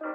Hallo 0.00 0.14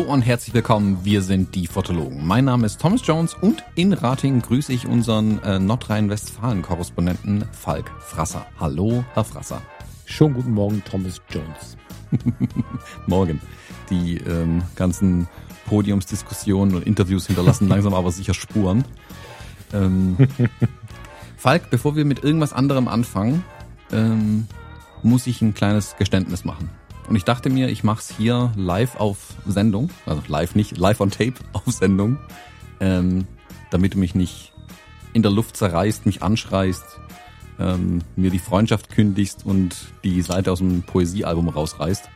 und 0.00 0.22
herzlich 0.22 0.54
willkommen, 0.54 1.04
wir 1.04 1.22
sind 1.22 1.56
die 1.56 1.66
Fotologen. 1.66 2.24
Mein 2.24 2.44
Name 2.44 2.66
ist 2.66 2.80
Thomas 2.80 3.04
Jones 3.04 3.34
und 3.34 3.64
in 3.74 3.92
Rating 3.92 4.40
grüße 4.40 4.72
ich 4.72 4.86
unseren 4.86 5.42
äh, 5.42 5.58
Nordrhein-Westfalen-Korrespondenten 5.58 7.46
Falk 7.50 7.90
Frasser. 7.98 8.46
Hallo, 8.60 9.04
Herr 9.14 9.24
Frasser. 9.24 9.60
Schon 10.04 10.34
guten 10.34 10.52
Morgen, 10.52 10.84
Thomas 10.84 11.20
Jones. 11.30 11.76
Morgen. 13.06 13.40
Die 13.90 14.18
ähm, 14.18 14.62
ganzen 14.76 15.28
Podiumsdiskussionen 15.66 16.74
und 16.74 16.86
Interviews 16.86 17.26
hinterlassen 17.26 17.68
langsam 17.68 17.94
aber 17.94 18.10
sicher 18.10 18.34
Spuren. 18.34 18.84
Ähm, 19.72 20.16
Falk, 21.36 21.70
bevor 21.70 21.96
wir 21.96 22.04
mit 22.04 22.22
irgendwas 22.22 22.52
anderem 22.52 22.88
anfangen, 22.88 23.44
ähm, 23.90 24.46
muss 25.02 25.26
ich 25.26 25.42
ein 25.42 25.54
kleines 25.54 25.96
Geständnis 25.96 26.44
machen. 26.44 26.70
Und 27.08 27.16
ich 27.16 27.24
dachte 27.24 27.50
mir, 27.50 27.68
ich 27.68 27.82
mache 27.82 28.00
es 28.00 28.16
hier 28.16 28.52
live 28.56 28.96
auf 28.96 29.34
Sendung, 29.46 29.90
also 30.06 30.22
live 30.28 30.54
nicht, 30.54 30.78
live 30.78 31.00
on 31.00 31.10
tape 31.10 31.34
auf 31.52 31.64
Sendung, 31.66 32.18
ähm, 32.80 33.26
damit 33.70 33.94
du 33.94 33.98
mich 33.98 34.14
nicht 34.14 34.52
in 35.12 35.22
der 35.22 35.32
Luft 35.32 35.56
zerreißt, 35.56 36.06
mich 36.06 36.22
anschreist, 36.22 36.84
ähm, 37.58 38.00
mir 38.16 38.30
die 38.30 38.38
Freundschaft 38.38 38.90
kündigst 38.90 39.44
und 39.44 39.76
die 40.04 40.22
Seite 40.22 40.52
aus 40.52 40.58
dem 40.58 40.82
Poesiealbum 40.82 41.48
rausreißt. 41.48 42.08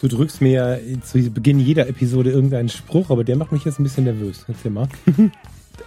Du 0.00 0.08
drückst 0.08 0.42
mir 0.42 0.80
zu 1.02 1.30
Beginn 1.30 1.58
jeder 1.58 1.88
Episode 1.88 2.30
irgendeinen 2.30 2.68
Spruch, 2.68 3.10
aber 3.10 3.24
der 3.24 3.36
macht 3.36 3.52
mich 3.52 3.64
jetzt 3.64 3.80
ein 3.80 3.82
bisschen 3.82 4.04
nervös. 4.04 4.44
Erzähl 4.46 4.70
mal. 4.70 4.88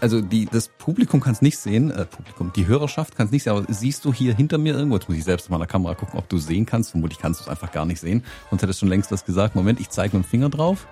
also 0.01 0.21
die, 0.21 0.45
das 0.45 0.69
Publikum 0.69 1.19
kann 1.19 1.33
es 1.33 1.41
nicht 1.41 1.57
sehen, 1.57 1.91
äh, 1.91 2.05
Publikum, 2.05 2.51
die 2.55 2.67
Hörerschaft 2.67 3.15
kann 3.15 3.27
es 3.27 3.31
nicht 3.31 3.43
sehen, 3.43 3.53
aber 3.53 3.65
siehst 3.71 4.05
du 4.05 4.13
hier 4.13 4.35
hinter 4.35 4.57
mir 4.57 4.73
irgendwo, 4.73 4.95
jetzt 4.95 5.09
muss 5.09 5.17
ich 5.17 5.23
selbst 5.23 5.47
in 5.47 5.53
meiner 5.53 5.67
Kamera 5.67 5.95
gucken, 5.95 6.17
ob 6.17 6.29
du 6.29 6.37
sehen 6.37 6.65
kannst, 6.65 6.91
vermutlich 6.91 7.19
kannst 7.19 7.39
du 7.39 7.43
es 7.43 7.49
einfach 7.49 7.71
gar 7.71 7.85
nicht 7.85 7.99
sehen, 7.99 8.23
sonst 8.49 8.61
hättest 8.61 8.79
du 8.79 8.85
schon 8.85 8.89
längst 8.89 9.11
was 9.11 9.25
gesagt. 9.25 9.55
Moment, 9.55 9.79
ich 9.79 9.89
zeige 9.89 10.17
mit 10.17 10.25
dem 10.25 10.29
Finger 10.29 10.49
drauf. 10.49 10.87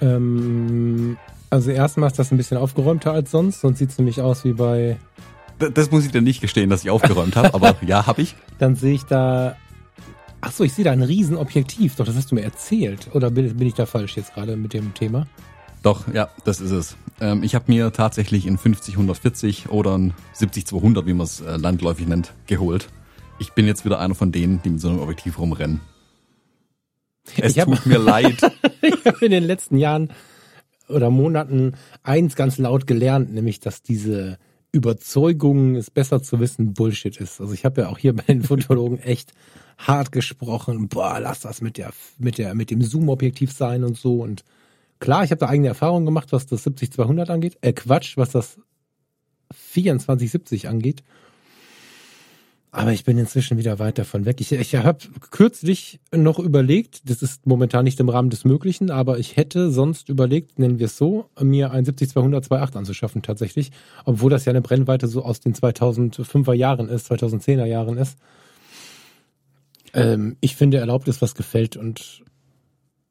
Ähm, 0.00 1.16
also 1.50 1.70
erstmal 1.70 2.08
ist 2.08 2.18
das 2.18 2.30
ein 2.30 2.36
bisschen 2.36 2.56
aufgeräumter 2.56 3.12
als 3.12 3.30
sonst, 3.30 3.60
sonst 3.60 3.78
sieht 3.78 3.90
es 3.90 3.98
nämlich 3.98 4.20
aus 4.20 4.44
wie 4.44 4.52
bei... 4.52 4.98
Das, 5.74 5.90
muss 5.90 6.06
ich 6.06 6.10
dir 6.10 6.22
nicht 6.22 6.40
gestehen, 6.40 6.70
dass 6.70 6.82
ich 6.82 6.90
aufgeräumt 6.90 7.36
habe, 7.36 7.52
aber 7.54 7.76
ja, 7.86 8.06
habe 8.06 8.22
ich. 8.22 8.34
Dann 8.58 8.76
sehe 8.76 8.94
ich 8.94 9.04
da 9.04 9.56
Ach 10.42 10.52
so, 10.52 10.64
ich 10.64 10.72
sehe 10.72 10.84
da 10.84 10.92
ein 10.92 11.02
Riesenobjektiv. 11.02 11.96
Doch, 11.96 12.06
das 12.06 12.16
hast 12.16 12.30
du 12.30 12.34
mir 12.34 12.42
erzählt. 12.42 13.08
Oder 13.12 13.30
bin, 13.30 13.56
bin 13.56 13.66
ich 13.68 13.74
da 13.74 13.86
falsch 13.86 14.16
jetzt 14.16 14.34
gerade 14.34 14.56
mit 14.56 14.72
dem 14.72 14.94
Thema? 14.94 15.26
Doch, 15.82 16.12
ja, 16.12 16.28
das 16.44 16.60
ist 16.60 16.70
es. 16.70 16.96
Ähm, 17.20 17.42
ich 17.42 17.54
habe 17.54 17.66
mir 17.68 17.92
tatsächlich 17.92 18.46
in 18.46 18.58
50 18.58 18.94
140 18.94 19.68
oder 19.68 19.96
ein 19.96 20.14
70 20.32 20.66
200, 20.66 21.06
wie 21.06 21.14
man 21.14 21.24
es 21.24 21.40
äh, 21.40 21.56
landläufig 21.56 22.06
nennt, 22.06 22.32
geholt. 22.46 22.88
Ich 23.38 23.52
bin 23.52 23.66
jetzt 23.66 23.84
wieder 23.84 24.00
einer 24.00 24.14
von 24.14 24.32
denen, 24.32 24.60
die 24.62 24.70
mit 24.70 24.80
so 24.80 24.88
einem 24.88 25.00
Objektiv 25.00 25.38
rumrennen. 25.38 25.80
Es 27.36 27.58
hab, 27.58 27.66
tut 27.66 27.86
mir 27.86 27.98
leid. 27.98 28.38
ich 28.82 29.04
habe 29.04 29.24
in 29.24 29.30
den 29.30 29.44
letzten 29.44 29.76
Jahren 29.76 30.10
oder 30.88 31.10
Monaten 31.10 31.74
eins 32.02 32.34
ganz 32.34 32.58
laut 32.58 32.86
gelernt, 32.86 33.32
nämlich 33.32 33.60
dass 33.60 33.82
diese 33.82 34.38
Überzeugung, 34.72 35.76
es 35.76 35.90
besser 35.90 36.22
zu 36.22 36.40
wissen, 36.40 36.74
Bullshit 36.74 37.16
ist. 37.16 37.40
Also 37.40 37.52
ich 37.52 37.64
habe 37.64 37.82
ja 37.82 37.88
auch 37.88 37.98
hier 37.98 38.12
bei 38.16 38.24
den 38.24 38.42
Fotologen 38.42 38.98
echt 38.98 39.32
hart 39.78 40.12
gesprochen, 40.12 40.88
boah, 40.88 41.18
lass 41.20 41.40
das 41.40 41.60
mit 41.60 41.78
der 41.78 41.92
mit 42.18 42.38
der 42.38 42.54
mit 42.54 42.70
dem 42.70 42.82
Zoom-Objektiv 42.82 43.52
sein 43.52 43.84
und 43.84 43.96
so 43.96 44.20
und 44.20 44.44
Klar, 45.00 45.24
ich 45.24 45.30
habe 45.30 45.38
da 45.38 45.48
eigene 45.48 45.68
Erfahrungen 45.68 46.04
gemacht, 46.04 46.30
was 46.30 46.46
das 46.46 46.66
70-200 46.66 47.30
angeht. 47.30 47.56
Äh, 47.62 47.72
Quatsch, 47.72 48.18
was 48.18 48.30
das 48.30 48.60
24-70 49.74 50.68
angeht. 50.68 51.02
Aber 52.72 52.92
ich 52.92 53.04
bin 53.04 53.18
inzwischen 53.18 53.58
wieder 53.58 53.80
weit 53.80 53.98
davon 53.98 54.26
weg. 54.26 54.40
Ich, 54.40 54.52
ich 54.52 54.76
habe 54.76 54.98
kürzlich 55.30 55.98
noch 56.14 56.38
überlegt, 56.38 57.10
das 57.10 57.20
ist 57.20 57.44
momentan 57.44 57.84
nicht 57.84 57.98
im 57.98 58.08
Rahmen 58.08 58.30
des 58.30 58.44
Möglichen, 58.44 58.90
aber 58.90 59.18
ich 59.18 59.36
hätte 59.36 59.72
sonst 59.72 60.08
überlegt, 60.08 60.58
nennen 60.60 60.78
wir 60.78 60.86
es 60.86 60.96
so, 60.96 61.28
mir 61.40 61.72
ein 61.72 61.84
70-200 61.84 62.46
2.8 62.48 62.76
anzuschaffen 62.76 63.22
tatsächlich. 63.22 63.72
Obwohl 64.04 64.30
das 64.30 64.44
ja 64.44 64.50
eine 64.50 64.62
Brennweite 64.62 65.08
so 65.08 65.24
aus 65.24 65.40
den 65.40 65.54
2005er 65.54 66.52
Jahren 66.54 66.88
ist, 66.88 67.10
2010er 67.10 67.64
Jahren 67.64 67.98
ist. 67.98 68.16
Ähm, 69.92 70.36
ich 70.40 70.54
finde 70.54 70.76
erlaubt 70.76 71.08
ist, 71.08 71.20
was 71.20 71.34
gefällt 71.34 71.76
und 71.76 72.22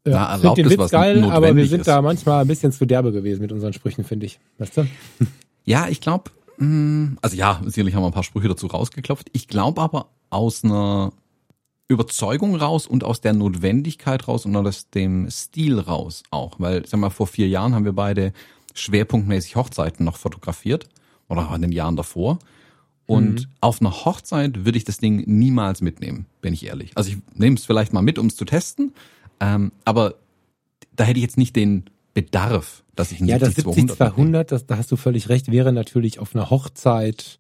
ja, 0.08 0.36
ich 0.36 0.41
finde 0.41 0.64
den 0.64 0.70
Witz 0.70 0.91
geil, 0.91 1.24
aber 1.26 1.53
wir 1.56 1.68
sind 1.68 1.81
ist. 1.81 1.88
da 1.88 2.02
manchmal 2.02 2.41
ein 2.41 2.47
bisschen 2.47 2.72
zu 2.72 2.86
derbe 2.86 3.12
gewesen 3.12 3.41
mit 3.41 3.52
unseren 3.52 3.74
Sprüchen, 3.74 4.06
finde 4.06 4.26
ich. 4.26 4.40
Weißt 4.58 4.78
du? 4.78 4.88
Ja, 5.66 5.88
ich 5.88 6.02
glaube, 6.02 6.31
also 7.22 7.36
ja, 7.36 7.62
sicherlich 7.66 7.96
haben 7.96 8.03
wir 8.03 8.08
ein 8.08 8.14
paar 8.14 8.24
Sprüche 8.24 8.50
dazu 8.50 8.68
rausgeklopft. 8.68 9.30
Ich 9.34 9.47
glaube 9.47 9.81
aber 9.81 10.08
aus 10.30 10.64
einer 10.64 11.14
Überzeugung 11.88 12.56
raus 12.56 12.86
und 12.86 13.03
aus 13.03 13.22
der 13.22 13.34
Notwendigkeit 13.34 14.28
raus 14.28 14.46
und 14.46 14.56
aus 14.56 14.90
dem 14.90 15.30
Stil 15.31 15.80
raus 15.80 16.24
auch. 16.31 16.59
Weil, 16.59 16.86
sag 16.86 17.00
mal, 17.00 17.09
vor 17.09 17.28
vier 17.28 17.47
Jahren 17.47 17.74
haben 17.74 17.86
wir 17.86 17.94
beide 17.94 18.34
schwerpunktmäßig 18.75 19.56
Hochzeiten 19.56 20.06
noch 20.06 20.18
fotografiert 20.18 20.88
oder 21.30 21.50
in 21.56 21.62
den 21.62 21.72
Jahren 21.72 21.96
davor. 21.96 22.40
Und 23.06 23.41
mhm. 23.41 23.46
auf 23.62 23.81
einer 23.81 24.06
Hochzeit 24.06 24.66
würde 24.66 24.78
ich 24.78 24.84
das 24.84 25.00
Ding 25.00 25.24
niemals 25.26 25.81
mitnehmen, 25.81 26.28
bin 26.41 26.53
ich 26.53 26.66
ehrlich. 26.68 26.91
Also 26.94 27.09
ich 27.09 27.18
nehme 27.34 27.56
es 27.56 27.66
vielleicht 27.66 27.91
mal 27.91 28.03
mit, 28.03 28.20
um 28.20 28.28
es 28.28 28.36
zu 28.36 28.46
testen, 28.46 28.94
ähm, 29.40 29.72
aber 29.84 30.14
da 30.96 31.06
hätte 31.06 31.18
ich 31.18 31.24
jetzt 31.24 31.38
nicht 31.38 31.56
den 31.56 31.86
Bedarf, 32.14 32.84
dass 32.99 33.11
ich 33.11 33.21
ein 33.21 33.27
Ja, 33.27 33.39
das 33.39 33.55
70-200, 33.55 34.43
das, 34.43 34.65
da 34.65 34.77
hast 34.77 34.91
du 34.91 34.97
völlig 34.97 35.29
recht, 35.29 35.51
wäre 35.51 35.71
natürlich 35.71 36.19
auf 36.19 36.35
einer 36.35 36.49
Hochzeit 36.49 37.39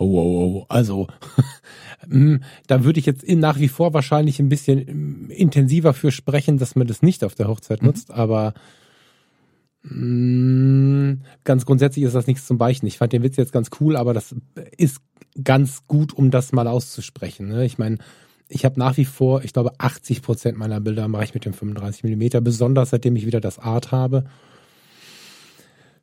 Oh, 0.00 0.04
oh, 0.04 0.56
oh. 0.60 0.66
Also, 0.68 1.08
hm, 2.08 2.42
da 2.68 2.84
würde 2.84 3.00
ich 3.00 3.06
jetzt 3.06 3.28
nach 3.28 3.58
wie 3.58 3.68
vor 3.68 3.94
wahrscheinlich 3.94 4.38
ein 4.38 4.48
bisschen 4.48 4.86
hm, 4.86 5.30
intensiver 5.30 5.92
für 5.92 6.12
sprechen, 6.12 6.58
dass 6.58 6.76
man 6.76 6.86
das 6.86 7.02
nicht 7.02 7.24
auf 7.24 7.34
der 7.34 7.48
Hochzeit 7.48 7.82
mhm. 7.82 7.88
nutzt, 7.88 8.12
aber 8.12 8.54
mh, 9.82 9.90
hm, 9.90 11.20
ganz 11.42 11.66
grundsätzlich 11.66 12.04
ist 12.04 12.14
das 12.14 12.28
nichts 12.28 12.46
zum 12.46 12.58
Beichten. 12.58 12.86
Ich 12.86 12.98
fand 12.98 13.12
den 13.12 13.24
Witz 13.24 13.36
jetzt 13.36 13.52
ganz 13.52 13.70
cool, 13.80 13.96
aber 13.96 14.14
das 14.14 14.34
ist 14.76 15.00
ganz 15.42 15.86
gut, 15.88 16.12
um 16.12 16.30
das 16.30 16.52
mal 16.52 16.68
auszusprechen. 16.68 17.48
Ne? 17.48 17.64
Ich 17.64 17.78
meine, 17.78 17.98
ich 18.48 18.64
habe 18.64 18.78
nach 18.78 18.96
wie 18.96 19.04
vor, 19.04 19.42
ich 19.42 19.52
glaube, 19.52 19.72
80 19.78 20.22
Prozent 20.22 20.58
meiner 20.58 20.80
Bilder 20.80 21.08
mache 21.08 21.24
ich 21.24 21.34
mit 21.34 21.44
dem 21.44 21.54
35 21.54 22.04
Millimeter, 22.04 22.40
besonders 22.40 22.90
seitdem 22.90 23.16
ich 23.16 23.26
wieder 23.26 23.40
das 23.40 23.58
Art 23.58 23.90
habe. 23.90 24.24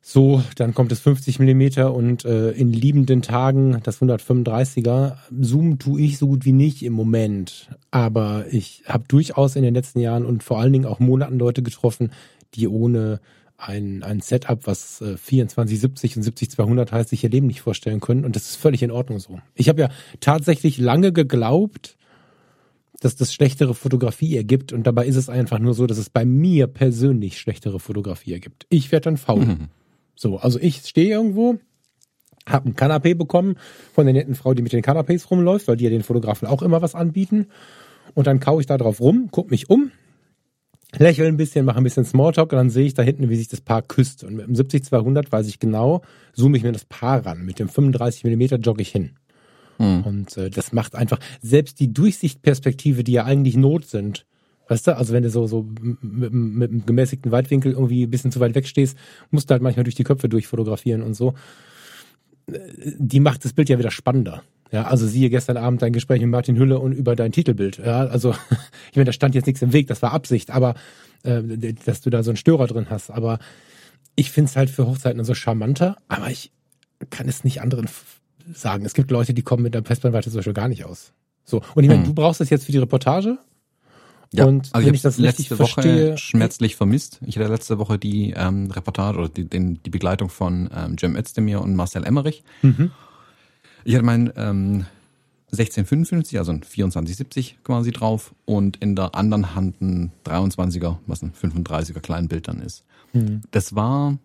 So, 0.08 0.40
dann 0.54 0.72
kommt 0.72 0.92
es 0.92 1.00
50 1.00 1.40
Millimeter 1.40 1.92
und 1.92 2.24
äh, 2.24 2.52
in 2.52 2.72
liebenden 2.72 3.22
Tagen 3.22 3.80
das 3.82 4.00
135er. 4.00 5.16
Zoom 5.40 5.80
tue 5.80 6.00
ich 6.00 6.18
so 6.18 6.28
gut 6.28 6.44
wie 6.44 6.52
nicht 6.52 6.84
im 6.84 6.92
Moment, 6.92 7.70
aber 7.90 8.44
ich 8.52 8.84
habe 8.86 9.02
durchaus 9.08 9.56
in 9.56 9.64
den 9.64 9.74
letzten 9.74 9.98
Jahren 9.98 10.24
und 10.24 10.44
vor 10.44 10.60
allen 10.60 10.72
Dingen 10.72 10.86
auch 10.86 11.00
Monaten 11.00 11.40
Leute 11.40 11.64
getroffen, 11.64 12.12
die 12.54 12.68
ohne 12.68 13.18
ein, 13.58 14.04
ein 14.04 14.20
Setup, 14.20 14.64
was 14.68 15.00
äh, 15.00 15.16
2470 15.16 16.18
und 16.18 16.22
70200 16.22 16.92
heißt, 16.92 17.08
sich 17.08 17.24
ihr 17.24 17.30
Leben 17.30 17.48
nicht 17.48 17.62
vorstellen 17.62 17.98
können 17.98 18.24
und 18.24 18.36
das 18.36 18.50
ist 18.50 18.56
völlig 18.56 18.84
in 18.84 18.92
Ordnung 18.92 19.18
so. 19.18 19.40
Ich 19.56 19.68
habe 19.68 19.80
ja 19.80 19.88
tatsächlich 20.20 20.78
lange 20.78 21.12
geglaubt, 21.12 21.96
dass 23.00 23.16
das 23.16 23.34
schlechtere 23.34 23.74
Fotografie 23.74 24.36
ergibt 24.36 24.72
und 24.72 24.86
dabei 24.86 25.04
ist 25.04 25.16
es 25.16 25.28
einfach 25.28 25.58
nur 25.58 25.74
so, 25.74 25.88
dass 25.88 25.98
es 25.98 26.10
bei 26.10 26.24
mir 26.24 26.68
persönlich 26.68 27.40
schlechtere 27.40 27.80
Fotografie 27.80 28.34
ergibt. 28.34 28.66
Ich 28.68 28.92
werde 28.92 29.06
dann 29.06 29.16
faul. 29.16 29.44
Mhm. 29.44 29.68
So, 30.16 30.38
also 30.38 30.58
ich 30.58 30.78
stehe 30.78 31.10
irgendwo, 31.10 31.58
habe 32.48 32.70
ein 32.70 32.74
Kanapé 32.74 33.14
bekommen 33.14 33.56
von 33.92 34.06
der 34.06 34.14
netten 34.14 34.34
Frau, 34.34 34.54
die 34.54 34.62
mit 34.62 34.72
den 34.72 34.82
Kanapés 34.82 35.28
rumläuft, 35.28 35.68
weil 35.68 35.76
die 35.76 35.84
ja 35.84 35.90
den 35.90 36.02
Fotografen 36.02 36.48
auch 36.48 36.62
immer 36.62 36.82
was 36.82 36.94
anbieten. 36.94 37.46
Und 38.14 38.26
dann 38.26 38.40
kau 38.40 38.60
ich 38.60 38.66
da 38.66 38.78
drauf 38.78 39.00
rum, 39.00 39.28
guck 39.30 39.50
mich 39.50 39.68
um, 39.68 39.90
lächle 40.96 41.26
ein 41.26 41.36
bisschen, 41.36 41.64
mache 41.64 41.78
ein 41.78 41.84
bisschen 41.84 42.04
Smalltalk 42.04 42.52
und 42.52 42.56
dann 42.56 42.70
sehe 42.70 42.86
ich 42.86 42.94
da 42.94 43.02
hinten, 43.02 43.28
wie 43.28 43.36
sich 43.36 43.48
das 43.48 43.60
Paar 43.60 43.82
küsst. 43.82 44.24
Und 44.24 44.36
mit 44.36 44.46
dem 44.46 44.54
70-200 44.54 45.30
weiß 45.30 45.48
ich 45.48 45.58
genau, 45.58 46.02
zoome 46.32 46.56
ich 46.56 46.62
mir 46.62 46.72
das 46.72 46.84
Paar 46.84 47.26
ran. 47.26 47.44
Mit 47.44 47.58
dem 47.58 47.68
35 47.68 48.24
Millimeter 48.24 48.56
jogge 48.56 48.82
ich 48.82 48.90
hin. 48.90 49.10
Mhm. 49.78 50.02
Und 50.02 50.36
äh, 50.36 50.48
das 50.50 50.72
macht 50.72 50.94
einfach, 50.94 51.18
selbst 51.42 51.80
die 51.80 51.92
Durchsichtperspektive, 51.92 53.04
die 53.04 53.12
ja 53.12 53.24
eigentlich 53.24 53.56
Not 53.56 53.86
sind, 53.86 54.26
weißt 54.68 54.88
du, 54.88 54.96
also 54.96 55.12
wenn 55.12 55.22
du 55.22 55.30
so, 55.30 55.46
so 55.46 55.66
mit, 55.80 56.32
mit 56.32 56.70
einem 56.70 56.86
gemäßigten 56.86 57.32
Weitwinkel 57.32 57.72
irgendwie 57.72 58.04
ein 58.04 58.10
bisschen 58.10 58.32
zu 58.32 58.40
weit 58.40 58.54
weg 58.54 58.66
stehst, 58.66 58.96
musst 59.30 59.50
du 59.50 59.52
halt 59.52 59.62
manchmal 59.62 59.84
durch 59.84 59.94
die 59.94 60.04
Köpfe 60.04 60.28
durchfotografieren 60.28 61.02
und 61.02 61.14
so. 61.14 61.34
Äh, 62.50 62.58
die 62.98 63.20
macht 63.20 63.44
das 63.44 63.52
Bild 63.52 63.68
ja 63.68 63.78
wieder 63.78 63.90
spannender. 63.90 64.42
Ja, 64.72 64.84
also 64.84 65.06
siehe 65.06 65.30
gestern 65.30 65.56
Abend 65.56 65.80
dein 65.82 65.92
Gespräch 65.92 66.20
mit 66.20 66.30
Martin 66.30 66.58
Hülle 66.58 66.80
und 66.80 66.92
über 66.92 67.14
dein 67.14 67.32
Titelbild. 67.32 67.78
Ja, 67.78 68.06
also 68.06 68.32
ich 68.90 68.96
meine, 68.96 69.06
da 69.06 69.12
stand 69.12 69.34
jetzt 69.34 69.46
nichts 69.46 69.62
im 69.62 69.72
Weg, 69.72 69.86
das 69.86 70.02
war 70.02 70.12
Absicht, 70.12 70.50
aber 70.50 70.74
äh, 71.22 71.42
dass 71.84 72.00
du 72.00 72.10
da 72.10 72.22
so 72.22 72.30
einen 72.30 72.36
Störer 72.36 72.66
drin 72.66 72.86
hast. 72.90 73.10
Aber 73.10 73.38
ich 74.16 74.30
finde 74.30 74.50
es 74.50 74.56
halt 74.56 74.70
für 74.70 74.86
Hochzeiten 74.86 75.22
so 75.24 75.34
charmanter, 75.34 75.96
aber 76.08 76.30
ich 76.30 76.50
kann 77.10 77.28
es 77.28 77.44
nicht 77.44 77.60
anderen 77.60 77.88
sagen. 78.52 78.84
Es 78.84 78.94
gibt 78.94 79.10
Leute, 79.10 79.34
die 79.34 79.42
kommen 79.42 79.62
mit 79.62 79.74
der 79.74 79.84
Festbrennweite 79.84 80.30
zum 80.30 80.38
Beispiel 80.38 80.54
gar 80.54 80.68
nicht 80.68 80.84
aus. 80.84 81.12
So. 81.44 81.62
Und 81.74 81.84
ich 81.84 81.88
meine, 81.88 82.00
hm. 82.00 82.08
du 82.08 82.14
brauchst 82.14 82.40
das 82.40 82.50
jetzt 82.50 82.64
für 82.64 82.72
die 82.72 82.78
Reportage 82.78 83.38
Ja, 84.32 84.44
und 84.44 84.68
also 84.72 84.86
wenn 84.86 84.94
ich 84.94 84.98
ich 84.98 85.02
das 85.02 85.18
habe 85.18 85.28
richtig 85.28 85.50
letzte 85.50 85.58
Woche 85.58 85.82
verstehe, 85.82 86.18
schmerzlich 86.18 86.76
vermisst. 86.76 87.20
Ich 87.26 87.38
hatte 87.38 87.48
letzte 87.48 87.78
Woche 87.78 87.98
die 87.98 88.32
ähm, 88.36 88.70
Reportage 88.70 89.18
oder 89.18 89.28
die, 89.28 89.44
den, 89.44 89.82
die 89.82 89.90
Begleitung 89.90 90.28
von 90.28 90.68
ähm, 90.74 90.98
Cem 90.98 91.16
Özdemir 91.16 91.60
und 91.60 91.74
Marcel 91.74 92.04
Emmerich. 92.04 92.42
Mhm. 92.62 92.90
Ich 93.84 93.94
hatte 93.94 94.04
mein 94.04 94.32
ähm, 94.36 94.86
1655, 95.52 96.38
also 96.38 96.52
ein 96.52 96.62
2470 96.62 97.58
quasi 97.62 97.92
drauf 97.92 98.34
und 98.44 98.78
in 98.78 98.96
der 98.96 99.14
anderen 99.14 99.54
Hand 99.54 99.80
ein 99.80 100.12
23er, 100.24 100.96
was 101.06 101.22
ein 101.22 101.32
35er 101.32 102.00
Kleinbild 102.00 102.48
dann 102.48 102.60
ist. 102.60 102.84
Mhm. 103.12 103.42
Das 103.52 103.74
war 103.74 104.18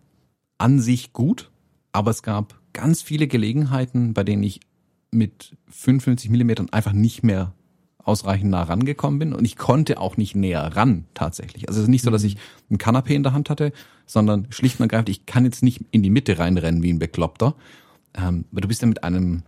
an 0.58 0.80
sich 0.80 1.12
gut, 1.12 1.50
aber 1.92 2.10
es 2.10 2.22
gab 2.22 2.58
ganz 2.72 3.02
viele 3.02 3.28
Gelegenheiten, 3.28 4.14
bei 4.14 4.24
denen 4.24 4.42
ich 4.42 4.60
mit 5.12 5.56
55 5.68 6.30
Millimetern 6.30 6.70
einfach 6.70 6.92
nicht 6.92 7.22
mehr 7.22 7.52
ausreichend 8.04 8.50
nah 8.50 8.62
rangekommen 8.62 9.18
bin 9.18 9.32
und 9.32 9.44
ich 9.44 9.56
konnte 9.56 10.00
auch 10.00 10.16
nicht 10.16 10.34
näher 10.34 10.76
ran 10.76 11.04
tatsächlich. 11.14 11.68
Also 11.68 11.80
es 11.80 11.84
ist 11.84 11.90
nicht 11.90 12.02
so, 12.02 12.10
dass 12.10 12.24
ich 12.24 12.36
ein 12.70 12.78
Kanapé 12.78 13.10
in 13.10 13.22
der 13.22 13.32
Hand 13.32 13.50
hatte, 13.50 13.72
sondern 14.06 14.46
schlicht 14.50 14.80
und 14.80 14.84
ergreifend, 14.84 15.08
ich 15.08 15.26
kann 15.26 15.44
jetzt 15.44 15.62
nicht 15.62 15.82
in 15.90 16.02
die 16.02 16.10
Mitte 16.10 16.38
reinrennen 16.38 16.82
wie 16.82 16.92
ein 16.92 16.98
Bekloppter. 16.98 17.54
Ähm, 18.14 18.44
weil 18.50 18.60
du 18.60 18.68
bist 18.68 18.82
ja 18.82 18.88
mit 18.88 19.04
einem 19.04 19.42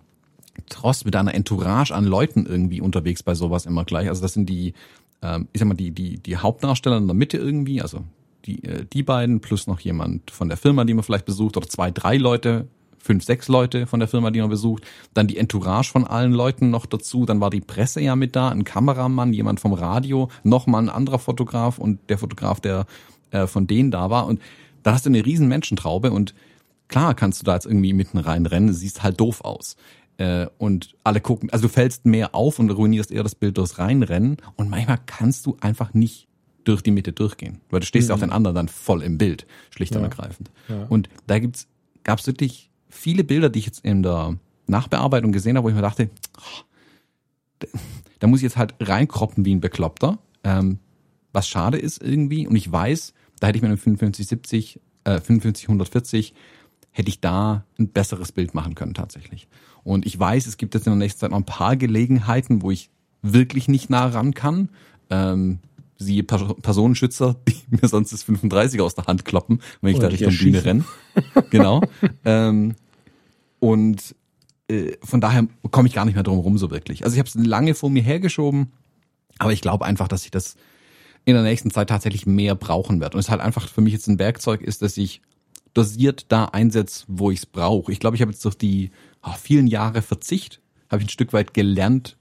Trost, 0.69 1.05
mit 1.05 1.17
einer 1.17 1.35
Entourage 1.35 1.93
an 1.93 2.05
Leuten 2.05 2.47
irgendwie 2.47 2.81
unterwegs 2.81 3.23
bei 3.23 3.35
sowas 3.35 3.67
immer 3.67 3.85
gleich. 3.85 4.09
Also 4.09 4.23
das 4.23 4.33
sind 4.33 4.49
die, 4.49 4.75
ähm, 5.23 5.49
ich 5.53 5.59
sag 5.59 5.69
mal, 5.69 5.75
die, 5.75 5.91
die, 5.91 6.19
die 6.19 6.37
Hauptdarsteller 6.37 6.97
in 6.97 7.07
der 7.07 7.15
Mitte 7.15 7.37
irgendwie, 7.37 7.83
also 7.83 8.05
die, 8.45 8.63
äh, 8.65 8.87
die 8.91 9.03
beiden 9.03 9.41
plus 9.41 9.67
noch 9.67 9.81
jemand 9.81 10.31
von 10.31 10.49
der 10.49 10.57
Firma, 10.57 10.85
die 10.85 10.95
man 10.95 11.03
vielleicht 11.03 11.27
besucht, 11.27 11.57
oder 11.57 11.69
zwei, 11.69 11.91
drei 11.91 12.17
Leute, 12.17 12.69
fünf, 13.05 13.23
sechs 13.25 13.49
Leute 13.49 13.87
von 13.87 14.01
der 14.01 14.09
Firma, 14.09 14.31
die 14.31 14.41
man 14.41 14.49
besucht, 14.49 14.83
dann 15.13 15.27
die 15.27 15.37
Entourage 15.37 15.91
von 15.93 16.07
allen 16.07 16.33
Leuten 16.33 16.71
noch 16.71 16.87
dazu, 16.87 17.27
dann 17.27 17.41
war 17.41 17.51
die 17.51 17.61
Presse 17.61 18.01
ja 18.01 18.17
mit 18.17 18.35
da, 18.35 18.49
ein 18.49 18.65
Kameramann, 18.65 19.35
jemand 19.35 19.61
vom 19.61 19.75
Radio, 19.75 20.31
nochmal 20.43 20.83
ein 20.83 20.89
anderer 20.89 21.19
Fotograf 21.19 21.79
und 21.79 22.01
der 22.09 22.17
Fotograf, 22.17 22.61
der 22.61 22.87
äh, 23.31 23.47
von 23.47 23.67
denen 23.67 23.91
da 23.91 24.09
war. 24.09 24.27
Und 24.27 24.41
da 24.83 24.95
hast 24.95 25.05
du 25.05 25.11
eine 25.11 25.25
riesen 25.25 25.49
Menschentraube 25.49 26.11
und 26.13 26.35
klar 26.89 27.15
kannst 27.15 27.43
du 27.43 27.45
da 27.45 27.55
jetzt 27.55 27.67
irgendwie 27.67 27.93
mitten 27.93 28.17
reinrennen, 28.19 28.73
siehst 28.73 29.03
halt 29.03 29.21
doof 29.21 29.43
aus. 29.43 29.77
Äh, 30.17 30.47
und 30.57 30.95
alle 31.05 31.21
gucken, 31.21 31.51
also 31.51 31.67
du 31.67 31.73
fällst 31.73 32.07
mehr 32.07 32.35
auf 32.35 32.59
und 32.59 32.71
ruinierst 32.71 33.11
eher 33.11 33.23
das 33.23 33.35
Bild 33.35 33.59
durchs 33.59 33.79
Reinrennen 33.79 34.39
und 34.57 34.71
manchmal 34.71 34.99
kannst 35.05 35.45
du 35.45 35.57
einfach 35.61 35.93
nicht 35.93 36.27
durch 36.65 36.81
die 36.83 36.93
Mitte 36.93 37.13
durchgehen, 37.13 37.61
weil 37.69 37.81
du 37.81 37.87
stehst 37.87 38.09
ja 38.09 38.15
auf 38.15 38.21
den 38.21 38.31
anderen 38.31 38.55
dann 38.55 38.69
voll 38.69 39.03
im 39.03 39.19
Bild, 39.19 39.47
schlicht 39.71 39.95
und 39.95 40.01
Ja. 40.03 40.09
ergreifend. 40.09 40.51
Ja. 40.69 40.87
Und 40.89 41.11
da 41.27 41.39
gibt's, 41.39 41.67
gab's 42.05 42.27
wirklich 42.27 42.71
viele 42.95 43.25
Bilder, 43.25 43.49
die 43.51 43.59
ich 43.61 43.67
jetzt 43.67 43.85
in 43.85 44.03
der 44.03 44.37
Nachbearbeitung 44.67 45.33
gesehen 45.33 45.57
habe, 45.57 45.65
wo 45.67 45.69
ich 45.69 45.75
mir 45.75 45.83
dachte, 45.83 46.09
oh, 46.39 46.63
da- 47.61 47.69
da 48.21 48.27
muss 48.27 48.39
ich 48.41 48.45
jetzt 48.45 48.57
halt 48.57 48.75
reinkroppen 48.81 49.45
wie 49.45 49.55
ein 49.55 49.61
Bekloppter, 49.61 50.19
ähm, 50.45 50.79
was 51.33 51.49
schade 51.49 51.79
ist 51.79 52.03
irgendwie. 52.03 52.47
Und 52.47 52.57
ich 52.57 52.71
weiß, 52.71 53.13
da 53.41 53.49
hätte 53.49 53.57
ich 53.57 53.63
mit 53.63 53.69
einem 53.71 53.79
5570, 53.79 54.81
äh, 55.05 55.21
55 55.21 55.69
140 55.69 56.35
hätte 56.93 57.09
ich 57.09 57.21
da 57.21 57.65
ein 57.79 57.89
besseres 57.89 58.31
Bild 58.33 58.55
machen 58.55 58.75
können 58.77 58.95
tatsächlich. 58.95 59.49
Und 59.83 60.07
ich 60.07 60.19
weiß, 60.19 60.47
es 60.47 60.57
gibt 60.57 60.75
jetzt 60.75 60.87
in 60.87 60.93
der 60.93 60.99
nächsten 60.99 61.21
Zeit 61.21 61.31
noch 61.33 61.39
ein 61.39 61.45
paar 61.45 61.77
Gelegenheiten, 61.77 62.63
wo 62.63 62.71
ich 62.71 62.89
wirklich 63.21 63.67
nicht 63.69 63.91
nah 63.91 64.07
ran 64.07 64.33
kann. 64.33 64.69
Ähm, 65.11 65.59
siehe 65.99 66.23
Per- 66.23 66.55
Personenschützer, 66.55 67.37
die 67.49 67.57
mir 67.69 67.89
sonst 67.89 68.13
das 68.13 68.25
35er 68.27 68.83
aus 68.83 68.95
der 68.95 69.07
Hand 69.07 69.25
kloppen, 69.25 69.61
wenn 69.83 69.91
ich 69.91 69.97
Oder 69.99 70.07
da 70.09 70.17
dich 70.17 70.21
Richtung 70.27 70.39
Bühne 70.53 70.65
renne. 70.65 70.85
genau. 71.51 71.83
ähm, 72.25 72.77
und 73.65 74.15
äh, 74.69 74.93
von 75.03 75.23
daher 75.23 75.49
komme 75.71 75.89
ich 75.89 75.95
gar 75.95 76.05
nicht 76.05 76.17
mehr 76.17 76.23
drum 76.23 76.39
rum 76.39 76.59
so 76.59 76.71
wirklich. 76.71 77.03
Also 77.03 77.15
ich 77.15 77.19
habe 77.19 77.31
es 77.31 77.35
lange 77.35 77.75
vor 77.75 77.89
mir 77.89 78.03
hergeschoben, 78.03 78.73
aber 79.39 79.55
ich 79.55 79.63
glaube 79.63 79.87
einfach, 79.87 80.07
dass 80.07 80.27
ich 80.27 80.31
das 80.31 80.57
in 81.25 81.33
der 81.33 81.43
nächsten 81.43 81.71
Zeit 81.71 81.89
tatsächlich 81.89 82.27
mehr 82.27 82.57
brauchen 82.57 83.01
werde. 83.01 83.17
Und 83.17 83.21
es 83.21 83.31
halt 83.31 83.41
einfach 83.41 83.67
für 83.67 83.81
mich 83.81 83.95
jetzt 83.95 84.07
ein 84.07 84.19
Werkzeug 84.19 84.61
ist, 84.61 84.83
dass 84.83 84.99
ich 84.99 85.23
dosiert 85.73 86.27
da 86.29 86.45
einsetze, 86.45 87.07
wo 87.09 87.31
ich 87.31 87.39
es 87.39 87.47
brauche. 87.47 87.91
Ich 87.91 88.01
glaube, 88.01 88.17
ich 88.17 88.21
habe 88.21 88.33
jetzt 88.33 88.45
durch 88.45 88.55
die 88.55 88.91
oh, 89.23 89.33
vielen 89.33 89.67
Jahre 89.67 90.03
Verzicht, 90.03 90.61
habe 90.91 91.01
ich 91.01 91.07
ein 91.07 91.11
Stück 91.11 91.33
weit 91.33 91.55
gelernt, 91.55 92.19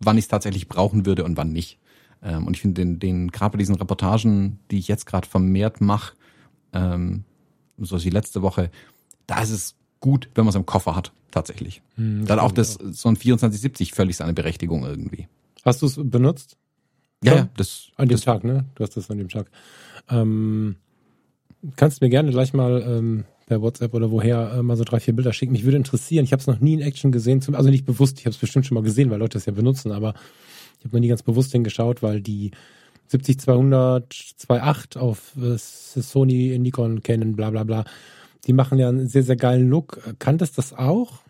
wann 0.00 0.16
ich 0.16 0.24
es 0.24 0.28
tatsächlich 0.28 0.68
brauchen 0.68 1.04
würde 1.04 1.22
und 1.24 1.36
wann 1.36 1.52
nicht. 1.52 1.80
Ähm, 2.22 2.46
und 2.46 2.56
ich 2.56 2.62
finde 2.62 2.80
den, 2.80 2.98
den 2.98 3.30
gerade 3.30 3.52
bei 3.52 3.58
diesen 3.58 3.74
Reportagen, 3.74 4.58
die 4.70 4.78
ich 4.78 4.88
jetzt 4.88 5.04
gerade 5.04 5.28
vermehrt 5.28 5.82
mache, 5.82 6.14
ähm, 6.72 7.24
so 7.76 8.02
wie 8.02 8.08
letzte 8.08 8.40
Woche, 8.40 8.70
da 9.26 9.42
ist 9.42 9.50
es 9.50 9.76
gut, 10.02 10.28
wenn 10.34 10.44
man 10.44 10.50
es 10.50 10.56
im 10.56 10.66
Koffer 10.66 10.94
hat, 10.94 11.12
tatsächlich. 11.30 11.80
Hm, 11.96 12.26
da 12.26 12.34
hat 12.34 12.40
auch 12.42 12.52
das 12.52 12.76
das 12.76 13.00
so 13.00 13.08
ein 13.08 13.16
2470 13.16 13.92
völlig 13.92 14.18
seine 14.18 14.34
Berechtigung 14.34 14.84
irgendwie. 14.84 15.28
Hast 15.64 15.80
du 15.80 15.86
es 15.86 15.98
benutzt? 15.98 16.58
Ja, 17.24 17.34
Ja. 17.36 17.48
das, 17.56 17.88
An 17.96 18.08
dem 18.08 18.16
das 18.16 18.20
Tag, 18.22 18.44
ne? 18.44 18.66
Du 18.74 18.82
hast 18.84 18.96
das 18.96 19.10
an 19.10 19.16
dem 19.16 19.28
Tag. 19.30 19.46
Ähm, 20.10 20.76
kannst 21.76 22.02
mir 22.02 22.10
gerne 22.10 22.30
gleich 22.32 22.52
mal 22.52 22.82
ähm, 22.86 23.24
per 23.46 23.62
WhatsApp 23.62 23.94
oder 23.94 24.10
woher 24.10 24.52
äh, 24.54 24.62
mal 24.62 24.76
so 24.76 24.84
drei, 24.84 24.98
vier 25.00 25.14
Bilder 25.14 25.32
schicken. 25.32 25.52
Mich 25.52 25.64
würde 25.64 25.76
interessieren. 25.76 26.24
Ich 26.24 26.32
habe 26.32 26.40
es 26.40 26.46
noch 26.48 26.60
nie 26.60 26.74
in 26.74 26.80
Action 26.80 27.12
gesehen, 27.12 27.40
zum, 27.40 27.54
also 27.54 27.70
nicht 27.70 27.86
bewusst. 27.86 28.18
Ich 28.18 28.26
habe 28.26 28.34
es 28.34 28.38
bestimmt 28.38 28.66
schon 28.66 28.74
mal 28.74 28.82
gesehen, 28.82 29.10
weil 29.10 29.20
Leute 29.20 29.38
es 29.38 29.46
ja 29.46 29.52
benutzen, 29.52 29.92
aber 29.92 30.14
ich 30.80 30.84
habe 30.84 30.96
noch 30.96 31.00
nie 31.00 31.08
ganz 31.08 31.22
bewusst 31.22 31.52
hingeschaut, 31.52 32.02
weil 32.02 32.20
die 32.20 32.50
70-200, 33.12 34.02
2.8 34.48 34.98
auf 34.98 35.36
äh, 35.36 35.56
Sony, 35.58 36.58
Nikon, 36.58 37.02
Canon, 37.02 37.36
bla 37.36 37.50
bla 37.50 37.64
bla, 37.64 37.84
die 38.46 38.52
machen 38.52 38.78
ja 38.78 38.88
einen 38.88 39.08
sehr, 39.08 39.22
sehr 39.22 39.36
geilen 39.36 39.68
Look. 39.68 40.00
Kanntest 40.18 40.58
das 40.58 40.72
auch? 40.72 41.20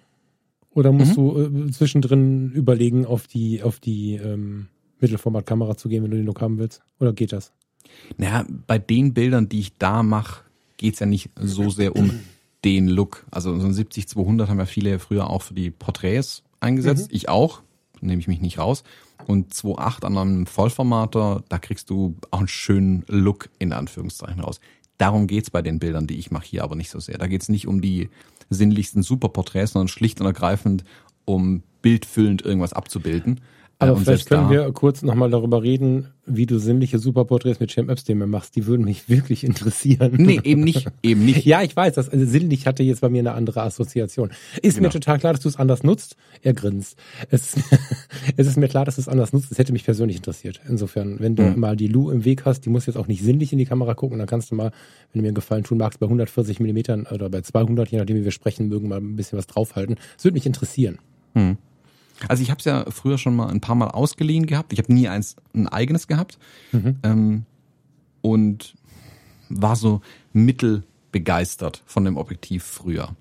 Oder 0.74 0.92
musst 0.92 1.16
du 1.16 1.38
äh, 1.38 1.70
zwischendrin 1.70 2.50
überlegen, 2.52 3.04
auf 3.04 3.26
die, 3.26 3.62
auf 3.62 3.78
die 3.78 4.14
ähm, 4.14 4.68
Mittelformatkamera 5.00 5.76
zu 5.76 5.88
gehen, 5.88 6.02
wenn 6.02 6.10
du 6.10 6.16
den 6.16 6.26
Look 6.26 6.40
haben 6.40 6.58
willst? 6.58 6.82
Oder 6.98 7.12
geht 7.12 7.32
das? 7.32 7.52
Naja, 8.16 8.46
bei 8.66 8.78
den 8.78 9.12
Bildern, 9.12 9.48
die 9.48 9.60
ich 9.60 9.76
da 9.76 10.02
mache, 10.02 10.44
geht's 10.78 11.00
ja 11.00 11.06
nicht 11.06 11.30
so 11.38 11.68
sehr 11.68 11.94
um 11.94 12.20
den 12.64 12.88
Look. 12.88 13.26
Also 13.30 13.58
so 13.58 13.66
ein 13.66 13.74
70-200 13.74 14.48
haben 14.48 14.58
ja 14.58 14.66
viele 14.66 14.98
früher 14.98 15.28
auch 15.28 15.42
für 15.42 15.54
die 15.54 15.70
Porträts 15.70 16.42
eingesetzt. 16.60 17.08
Ich 17.12 17.28
auch, 17.28 17.62
nehme 18.00 18.20
ich 18.20 18.28
mich 18.28 18.40
nicht 18.40 18.58
raus. 18.58 18.84
Und 19.26 19.52
2.8 19.52 20.04
an 20.04 20.18
einem 20.18 20.46
Vollformater, 20.46 21.44
da 21.48 21.58
kriegst 21.58 21.90
du 21.90 22.16
auch 22.30 22.38
einen 22.38 22.48
schönen 22.48 23.04
Look 23.08 23.50
in 23.58 23.72
Anführungszeichen 23.72 24.40
raus. 24.40 24.60
Darum 24.98 25.26
geht's 25.26 25.50
bei 25.50 25.62
den 25.62 25.78
Bildern, 25.78 26.06
die 26.06 26.18
ich 26.18 26.30
mache 26.30 26.46
hier 26.46 26.62
aber 26.62 26.76
nicht 26.76 26.90
so 26.90 27.00
sehr. 27.00 27.18
Da 27.18 27.26
geht's 27.26 27.48
nicht 27.48 27.66
um 27.66 27.80
die 27.80 28.10
sinnlichsten 28.50 29.02
Superporträts, 29.02 29.72
sondern 29.72 29.88
schlicht 29.88 30.20
und 30.20 30.26
ergreifend 30.26 30.84
um 31.24 31.62
bildfüllend 31.80 32.42
irgendwas 32.42 32.72
abzubilden. 32.72 33.40
Aber 33.78 33.94
und 33.94 34.04
vielleicht 34.04 34.26
können 34.28 34.48
wir 34.48 34.70
kurz 34.72 35.02
nochmal 35.02 35.28
darüber 35.30 35.60
reden, 35.62 36.06
wie 36.24 36.46
du 36.46 36.58
sinnliche 36.58 37.00
Superporträts 37.00 37.58
mit 37.58 37.72
Cem 37.72 37.88
Epstein 37.90 38.18
machst. 38.30 38.54
Die 38.54 38.66
würden 38.66 38.84
mich 38.84 39.08
wirklich 39.08 39.42
interessieren. 39.42 40.12
Nee, 40.18 40.38
eben 40.44 40.62
nicht, 40.62 40.86
eben 41.02 41.24
nicht. 41.24 41.44
Ja, 41.46 41.62
ich 41.62 41.74
weiß, 41.74 41.94
das 41.94 42.08
also 42.08 42.24
sinnlich 42.24 42.66
hatte 42.68 42.84
jetzt 42.84 43.00
bei 43.00 43.08
mir 43.08 43.18
eine 43.18 43.32
andere 43.32 43.62
Assoziation. 43.62 44.30
Ist 44.62 44.76
Genau. 44.76 44.86
mir 44.86 44.92
total 44.92 45.18
klar, 45.18 45.32
dass 45.32 45.42
du 45.42 45.48
es 45.48 45.56
anders 45.56 45.82
nutzt. 45.82 46.16
Er 46.42 46.52
grinst. 46.54 46.96
Es, 47.30 47.56
es 48.36 48.46
ist 48.46 48.56
mir 48.56 48.68
klar, 48.68 48.84
dass 48.84 48.94
du 48.94 49.00
es 49.00 49.08
anders 49.08 49.32
nutzt. 49.32 49.50
Es 49.50 49.58
hätte 49.58 49.72
mich 49.72 49.84
persönlich 49.84 50.16
interessiert. 50.18 50.60
Insofern, 50.68 51.18
wenn 51.18 51.34
du 51.34 51.42
Mhm. 51.42 51.58
mal 51.58 51.76
die 51.76 51.88
Lu 51.88 52.10
im 52.10 52.24
Weg 52.24 52.44
hast, 52.44 52.60
die 52.64 52.70
muss 52.70 52.86
jetzt 52.86 52.96
auch 52.96 53.08
nicht 53.08 53.22
sinnlich 53.24 53.52
in 53.52 53.58
die 53.58 53.66
Kamera 53.66 53.94
gucken, 53.94 54.18
dann 54.18 54.28
kannst 54.28 54.52
du 54.52 54.54
mal, 54.54 54.70
wenn 55.12 55.18
du 55.18 55.22
mir 55.22 55.28
einen 55.28 55.34
Gefallen 55.34 55.64
tun 55.64 55.78
magst, 55.78 55.98
bei 55.98 56.06
140 56.06 56.60
Millimetern 56.60 57.06
oder 57.10 57.28
bei 57.30 57.40
200, 57.40 57.88
je 57.88 57.98
nachdem 57.98 58.16
wie 58.16 58.24
wir 58.24 58.30
sprechen 58.30 58.68
mögen, 58.68 58.86
mal 58.88 58.98
ein 59.00 59.16
bisschen 59.16 59.38
was 59.38 59.48
draufhalten. 59.48 59.96
Es 60.16 60.22
würde 60.24 60.34
mich 60.34 60.46
interessieren. 60.46 60.98
Also 62.28 62.42
ich 62.42 62.50
habe 62.50 62.58
es 62.58 62.64
ja 62.64 62.84
früher 62.90 63.18
schon 63.18 63.34
mal 63.36 63.48
ein 63.48 63.60
paar 63.60 63.74
Mal 63.74 63.88
ausgeliehen 63.88 64.46
gehabt. 64.46 64.72
Ich 64.72 64.78
habe 64.78 64.92
nie 64.92 65.08
eins 65.08 65.36
ein 65.54 65.68
eigenes 65.68 66.06
gehabt 66.06 66.38
ähm, 67.02 67.44
und 68.20 68.74
war 69.48 69.76
so 69.76 70.00
mittelbegeistert 70.32 71.82
von 71.86 72.04
dem 72.04 72.16
Objektiv 72.16 72.64
früher. 72.64 73.14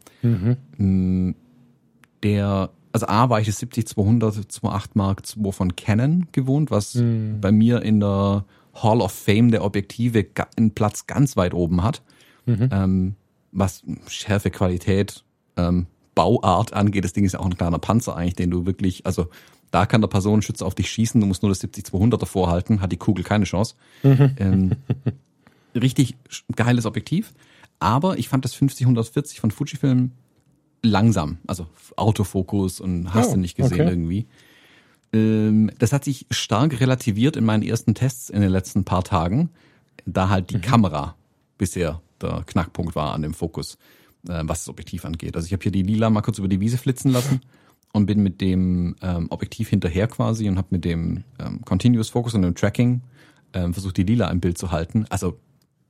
Mm, 0.77 1.31
Der 2.23 2.69
also 2.93 3.07
A 3.07 3.29
war 3.29 3.39
ich 3.39 3.47
das 3.47 3.61
70-200 3.61 4.47
2.8 4.47 4.89
Mark 4.95 5.23
II 5.37 5.51
von 5.53 5.75
Canon 5.75 6.27
gewohnt, 6.33 6.71
was 6.71 6.93
bei 7.41 7.51
mir 7.51 7.81
in 7.81 7.99
der 8.01 8.43
Hall 8.73 9.01
of 9.01 9.11
Fame 9.11 9.49
der 9.51 9.63
Objektive 9.63 10.25
einen 10.57 10.71
Platz 10.71 11.07
ganz 11.07 11.35
weit 11.37 11.53
oben 11.53 11.83
hat. 11.83 12.01
Ähm, 12.71 13.15
was 13.53 13.83
Schärfe, 14.07 14.49
Qualität, 14.49 15.23
ähm, 15.57 15.87
Bauart 16.15 16.73
angeht. 16.73 17.03
Das 17.03 17.13
Ding 17.13 17.25
ist 17.25 17.33
ja 17.33 17.39
auch 17.39 17.45
ein 17.45 17.57
kleiner 17.57 17.79
Panzer 17.79 18.15
eigentlich, 18.15 18.35
den 18.35 18.51
du 18.51 18.65
wirklich, 18.65 19.05
also 19.05 19.27
da 19.71 19.85
kann 19.85 20.01
der 20.01 20.07
Personenschützer 20.09 20.65
auf 20.65 20.75
dich 20.75 20.89
schießen, 20.91 21.19
du 21.21 21.27
musst 21.27 21.43
nur 21.43 21.49
das 21.49 21.63
70-200 21.63 22.17
davor 22.17 22.49
halten, 22.49 22.81
hat 22.81 22.91
die 22.91 22.97
Kugel 22.97 23.23
keine 23.23 23.45
Chance. 23.45 23.75
ähm, 24.03 24.71
richtig 25.75 26.15
geiles 26.55 26.85
Objektiv. 26.85 27.33
Aber 27.79 28.17
ich 28.19 28.29
fand 28.29 28.45
das 28.45 28.55
50-140 28.55 29.39
von 29.39 29.51
Fujifilm 29.51 30.11
langsam. 30.83 31.37
Also 31.47 31.67
Autofokus 31.95 32.79
und 32.79 33.13
hast 33.13 33.29
Oh, 33.29 33.33
du 33.33 33.39
nicht 33.39 33.55
gesehen 33.57 33.81
okay. 33.81 33.89
irgendwie. 33.89 34.27
Ähm, 35.13 35.71
das 35.79 35.93
hat 35.93 36.03
sich 36.03 36.25
stark 36.31 36.79
relativiert 36.79 37.35
in 37.35 37.45
meinen 37.45 37.63
ersten 37.63 37.95
Tests 37.95 38.29
in 38.29 38.41
den 38.41 38.51
letzten 38.51 38.83
paar 38.83 39.03
Tagen, 39.03 39.49
da 40.05 40.29
halt 40.29 40.49
die 40.51 40.59
Kamera 40.59 41.15
bisher 41.57 42.01
der 42.21 42.43
Knackpunkt 42.45 42.95
war 42.95 43.13
an 43.13 43.21
dem 43.23 43.33
Fokus, 43.33 43.77
äh, 44.27 44.41
was 44.43 44.59
das 44.59 44.69
Objektiv 44.69 45.05
angeht. 45.05 45.35
Also 45.35 45.45
ich 45.47 45.53
habe 45.53 45.63
hier 45.63 45.71
die 45.71 45.83
Lila 45.83 46.09
mal 46.09 46.21
kurz 46.21 46.37
über 46.39 46.47
die 46.47 46.59
Wiese 46.59 46.77
flitzen 46.77 47.11
lassen 47.11 47.41
und 47.93 48.05
bin 48.05 48.23
mit 48.23 48.41
dem 48.41 48.95
ähm, 49.01 49.27
Objektiv 49.29 49.69
hinterher 49.69 50.07
quasi 50.07 50.47
und 50.47 50.57
habe 50.57 50.67
mit 50.71 50.85
dem 50.85 51.23
ähm, 51.39 51.61
Continuous 51.65 52.09
Focus 52.09 52.33
und 52.33 52.41
dem 52.43 52.55
Tracking 52.55 53.01
ähm, 53.53 53.73
versucht, 53.73 53.97
die 53.97 54.03
Lila 54.03 54.29
im 54.29 54.39
Bild 54.39 54.57
zu 54.57 54.71
halten. 54.71 55.05
Also 55.09 55.37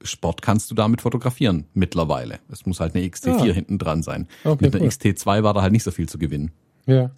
Sport 0.04 0.42
kannst 0.42 0.72
du 0.72 0.76
damit 0.76 1.02
fotografieren 1.02 1.66
mittlerweile. 1.76 2.40
Es 2.50 2.66
muss 2.66 2.80
halt 2.80 2.96
eine 2.96 3.06
XT4 3.06 3.52
Ah. 3.52 3.54
hinten 3.54 3.78
dran 3.78 4.02
sein. 4.02 4.28
Okay, 4.44 4.66
mit 4.66 4.74
einer 4.76 4.84
cool. 4.84 4.90
XT2 4.90 5.44
war 5.44 5.54
da 5.54 5.62
halt 5.62 5.72
nicht 5.72 5.84
so 5.84 5.92
viel 5.92 6.10
zu 6.10 6.18
gewinnen. 6.18 6.52
Ja. 6.88 7.12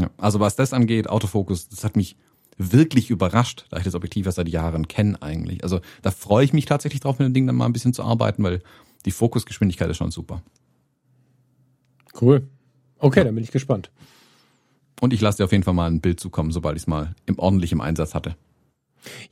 Ja. 0.00 0.10
Also 0.18 0.38
was 0.38 0.54
das 0.56 0.72
angeht, 0.72 1.08
Autofokus, 1.08 1.68
das 1.68 1.82
hat 1.84 1.96
mich 1.96 2.16
wirklich 2.58 3.10
überrascht, 3.10 3.66
da 3.70 3.78
ich 3.78 3.84
das 3.84 3.94
Objektiv 3.96 4.26
erst 4.26 4.36
seit 4.36 4.48
Jahren 4.48 4.86
kenne 4.86 5.20
eigentlich. 5.20 5.64
Also 5.64 5.80
da 6.02 6.10
freue 6.12 6.44
ich 6.44 6.52
mich 6.52 6.64
tatsächlich 6.64 7.00
drauf, 7.00 7.18
mit 7.18 7.26
dem 7.26 7.34
Ding 7.34 7.46
dann 7.46 7.56
mal 7.56 7.66
ein 7.66 7.72
bisschen 7.72 7.92
zu 7.92 8.04
arbeiten, 8.04 8.42
weil 8.44 8.62
die 9.04 9.10
Fokusgeschwindigkeit 9.10 9.90
ist 9.90 9.96
schon 9.96 10.10
super. 10.10 10.42
Cool. 12.20 12.46
Okay, 12.98 13.24
dann 13.24 13.34
bin 13.34 13.44
ich 13.44 13.50
gespannt. 13.50 13.90
Und 15.00 15.12
ich 15.12 15.20
lasse 15.20 15.38
dir 15.38 15.44
auf 15.44 15.52
jeden 15.52 15.64
Fall 15.64 15.74
mal 15.74 15.90
ein 15.90 16.00
Bild 16.00 16.20
zukommen, 16.20 16.52
sobald 16.52 16.76
ich 16.76 16.82
es 16.82 16.86
mal 16.86 17.14
im 17.26 17.38
ordentlich 17.38 17.72
im 17.72 17.80
Einsatz 17.80 18.14
hatte. 18.14 18.36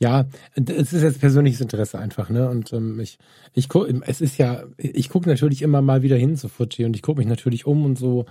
Ja, 0.01 0.27
es 0.55 0.93
ist 0.93 1.03
jetzt 1.03 1.21
persönliches 1.21 1.61
Interesse 1.61 1.99
einfach, 1.99 2.29
ne? 2.29 2.49
Und 2.49 2.73
ähm, 2.73 2.99
ich, 2.99 3.19
ich 3.55 3.69
guck, 3.69 3.89
es 4.07 4.21
ist 4.21 4.37
ja, 4.37 4.65
ich 4.77 5.09
gucke 5.09 5.29
natürlich 5.29 5.63
immer 5.63 5.81
mal 5.81 6.03
wieder 6.03 6.17
hin 6.17 6.37
zu 6.37 6.49
Fuji 6.49 6.85
und 6.85 6.97
ich 6.97 7.03
gucke 7.03 7.19
mich 7.19 7.29
natürlich 7.29 7.67
um 7.67 7.85
und 7.85 7.97
so. 7.97 8.27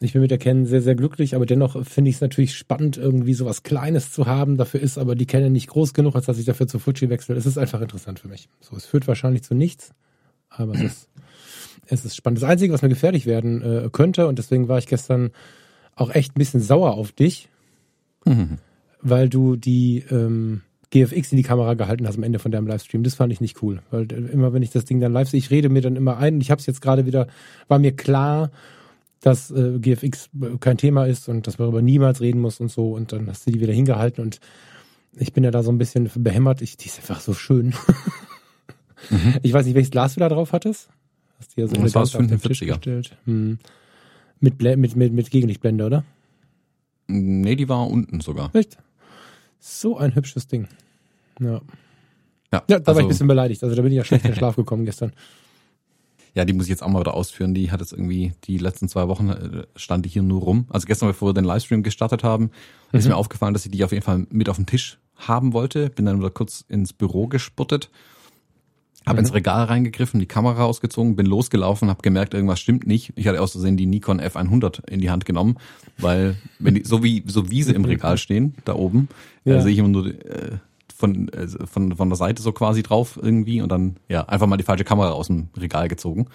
Ich 0.00 0.12
bin 0.12 0.22
mit 0.22 0.30
der 0.30 0.38
Canon 0.38 0.66
sehr, 0.66 0.82
sehr 0.82 0.94
glücklich, 0.94 1.34
aber 1.34 1.46
dennoch 1.46 1.84
finde 1.86 2.08
ich 2.10 2.16
es 2.16 2.20
natürlich 2.20 2.54
spannend, 2.56 2.96
irgendwie 2.96 3.34
sowas 3.34 3.62
Kleines 3.62 4.10
zu 4.12 4.26
haben. 4.26 4.56
Dafür 4.56 4.80
ist 4.80 4.98
aber 4.98 5.14
die 5.14 5.26
Canon 5.26 5.52
nicht 5.52 5.68
groß 5.68 5.94
genug, 5.94 6.14
als 6.16 6.26
dass 6.26 6.38
ich 6.38 6.46
dafür 6.46 6.66
zu 6.66 6.78
Fuji 6.78 7.10
wechsle. 7.10 7.36
Es 7.36 7.46
ist 7.46 7.58
einfach 7.58 7.80
interessant 7.80 8.18
für 8.18 8.28
mich. 8.28 8.48
So, 8.60 8.76
es 8.76 8.86
führt 8.86 9.06
wahrscheinlich 9.06 9.42
zu 9.42 9.54
nichts, 9.54 9.92
aber 10.56 10.74
es 10.74 10.82
ist, 10.82 11.08
es 11.86 12.04
ist 12.04 12.16
spannend. 12.16 12.42
Das 12.42 12.48
Einzige, 12.48 12.72
was 12.72 12.82
mir 12.82 12.88
gefährlich 12.88 13.26
werden 13.26 13.62
äh, 13.62 13.88
könnte, 13.90 14.26
und 14.26 14.38
deswegen 14.38 14.68
war 14.68 14.78
ich 14.78 14.86
gestern 14.86 15.30
auch 15.96 16.10
echt 16.10 16.32
ein 16.32 16.38
bisschen 16.38 16.60
sauer 16.60 16.94
auf 16.94 17.12
dich, 17.12 17.48
weil 19.02 19.28
du 19.28 19.56
die 19.56 20.04
ähm, 20.10 20.62
GFX 20.90 21.32
in 21.32 21.36
die 21.36 21.42
Kamera 21.42 21.74
gehalten 21.74 22.06
hast 22.06 22.16
am 22.16 22.22
Ende 22.22 22.38
von 22.38 22.52
deinem 22.52 22.66
Livestream. 22.66 23.02
Das 23.02 23.14
fand 23.14 23.32
ich 23.32 23.40
nicht 23.40 23.62
cool, 23.62 23.82
weil 23.90 24.10
äh, 24.12 24.32
immer 24.32 24.52
wenn 24.52 24.62
ich 24.62 24.70
das 24.70 24.84
Ding 24.84 25.00
dann 25.00 25.12
live 25.12 25.28
sehe, 25.28 25.38
ich 25.38 25.50
rede 25.50 25.68
mir 25.68 25.82
dann 25.82 25.96
immer 25.96 26.18
ein. 26.18 26.40
Ich 26.40 26.50
habe 26.50 26.60
es 26.60 26.66
jetzt 26.66 26.80
gerade 26.80 27.06
wieder, 27.06 27.26
war 27.68 27.78
mir 27.78 27.92
klar, 27.92 28.50
dass 29.20 29.50
äh, 29.50 29.78
GFX 29.78 30.30
kein 30.60 30.76
Thema 30.76 31.06
ist 31.06 31.28
und 31.28 31.46
dass 31.46 31.58
man 31.58 31.66
darüber 31.66 31.82
niemals 31.82 32.20
reden 32.20 32.40
muss 32.40 32.60
und 32.60 32.70
so. 32.70 32.92
Und 32.92 33.12
dann 33.12 33.28
hast 33.28 33.46
du 33.46 33.50
die 33.50 33.60
wieder 33.60 33.72
hingehalten 33.72 34.22
und 34.22 34.40
ich 35.16 35.32
bin 35.32 35.44
ja 35.44 35.50
da 35.50 35.62
so 35.62 35.70
ein 35.70 35.78
bisschen 35.78 36.10
behämmert. 36.14 36.60
Ich, 36.60 36.76
die 36.76 36.88
ist 36.88 36.98
einfach 36.98 37.20
so 37.20 37.34
schön. 37.34 37.74
Ich 39.42 39.52
weiß 39.52 39.66
nicht, 39.66 39.74
welches 39.74 39.90
Glas 39.90 40.14
du 40.14 40.20
da 40.20 40.28
drauf 40.28 40.52
hattest. 40.52 40.88
Hast 41.38 41.56
du 41.56 41.60
ja 41.62 41.66
so 41.66 41.98
auf 42.00 42.12
den 42.12 42.40
Tisch 42.40 42.62
45er. 42.62 42.66
gestellt. 42.66 43.16
Hm. 43.24 43.58
Mit, 44.40 44.60
mit, 44.62 44.96
mit, 44.96 45.12
mit 45.12 45.30
Gegenlichtblende, 45.30 45.84
oder? 45.86 46.04
Nee, 47.06 47.56
die 47.56 47.68
war 47.68 47.86
unten 47.88 48.20
sogar. 48.20 48.54
Echt? 48.54 48.78
So 49.60 49.96
ein 49.98 50.14
hübsches 50.14 50.46
Ding. 50.46 50.68
Ja. 51.40 51.60
Ja, 52.52 52.62
Ja, 52.68 52.78
da 52.78 52.78
war 52.78 52.78
ich 52.78 52.88
also, 52.88 53.00
ein 53.00 53.08
bisschen 53.08 53.28
beleidigt. 53.28 53.62
Also 53.62 53.74
da 53.74 53.82
bin 53.82 53.92
ich 53.92 53.96
ja 53.96 54.04
schlecht 54.04 54.24
in 54.24 54.32
den 54.32 54.36
Schlaf 54.38 54.56
gekommen 54.56 54.84
gestern. 54.84 55.12
ja, 56.34 56.44
die 56.44 56.52
muss 56.52 56.64
ich 56.66 56.70
jetzt 56.70 56.82
auch 56.82 56.88
mal 56.88 57.00
wieder 57.00 57.14
ausführen. 57.14 57.54
Die 57.54 57.70
hat 57.70 57.80
jetzt 57.80 57.92
irgendwie 57.92 58.32
die 58.44 58.58
letzten 58.58 58.88
zwei 58.88 59.08
Wochen 59.08 59.28
äh, 59.30 59.64
stand 59.76 60.04
die 60.04 60.08
hier 60.10 60.22
nur 60.22 60.40
rum. 60.42 60.66
Also 60.70 60.86
gestern, 60.86 61.08
bevor 61.08 61.28
wir 61.30 61.34
den 61.34 61.44
Livestream 61.44 61.82
gestartet 61.82 62.22
haben, 62.24 62.50
ist 62.92 63.06
mir 63.08 63.16
aufgefallen, 63.16 63.54
dass 63.54 63.64
ich 63.66 63.72
die 63.72 63.84
auf 63.84 63.92
jeden 63.92 64.04
Fall 64.04 64.26
mit 64.30 64.48
auf 64.48 64.56
den 64.56 64.66
Tisch 64.66 64.98
haben 65.16 65.52
wollte. 65.52 65.90
Bin 65.90 66.06
dann 66.06 66.18
wieder 66.18 66.30
kurz 66.30 66.64
ins 66.68 66.92
Büro 66.92 67.26
gespurtet, 67.28 67.90
habe 69.06 69.18
ins 69.20 69.34
Regal 69.34 69.64
reingegriffen, 69.64 70.18
die 70.20 70.26
Kamera 70.26 70.62
rausgezogen, 70.62 71.16
bin 71.16 71.26
losgelaufen, 71.26 71.88
habe 71.90 72.02
gemerkt, 72.02 72.34
irgendwas 72.34 72.60
stimmt 72.60 72.86
nicht. 72.86 73.12
Ich 73.16 73.26
hatte 73.26 73.40
aus 73.40 73.52
Versehen 73.52 73.76
die 73.76 73.86
Nikon 73.86 74.20
F100 74.20 74.88
in 74.88 75.00
die 75.00 75.10
Hand 75.10 75.24
genommen, 75.24 75.56
weil 75.98 76.36
wenn 76.58 76.74
die 76.74 76.84
so 76.84 77.02
wie 77.02 77.22
so 77.26 77.50
wie 77.50 77.62
sie 77.62 77.74
im 77.74 77.84
Regal 77.84 78.16
stehen 78.18 78.54
da 78.64 78.74
oben, 78.74 79.08
Ja. 79.44 79.56
äh, 79.56 79.60
sehe 79.62 79.72
ich 79.72 79.78
immer 79.78 79.88
nur 79.88 80.06
äh, 80.06 80.58
von, 80.96 81.28
äh, 81.28 81.46
von 81.66 81.94
von 81.96 82.08
der 82.08 82.16
Seite 82.16 82.42
so 82.42 82.52
quasi 82.52 82.82
drauf 82.82 83.18
irgendwie 83.20 83.60
und 83.60 83.70
dann 83.70 83.96
ja 84.08 84.24
einfach 84.28 84.46
mal 84.46 84.56
die 84.56 84.64
falsche 84.64 84.84
Kamera 84.84 85.10
aus 85.10 85.26
dem 85.26 85.48
Regal 85.56 85.88
gezogen, 85.88 86.26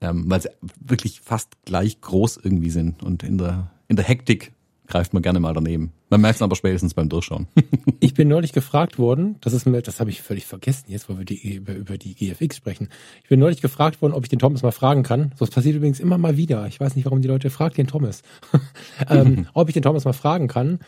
ähm, 0.00 0.24
weil 0.28 0.40
sie 0.42 0.50
wirklich 0.80 1.20
fast 1.22 1.48
gleich 1.64 2.00
groß 2.00 2.38
irgendwie 2.42 2.70
sind 2.70 3.02
und 3.02 3.22
in 3.22 3.38
der 3.38 3.70
in 3.88 3.96
der 3.96 4.04
Hektik 4.04 4.52
greift 4.86 5.12
man 5.12 5.22
gerne 5.22 5.40
mal 5.40 5.52
daneben. 5.52 5.92
Man 6.10 6.20
merkt 6.20 6.36
es 6.36 6.42
aber 6.42 6.56
spätestens 6.56 6.94
beim 6.94 7.08
Durchschauen. 7.08 7.46
Ich 7.98 8.14
bin 8.14 8.28
neulich 8.28 8.52
gefragt 8.52 8.98
worden, 8.98 9.36
das 9.40 9.52
ist 9.52 9.66
mir, 9.66 9.80
das 9.80 10.00
habe 10.00 10.10
ich 10.10 10.20
völlig 10.22 10.44
vergessen, 10.44 10.84
jetzt 10.88 11.08
wo 11.08 11.18
wir 11.18 11.24
die, 11.24 11.56
über, 11.56 11.74
über 11.74 11.98
die 11.98 12.14
GFX 12.14 12.56
sprechen. 12.56 12.88
Ich 13.22 13.28
bin 13.28 13.40
neulich 13.40 13.62
gefragt 13.62 14.02
worden, 14.02 14.12
ob 14.12 14.22
ich 14.22 14.28
den 14.28 14.38
Thomas 14.38 14.62
mal 14.62 14.70
fragen 14.70 15.02
kann. 15.02 15.32
So, 15.36 15.44
das 15.44 15.50
passiert 15.50 15.76
übrigens 15.76 15.98
immer 15.98 16.18
mal 16.18 16.36
wieder. 16.36 16.66
Ich 16.66 16.78
weiß 16.78 16.94
nicht, 16.94 17.06
warum 17.06 17.22
die 17.22 17.28
Leute 17.28 17.48
fragt 17.50 17.78
den 17.78 17.86
Thomas. 17.86 18.22
ähm, 19.08 19.46
ob 19.54 19.68
ich 19.68 19.74
den 19.74 19.82
Thomas 19.82 20.04
mal 20.04 20.12
fragen 20.12 20.46
kann, 20.46 20.80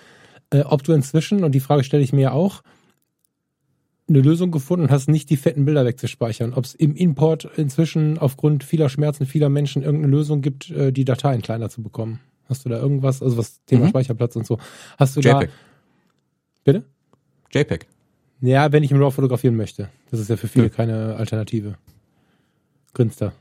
äh, 0.51 0.61
ob 0.61 0.85
du 0.85 0.93
inzwischen, 0.93 1.45
und 1.45 1.53
die 1.53 1.61
Frage 1.61 1.83
stelle 1.83 2.03
ich 2.03 2.13
mir 2.13 2.23
ja 2.23 2.33
auch, 2.33 2.63
eine 4.09 4.21
Lösung 4.21 4.51
gefunden 4.51 4.91
hast, 4.91 5.09
nicht 5.09 5.29
die 5.31 5.37
fetten 5.37 5.65
Bilder 5.65 5.85
wegzuspeichern. 5.85 6.55
Ob 6.55 6.65
es 6.65 6.75
im 6.75 6.95
Import 6.95 7.49
inzwischen 7.57 8.19
aufgrund 8.19 8.65
vieler 8.65 8.89
Schmerzen 8.89 9.27
vieler 9.27 9.49
Menschen 9.49 9.83
irgendeine 9.83 10.13
Lösung 10.13 10.41
gibt, 10.41 10.71
äh, 10.71 10.93
die 10.93 11.05
Dateien 11.05 11.43
kleiner 11.43 11.69
zu 11.69 11.83
bekommen. 11.83 12.21
Hast 12.49 12.65
du 12.65 12.69
da 12.69 12.79
irgendwas, 12.79 13.23
also 13.23 13.37
was 13.37 13.65
Thema 13.67 13.85
Mhm. 13.87 13.89
Speicherplatz 13.91 14.37
und 14.37 14.47
so, 14.47 14.59
hast 14.99 15.17
du 15.17 15.21
JPEG. 15.21 15.49
da, 15.49 15.53
bitte? 16.65 16.85
JPEG. 17.53 17.87
Ja, 18.41 18.71
wenn 18.73 18.83
ich 18.83 18.91
im 18.91 18.99
RAW 18.99 19.11
fotografieren 19.15 19.57
möchte. 19.57 19.89
Das 20.11 20.21
ist 20.21 20.31
ja 20.31 20.37
für 20.37 20.49
viele 20.49 20.67
Ja. 20.67 20.71
keine 20.71 21.17
Alternative. 21.17 21.75
Grinst 22.95 23.21
da. 23.21 23.33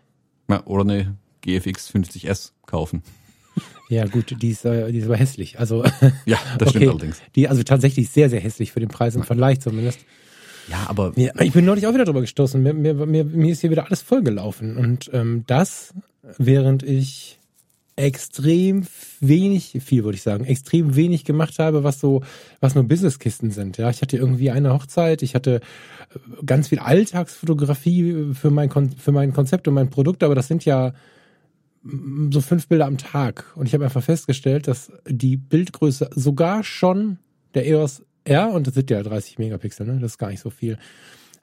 Ja, 0.49 0.65
oder 0.65 0.81
eine 0.83 1.15
GFX 1.41 1.89
50S 1.93 2.51
kaufen. 2.65 3.03
Ja, 3.89 4.05
gut, 4.05 4.35
die 4.41 4.49
ist, 4.49 4.65
äh, 4.65 4.91
die 4.91 4.97
ist 4.99 5.05
aber 5.05 5.15
hässlich. 5.15 5.59
Also, 5.59 5.85
Ja, 6.25 6.37
das 6.59 6.69
stimmt 6.71 6.89
allerdings. 6.89 7.21
Die, 7.35 7.47
also 7.47 7.63
tatsächlich 7.63 8.09
sehr, 8.09 8.29
sehr 8.29 8.41
hässlich 8.41 8.73
für 8.73 8.81
den 8.81 8.89
Preis 8.89 9.15
im 9.15 9.23
Vergleich 9.23 9.61
zumindest. 9.61 10.01
Ja, 10.67 10.85
aber 10.89 11.13
Ja, 11.15 11.31
ich 11.39 11.53
bin 11.53 11.63
neulich 11.63 11.87
auch 11.87 11.93
wieder 11.93 12.03
drüber 12.03 12.19
gestoßen. 12.19 12.61
Mir, 12.61 12.73
mir, 12.73 12.93
mir, 12.93 13.23
mir 13.23 13.51
ist 13.53 13.61
hier 13.61 13.69
wieder 13.71 13.85
alles 13.85 14.01
vollgelaufen. 14.01 14.75
Und 14.75 15.09
ähm, 15.13 15.45
das, 15.47 15.93
während 16.37 16.83
ich 16.83 17.36
extrem 17.97 18.83
wenig, 19.19 19.79
viel 19.83 20.03
würde 20.03 20.15
ich 20.15 20.21
sagen, 20.21 20.45
extrem 20.45 20.95
wenig 20.95 21.25
gemacht 21.25 21.57
habe, 21.57 21.83
was 21.83 21.99
so, 21.99 22.23
was 22.59 22.75
nur 22.75 22.83
Businesskisten 22.83 23.49
sind. 23.49 23.77
Ja, 23.77 23.89
ich 23.89 24.01
hatte 24.01 24.17
irgendwie 24.17 24.51
eine 24.51 24.71
Hochzeit, 24.71 25.23
ich 25.23 25.33
hatte 25.33 25.61
äh, 26.13 26.45
ganz 26.45 26.67
viel 26.69 26.79
Alltagsfotografie 26.79 28.33
für 28.33 28.51
mein, 28.51 28.69
Kon 28.69 28.91
für 28.91 29.11
mein 29.11 29.33
Konzept 29.33 29.67
und 29.67 29.73
mein 29.73 29.89
Produkt, 29.89 30.23
aber 30.23 30.35
das 30.35 30.47
sind 30.47 30.63
ja 30.63 30.93
mm, 31.81 32.31
so 32.31 32.39
fünf 32.39 32.67
Bilder 32.67 32.85
am 32.85 32.99
Tag. 32.99 33.45
Und 33.55 33.65
ich 33.65 33.73
habe 33.73 33.83
einfach 33.83 34.03
festgestellt, 34.03 34.67
dass 34.67 34.91
die 35.09 35.35
Bildgröße 35.35 36.11
sogar 36.13 36.63
schon 36.63 37.17
der 37.55 37.67
EOS 37.67 38.03
R, 38.25 38.51
und 38.51 38.67
das 38.67 38.75
sind 38.75 38.91
ja 38.91 39.01
30 39.01 39.39
Megapixel, 39.39 39.87
ne? 39.87 39.99
das 39.99 40.11
ist 40.11 40.17
gar 40.19 40.29
nicht 40.29 40.41
so 40.41 40.51
viel, 40.51 40.77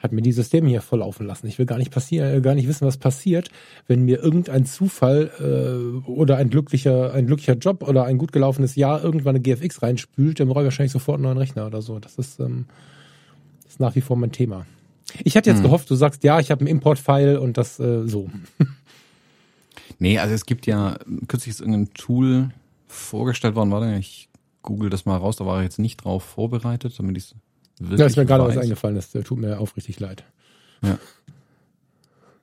hat 0.04 0.12
mir 0.12 0.20
die 0.20 0.32
Systeme 0.32 0.68
hier 0.68 0.82
voll 0.82 0.98
laufen 0.98 1.26
lassen. 1.26 1.46
Ich 1.46 1.58
will 1.58 1.64
gar 1.64 1.78
nicht 1.78 1.90
passieren, 1.90 2.32
äh, 2.32 2.40
gar 2.42 2.54
nicht 2.54 2.68
wissen, 2.68 2.86
was 2.86 2.98
passiert, 2.98 3.50
wenn 3.88 4.04
mir 4.04 4.22
irgendein 4.22 4.66
Zufall 4.66 5.30
äh, 5.40 6.08
oder 6.08 6.36
ein 6.36 6.50
glücklicher, 6.50 7.14
ein 7.14 7.26
glücklicher 7.26 7.54
Job 7.54 7.82
oder 7.82 8.04
ein 8.04 8.18
gut 8.18 8.30
gelaufenes 8.30 8.76
Jahr 8.76 9.02
irgendwann 9.02 9.34
eine 9.34 9.42
GFX 9.42 9.82
reinspült, 9.82 10.38
dann 10.38 10.48
brauche 10.48 10.60
ich 10.60 10.66
wahrscheinlich 10.66 10.92
sofort 10.92 11.16
einen 11.16 11.24
neuen 11.24 11.38
Rechner 11.38 11.66
oder 11.66 11.80
so. 11.80 11.98
Das 11.98 12.16
ist, 12.16 12.38
ähm, 12.38 12.66
das 13.62 13.72
ist 13.72 13.80
nach 13.80 13.96
wie 13.96 14.02
vor 14.02 14.16
mein 14.16 14.30
Thema. 14.30 14.66
Ich 15.24 15.36
hatte 15.36 15.48
jetzt 15.50 15.62
gehofft, 15.62 15.88
du 15.88 15.94
sagst, 15.94 16.22
ja, 16.22 16.38
ich 16.38 16.50
habe 16.50 16.60
einen 16.60 16.68
Import-File 16.68 17.38
und 17.38 17.56
das 17.56 17.80
äh, 17.80 18.06
so. 18.06 18.30
Nee, 19.98 20.18
also 20.18 20.34
es 20.34 20.44
gibt 20.44 20.66
ja, 20.66 20.98
kürzlich 21.28 21.54
ist 21.54 21.60
irgendein 21.60 21.94
Tool 21.94 22.50
vorgestellt 22.88 23.54
worden, 23.54 23.70
warte, 23.70 23.96
ich 23.96 24.28
google 24.62 24.90
das 24.90 25.06
mal 25.06 25.16
raus, 25.16 25.36
da 25.36 25.46
war 25.46 25.60
ich 25.60 25.64
jetzt 25.64 25.78
nicht 25.78 26.04
drauf 26.04 26.24
vorbereitet, 26.24 26.98
damit 26.98 27.16
ich 27.16 27.24
es 27.24 27.34
wirklich 27.84 27.98
Da 27.98 28.06
ist 28.06 28.16
mir 28.16 28.26
gerade 28.26 28.44
was 28.44 28.56
eingefallen, 28.56 28.96
das 28.96 29.10
tut 29.10 29.38
mir 29.38 29.58
aufrichtig 29.60 30.00
leid. 30.00 30.24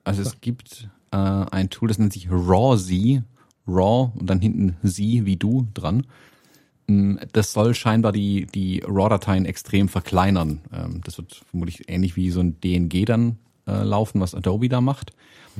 Also 0.04 0.22
es 0.22 0.40
gibt 0.40 0.88
äh, 1.12 1.16
ein 1.16 1.70
Tool, 1.70 1.88
das 1.88 1.98
nennt 1.98 2.12
sich 2.12 2.28
RAW-Z, 2.30 3.22
RAW 3.68 4.10
und 4.18 4.28
dann 4.28 4.40
hinten 4.40 4.76
Sie 4.82 5.24
wie 5.26 5.36
du 5.36 5.68
dran. 5.74 6.06
Mm, 6.88 7.16
Das 7.32 7.52
soll 7.52 7.74
scheinbar 7.74 8.10
die, 8.12 8.46
die 8.46 8.82
RAW-Dateien 8.84 9.44
extrem 9.44 9.88
verkleinern. 9.88 10.60
Ähm, 10.72 11.00
Das 11.04 11.18
wird 11.18 11.40
vermutlich 11.48 11.88
ähnlich 11.88 12.16
wie 12.16 12.30
so 12.30 12.40
ein 12.40 12.60
DNG 12.60 13.04
dann 13.04 13.38
äh, 13.68 13.84
laufen, 13.84 14.20
was 14.20 14.34
Adobe 14.34 14.68
da 14.68 14.80
macht. 14.80 15.12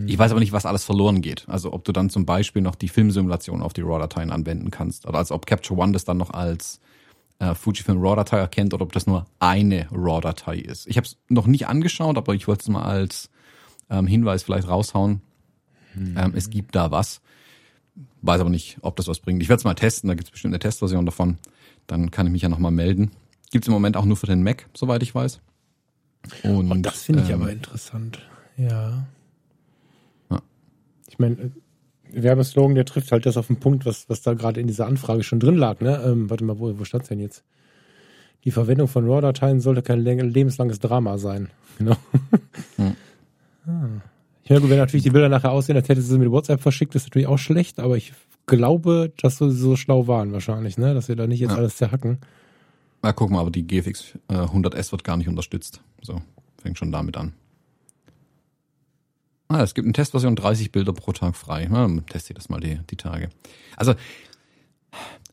Ich 0.06 0.18
weiß 0.18 0.30
aber 0.30 0.40
nicht, 0.40 0.52
was 0.52 0.64
alles 0.64 0.84
verloren 0.84 1.20
geht. 1.20 1.44
Also 1.48 1.72
ob 1.72 1.84
du 1.84 1.92
dann 1.92 2.08
zum 2.08 2.24
Beispiel 2.24 2.62
noch 2.62 2.74
die 2.74 2.88
Filmsimulation 2.88 3.60
auf 3.60 3.74
die 3.74 3.82
RAW-Dateien 3.82 4.30
anwenden 4.32 4.70
kannst. 4.70 5.06
Oder 5.06 5.18
als 5.18 5.30
ob 5.30 5.44
Capture 5.44 5.78
One 5.78 5.92
das 5.92 6.04
dann 6.06 6.16
noch 6.16 6.30
als 6.30 6.80
äh, 7.42 7.54
Fujifilm 7.56 8.00
RAW-Datei 8.00 8.38
erkennt 8.38 8.72
oder 8.72 8.84
ob 8.84 8.92
das 8.92 9.06
nur 9.06 9.26
eine 9.40 9.88
RAW-Datei 9.90 10.58
ist. 10.58 10.86
Ich 10.86 10.96
habe 10.96 11.06
es 11.06 11.18
noch 11.28 11.46
nicht 11.48 11.66
angeschaut, 11.66 12.16
aber 12.16 12.34
ich 12.34 12.46
wollte 12.46 12.62
es 12.62 12.68
mal 12.68 12.82
als 12.82 13.30
ähm, 13.90 14.06
Hinweis 14.06 14.44
vielleicht 14.44 14.68
raushauen. 14.68 15.20
Ähm, 15.96 16.32
es 16.34 16.48
gibt 16.48 16.74
da 16.74 16.90
was. 16.90 17.20
Weiß 18.22 18.40
aber 18.40 18.48
nicht, 18.48 18.78
ob 18.80 18.96
das 18.96 19.08
was 19.08 19.20
bringt. 19.20 19.42
Ich 19.42 19.48
werde 19.48 19.58
es 19.58 19.64
mal 19.64 19.74
testen, 19.74 20.08
da 20.08 20.14
gibt 20.14 20.28
es 20.28 20.30
bestimmt 20.30 20.54
eine 20.54 20.60
Testversion 20.60 21.04
davon. 21.04 21.38
Dann 21.86 22.10
kann 22.10 22.26
ich 22.26 22.32
mich 22.32 22.42
ja 22.42 22.48
nochmal 22.48 22.70
melden. 22.70 23.10
Gibt 23.50 23.64
es 23.64 23.68
im 23.68 23.74
Moment 23.74 23.96
auch 23.96 24.04
nur 24.04 24.16
für 24.16 24.26
den 24.26 24.42
Mac, 24.42 24.68
soweit 24.72 25.02
ich 25.02 25.14
weiß. 25.14 25.40
Und, 26.44 26.70
Und 26.70 26.82
das 26.82 27.02
finde 27.02 27.24
ich 27.24 27.30
ähm, 27.30 27.42
aber 27.42 27.50
interessant. 27.50 28.20
Ja. 28.56 29.06
Ja. 30.30 30.42
Ich 31.08 31.18
meine, 31.18 31.34
äh, 31.34 31.50
Werbeslogan, 32.14 32.74
der 32.74 32.84
trifft 32.84 33.12
halt 33.12 33.26
das 33.26 33.36
auf 33.36 33.46
den 33.46 33.56
Punkt, 33.56 33.86
was, 33.86 34.08
was 34.08 34.22
da 34.22 34.34
gerade 34.34 34.60
in 34.60 34.66
dieser 34.66 34.86
Anfrage 34.86 35.22
schon 35.22 35.40
drin 35.40 35.56
lag. 35.56 35.80
Ne? 35.80 36.02
Ähm, 36.04 36.30
warte 36.30 36.44
mal, 36.44 36.58
wo, 36.58 36.78
wo 36.78 36.84
stand's 36.84 37.08
denn 37.08 37.20
jetzt? 37.20 37.44
Die 38.44 38.50
Verwendung 38.50 38.88
von 38.88 39.08
RAW-Dateien 39.08 39.60
sollte 39.60 39.82
kein 39.82 40.00
lebenslanges 40.00 40.78
Drama 40.78 41.18
sein. 41.18 41.48
Genau. 41.78 41.96
Hm. 42.76 42.96
ah. 43.66 44.02
Ja 44.44 44.58
gut, 44.58 44.68
wenn 44.68 44.76
natürlich 44.76 45.04
die 45.04 45.10
Bilder 45.10 45.30
nachher 45.30 45.52
aussehen, 45.52 45.76
als 45.76 45.88
hätte 45.88 46.02
sie 46.02 46.12
sie 46.12 46.18
mit 46.18 46.30
WhatsApp 46.30 46.60
verschickt, 46.60 46.94
ist 46.94 47.06
natürlich 47.06 47.26
auch 47.26 47.38
schlecht, 47.38 47.80
aber 47.80 47.96
ich 47.96 48.12
glaube, 48.46 49.10
dass 49.22 49.38
sie 49.38 49.50
so 49.50 49.74
schlau 49.76 50.06
waren 50.06 50.32
wahrscheinlich, 50.32 50.76
ne? 50.76 50.92
Dass 50.92 51.06
sie 51.06 51.16
da 51.16 51.26
nicht 51.26 51.40
jetzt 51.40 51.52
ja. 51.52 51.56
alles 51.56 51.76
zerhacken. 51.76 52.18
Na, 53.02 53.12
guck 53.12 53.30
mal, 53.30 53.40
aber 53.40 53.50
die 53.50 53.66
GFX 53.66 54.18
äh, 54.28 54.34
100S 54.34 54.92
wird 54.92 55.04
gar 55.04 55.16
nicht 55.16 55.28
unterstützt. 55.28 55.80
So, 56.02 56.20
fängt 56.60 56.76
schon 56.76 56.92
damit 56.92 57.16
an. 57.16 57.32
Ah, 59.52 59.62
es 59.62 59.74
gibt 59.74 59.86
eine 59.86 59.92
Testversion 59.92 60.36
30 60.36 60.72
Bilder 60.72 60.92
pro 60.92 61.12
Tag 61.12 61.36
frei. 61.36 61.68
Ja, 61.70 61.88
teste 62.08 62.32
ich 62.32 62.36
das 62.36 62.48
mal 62.48 62.60
die, 62.60 62.80
die 62.90 62.96
Tage. 62.96 63.28
Also 63.76 63.94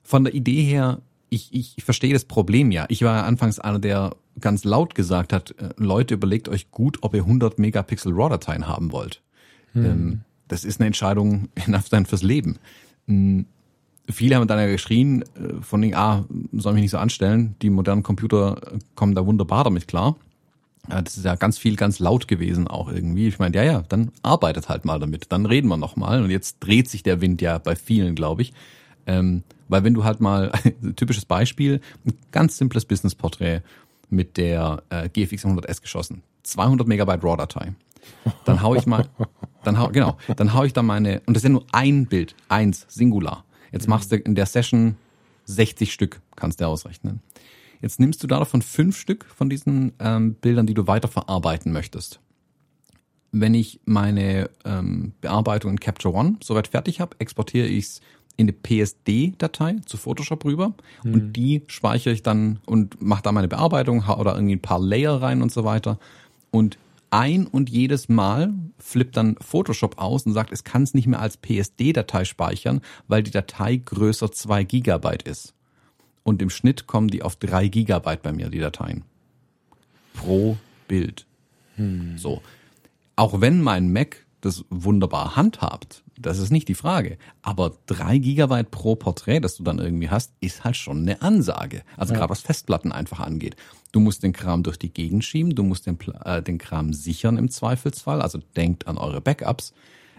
von 0.03 0.23
der 0.23 0.33
Idee 0.33 0.63
her, 0.63 0.99
ich, 1.29 1.53
ich, 1.53 1.77
ich 1.77 1.83
verstehe 1.83 2.13
das 2.13 2.25
Problem 2.25 2.71
ja. 2.71 2.85
Ich 2.89 3.03
war 3.03 3.17
ja 3.17 3.23
anfangs 3.23 3.59
einer, 3.59 3.79
der 3.79 4.15
ganz 4.41 4.63
laut 4.63 4.95
gesagt 4.95 5.33
hat, 5.33 5.51
äh, 5.59 5.69
Leute, 5.77 6.15
überlegt 6.15 6.49
euch 6.49 6.71
gut, 6.71 6.97
ob 7.01 7.13
ihr 7.13 7.21
100 7.21 7.59
Megapixel 7.59 8.11
RAW-Dateien 8.13 8.67
haben 8.67 8.91
wollt. 8.91 9.21
Hm. 9.73 9.85
Ähm, 9.85 10.21
das 10.47 10.65
ist 10.65 10.79
eine 10.79 10.87
Entscheidung 10.87 11.49
fürs 12.07 12.23
Leben. 12.23 12.57
Hm, 13.07 13.45
viele 14.09 14.35
haben 14.35 14.47
dann 14.47 14.59
ja 14.59 14.67
geschrien, 14.67 15.21
äh, 15.21 15.61
von 15.61 15.81
den, 15.81 15.95
ah, 15.95 16.25
soll 16.53 16.73
mich 16.73 16.81
nicht 16.81 16.91
so 16.91 16.97
anstellen, 16.97 17.55
die 17.61 17.69
modernen 17.69 18.03
Computer 18.03 18.59
kommen 18.95 19.15
da 19.15 19.25
wunderbar 19.25 19.63
damit 19.63 19.87
klar. 19.87 20.15
Ja, 20.89 21.01
das 21.01 21.17
ist 21.17 21.25
ja 21.25 21.35
ganz 21.35 21.57
viel, 21.57 21.75
ganz 21.75 21.99
laut 21.99 22.27
gewesen 22.27 22.67
auch 22.67 22.89
irgendwie. 22.91 23.27
Ich 23.27 23.39
meine, 23.39 23.55
ja, 23.55 23.63
ja, 23.63 23.83
dann 23.89 24.11
arbeitet 24.23 24.69
halt 24.69 24.85
mal 24.85 24.99
damit, 24.99 25.31
dann 25.31 25.45
reden 25.45 25.67
wir 25.67 25.77
noch 25.77 25.95
mal. 25.95 26.23
Und 26.23 26.31
jetzt 26.31 26.57
dreht 26.59 26.89
sich 26.89 27.03
der 27.03 27.21
Wind 27.21 27.41
ja 27.41 27.57
bei 27.57 27.75
vielen, 27.75 28.15
glaube 28.15 28.41
ich. 28.41 28.53
Ähm, 29.05 29.43
weil 29.67 29.83
wenn 29.83 29.93
du 29.93 30.03
halt 30.03 30.19
mal, 30.19 30.51
typisches 30.95 31.25
Beispiel, 31.25 31.81
ein 32.05 32.17
ganz 32.31 32.57
simples 32.57 32.85
Business-Porträt 32.85 33.61
mit 34.09 34.37
der 34.37 34.83
äh, 34.89 35.09
GFX 35.09 35.45
100S 35.45 35.81
geschossen. 35.81 36.23
200 36.43 36.87
Megabyte 36.87 37.23
RAW-Datei. 37.23 37.73
Dann 38.45 38.61
hau 38.61 38.75
ich 38.75 38.85
mal, 38.85 39.07
dann 39.63 39.77
hau, 39.77 39.89
genau, 39.89 40.17
dann 40.35 40.53
hau 40.53 40.63
ich 40.63 40.73
da 40.73 40.81
meine, 40.81 41.21
und 41.25 41.35
das 41.35 41.43
ist 41.43 41.47
ja 41.47 41.49
nur 41.49 41.65
ein 41.71 42.07
Bild, 42.07 42.35
eins, 42.47 42.85
Singular. 42.89 43.43
Jetzt 43.71 43.87
machst 43.87 44.11
du 44.11 44.15
in 44.15 44.35
der 44.35 44.45
Session 44.45 44.95
60 45.45 45.93
Stück, 45.93 46.21
kannst 46.35 46.61
du 46.61 46.65
ausrechnen. 46.65 47.21
Jetzt 47.81 47.99
nimmst 47.99 48.21
du 48.23 48.27
davon 48.27 48.61
fünf 48.61 48.97
Stück 48.97 49.25
von 49.25 49.49
diesen 49.49 49.93
ähm, 49.99 50.35
Bildern, 50.35 50.67
die 50.67 50.73
du 50.73 50.87
weiterverarbeiten 50.87 51.71
möchtest. 51.71 52.19
Wenn 53.31 53.53
ich 53.53 53.79
meine 53.85 54.49
ähm, 54.65 55.13
Bearbeitung 55.21 55.71
in 55.71 55.79
Capture 55.79 56.13
One 56.13 56.37
soweit 56.43 56.67
fertig 56.67 56.99
habe, 56.99 57.15
exportiere 57.19 57.67
ich 57.67 57.85
es 57.85 58.01
in 58.35 58.45
eine 58.45 58.53
PSD-Datei 58.53 59.77
zu 59.85 59.97
Photoshop 59.97 60.45
rüber 60.45 60.73
mhm. 61.03 61.13
und 61.13 61.33
die 61.33 61.63
speichere 61.67 62.13
ich 62.13 62.23
dann 62.23 62.59
und 62.65 63.01
mache 63.01 63.21
da 63.21 63.31
meine 63.31 63.47
Bearbeitung 63.47 64.03
oder 64.07 64.33
irgendwie 64.33 64.55
ein 64.55 64.61
paar 64.61 64.79
Layer 64.79 65.21
rein 65.21 65.41
und 65.41 65.51
so 65.51 65.63
weiter. 65.63 65.99
Und 66.49 66.77
ein 67.11 67.47
und 67.47 67.69
jedes 67.69 68.07
Mal 68.07 68.53
flippt 68.77 69.17
dann 69.17 69.35
Photoshop 69.41 69.97
aus 69.97 70.25
und 70.25 70.33
sagt, 70.33 70.51
es 70.51 70.63
kann 70.63 70.83
es 70.83 70.93
nicht 70.93 71.07
mehr 71.07 71.19
als 71.19 71.37
PSD-Datei 71.37 72.23
speichern, 72.23 72.81
weil 73.07 73.23
die 73.23 73.31
Datei 73.31 73.77
größer 73.77 74.31
zwei 74.31 74.63
Gigabyte 74.63 75.23
ist 75.23 75.53
und 76.23 76.41
im 76.41 76.49
Schnitt 76.49 76.87
kommen 76.87 77.07
die 77.07 77.23
auf 77.23 77.35
drei 77.35 77.67
Gigabyte 77.67 78.21
bei 78.21 78.31
mir, 78.31 78.49
die 78.49 78.59
Dateien. 78.59 79.03
Pro 80.13 80.57
Bild. 80.87 81.25
Hm. 81.75 82.17
So. 82.17 82.41
Auch 83.15 83.41
wenn 83.41 83.61
mein 83.61 83.91
Mac 83.91 84.25
das 84.41 84.63
wunderbar 84.69 85.35
handhabt, 85.35 86.03
das 86.17 86.37
ist 86.37 86.51
nicht 86.51 86.67
die 86.67 86.75
Frage. 86.75 87.17
Aber 87.41 87.77
drei 87.85 88.17
Gigabyte 88.17 88.69
pro 88.69 88.95
Porträt, 88.95 89.39
das 89.39 89.55
du 89.55 89.63
dann 89.63 89.79
irgendwie 89.79 90.09
hast, 90.09 90.33
ist 90.41 90.63
halt 90.63 90.75
schon 90.75 90.99
eine 90.99 91.21
Ansage. 91.21 91.83
Also 91.95 92.13
ja. 92.13 92.19
gerade 92.19 92.31
was 92.31 92.41
Festplatten 92.41 92.91
einfach 92.91 93.21
angeht. 93.21 93.55
Du 93.91 93.99
musst 93.99 94.23
den 94.23 94.33
Kram 94.33 94.63
durch 94.63 94.77
die 94.77 94.91
Gegend 94.91 95.23
schieben, 95.23 95.55
du 95.55 95.63
musst 95.63 95.87
den, 95.87 95.97
äh, 96.25 96.41
den 96.41 96.57
Kram 96.57 96.93
sichern 96.93 97.37
im 97.37 97.49
Zweifelsfall. 97.49 98.21
Also 98.21 98.39
denkt 98.55 98.87
an 98.87 98.97
eure 98.97 99.21
Backups. 99.21 99.73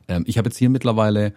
Ähm, 0.08 0.24
ich 0.26 0.38
habe 0.38 0.48
jetzt 0.48 0.56
hier 0.56 0.70
mittlerweile 0.70 1.34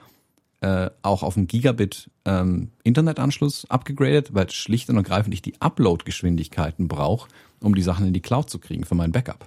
äh, 0.63 0.89
auch 1.01 1.23
auf 1.23 1.35
einen 1.35 1.47
Gigabit 1.47 2.09
ähm, 2.23 2.69
Internetanschluss 2.83 3.69
abgegradet, 3.69 4.33
weil 4.33 4.49
schlicht 4.49 4.89
und 4.89 4.95
ergreifend 4.95 5.33
ich 5.33 5.41
die 5.41 5.59
Upload-Geschwindigkeiten 5.59 6.87
brauche, 6.87 7.27
um 7.59 7.75
die 7.75 7.81
Sachen 7.81 8.07
in 8.07 8.13
die 8.13 8.21
Cloud 8.21 8.49
zu 8.49 8.59
kriegen 8.59 8.85
für 8.85 8.95
mein 8.95 9.11
Backup. 9.11 9.45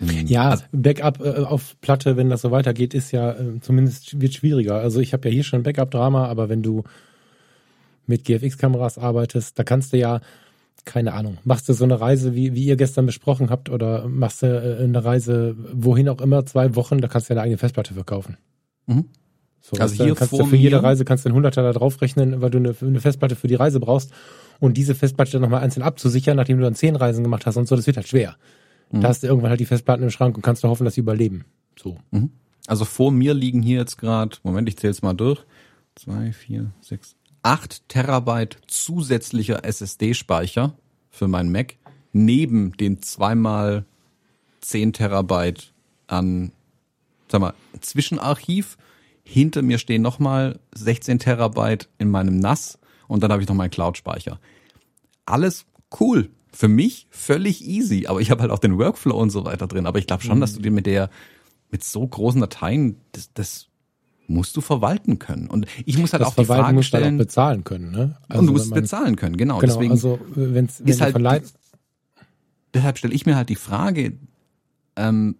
Ähm, 0.00 0.26
ja, 0.26 0.50
also, 0.50 0.64
Backup 0.72 1.20
äh, 1.20 1.44
auf 1.44 1.80
Platte, 1.80 2.16
wenn 2.16 2.28
das 2.28 2.42
so 2.42 2.50
weitergeht, 2.50 2.92
ist 2.92 3.12
ja 3.12 3.34
äh, 3.34 3.60
zumindest 3.60 4.20
wird 4.20 4.34
schwieriger. 4.34 4.74
Also 4.74 4.98
ich 4.98 5.12
habe 5.12 5.28
ja 5.28 5.32
hier 5.32 5.44
schon 5.44 5.62
Backup-Drama, 5.62 6.26
aber 6.26 6.48
wenn 6.48 6.64
du 6.64 6.82
mit 8.08 8.24
GFX-Kameras 8.24 8.98
arbeitest, 8.98 9.56
da 9.56 9.62
kannst 9.62 9.92
du 9.92 9.98
ja 9.98 10.20
keine 10.84 11.14
Ahnung, 11.14 11.38
machst 11.44 11.68
du 11.68 11.72
so 11.72 11.84
eine 11.84 12.00
Reise, 12.00 12.34
wie, 12.34 12.54
wie 12.54 12.64
ihr 12.64 12.76
gestern 12.76 13.06
besprochen 13.06 13.50
habt, 13.50 13.70
oder 13.70 14.08
machst 14.08 14.42
du 14.42 14.46
äh, 14.46 14.82
eine 14.82 15.04
Reise, 15.04 15.56
wohin 15.72 16.08
auch 16.08 16.20
immer, 16.20 16.46
zwei 16.46 16.74
Wochen, 16.74 17.00
da 17.00 17.06
kannst 17.06 17.28
du 17.28 17.34
ja 17.34 17.36
eine 17.36 17.44
eigene 17.44 17.58
Festplatte 17.58 17.94
verkaufen. 17.94 18.36
Mhm. 18.86 19.06
So, 19.68 19.82
also 19.82 20.04
hier 20.04 20.14
kannst 20.14 20.30
vor 20.30 20.44
du 20.44 20.46
für 20.46 20.56
jede 20.56 20.80
Reise 20.80 21.04
kannst 21.04 21.24
du 21.24 21.28
einen 21.28 21.34
Hunderter 21.34 21.60
da 21.64 21.72
draufrechnen, 21.72 22.40
weil 22.40 22.50
du 22.50 22.58
eine, 22.58 22.76
eine 22.80 23.00
Festplatte 23.00 23.34
für 23.34 23.48
die 23.48 23.56
Reise 23.56 23.80
brauchst. 23.80 24.12
Und 24.60 24.76
diese 24.76 24.94
Festplatte 24.94 25.32
dann 25.32 25.42
nochmal 25.42 25.60
einzeln 25.60 25.82
abzusichern, 25.82 26.36
nachdem 26.36 26.58
du 26.58 26.62
dann 26.62 26.76
zehn 26.76 26.94
Reisen 26.94 27.24
gemacht 27.24 27.46
hast 27.46 27.56
und 27.56 27.66
so, 27.66 27.74
das 27.74 27.84
wird 27.88 27.96
halt 27.96 28.06
schwer. 28.06 28.36
Mhm. 28.92 29.00
Da 29.00 29.08
hast 29.08 29.24
du 29.24 29.26
irgendwann 29.26 29.50
halt 29.50 29.58
die 29.58 29.66
Festplatten 29.66 30.04
im 30.04 30.10
Schrank 30.10 30.36
und 30.36 30.42
kannst 30.42 30.62
nur 30.62 30.70
hoffen, 30.70 30.84
dass 30.84 30.94
sie 30.94 31.00
überleben. 31.00 31.46
So. 31.76 31.98
Mhm. 32.12 32.30
Also 32.68 32.84
vor 32.84 33.10
mir 33.10 33.34
liegen 33.34 33.60
hier 33.60 33.78
jetzt 33.78 33.98
gerade, 33.98 34.36
Moment, 34.44 34.68
ich 34.68 34.76
zähle 34.76 34.92
es 34.92 35.02
mal 35.02 35.14
durch. 35.14 35.44
Zwei, 35.96 36.30
vier, 36.30 36.70
sechs, 36.80 37.16
acht 37.42 37.88
Terabyte 37.88 38.58
zusätzlicher 38.68 39.64
SSD-Speicher 39.64 40.74
für 41.10 41.26
meinen 41.26 41.50
Mac, 41.50 41.74
neben 42.12 42.76
den 42.76 43.02
zweimal 43.02 43.84
zehn 44.60 44.92
Terabyte 44.92 45.72
an, 46.06 46.52
sag 47.26 47.40
mal, 47.40 47.54
Zwischenarchiv 47.80 48.76
hinter 49.26 49.62
mir 49.62 49.78
stehen 49.78 50.02
nochmal 50.02 50.60
16 50.74 51.18
Terabyte 51.18 51.88
in 51.98 52.10
meinem 52.10 52.38
NAS 52.38 52.78
und 53.08 53.22
dann 53.22 53.32
habe 53.32 53.42
ich 53.42 53.48
noch 53.48 53.56
meinen 53.56 53.70
Cloud-Speicher. 53.70 54.38
Alles 55.26 55.66
cool. 56.00 56.30
Für 56.52 56.68
mich 56.68 57.06
völlig 57.10 57.66
easy, 57.66 58.06
aber 58.06 58.20
ich 58.20 58.30
habe 58.30 58.40
halt 58.40 58.52
auch 58.52 58.60
den 58.60 58.78
Workflow 58.78 59.16
und 59.16 59.30
so 59.30 59.44
weiter 59.44 59.66
drin. 59.66 59.84
Aber 59.86 59.98
ich 59.98 60.06
glaube 60.06 60.22
schon, 60.22 60.36
mhm. 60.36 60.40
dass 60.40 60.54
du 60.54 60.62
dir 60.62 60.70
mit 60.70 60.86
der, 60.86 61.10
mit 61.70 61.84
so 61.84 62.06
großen 62.06 62.40
Dateien, 62.40 62.96
das, 63.12 63.30
das 63.34 63.66
musst 64.28 64.56
du 64.56 64.60
verwalten 64.60 65.18
können. 65.18 65.48
Und 65.48 65.66
ich 65.84 65.98
muss 65.98 66.12
halt 66.12 66.22
das 66.22 66.28
auch 66.28 66.34
die 66.36 66.44
Frage 66.44 66.72
musst 66.72 66.88
stellen. 66.88 67.04
Halt 67.04 67.14
auch 67.14 67.18
bezahlen 67.18 67.64
können, 67.64 67.90
ne? 67.90 68.16
Also 68.28 68.40
und 68.40 68.46
du 68.46 68.52
musst 68.52 68.72
bezahlen 68.72 69.16
können, 69.16 69.36
genau. 69.36 69.58
genau 69.58 69.74
Deswegen 69.74 69.90
also 69.90 70.18
wenn's, 70.34 70.80
wenn 70.80 70.88
ist 70.88 71.00
halt, 71.00 71.16
deshalb 72.72 72.98
stelle 72.98 73.14
ich 73.14 73.26
mir 73.26 73.36
halt 73.36 73.48
die 73.48 73.56
Frage, 73.56 74.12
ähm, 74.96 75.36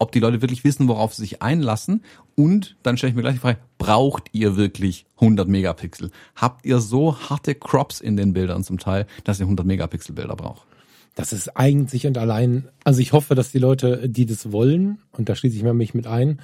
ob 0.00 0.12
die 0.12 0.18
Leute 0.18 0.40
wirklich 0.40 0.64
wissen, 0.64 0.88
worauf 0.88 1.14
sie 1.14 1.22
sich 1.22 1.42
einlassen. 1.42 2.02
Und 2.34 2.76
dann 2.82 2.96
stelle 2.96 3.10
ich 3.10 3.16
mir 3.16 3.22
gleich 3.22 3.34
die 3.34 3.40
Frage, 3.40 3.58
braucht 3.78 4.30
ihr 4.32 4.56
wirklich 4.56 5.06
100 5.16 5.46
Megapixel? 5.46 6.10
Habt 6.34 6.64
ihr 6.64 6.80
so 6.80 7.16
harte 7.28 7.54
Crops 7.54 8.00
in 8.00 8.16
den 8.16 8.32
Bildern 8.32 8.64
zum 8.64 8.78
Teil, 8.78 9.06
dass 9.24 9.38
ihr 9.38 9.44
100 9.44 9.64
Megapixel 9.66 10.14
Bilder 10.14 10.34
braucht? 10.36 10.66
Das 11.14 11.32
ist 11.32 11.56
eigentlich 11.56 12.06
und 12.06 12.16
allein, 12.16 12.68
also 12.82 13.00
ich 13.00 13.12
hoffe, 13.12 13.34
dass 13.34 13.52
die 13.52 13.58
Leute, 13.58 14.08
die 14.08 14.24
das 14.24 14.52
wollen, 14.52 15.02
und 15.12 15.28
da 15.28 15.34
schließe 15.34 15.56
ich 15.56 15.62
mich 15.62 15.92
mit 15.92 16.06
ein, 16.06 16.40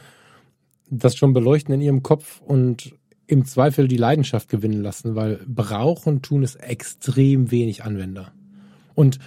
das 0.91 1.17
schon 1.17 1.33
beleuchten 1.33 1.75
in 1.75 1.81
ihrem 1.81 2.03
Kopf 2.03 2.43
und 2.43 2.95
im 3.27 3.47
Zweifel 3.47 3.89
die 3.89 3.97
Leidenschaft 3.97 4.49
gewinnen 4.49 4.83
lassen, 4.83 5.15
weil 5.15 5.41
brauchen 5.47 6.21
tun 6.21 6.43
es 6.43 6.57
extrem 6.57 7.51
wenig 7.51 7.85
Anwender. 7.85 8.33
Und 8.95 9.19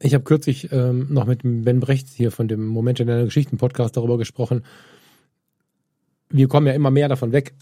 ich 0.00 0.14
habe 0.14 0.24
kürzlich 0.24 0.70
ähm, 0.72 1.06
noch 1.10 1.26
mit 1.26 1.40
Ben 1.42 1.80
Brechts 1.80 2.14
hier 2.14 2.30
von 2.30 2.48
dem 2.48 2.66
Moment 2.66 3.00
in 3.00 3.06
deiner 3.06 3.24
Geschichten 3.24 3.56
Podcast 3.56 3.96
darüber 3.96 4.18
gesprochen. 4.18 4.64
Wir 6.30 6.48
kommen 6.48 6.66
ja 6.66 6.72
immer 6.72 6.90
mehr 6.90 7.08
davon 7.08 7.32
weg, 7.32 7.54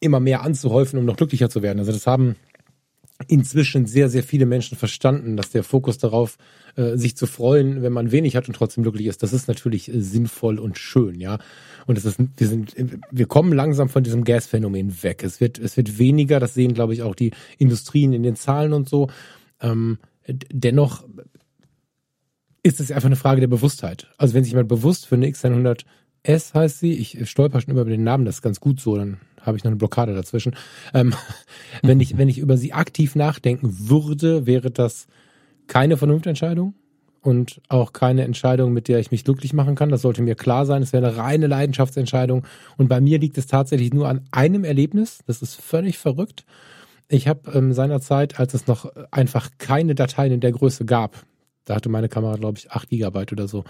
immer 0.00 0.20
mehr 0.20 0.42
anzuhäufen, 0.42 0.98
um 0.98 1.04
noch 1.04 1.16
glücklicher 1.16 1.50
zu 1.50 1.62
werden. 1.62 1.78
Also 1.78 1.92
das 1.92 2.06
haben 2.06 2.36
inzwischen 3.28 3.86
sehr, 3.86 4.08
sehr 4.08 4.22
viele 4.22 4.44
Menschen 4.44 4.76
verstanden, 4.76 5.36
dass 5.36 5.50
der 5.50 5.62
Fokus 5.62 5.98
darauf, 5.98 6.36
äh, 6.76 6.96
sich 6.96 7.16
zu 7.16 7.26
freuen, 7.26 7.82
wenn 7.82 7.92
man 7.92 8.10
wenig 8.10 8.34
hat 8.34 8.48
und 8.48 8.54
trotzdem 8.54 8.82
glücklich 8.82 9.06
ist, 9.06 9.22
das 9.22 9.32
ist 9.32 9.46
natürlich 9.46 9.88
äh, 9.88 10.00
sinnvoll 10.00 10.58
und 10.58 10.78
schön, 10.78 11.20
ja. 11.20 11.38
Und 11.86 11.96
es 11.96 12.04
ist, 12.04 12.18
wir 12.36 12.48
sind, 12.48 12.74
wir 13.10 13.26
kommen 13.26 13.52
langsam 13.52 13.88
von 13.88 14.02
diesem 14.02 14.24
Gasphänomen 14.24 15.02
weg. 15.02 15.22
Es 15.22 15.40
wird, 15.40 15.58
es 15.58 15.76
wird 15.76 15.98
weniger, 15.98 16.40
das 16.40 16.54
sehen, 16.54 16.74
glaube 16.74 16.94
ich, 16.94 17.02
auch 17.02 17.14
die 17.14 17.32
Industrien 17.58 18.12
in 18.12 18.22
den 18.22 18.36
Zahlen 18.36 18.72
und 18.72 18.88
so. 18.88 19.08
Ähm, 19.60 19.98
dennoch 20.26 21.04
ist 22.64 22.80
es 22.80 22.90
einfach 22.90 23.06
eine 23.06 23.16
Frage 23.16 23.40
der 23.40 23.46
Bewusstheit. 23.46 24.08
Also 24.18 24.34
wenn 24.34 24.42
sich 24.42 24.52
jemand 24.52 24.68
bewusst 24.68 25.06
für 25.06 25.14
eine 25.14 25.28
X100S 25.28 26.54
heißt 26.54 26.80
sie, 26.80 26.94
ich 26.94 27.30
stolper 27.30 27.60
schon 27.60 27.72
über 27.72 27.84
den 27.84 28.02
Namen, 28.02 28.24
das 28.24 28.36
ist 28.36 28.42
ganz 28.42 28.58
gut 28.58 28.80
so, 28.80 28.96
dann 28.96 29.18
habe 29.40 29.56
ich 29.56 29.62
noch 29.62 29.70
eine 29.70 29.76
Blockade 29.76 30.14
dazwischen. 30.14 30.56
Ähm, 30.94 31.14
wenn 31.82 32.00
ich 32.00 32.16
wenn 32.18 32.28
ich 32.28 32.38
über 32.38 32.56
sie 32.56 32.72
aktiv 32.72 33.14
nachdenken 33.14 33.88
würde, 33.88 34.46
wäre 34.46 34.70
das 34.70 35.06
keine 35.66 35.98
Vernunftentscheidung 35.98 36.74
und 37.20 37.60
auch 37.68 37.92
keine 37.92 38.24
Entscheidung, 38.24 38.72
mit 38.72 38.88
der 38.88 38.98
ich 38.98 39.10
mich 39.10 39.24
glücklich 39.24 39.52
machen 39.52 39.74
kann. 39.74 39.90
Das 39.90 40.02
sollte 40.02 40.22
mir 40.22 40.34
klar 40.34 40.64
sein. 40.64 40.82
Es 40.82 40.94
wäre 40.94 41.06
eine 41.06 41.16
reine 41.18 41.46
Leidenschaftsentscheidung. 41.46 42.46
Und 42.78 42.88
bei 42.88 43.00
mir 43.00 43.18
liegt 43.18 43.36
es 43.36 43.46
tatsächlich 43.46 43.92
nur 43.92 44.08
an 44.08 44.22
einem 44.30 44.64
Erlebnis. 44.64 45.18
Das 45.26 45.42
ist 45.42 45.54
völlig 45.54 45.98
verrückt. 45.98 46.44
Ich 47.08 47.28
habe 47.28 47.50
ähm, 47.52 47.74
seinerzeit, 47.74 48.40
als 48.40 48.54
es 48.54 48.66
noch 48.66 48.90
einfach 49.10 49.50
keine 49.58 49.94
Dateien 49.94 50.32
in 50.32 50.40
der 50.40 50.52
Größe 50.52 50.86
gab, 50.86 51.24
da 51.64 51.74
hatte 51.74 51.88
meine 51.88 52.08
Kamera, 52.08 52.36
glaube 52.36 52.58
ich, 52.58 52.70
8 52.70 52.88
Gigabyte 52.88 53.32
oder 53.32 53.48
so, 53.48 53.64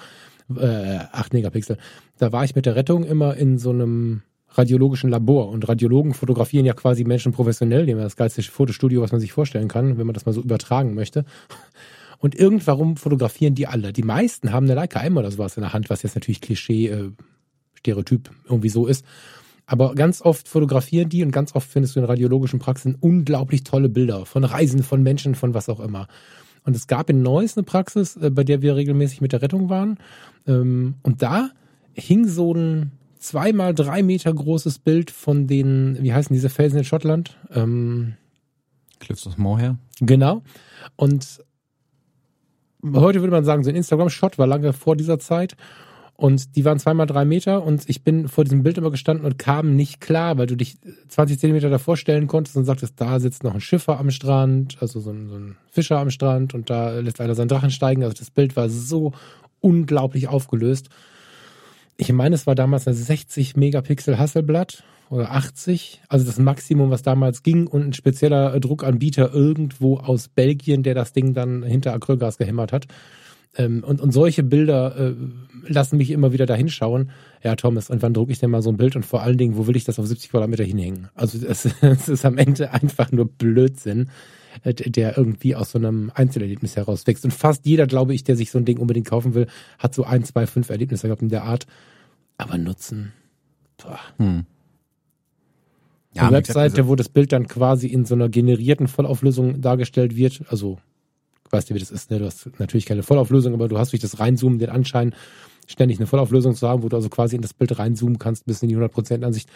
äh, 0.57 0.99
8 1.13 1.33
Megapixel. 1.33 1.79
Da 2.19 2.33
war 2.33 2.45
ich 2.45 2.55
mit 2.55 2.67
der 2.67 2.77
Rettung 2.77 3.05
immer 3.05 3.37
in 3.37 3.59
so 3.59 3.71
einem 3.71 4.23
radiologischen 4.57 5.11
Labor. 5.11 5.49
Und 5.49 5.69
Radiologen 5.69 6.15
fotografieren 6.15 6.65
ja 6.65 6.75
quasi 6.75 7.05
Menschen 7.05 7.33
professionell, 7.33 7.87
dem 7.87 7.99
das 7.99 8.17
geilste 8.17 8.43
Fotostudio, 8.43 9.03
was 9.03 9.13
man 9.13 9.21
sich 9.21 9.33
vorstellen 9.33 9.69
kann, 9.69 9.99
wenn 9.99 10.07
man 10.07 10.15
das 10.15 10.27
mal 10.27 10.33
so 10.33 10.43
übertragen 10.43 10.95
möchte. 10.95 11.25
Und 12.19 12.35
irgendwann 12.35 12.97
fotografieren 12.97 13.55
die 13.55 13.67
alle. 13.67 13.93
Die 13.93 14.03
meisten 14.03 14.53
haben 14.53 14.67
eine 14.67 14.75
Leica 14.75 15.01
M 15.01 15.17
oder 15.17 15.31
sowas 15.31 15.57
in 15.57 15.63
der 15.63 15.73
Hand, 15.73 15.91
was 15.91 16.03
jetzt 16.03 16.15
natürlich 16.15 16.41
Klischee, 16.41 16.89
äh, 16.89 17.11
Stereotyp 17.75 18.31
irgendwie 18.49 18.71
so 18.71 18.87
ist. 18.87 19.05
Aber 19.67 19.95
ganz 19.95 20.23
oft 20.23 20.49
fotografieren 20.49 21.09
die 21.09 21.23
und 21.23 21.33
ganz 21.33 21.55
oft 21.55 21.69
findest 21.69 21.97
du 21.97 22.01
in 22.01 22.07
radiologischen 22.07 22.59
Praxen 22.59 22.97
unglaublich 23.01 23.65
tolle 23.65 23.89
Bilder 23.89 24.27
von 24.27 24.45
Reisen, 24.45 24.83
von 24.83 25.03
Menschen, 25.03 25.35
von 25.35 25.55
was 25.55 25.69
auch 25.69 25.81
immer. 25.81 26.07
Und 26.65 26.75
es 26.75 26.87
gab 26.87 27.11
in 27.11 27.23
Neuss 27.23 27.57
eine 27.57 27.65
Praxis, 27.65 28.17
äh, 28.17 28.31
bei 28.31 28.45
der 28.45 28.63
wir 28.63 28.77
regelmäßig 28.77 29.21
mit 29.21 29.33
der 29.33 29.43
Rettung 29.43 29.69
waren. 29.69 29.99
Ähm, 30.47 30.95
und 31.03 31.23
da 31.23 31.51
hing 31.93 32.27
so 32.27 32.55
ein 32.55 32.93
zweimal 33.19 33.75
drei 33.75 34.03
Meter 34.03 34.33
großes 34.33 34.79
Bild 34.79 35.11
von 35.11 35.47
den, 35.47 35.99
wie 36.01 36.13
heißen 36.13 36.35
diese 36.35 36.51
Felsen 36.51 36.79
in 36.79 36.85
Schottland? 36.85 37.39
Ähm, 37.53 38.15
Cliffs 39.01 39.27
of 39.27 39.39
Moher. 39.39 39.79
Genau. 40.01 40.43
Und 40.97 41.43
heute 42.85 43.21
würde 43.21 43.33
man 43.33 43.45
sagen, 43.45 43.65
so 43.65 43.71
ein 43.71 43.77
Instagram-Shot 43.77 44.39
war 44.39 44.47
lange 44.47 44.73
vor 44.73 44.97
dieser 44.97 45.19
Zeit. 45.19 45.57
Und 46.17 46.55
die 46.55 46.65
waren 46.65 46.79
zweimal 46.79 47.07
drei 47.07 47.25
Meter 47.25 47.65
und 47.65 47.89
ich 47.89 48.05
bin 48.05 48.29
vor 48.29 48.45
diesem 48.45 48.63
Bild 48.63 48.79
immer 48.79 48.93
gestanden 48.93 49.27
und 49.27 49.37
kam 49.37 49.75
nicht 49.75 50.01
klar, 50.01 50.39
weil 50.39 50.47
du 50.47 50.57
dich 50.57 50.77
20 51.09 51.41
Zentimeter 51.41 51.71
davor 51.71 51.97
stellen 51.97 52.29
konntest 52.29 52.57
und 52.57 52.65
sagtest, 52.65 53.01
da 53.01 53.19
sitzt 53.19 53.43
noch 53.43 53.55
ein 53.55 53.61
Schiffer 53.61 53.99
am 53.99 54.13
Strand, 54.13 54.77
also 54.81 55.01
so 55.01 55.11
ein, 55.11 55.29
so 55.29 55.35
ein 55.35 55.57
Fischer 55.73 55.99
am 55.99 56.11
Strand 56.11 56.55
und 56.55 56.71
da 56.71 57.01
lässt 57.01 57.21
einer 57.21 57.35
seinen 57.35 57.49
Drachen 57.49 57.73
steigen. 57.73 58.05
Also 58.05 58.15
das 58.17 58.31
Bild 58.31 58.55
war 58.55 58.69
so 58.69 59.13
unglaublich 59.61 60.29
aufgelöst. 60.29 60.89
Ich 61.97 62.13
meine, 62.13 62.37
es 62.37 62.47
war 62.47 62.55
damals 62.55 62.87
eine 62.87 62.97
60 62.97 63.57
Megapixel 63.57 64.17
Hasselblatt 64.17 64.85
oder 65.11 65.33
80, 65.33 66.03
also 66.09 66.25
das 66.25 66.39
Maximum, 66.39 66.91
was 66.91 67.03
damals 67.03 67.43
ging 67.43 67.67
und 67.67 67.89
ein 67.89 67.93
spezieller 67.93 68.59
Druckanbieter 68.61 69.33
irgendwo 69.33 69.99
aus 69.99 70.29
Belgien, 70.29 70.85
der 70.85 70.95
das 70.95 71.13
Ding 71.13 71.35
dann 71.35 71.65
hinter 71.65 71.93
Acrylgas 71.93 72.39
gehämmert 72.39 72.73
hat. 72.73 72.87
Ähm, 73.57 73.85
und, 73.85 74.01
und 74.01 74.13
solche 74.13 74.43
Bilder 74.43 74.97
äh, 74.97 75.15
lassen 75.67 75.97
mich 75.97 76.11
immer 76.11 76.33
wieder 76.33 76.47
dahin 76.47 76.69
schauen. 76.69 77.11
Ja, 77.43 77.57
Thomas, 77.57 77.91
und 77.91 78.03
wann 78.03 78.15
drucke 78.15 78.33
ich 78.33 78.39
denn 78.39 78.51
mal 78.51 78.63
so 78.63 78.71
ein 78.71 78.77
Bild 78.77 78.97
und 78.97 79.05
vor 79.05 79.23
allen 79.23 79.39
Dingen, 79.39 79.57
wo 79.57 79.67
will 79.67 79.77
ich 79.77 79.85
das 79.85 79.99
auf 79.99 80.07
70 80.07 80.31
Quadratmeter 80.31 80.65
hinhängen? 80.65 81.09
Also 81.15 81.39
es, 81.47 81.65
es 81.81 82.09
ist 82.09 82.25
am 82.25 82.39
Ende 82.39 82.73
einfach 82.73 83.13
nur 83.13 83.27
Blödsinn, 83.27 84.11
äh, 84.63 84.75
der 84.75 85.17
irgendwie 85.17 85.55
aus 85.55 85.71
so 85.71 85.79
einem 85.79 86.11
Einzelerlebnis 86.15 86.77
herauswächst. 86.77 87.25
Und 87.25 87.33
fast 87.33 87.67
jeder, 87.67 87.87
glaube 87.87 88.15
ich, 88.15 88.25
der 88.25 88.37
sich 88.37 88.51
so 88.51 88.59
ein 88.59 88.65
Ding 88.65 88.79
unbedingt 88.79 89.07
kaufen 89.07 89.35
will, 89.35 89.47
hat 89.79 89.95
so 89.95 90.05
ein, 90.05 90.25
zwei, 90.25 90.47
fünf 90.47 90.71
Erlebnisse 90.71 91.07
gehabt 91.07 91.23
in 91.23 91.29
der 91.29 91.45
Art. 91.45 91.67
Aber 92.39 92.59
nutzen. 92.59 93.13
Boah. 93.77 94.01
Hm. 94.19 94.47
Ja, 96.15 96.23
Eine 96.23 96.37
Webseite, 96.37 96.79
also 96.79 96.89
wo 96.89 96.95
das 96.95 97.09
Bild 97.09 97.33
dann 97.33 97.49
quasi 97.49 97.89
in 97.89 98.05
so 98.05 98.15
einer 98.15 98.29
generierten 98.29 98.87
Vollauflösung 98.87 99.61
dargestellt 99.61 100.15
wird, 100.15 100.43
also 100.49 100.79
weißt 101.55 101.71
du, 101.71 101.75
wie 101.75 101.79
das 101.79 101.91
ist, 101.91 102.11
ne? 102.11 102.19
Du 102.19 102.27
hast 102.27 102.51
natürlich 102.59 102.87
keine 102.87 103.03
Vollauflösung, 103.03 103.55
aber 103.55 103.69
du 103.69 103.79
hast 103.79 103.93
durch 103.93 104.03
das 104.03 104.19
Reinzoomen 104.19 104.59
den 104.59 104.71
Anschein, 104.71 105.15
ständig 105.67 105.99
eine 105.99 106.07
Vollauflösung 106.07 106.55
zu 106.55 106.69
haben, 106.69 106.83
wo 106.83 106.89
du 106.89 106.97
also 106.97 107.09
quasi 107.09 107.37
in 107.37 107.43
das 107.43 107.55
Bild 107.55 107.79
reinzoomen 107.79 108.19
kannst 108.19 108.47
bis 108.47 108.63
in 108.63 108.69
die 108.69 108.77
100% 108.77 109.25
Ansicht. 109.25 109.49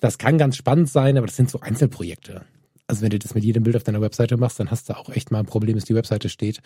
Das 0.00 0.18
kann 0.18 0.38
ganz 0.38 0.56
spannend 0.56 0.88
sein, 0.88 1.16
aber 1.16 1.26
das 1.26 1.36
sind 1.36 1.50
so 1.50 1.60
Einzelprojekte. 1.60 2.42
Also 2.86 3.02
wenn 3.02 3.10
du 3.10 3.18
das 3.18 3.34
mit 3.34 3.44
jedem 3.44 3.64
Bild 3.64 3.76
auf 3.76 3.84
deiner 3.84 4.00
Webseite 4.00 4.36
machst, 4.36 4.60
dann 4.60 4.70
hast 4.70 4.88
du 4.88 4.96
auch 4.96 5.10
echt 5.10 5.30
mal 5.30 5.40
ein 5.40 5.46
Problem, 5.46 5.76
dass 5.76 5.84
die 5.84 5.94
Webseite 5.94 6.28
steht. 6.28 6.60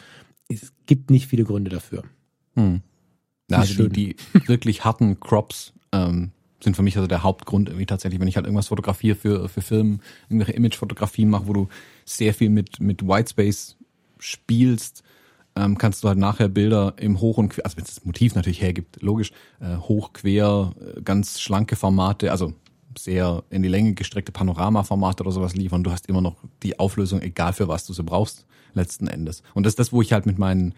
Es 0.48 0.72
gibt 0.86 1.10
nicht 1.10 1.26
viele 1.26 1.44
Gründe 1.44 1.70
dafür. 1.70 2.04
Hm. 2.54 2.82
Ja, 3.50 3.58
also 3.58 3.88
die, 3.88 4.14
die 4.14 4.16
wirklich 4.48 4.84
harten 4.84 5.18
Crops 5.18 5.72
ähm, 5.92 6.30
sind 6.62 6.76
für 6.76 6.82
mich 6.82 6.96
also 6.96 7.08
der 7.08 7.22
Hauptgrund 7.22 7.68
irgendwie 7.68 7.86
tatsächlich, 7.86 8.20
wenn 8.20 8.28
ich 8.28 8.36
halt 8.36 8.46
irgendwas 8.46 8.68
fotografiere 8.68 9.16
für, 9.16 9.48
für 9.48 9.62
Filmen, 9.62 10.00
irgendwelche 10.28 10.52
Imagefotografien 10.52 11.28
mache, 11.28 11.48
wo 11.48 11.52
du 11.52 11.68
sehr 12.04 12.34
viel 12.34 12.50
mit, 12.50 12.80
mit 12.80 13.02
Whitespace 13.02 13.76
spielst, 14.22 15.02
ähm, 15.56 15.76
kannst 15.76 16.02
du 16.02 16.08
halt 16.08 16.18
nachher 16.18 16.48
Bilder 16.48 16.94
im 16.96 17.20
Hoch- 17.20 17.38
und 17.38 17.50
Quer, 17.50 17.64
also 17.66 17.76
wenn 17.76 17.84
es 17.84 17.94
das 17.94 18.04
Motiv 18.04 18.34
natürlich 18.34 18.62
hergibt, 18.62 19.02
logisch, 19.02 19.32
äh, 19.60 19.76
hoch, 19.76 20.12
quer, 20.12 20.72
äh, 20.80 21.02
ganz 21.02 21.40
schlanke 21.40 21.76
Formate, 21.76 22.30
also 22.30 22.54
sehr 22.98 23.42
in 23.50 23.62
die 23.62 23.68
Länge 23.68 23.94
gestreckte 23.94 24.32
Panoramaformate 24.32 25.22
oder 25.22 25.32
sowas 25.32 25.54
liefern. 25.54 25.82
Du 25.82 25.90
hast 25.90 26.06
immer 26.06 26.20
noch 26.20 26.36
die 26.62 26.78
Auflösung, 26.78 27.20
egal 27.20 27.52
für 27.52 27.68
was 27.68 27.86
du 27.86 27.92
sie 27.92 28.02
brauchst, 28.02 28.46
letzten 28.74 29.06
Endes. 29.06 29.42
Und 29.54 29.64
das 29.64 29.72
ist 29.72 29.78
das, 29.78 29.92
wo 29.92 30.02
ich 30.02 30.12
halt 30.12 30.26
mit 30.26 30.38
meinen 30.38 30.74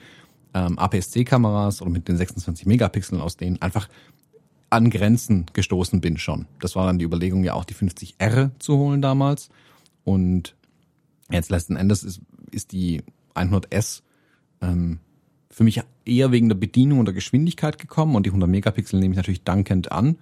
ähm, 0.55 0.79
APS-C-Kameras 0.79 1.83
oder 1.83 1.91
mit 1.91 2.09
den 2.09 2.17
26 2.17 2.67
Megapixeln 2.67 3.21
aus 3.21 3.37
denen 3.37 3.61
einfach 3.61 3.89
an 4.71 4.91
Grenzen 4.91 5.47
gestoßen 5.53 6.01
bin 6.01 6.17
schon. 6.17 6.47
Das 6.61 6.75
war 6.77 6.87
dann 6.87 6.99
die 6.99 7.05
Überlegung, 7.05 7.45
ja 7.45 7.55
auch 7.55 7.65
die 7.65 7.75
50R 7.75 8.51
zu 8.59 8.77
holen 8.77 9.03
damals. 9.03 9.51
Und 10.05 10.57
jetzt 11.31 11.51
letzten 11.51 11.77
Endes 11.77 12.03
ist, 12.03 12.21
ist 12.51 12.73
die 12.73 13.03
100S 13.35 14.03
ähm, 14.61 14.99
für 15.51 15.65
mich 15.65 15.81
eher 16.05 16.33
wegen 16.33 16.49
der 16.49 16.57
Bedienung 16.57 16.99
und 16.99 17.07
der 17.07 17.15
Geschwindigkeit 17.15 17.79
gekommen 17.79 18.17
und 18.17 18.27
die 18.27 18.31
100 18.31 18.49
Megapixel 18.49 18.99
nehme 18.99 19.13
ich 19.13 19.17
natürlich 19.17 19.45
dankend 19.45 19.93
an. 19.93 20.17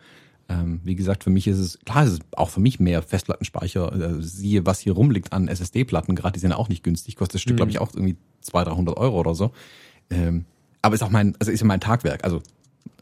Ähm, 0.49 0.81
wie 0.85 0.95
gesagt, 0.95 1.25
für 1.25 1.31
mich 1.31 1.47
ist 1.47 1.59
es, 1.59 1.79
klar, 1.87 2.05
ist 2.05 2.13
es 2.13 2.19
auch 2.37 2.51
für 2.51 2.61
mich 2.61 2.81
mehr 2.81 3.01
Festplattenspeicher. 3.01 4.19
Äh, 4.19 4.23
siehe, 4.23 4.67
was 4.67 4.81
hier 4.81 4.93
rumliegt 4.93 5.33
an 5.33 5.49
SSD-Platten, 5.49 6.15
gerade 6.17 6.35
die 6.35 6.41
sind 6.41 6.51
ja 6.51 6.57
auch 6.57 6.69
nicht 6.69 6.83
günstig, 6.83 7.17
kostet 7.17 7.37
das 7.37 7.43
Stück, 7.43 7.55
mhm. 7.55 7.59
glaube 7.59 7.71
ich, 7.71 7.79
auch 7.79 7.95
irgendwie 7.95 8.17
200, 8.43 8.75
300 8.75 8.97
Euro 8.97 9.21
oder 9.21 9.35
so. 9.35 9.53
Ähm, 10.11 10.45
aber 10.83 10.95
ist 10.95 11.03
auch 11.03 11.11
mein, 11.11 11.35
also 11.39 11.51
ist 11.51 11.61
ja 11.61 11.67
mein 11.67 11.81
Tagwerk. 11.81 12.25
Also 12.25 12.43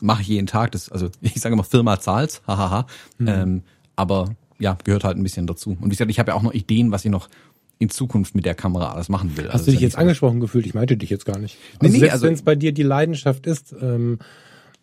mache 0.01 0.23
ich 0.23 0.29
jeden 0.29 0.47
Tag. 0.47 0.73
Das, 0.73 0.91
also 0.91 1.09
ich 1.21 1.41
sage 1.41 1.55
immer, 1.55 1.65
Firma 1.65 1.99
zahlt, 1.99 2.43
hahaha. 2.47 2.87
Mhm. 3.19 3.29
Ähm, 3.29 3.63
aber 3.97 4.37
ja, 4.59 4.77
gehört 4.85 5.05
halt 5.05 5.17
ein 5.17 5.23
bisschen 5.23 5.47
dazu. 5.47 5.71
Und 5.71 5.87
wie 5.87 5.91
gesagt, 5.91 6.11
ich 6.11 6.19
habe 6.19 6.31
ja 6.31 6.35
auch 6.37 6.43
noch 6.43 6.53
Ideen, 6.53 6.93
was 6.93 7.05
ich 7.05 7.11
noch 7.11 7.29
in 7.81 7.89
Zukunft 7.89 8.35
mit 8.35 8.45
der 8.45 8.55
Kamera 8.55 8.93
alles 8.93 9.09
machen 9.09 9.37
will. 9.37 9.47
Hast 9.47 9.55
also 9.55 9.65
du 9.67 9.71
dich 9.73 9.81
jetzt 9.81 9.97
angesprochen 9.97 10.39
gefühlt? 10.39 10.67
Ich 10.67 10.75
meinte 10.75 10.97
dich 10.97 11.11
jetzt 11.11 11.25
gar 11.25 11.39
nicht. 11.39 11.57
Also 11.81 11.87
nee, 11.87 11.89
nee, 11.89 11.99
selbst 11.99 12.13
also 12.13 12.27
wenn 12.27 12.35
es 12.35 12.43
bei 12.43 12.55
dir 12.55 12.73
die 12.73 12.83
Leidenschaft 12.83 13.47
ist, 13.47 13.75
ähm, 13.81 14.19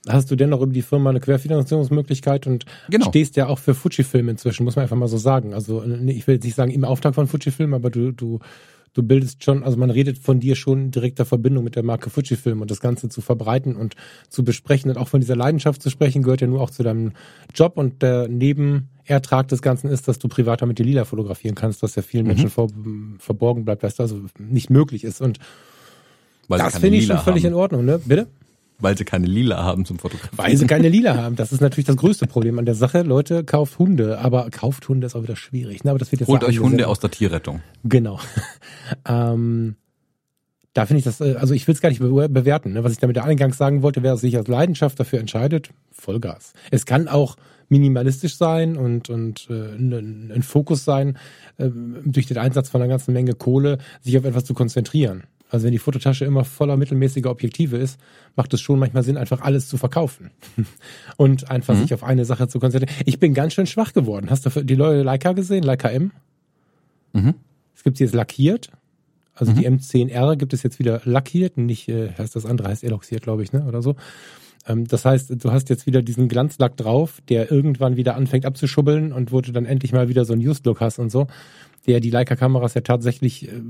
hast 0.09 0.31
du 0.31 0.35
dennoch 0.35 0.61
über 0.61 0.73
die 0.73 0.81
Firma 0.81 1.11
eine 1.11 1.19
Querfinanzierungsmöglichkeit 1.19 2.47
und 2.47 2.65
genau. 2.89 3.07
stehst 3.07 3.35
ja 3.35 3.47
auch 3.47 3.59
für 3.59 3.75
Fujifilm 3.75 4.29
inzwischen, 4.29 4.63
muss 4.63 4.75
man 4.75 4.83
einfach 4.83 4.97
mal 4.97 5.07
so 5.07 5.17
sagen. 5.17 5.53
Also 5.53 5.83
ich 5.83 6.25
will 6.25 6.35
jetzt 6.35 6.43
nicht 6.43 6.55
sagen 6.55 6.71
im 6.71 6.85
Auftrag 6.85 7.13
von 7.13 7.27
Fujifilm, 7.27 7.75
aber 7.75 7.91
du, 7.91 8.11
du, 8.11 8.39
du 8.97 9.03
bildest 9.03 9.43
schon, 9.43 9.63
also 9.63 9.77
man 9.77 9.91
redet 9.91 10.17
von 10.17 10.39
dir 10.39 10.55
schon 10.55 10.85
in 10.85 10.91
direkter 10.91 11.23
Verbindung 11.23 11.63
mit 11.63 11.75
der 11.75 11.83
Marke 11.83 12.09
Fujifilm 12.09 12.61
und 12.61 12.71
das 12.71 12.79
Ganze 12.79 13.09
zu 13.09 13.21
verbreiten 13.21 13.75
und 13.75 13.95
zu 14.27 14.43
besprechen 14.43 14.89
und 14.89 14.97
auch 14.97 15.07
von 15.07 15.19
dieser 15.19 15.35
Leidenschaft 15.35 15.83
zu 15.83 15.91
sprechen, 15.91 16.23
gehört 16.23 16.41
ja 16.41 16.47
nur 16.47 16.61
auch 16.61 16.71
zu 16.71 16.81
deinem 16.81 17.11
Job 17.53 17.77
und 17.77 18.01
der 18.01 18.27
Nebenertrag 18.27 19.47
des 19.49 19.61
Ganzen 19.61 19.89
ist, 19.89 20.07
dass 20.07 20.17
du 20.17 20.27
privat 20.27 20.63
damit 20.63 20.79
die 20.79 20.83
Lila 20.83 21.05
fotografieren 21.05 21.53
kannst, 21.53 21.83
was 21.83 21.95
ja 21.95 22.01
vielen 22.01 22.23
mhm. 22.23 22.29
Menschen 22.29 22.49
vor, 22.49 22.69
verborgen 23.19 23.65
bleibt, 23.65 23.83
weißt 23.83 23.99
du, 23.99 24.03
also 24.03 24.21
nicht 24.39 24.71
möglich 24.71 25.03
ist 25.03 25.21
und 25.21 25.37
Weil 26.47 26.57
das 26.57 26.79
finde 26.79 26.97
ich 26.97 27.05
schon 27.05 27.19
völlig 27.19 27.43
haben. 27.43 27.51
in 27.51 27.57
Ordnung, 27.57 27.85
ne? 27.85 27.99
Bitte? 28.03 28.27
Weil 28.79 28.97
sie 28.97 29.05
keine 29.05 29.25
Lila 29.25 29.63
haben 29.63 29.85
zum 29.85 29.97
Fotografieren. 29.97 30.37
Weil 30.37 30.55
sie 30.55 30.67
keine 30.67 30.89
Lila 30.89 31.15
haben. 31.15 31.35
Das 31.35 31.51
ist 31.51 31.61
natürlich 31.61 31.85
das 31.85 31.97
größte 31.97 32.27
Problem 32.27 32.59
an 32.59 32.65
der 32.65 32.75
Sache. 32.75 33.01
Leute, 33.01 33.43
kauft 33.43 33.79
Hunde. 33.79 34.19
Aber 34.19 34.49
kauft 34.51 34.87
Hunde 34.87 35.07
ist 35.07 35.15
auch 35.15 35.23
wieder 35.23 35.35
schwierig. 35.35 35.83
Ne? 35.83 35.91
Aber 35.91 35.99
das 35.99 36.11
wird 36.11 36.21
jetzt 36.21 36.29
Holt 36.29 36.43
euch 36.43 36.59
Hunde 36.59 36.87
aus 36.87 36.99
der 36.99 37.09
Tierrettung. 37.09 37.61
Genau. 37.83 38.19
ähm, 39.07 39.75
da 40.73 40.85
finde 40.85 40.99
ich 40.99 41.05
das, 41.05 41.21
äh, 41.21 41.35
also 41.39 41.55
ich 41.55 41.67
will 41.67 41.73
es 41.73 41.81
gar 41.81 41.89
nicht 41.89 41.99
bewerten. 41.99 42.73
Ne? 42.73 42.83
Was 42.83 42.91
ich 42.91 42.99
damit 42.99 43.17
eingangs 43.17 43.57
sagen 43.57 43.81
wollte, 43.81 44.03
wer 44.03 44.15
sich 44.15 44.37
als 44.37 44.47
Leidenschaft 44.47 44.99
dafür 44.99 45.19
entscheidet, 45.19 45.71
Vollgas. 45.91 46.53
Es 46.69 46.85
kann 46.85 47.07
auch 47.07 47.35
minimalistisch 47.69 48.37
sein 48.37 48.77
und, 48.77 49.09
und 49.09 49.47
äh, 49.49 49.75
ein, 49.75 50.31
ein 50.33 50.43
Fokus 50.43 50.85
sein, 50.85 51.17
äh, 51.57 51.69
durch 52.05 52.27
den 52.27 52.37
Einsatz 52.37 52.69
von 52.69 52.81
einer 52.81 52.89
ganzen 52.89 53.13
Menge 53.13 53.33
Kohle, 53.33 53.79
sich 54.01 54.17
auf 54.17 54.25
etwas 54.25 54.45
zu 54.45 54.53
konzentrieren. 54.53 55.23
Also 55.49 55.65
wenn 55.65 55.71
die 55.71 55.79
Fototasche 55.79 56.25
immer 56.25 56.43
voller 56.43 56.77
mittelmäßiger 56.77 57.29
Objektive 57.29 57.77
ist, 57.77 57.99
macht 58.35 58.53
es 58.53 58.61
schon 58.61 58.79
manchmal 58.79 59.03
Sinn, 59.03 59.17
einfach 59.17 59.41
alles 59.41 59.67
zu 59.67 59.77
verkaufen 59.77 60.31
und 61.17 61.49
einfach 61.49 61.75
mhm. 61.75 61.81
sich 61.81 61.93
auf 61.93 62.03
eine 62.03 62.25
Sache 62.25 62.47
zu 62.47 62.59
konzentrieren. 62.59 62.95
Ich 63.05 63.19
bin 63.19 63.33
ganz 63.33 63.53
schön 63.53 63.67
schwach 63.67 63.93
geworden. 63.93 64.29
Hast 64.29 64.45
du 64.45 64.63
die 64.63 64.75
neue 64.75 65.03
Leica 65.03 65.33
gesehen, 65.33 65.63
Leica 65.63 65.89
M? 65.89 66.11
Mhm. 67.13 67.35
Es 67.75 67.83
gibt 67.83 67.97
sie 67.97 68.03
jetzt 68.03 68.13
lackiert. 68.13 68.71
Also 69.33 69.51
mhm. 69.51 69.55
die 69.57 69.69
M10R 69.69 70.35
gibt 70.35 70.53
es 70.53 70.63
jetzt 70.63 70.79
wieder 70.79 71.01
lackiert, 71.05 71.57
nicht 71.57 71.87
äh, 71.89 72.11
heißt 72.17 72.35
das 72.35 72.45
andere 72.45 72.69
heißt 72.69 72.83
eloxiert, 72.83 73.21
glaube 73.21 73.43
ich, 73.43 73.53
ne, 73.53 73.65
oder 73.65 73.81
so. 73.81 73.95
Ähm, 74.67 74.87
das 74.87 75.05
heißt, 75.05 75.31
du 75.43 75.51
hast 75.51 75.69
jetzt 75.69 75.85
wieder 75.85 76.01
diesen 76.01 76.27
Glanzlack 76.27 76.75
drauf, 76.75 77.21
der 77.29 77.51
irgendwann 77.51 77.95
wieder 77.95 78.15
anfängt 78.15 78.45
abzuschubbeln 78.45 79.13
und 79.13 79.31
wo 79.31 79.41
du 79.41 79.51
dann 79.51 79.65
endlich 79.65 79.93
mal 79.93 80.09
wieder 80.09 80.25
so 80.25 80.33
einen 80.33 80.45
Used-Look 80.45 80.81
hast 80.81 80.99
und 80.99 81.11
so, 81.11 81.27
der 81.85 81.99
die 81.99 82.09
Leica-Kameras 82.09 82.73
ja 82.73 82.81
tatsächlich 82.81 83.47
äh, 83.47 83.61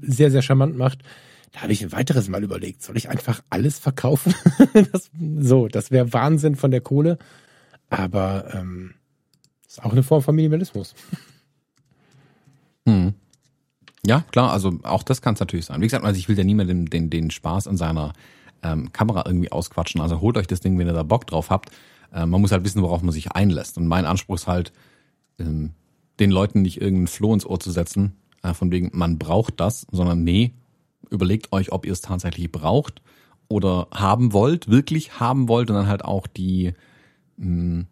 sehr, 0.00 0.30
sehr 0.30 0.42
charmant 0.42 0.76
macht. 0.76 1.02
Da 1.52 1.62
habe 1.62 1.72
ich 1.72 1.82
ein 1.82 1.92
weiteres 1.92 2.28
Mal 2.28 2.44
überlegt, 2.44 2.82
soll 2.82 2.96
ich 2.96 3.08
einfach 3.08 3.42
alles 3.50 3.78
verkaufen? 3.78 4.34
das, 4.92 5.10
so, 5.38 5.68
das 5.68 5.90
wäre 5.90 6.12
Wahnsinn 6.12 6.56
von 6.56 6.70
der 6.70 6.80
Kohle. 6.80 7.18
Aber 7.88 8.54
ähm, 8.54 8.94
ist 9.66 9.82
auch 9.82 9.92
eine 9.92 10.02
Form 10.02 10.22
von 10.22 10.34
Minimalismus. 10.36 10.94
Hm. 12.86 13.14
Ja, 14.06 14.24
klar, 14.30 14.52
also 14.52 14.78
auch 14.84 15.02
das 15.02 15.22
kann 15.22 15.34
es 15.34 15.40
natürlich 15.40 15.66
sein. 15.66 15.80
Wie 15.80 15.86
gesagt, 15.86 16.04
also 16.04 16.18
ich 16.18 16.28
will 16.28 16.38
ja 16.38 16.44
niemandem 16.44 16.88
den, 16.88 17.10
den 17.10 17.30
Spaß 17.30 17.66
an 17.66 17.76
seiner 17.76 18.12
ähm, 18.62 18.92
Kamera 18.92 19.24
irgendwie 19.26 19.52
ausquatschen. 19.52 20.00
Also 20.00 20.20
holt 20.20 20.36
euch 20.36 20.46
das 20.46 20.60
Ding, 20.60 20.78
wenn 20.78 20.86
ihr 20.86 20.92
da 20.92 21.02
Bock 21.02 21.26
drauf 21.26 21.50
habt. 21.50 21.70
Ähm, 22.14 22.30
man 22.30 22.40
muss 22.40 22.52
halt 22.52 22.64
wissen, 22.64 22.82
worauf 22.82 23.02
man 23.02 23.12
sich 23.12 23.32
einlässt. 23.32 23.76
Und 23.76 23.86
mein 23.88 24.06
Anspruch 24.06 24.36
ist 24.36 24.46
halt, 24.46 24.72
ähm, 25.38 25.72
den 26.20 26.30
Leuten 26.30 26.62
nicht 26.62 26.80
irgendeinen 26.80 27.08
Floh 27.08 27.34
ins 27.34 27.46
Ohr 27.46 27.58
zu 27.58 27.70
setzen, 27.70 28.12
äh, 28.12 28.19
von 28.54 28.70
wegen, 28.70 28.90
man 28.92 29.18
braucht 29.18 29.60
das, 29.60 29.86
sondern 29.90 30.24
nee, 30.24 30.52
überlegt 31.10 31.52
euch, 31.52 31.72
ob 31.72 31.84
ihr 31.84 31.92
es 31.92 32.00
tatsächlich 32.00 32.50
braucht 32.50 33.02
oder 33.48 33.88
haben 33.92 34.32
wollt, 34.32 34.68
wirklich 34.68 35.20
haben 35.20 35.48
wollt 35.48 35.70
und 35.70 35.76
dann 35.76 35.88
halt 35.88 36.04
auch 36.04 36.26
die, 36.26 36.72
mh, 37.36 37.46
hm, 37.46 37.86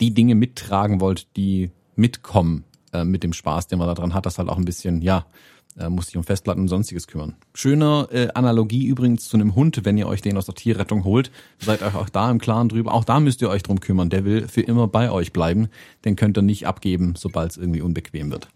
die 0.00 0.14
Dinge 0.14 0.34
mittragen 0.34 1.00
wollt, 1.00 1.36
die 1.36 1.70
mitkommen 1.94 2.64
äh, 2.92 3.04
mit 3.04 3.22
dem 3.22 3.32
Spaß, 3.32 3.68
den 3.68 3.78
man 3.78 3.86
da 3.86 3.94
dran 3.94 4.14
hat, 4.14 4.26
das 4.26 4.38
halt 4.38 4.48
auch 4.48 4.56
ein 4.56 4.64
bisschen, 4.64 5.00
ja, 5.00 5.26
äh, 5.78 5.88
muss 5.88 6.06
sich 6.06 6.16
um 6.16 6.24
Festplatten 6.24 6.62
und 6.62 6.68
sonstiges 6.68 7.06
kümmern. 7.06 7.36
Schöner 7.54 8.08
äh, 8.10 8.28
Analogie 8.34 8.86
übrigens 8.86 9.28
zu 9.28 9.36
einem 9.36 9.54
Hund, 9.54 9.84
wenn 9.84 9.96
ihr 9.96 10.06
euch 10.06 10.20
den 10.20 10.36
aus 10.36 10.46
der 10.46 10.54
Tierrettung 10.54 11.04
holt, 11.04 11.30
seid 11.58 11.82
euch 11.82 11.94
auch 11.94 12.08
da 12.08 12.30
im 12.30 12.38
Klaren 12.38 12.68
drüber. 12.68 12.92
Auch 12.92 13.04
da 13.04 13.20
müsst 13.20 13.40
ihr 13.42 13.48
euch 13.48 13.62
drum 13.62 13.80
kümmern. 13.80 14.10
Der 14.10 14.24
will 14.24 14.48
für 14.48 14.60
immer 14.60 14.88
bei 14.88 15.10
euch 15.10 15.32
bleiben. 15.32 15.68
Den 16.04 16.16
könnt 16.16 16.36
ihr 16.36 16.42
nicht 16.42 16.66
abgeben, 16.66 17.14
sobald 17.16 17.52
es 17.52 17.56
irgendwie 17.56 17.80
unbequem 17.80 18.30
wird. 18.30 18.48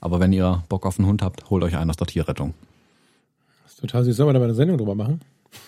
Aber 0.00 0.20
wenn 0.20 0.32
ihr 0.32 0.62
Bock 0.68 0.86
auf 0.86 0.98
einen 0.98 1.08
Hund 1.08 1.22
habt, 1.22 1.50
holt 1.50 1.62
euch 1.64 1.76
einen 1.76 1.90
aus 1.90 1.96
der 1.96 2.06
Tierrettung. 2.06 2.54
Das 3.64 3.72
ist 3.74 3.80
total 3.80 4.04
süß. 4.04 4.16
Sollen 4.16 4.28
wir 4.28 4.32
da 4.32 4.38
mal 4.38 4.46
eine 4.46 4.54
Sendung 4.54 4.78
drüber 4.78 4.94
machen? 4.94 5.20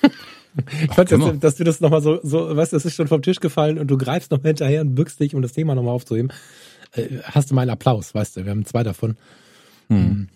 ich 0.84 0.94
fand, 0.94 1.10
dass, 1.10 1.38
dass 1.38 1.56
du 1.56 1.64
das 1.64 1.80
nochmal 1.80 2.02
so, 2.02 2.20
so, 2.22 2.56
weißt 2.56 2.72
du, 2.72 2.76
das 2.76 2.84
ist 2.84 2.94
schon 2.94 3.08
vom 3.08 3.22
Tisch 3.22 3.40
gefallen 3.40 3.78
und 3.78 3.88
du 3.88 3.96
greifst 3.96 4.30
noch 4.30 4.42
hinterher 4.42 4.82
und 4.82 4.94
bückst 4.94 5.20
dich, 5.20 5.34
um 5.34 5.42
das 5.42 5.52
Thema 5.52 5.74
nochmal 5.74 5.94
aufzuheben. 5.94 6.32
Äh, 6.92 7.18
hast 7.22 7.50
du 7.50 7.54
meinen 7.54 7.70
Applaus, 7.70 8.14
weißt 8.14 8.36
du, 8.36 8.44
wir 8.44 8.50
haben 8.50 8.64
zwei 8.64 8.82
davon. 8.82 9.16
Hm. 9.88 10.28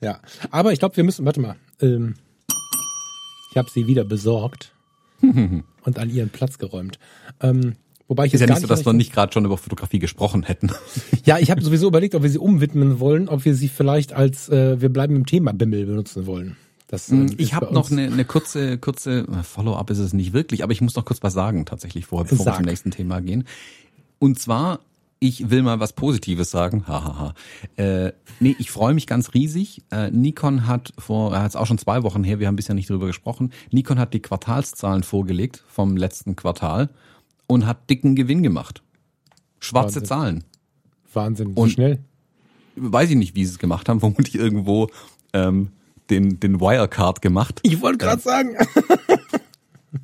Ja, 0.00 0.20
aber 0.50 0.72
ich 0.72 0.78
glaube, 0.78 0.96
wir 0.96 1.04
müssen, 1.04 1.24
warte 1.24 1.40
mal, 1.40 1.56
ähm, 1.80 2.14
ich 3.50 3.56
habe 3.56 3.70
sie 3.70 3.86
wieder 3.86 4.04
besorgt 4.04 4.72
und 5.20 5.98
an 5.98 6.10
ihren 6.10 6.30
Platz 6.30 6.58
geräumt. 6.58 6.98
Ähm, 7.40 7.76
wobei 8.08 8.26
ich 8.26 8.34
ist 8.34 8.40
ja 8.40 8.46
nicht 8.46 8.60
so, 8.60 8.66
dass 8.66 8.84
wir 8.84 8.92
nicht 8.92 9.12
gerade 9.12 9.32
schon 9.32 9.44
über 9.44 9.58
Fotografie 9.58 9.98
gesprochen 9.98 10.42
hätten. 10.42 10.70
Ja, 11.24 11.38
ich 11.38 11.50
habe 11.50 11.62
sowieso 11.62 11.88
überlegt, 11.88 12.14
ob 12.14 12.22
wir 12.22 12.28
sie 12.28 12.38
umwidmen 12.38 13.00
wollen, 13.00 13.30
ob 13.30 13.46
wir 13.46 13.54
sie 13.54 13.68
vielleicht 13.68 14.12
als 14.12 14.50
äh, 14.50 14.80
wir 14.80 14.90
bleiben 14.90 15.16
im 15.16 15.24
Thema 15.24 15.54
Bimmel 15.54 15.86
benutzen 15.86 16.26
wollen. 16.26 16.56
Das, 16.86 17.10
äh, 17.10 17.26
ich 17.38 17.54
habe 17.54 17.72
noch 17.72 17.90
eine, 17.90 18.06
eine 18.06 18.26
kurze, 18.26 18.76
kurze 18.76 19.20
äh, 19.20 19.42
Follow-up 19.42 19.88
ist 19.90 19.98
es 19.98 20.12
nicht 20.12 20.34
wirklich, 20.34 20.62
aber 20.62 20.72
ich 20.72 20.82
muss 20.82 20.94
noch 20.96 21.06
kurz 21.06 21.22
was 21.22 21.32
sagen 21.32 21.64
tatsächlich 21.64 22.04
vorher, 22.04 22.28
bevor 22.28 22.44
Sag. 22.44 22.54
wir 22.54 22.58
zum 22.58 22.66
nächsten 22.66 22.90
Thema 22.90 23.20
gehen. 23.20 23.44
Und 24.18 24.38
zwar 24.38 24.80
ich 25.24 25.50
will 25.50 25.62
mal 25.62 25.80
was 25.80 25.94
Positives 25.94 26.50
sagen. 26.50 26.86
Hahaha. 26.86 27.34
äh, 27.76 28.12
nee, 28.40 28.54
ich 28.58 28.70
freue 28.70 28.92
mich 28.92 29.06
ganz 29.06 29.32
riesig. 29.32 29.82
Äh, 29.90 30.10
Nikon 30.10 30.66
hat 30.66 30.92
vor, 30.98 31.32
er 31.32 31.42
hat 31.42 31.50
es 31.50 31.56
auch 31.56 31.66
schon 31.66 31.78
zwei 31.78 32.02
Wochen 32.02 32.22
her, 32.24 32.40
wir 32.40 32.46
haben 32.46 32.56
bisher 32.56 32.74
nicht 32.74 32.90
drüber 32.90 33.06
gesprochen. 33.06 33.50
Nikon 33.70 33.98
hat 33.98 34.12
die 34.12 34.20
Quartalszahlen 34.20 35.02
vorgelegt 35.02 35.64
vom 35.66 35.96
letzten 35.96 36.36
Quartal 36.36 36.90
und 37.46 37.66
hat 37.66 37.88
dicken 37.90 38.14
Gewinn 38.14 38.42
gemacht. 38.42 38.82
Schwarze 39.60 39.96
Wahnsinn. 39.96 40.04
Zahlen. 40.04 40.44
Wahnsinn, 41.12 41.54
so 41.54 41.62
und 41.62 41.70
schnell. 41.70 41.98
Weiß 42.76 43.10
ich 43.10 43.16
nicht, 43.16 43.34
wie 43.34 43.44
sie 43.44 43.52
es 43.52 43.58
gemacht 43.58 43.88
haben. 43.88 44.00
Vermutlich 44.00 44.34
irgendwo 44.34 44.88
ähm, 45.32 45.68
den, 46.10 46.40
den 46.40 46.60
Wirecard 46.60 47.22
gemacht. 47.22 47.60
Ich 47.62 47.80
wollte 47.80 47.98
gerade 47.98 48.20
äh, 48.20 48.24
sagen. 48.24 48.56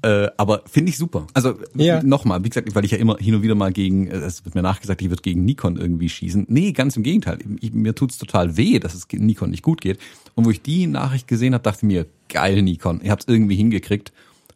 Äh, 0.03 0.29
aber 0.37 0.62
finde 0.66 0.90
ich 0.90 0.96
super. 0.96 1.26
Also 1.35 1.57
ja. 1.74 2.03
nochmal, 2.03 2.44
wie 2.44 2.48
gesagt, 2.48 2.74
weil 2.74 2.85
ich 2.85 2.92
ja 2.92 2.98
immer 2.98 3.16
hin 3.18 3.35
und 3.35 3.42
wieder 3.42 3.57
mal 3.57 3.72
gegen, 3.72 4.07
äh, 4.07 4.18
es 4.18 4.44
wird 4.44 4.55
mir 4.55 4.62
nachgesagt, 4.62 5.03
ich 5.03 5.11
würde 5.11 5.22
gegen 5.22 5.44
Nikon 5.44 5.76
irgendwie 5.76 6.09
schießen. 6.09 6.46
Nee, 6.48 6.72
ganz 6.72 6.96
im 6.96 7.03
Gegenteil. 7.03 7.38
Ich, 7.61 7.72
mir 7.72 7.94
tut's 7.94 8.16
total 8.16 8.57
weh, 8.57 8.79
dass 8.79 8.94
es 8.94 9.09
Nikon 9.11 9.50
nicht 9.50 9.62
gut 9.62 9.81
geht. 9.81 9.98
Und 10.35 10.46
wo 10.46 10.50
ich 10.50 10.62
die 10.62 10.87
Nachricht 10.87 11.26
gesehen 11.26 11.55
habe, 11.55 11.64
dachte 11.64 11.79
ich 11.79 11.83
mir, 11.83 12.07
geil 12.29 12.62
Nikon, 12.62 13.00
ihr 13.03 13.11
habt's 13.11 13.26
irgendwie 13.29 13.57
hingekriegt. 13.57 14.12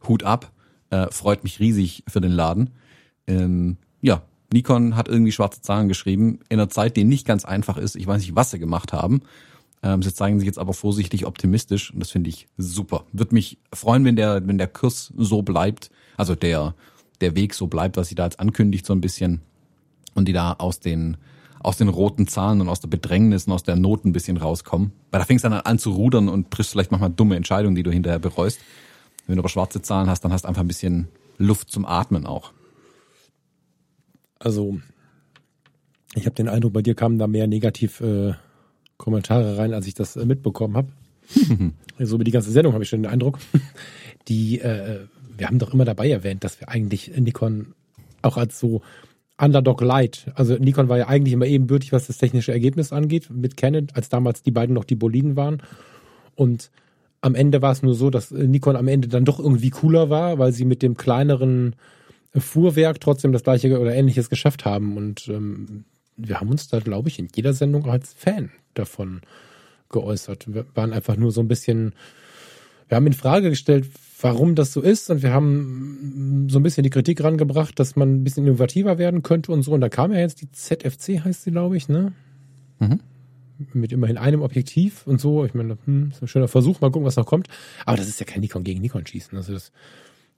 Hut 0.07 0.23
ab. 0.23 0.53
Äh, 0.91 1.11
freut 1.11 1.45
mich 1.45 1.61
riesig 1.61 2.05
für 2.09 2.21
den 2.21 2.33
Laden. 2.33 2.71
Ähm, 3.27 3.77
ja, 4.01 4.23
Nikon 4.53 4.97
hat 4.97 5.09
irgendwie 5.09 5.33
schwarze 5.33 5.63
Zahlen 5.63 5.89
geschrieben 5.89 6.41
in 6.49 6.61
einer 6.61 6.69
Zeit, 6.69 6.97
die 6.97 7.05
nicht 7.05 7.27
ganz 7.27 7.45
einfach 7.45 7.77
ist. 7.77 7.97
Ich 7.97 8.07
weiß 8.07 8.21
nicht, 8.21 8.37
was 8.37 8.51
sie 8.51 8.59
gemacht 8.59 8.93
haben. 8.93 9.23
Ähm, 9.83 10.03
sie 10.03 10.15
zeigen 10.15 10.39
sich 10.39 10.47
jetzt 10.47 10.59
aber 10.59 10.73
vorsichtig 10.73 11.27
optimistisch 11.27 11.93
und 11.93 12.01
das 12.01 12.11
finde 12.11 12.31
ich 12.31 12.49
super. 12.57 13.05
Würde 13.13 13.35
mich 13.35 13.59
freuen, 13.73 14.05
wenn 14.05 14.17
der, 14.17 14.47
wenn 14.47 14.59
der 14.59 14.69
Kurs 14.69 15.13
so 15.17 15.43
bleibt, 15.43 15.91
also 16.17 16.35
der, 16.35 16.75
der 17.21 17.37
Weg 17.37 17.55
so 17.55 17.67
bleibt, 17.67 17.97
was 17.97 18.09
sie 18.09 18.15
da 18.15 18.25
jetzt 18.25 18.41
ankündigt, 18.41 18.87
so 18.87 18.95
ein 18.95 19.01
bisschen 19.01 19.43
und 20.15 20.27
die 20.27 20.33
da 20.33 20.53
aus 20.53 20.81
den, 20.81 21.17
aus 21.61 21.77
den 21.77 21.89
roten 21.89 22.27
Zahlen 22.29 22.61
und 22.61 22.69
aus 22.69 22.81
der 22.81 22.89
Bedrängnis 22.89 23.47
und 23.47 23.53
aus 23.53 23.63
der 23.63 23.77
Not 23.77 24.05
ein 24.05 24.13
bisschen 24.13 24.37
rauskommen. 24.37 24.93
Weil 25.11 25.21
da 25.21 25.27
fängst 25.27 25.45
du 25.45 25.49
dann 25.49 25.61
an 25.61 25.79
zu 25.79 25.91
rudern 25.93 26.29
und 26.29 26.51
triffst 26.51 26.73
vielleicht 26.73 26.91
manchmal 26.91 27.11
dumme 27.11 27.37
Entscheidungen, 27.37 27.75
die 27.75 27.83
du 27.83 27.91
hinterher 27.91 28.19
bereust. 28.19 28.61
Wenn 29.27 29.37
du 29.37 29.41
aber 29.41 29.49
schwarze 29.49 29.83
Zahlen 29.83 30.09
hast, 30.09 30.25
dann 30.25 30.33
hast 30.33 30.43
du 30.43 30.49
einfach 30.49 30.63
ein 30.63 30.69
bisschen 30.69 31.09
Luft 31.39 31.71
zum 31.71 31.85
Atmen 31.87 32.27
auch. 32.27 32.53
Also, 34.39 34.79
ich 36.15 36.27
habe 36.27 36.35
den 36.35 36.49
Eindruck, 36.49 36.73
bei 36.73 36.83
dir 36.83 36.95
kamen 36.95 37.19
da 37.19 37.27
mehr 37.27 37.47
negativ 37.47 38.01
äh, 38.01 38.35
Kommentare 38.97 39.59
rein, 39.59 39.73
als 39.73 39.87
ich 39.87 39.95
das 39.95 40.17
äh, 40.17 40.25
mitbekommen 40.25 40.77
habe. 40.77 40.89
so 41.99 42.21
wie 42.21 42.25
die 42.25 42.31
ganze 42.31 42.51
Sendung 42.51 42.75
habe 42.75 42.85
ich 42.85 42.91
schon 42.91 43.03
den 43.03 43.11
Eindruck. 43.11 43.39
Die, 44.29 44.61
äh, 44.61 45.07
wir 45.37 45.47
haben 45.47 45.59
doch 45.59 45.73
immer 45.73 45.85
dabei 45.85 46.11
erwähnt, 46.11 46.45
dass 46.45 46.61
wir 46.61 46.69
eigentlich 46.69 47.17
Nikon 47.17 47.75
auch 48.23 48.37
als 48.37 48.59
so 48.59 48.83
Underdog 49.37 49.81
Light, 49.81 50.31
also 50.37 50.55
Nikon 50.57 50.89
war 50.89 50.97
ja 50.97 51.09
eigentlich 51.09 51.33
immer 51.33 51.47
ebenbürtig, 51.47 51.93
was 51.93 52.07
das 52.07 52.19
technische 52.19 52.53
Ergebnis 52.53 52.93
angeht, 52.93 53.31
mit 53.31 53.57
Canon, 53.57 53.89
als 53.93 54.09
damals 54.09 54.43
die 54.43 54.53
beiden 54.53 54.75
noch 54.75 54.85
die 54.85 54.95
Boliden 54.95 55.35
waren. 55.35 55.61
Und 56.37 56.71
am 57.25 57.35
Ende 57.35 57.63
war 57.63 57.73
es 57.73 57.83
nur 57.83 57.95
so, 57.95 58.11
dass 58.11 58.31
Nikon 58.31 58.77
am 58.77 58.87
Ende 58.87 59.09
dann 59.09 59.25
doch 59.25 59.39
irgendwie 59.39 59.71
cooler 59.71 60.11
war, 60.11 60.39
weil 60.39 60.53
sie 60.53 60.67
mit 60.67 60.83
dem 60.83 60.95
kleineren 60.95 61.75
Fuhrwerk 62.37 63.01
trotzdem 63.01 63.33
das 63.33 63.43
gleiche 63.43 63.81
oder 63.81 63.95
ähnliches 63.95 64.29
geschafft 64.29 64.67
haben. 64.67 64.99
Und 64.99 65.29
ähm, 65.29 65.85
wir 66.19 66.39
haben 66.39 66.51
uns 66.51 66.69
da, 66.69 66.81
glaube 66.81 67.09
ich, 67.09 67.19
in 67.19 67.29
jeder 67.35 67.55
Sendung 67.55 67.87
als 67.87 68.13
Fan 68.13 68.51
davon 68.75 69.23
geäußert. 69.89 70.53
Wir 70.53 70.67
waren 70.75 70.93
einfach 70.93 71.17
nur 71.17 71.33
so 71.33 71.41
ein 71.41 71.49
bisschen, 71.49 71.95
wir 72.89 72.97
haben 72.97 73.07
in 73.07 73.15
Frage 73.15 73.49
gestellt, 73.49 73.87
warum 74.21 74.55
das 74.55 74.75
so 74.75 74.83
ist 74.83 75.09
und 75.09 75.23
wir 75.23 75.33
haben 75.33 76.49
so 76.51 76.59
ein 76.59 76.63
bisschen 76.63 76.83
die 76.83 76.91
Kritik 76.91 77.25
rangebracht, 77.25 77.79
dass 77.79 77.97
man 77.97 78.17
ein 78.17 78.25
bisschen 78.25 78.47
innovativer 78.47 78.99
werden 78.99 79.23
könnte 79.23 79.51
und 79.51 79.63
so. 79.63 79.73
Und 79.73 79.81
da 79.81 79.89
kam 79.89 80.13
ja 80.13 80.19
jetzt 80.19 80.43
die 80.43 80.53
ZFC, 80.53 81.25
heißt 81.25 81.45
sie, 81.45 81.53
glaube 81.53 81.79
ich, 81.79 81.89
ne? 81.89 82.13
Mhm. 82.81 83.01
Mit 83.73 83.93
immerhin 83.93 84.19
einem 84.19 84.43
Objektiv 84.43 85.07
und 85.07 85.21
so. 85.21 85.45
Ich 85.45 85.55
meine, 85.55 85.79
hm, 85.85 86.11
ist 86.11 86.23
ein 86.23 86.29
schöner 86.29 86.49
Versuch, 86.49 86.81
mal 86.81 86.91
gucken, 86.91 87.07
was 87.07 87.17
noch 87.17 87.27
kommt. 87.27 87.49
Aber 87.87 87.97
das 87.97 88.09
ist 88.09 88.19
ja 88.19 88.27
kein 88.27 88.41
Nikon 88.41 88.65
gegen 88.65 88.81
Nikon 88.81 89.07
schießen. 89.07 89.37
Also 89.37 89.53
das 89.53 89.71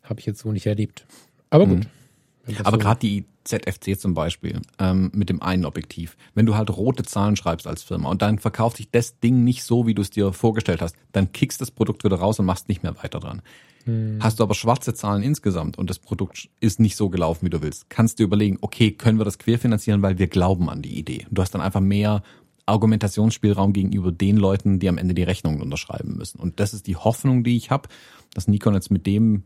habe 0.03 0.21
ich 0.21 0.27
jetzt 0.27 0.41
so 0.41 0.53
nicht 0.53 0.67
erlebt. 0.67 1.07
Aber 1.51 1.67
gut. 1.67 1.79
Mhm. 1.79 2.57
Aber 2.65 2.73
so 2.73 2.79
gerade 2.79 3.01
die 3.01 3.25
ZFC 3.45 3.99
zum 3.99 4.15
Beispiel, 4.15 4.61
ähm, 4.79 5.11
mit 5.15 5.29
dem 5.29 5.43
einen 5.43 5.65
Objektiv. 5.65 6.17
Wenn 6.35 6.47
du 6.47 6.57
halt 6.57 6.71
rote 6.71 7.05
Zahlen 7.05 7.37
schreibst 7.37 7.67
als 7.67 7.83
Firma 7.83 8.11
und 8.11 8.23
dann 8.23 8.39
verkauft 8.39 8.77
sich 8.77 8.91
das 8.91 9.19
Ding 9.21 9.45
nicht 9.45 9.65
so, 9.65 9.87
wie 9.87 9.95
du 9.95 10.03
es 10.03 10.11
dir 10.11 10.33
vorgestellt 10.33 10.83
hast, 10.83 10.97
dann 11.13 11.33
kickst 11.33 11.61
das 11.61 11.71
Produkt 11.71 12.05
wieder 12.05 12.17
raus 12.17 12.39
und 12.39 12.47
machst 12.47 12.69
nicht 12.69 12.83
mehr 12.83 12.97
weiter 13.03 13.21
dran. 13.21 13.43
Hm. 13.85 14.19
Hast 14.21 14.41
du 14.41 14.43
aber 14.43 14.55
schwarze 14.55 14.95
Zahlen 14.95 15.23
insgesamt 15.23 15.79
und 15.79 15.91
das 15.91 15.99
Produkt 15.99 16.49
ist 16.61 16.81
nicht 16.81 16.97
so 16.97 17.09
gelaufen, 17.09 17.47
wie 17.47 17.51
du 17.51 17.63
willst, 17.63 17.89
kannst 17.89 18.19
du 18.19 18.25
überlegen, 18.25 18.59
okay, 18.61 18.91
können 18.91 19.19
wir 19.19 19.25
das 19.25 19.39
querfinanzieren, 19.39 20.03
weil 20.03 20.19
wir 20.19 20.27
glauben 20.27 20.69
an 20.69 20.83
die 20.83 20.99
Idee. 20.99 21.27
Du 21.31 21.41
hast 21.41 21.53
dann 21.53 21.61
einfach 21.61 21.81
mehr 21.81 22.23
Argumentationsspielraum 22.67 23.73
gegenüber 23.73 24.13
den 24.13 24.37
Leuten, 24.37 24.81
die 24.81 24.89
am 24.89 24.99
Ende 24.99 25.15
die 25.15 25.23
Rechnungen 25.23 25.63
unterschreiben 25.63 26.17
müssen. 26.17 26.41
Und 26.41 26.61
das 26.61 26.75
ist 26.75 26.87
die 26.87 26.97
Hoffnung, 26.97 27.45
die 27.45 27.57
ich 27.57 27.71
habe, 27.71 27.89
dass 28.35 28.49
Nikon 28.49 28.75
jetzt 28.75 28.91
mit 28.91 29.07
dem 29.07 29.45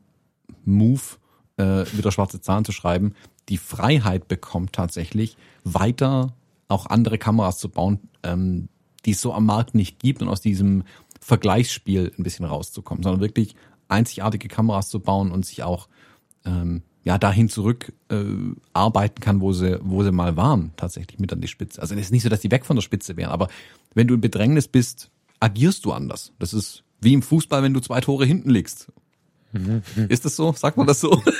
Move 0.64 1.02
äh, 1.58 1.84
wieder 1.92 2.12
schwarze 2.12 2.40
Zahlen 2.40 2.64
zu 2.64 2.72
schreiben, 2.72 3.14
die 3.48 3.58
Freiheit 3.58 4.28
bekommt 4.28 4.72
tatsächlich 4.72 5.36
weiter 5.64 6.34
auch 6.68 6.86
andere 6.86 7.18
Kameras 7.18 7.58
zu 7.58 7.68
bauen, 7.68 8.00
ähm, 8.22 8.68
die 9.04 9.12
es 9.12 9.20
so 9.20 9.34
am 9.34 9.46
Markt 9.46 9.74
nicht 9.74 9.98
gibt 9.98 10.22
und 10.22 10.28
aus 10.28 10.40
diesem 10.40 10.84
Vergleichsspiel 11.20 12.12
ein 12.18 12.22
bisschen 12.22 12.46
rauszukommen, 12.46 13.02
sondern 13.02 13.20
wirklich 13.20 13.54
einzigartige 13.88 14.48
Kameras 14.48 14.88
zu 14.88 15.00
bauen 15.00 15.32
und 15.32 15.44
sich 15.44 15.62
auch 15.62 15.88
ähm, 16.44 16.82
ja 17.04 17.18
dahin 17.18 17.48
zurück 17.48 17.92
äh, 18.10 18.16
arbeiten 18.72 19.20
kann, 19.20 19.40
wo 19.40 19.52
sie 19.52 19.78
wo 19.82 20.02
sie 20.02 20.12
mal 20.12 20.36
waren, 20.36 20.72
tatsächlich 20.76 21.18
mit 21.18 21.32
an 21.32 21.40
die 21.40 21.48
Spitze. 21.48 21.80
Also 21.80 21.94
es 21.94 22.00
ist 22.02 22.12
nicht 22.12 22.22
so, 22.22 22.28
dass 22.28 22.40
die 22.40 22.50
weg 22.50 22.64
von 22.64 22.76
der 22.76 22.82
Spitze 22.82 23.16
wären, 23.16 23.30
aber 23.30 23.48
wenn 23.94 24.06
du 24.06 24.14
in 24.14 24.20
Bedrängnis 24.20 24.68
bist, 24.68 25.10
agierst 25.40 25.84
du 25.84 25.92
anders. 25.92 26.32
Das 26.38 26.52
ist 26.52 26.84
wie 27.00 27.14
im 27.14 27.22
Fußball, 27.22 27.62
wenn 27.62 27.72
du 27.74 27.80
zwei 27.80 28.00
Tore 28.00 28.26
hinten 28.26 28.50
liegst. 28.50 28.88
Mhm. 29.52 29.82
Ist 30.08 30.24
das 30.24 30.36
so? 30.36 30.52
Sagt 30.52 30.76
man 30.76 30.86
das 30.86 31.00
so? 31.00 31.22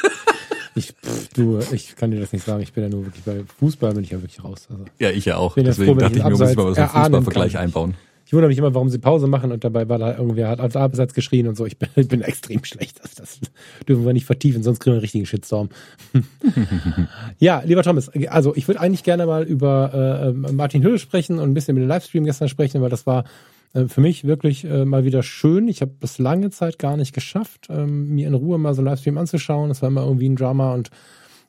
Ich, 0.77 0.93
pff, 0.93 1.29
du, 1.35 1.59
ich 1.73 1.97
kann 1.97 2.13
dir 2.13 2.21
das 2.21 2.33
nicht 2.33 2.45
sagen. 2.47 2.63
Ich 2.63 2.73
bin 2.73 2.85
ja 2.85 2.89
nur 2.89 3.05
wirklich 3.05 3.25
bei 3.25 3.43
Fußball 3.59 3.93
bin 3.93 4.05
ich 4.05 4.11
ja 4.11 4.23
wirklich 4.23 4.43
raus. 4.45 4.69
Also, 4.71 4.85
ja, 5.01 5.11
ich 5.11 5.25
ja 5.25 5.37
auch. 5.37 5.57
Deswegen 5.57 5.95
froh, 5.95 5.99
dachte 5.99 6.19
ich 6.19 6.25
mir, 6.25 6.31
muss 6.31 6.41
ich 6.41 6.57
mal 6.57 6.71
was 6.71 6.79
im 6.79 6.89
Fußballvergleich 6.89 7.59
einbauen. 7.59 7.95
Ich 8.31 8.33
wundere 8.33 8.49
mich 8.49 8.59
immer, 8.59 8.73
warum 8.75 8.89
sie 8.89 9.01
Pause 9.01 9.27
machen 9.27 9.51
und 9.51 9.65
dabei 9.65 9.89
war 9.89 9.99
da 9.99 10.17
irgendwer 10.17 10.49
hat 10.49 10.61
als 10.61 10.77
Absatz 10.77 11.15
geschrien 11.15 11.49
und 11.49 11.57
so. 11.57 11.67
Ich 11.67 11.79
bin, 11.79 11.89
ich 11.97 12.07
bin 12.07 12.23
extrem 12.23 12.63
schlecht. 12.63 13.01
Das, 13.03 13.17
das 13.17 13.41
dürfen 13.89 14.07
wir 14.07 14.13
nicht 14.13 14.25
vertiefen, 14.25 14.63
sonst 14.63 14.79
kriegen 14.79 14.93
wir 14.93 14.99
einen 14.99 15.01
richtigen 15.01 15.27
Shitstorm. 15.27 15.69
ja, 17.41 17.61
lieber 17.67 17.83
Thomas, 17.83 18.09
also 18.29 18.55
ich 18.55 18.69
würde 18.69 18.79
eigentlich 18.79 19.03
gerne 19.03 19.27
mal 19.27 19.43
über 19.43 20.33
äh, 20.33 20.53
Martin 20.53 20.85
Hülle 20.85 21.01
sprechen 21.01 21.41
und 21.41 21.51
ein 21.51 21.55
bisschen 21.55 21.75
mit 21.75 21.83
dem 21.83 21.89
Livestream 21.89 22.25
gestern 22.25 22.49
sprechen, 22.49 22.81
weil 22.81 22.89
das 22.89 23.05
war 23.05 23.25
äh, 23.73 23.87
für 23.87 24.01
mich 24.01 24.23
wirklich 24.23 24.65
äh, 24.65 24.85
mal 24.85 25.05
wieder 25.05 25.25
schön. 25.25 25.67
Ich 25.67 25.81
habe 25.81 25.91
das 25.99 26.19
lange 26.19 26.51
Zeit 26.51 26.79
gar 26.79 26.97
nicht 26.97 27.13
geschafft, 27.13 27.67
ähm, 27.69 28.15
mir 28.15 28.29
in 28.29 28.35
Ruhe 28.35 28.59
mal 28.59 28.75
so 28.75 28.81
einen 28.81 28.87
Livestream 28.87 29.19
anzuschauen. 29.19 29.71
Das 29.71 29.83
war 29.83 29.89
immer 29.89 30.05
irgendwie 30.05 30.29
ein 30.29 30.37
Drama 30.37 30.73
und 30.73 30.91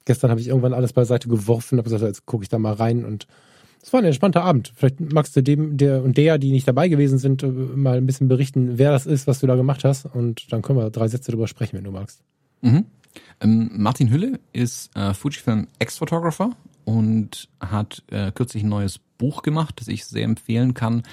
gestern 0.06 0.32
habe 0.32 0.42
ich 0.42 0.48
irgendwann 0.48 0.74
alles 0.74 0.94
beiseite 0.94 1.28
geworfen, 1.28 1.78
habe 1.78 1.92
gesagt, 1.92 2.02
jetzt 2.02 2.26
gucke 2.26 2.42
ich 2.42 2.50
da 2.50 2.58
mal 2.58 2.74
rein 2.74 3.06
und 3.06 3.28
es 3.82 3.92
war 3.92 4.00
ein 4.00 4.06
entspannter 4.06 4.44
Abend. 4.44 4.72
Vielleicht 4.76 5.00
magst 5.00 5.36
du 5.36 5.42
dem 5.42 5.78
der 5.78 6.04
und 6.04 6.18
der, 6.18 6.38
die 6.38 6.52
nicht 6.52 6.68
dabei 6.68 6.88
gewesen 6.88 7.18
sind, 7.18 7.44
äh, 7.44 7.48
mal 7.48 7.98
ein 7.98 8.06
bisschen 8.06 8.28
berichten, 8.28 8.78
wer 8.78 8.92
das 8.92 9.06
ist, 9.06 9.28
was 9.28 9.40
du 9.40 9.48
da 9.48 9.56
gemacht 9.56 9.84
hast. 9.84 10.06
Und 10.06 10.52
dann 10.52 10.62
können 10.62 10.80
wir 10.80 10.90
drei 10.90 11.08
Sätze 11.08 11.32
drüber 11.32 11.48
sprechen, 11.48 11.78
wenn 11.78 11.84
du 11.84 11.92
magst. 11.92 12.22
Mhm. 12.62 12.86
Ähm, 13.42 13.72
Martin 13.74 14.10
Hülle 14.10 14.40
ist 14.54 14.96
äh, 14.96 15.14
Fujifilm 15.14 15.68
Ex-Photographer 15.80 16.52
und 16.86 17.50
hat 17.60 18.04
äh, 18.08 18.32
kürzlich 18.32 18.64
ein 18.64 18.70
neues 18.70 19.00
Buch 19.18 19.42
gemacht, 19.42 19.76
das 19.80 19.88
ich 19.88 20.06
sehr 20.06 20.24
empfehlen 20.24 20.74
kann. 20.74 21.04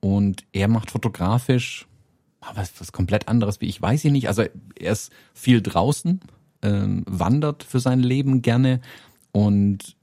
Und 0.00 0.44
er 0.52 0.68
macht 0.68 0.90
fotografisch 0.90 1.86
ah, 2.40 2.52
was, 2.54 2.72
was 2.80 2.92
komplett 2.92 3.28
anderes 3.28 3.60
wie 3.60 3.66
ich, 3.66 3.80
weiß 3.80 4.04
ich 4.04 4.12
nicht. 4.12 4.28
Also 4.28 4.42
er 4.78 4.92
ist 4.92 5.12
viel 5.34 5.62
draußen, 5.62 6.20
ähm, 6.62 7.04
wandert 7.06 7.62
für 7.62 7.80
sein 7.80 8.00
Leben 8.00 8.42
gerne 8.42 8.80
und 9.32 9.96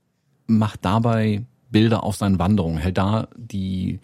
macht 0.47 0.85
dabei 0.85 1.43
Bilder 1.69 2.03
auf 2.03 2.15
seinen 2.15 2.39
Wanderungen, 2.39 2.77
hält 2.77 2.97
da 2.97 3.27
die 3.35 3.99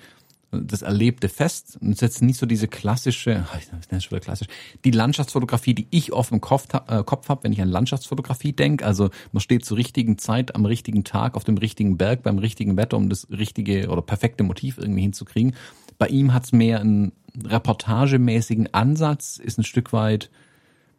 das 0.62 0.82
Erlebte 0.82 1.30
fest 1.30 1.78
und 1.82 1.98
setzt 1.98 2.22
nicht 2.22 2.38
so 2.38 2.46
diese 2.46 2.68
klassische, 2.68 3.46
ich 3.60 3.72
nenne 3.72 3.82
es 3.98 4.04
schon 4.04 4.12
wieder 4.12 4.24
klassisch, 4.24 4.48
die 4.86 4.92
Landschaftsfotografie, 4.92 5.74
die 5.74 5.88
ich 5.90 6.14
oft 6.14 6.32
im 6.32 6.42
Kopf, 6.42 6.68
äh, 6.88 7.04
Kopf 7.04 7.30
habe, 7.30 7.44
wenn 7.44 7.54
ich 7.54 7.62
an 7.62 7.70
Landschaftsfotografie 7.70 8.54
denke. 8.54 8.86
Also 8.86 9.10
man 9.32 9.42
steht 9.42 9.66
zur 9.66 9.78
richtigen 9.78 10.18
Zeit, 10.18 10.56
am 10.56 10.66
richtigen 10.66 11.04
Tag, 11.04 11.36
auf 11.36 11.44
dem 11.44 11.58
richtigen 11.58 11.98
Berg, 11.98 12.24
beim 12.24 12.38
richtigen 12.38 12.78
Wetter, 12.78 12.98
um 12.98 13.10
das 13.10 13.28
richtige 13.30 13.90
oder 13.90 14.02
perfekte 14.02 14.44
Motiv 14.44 14.78
irgendwie 14.78 15.02
hinzukriegen. 15.02 15.56
Bei 15.98 16.08
ihm 16.08 16.34
hat's 16.34 16.52
mehr 16.52 16.80
einen 16.80 17.14
reportagemäßigen 17.44 18.74
Ansatz, 18.74 19.38
ist 19.38 19.58
ein 19.58 19.64
Stück 19.64 19.94
weit, 19.94 20.30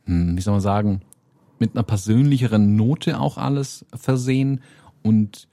hm, 0.04 0.36
wie 0.36 0.40
soll 0.40 0.54
man 0.54 0.60
sagen, 0.60 1.02
mit 1.58 1.74
einer 1.74 1.84
persönlicheren 1.84 2.76
Note 2.76 3.20
auch 3.20 3.38
alles 3.38 3.86
versehen 3.94 4.60
und 5.02 5.46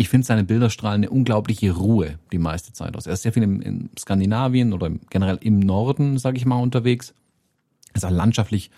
ich 0.00 0.08
finde, 0.08 0.26
seine 0.26 0.44
Bilder 0.44 0.70
strahlen 0.70 1.02
eine 1.02 1.10
unglaubliche 1.10 1.72
Ruhe 1.72 2.18
die 2.32 2.38
meiste 2.38 2.72
Zeit 2.72 2.96
aus. 2.96 3.06
Er 3.06 3.12
ist 3.12 3.20
sehr 3.20 3.34
viel 3.34 3.42
in, 3.42 3.60
in 3.60 3.90
Skandinavien 3.98 4.72
oder 4.72 4.90
generell 5.10 5.38
im 5.42 5.60
Norden, 5.60 6.16
sage 6.16 6.38
ich 6.38 6.46
mal, 6.46 6.56
unterwegs. 6.56 7.12
Ist 7.92 8.06
auch 8.06 8.10
landschaftlich 8.10 8.70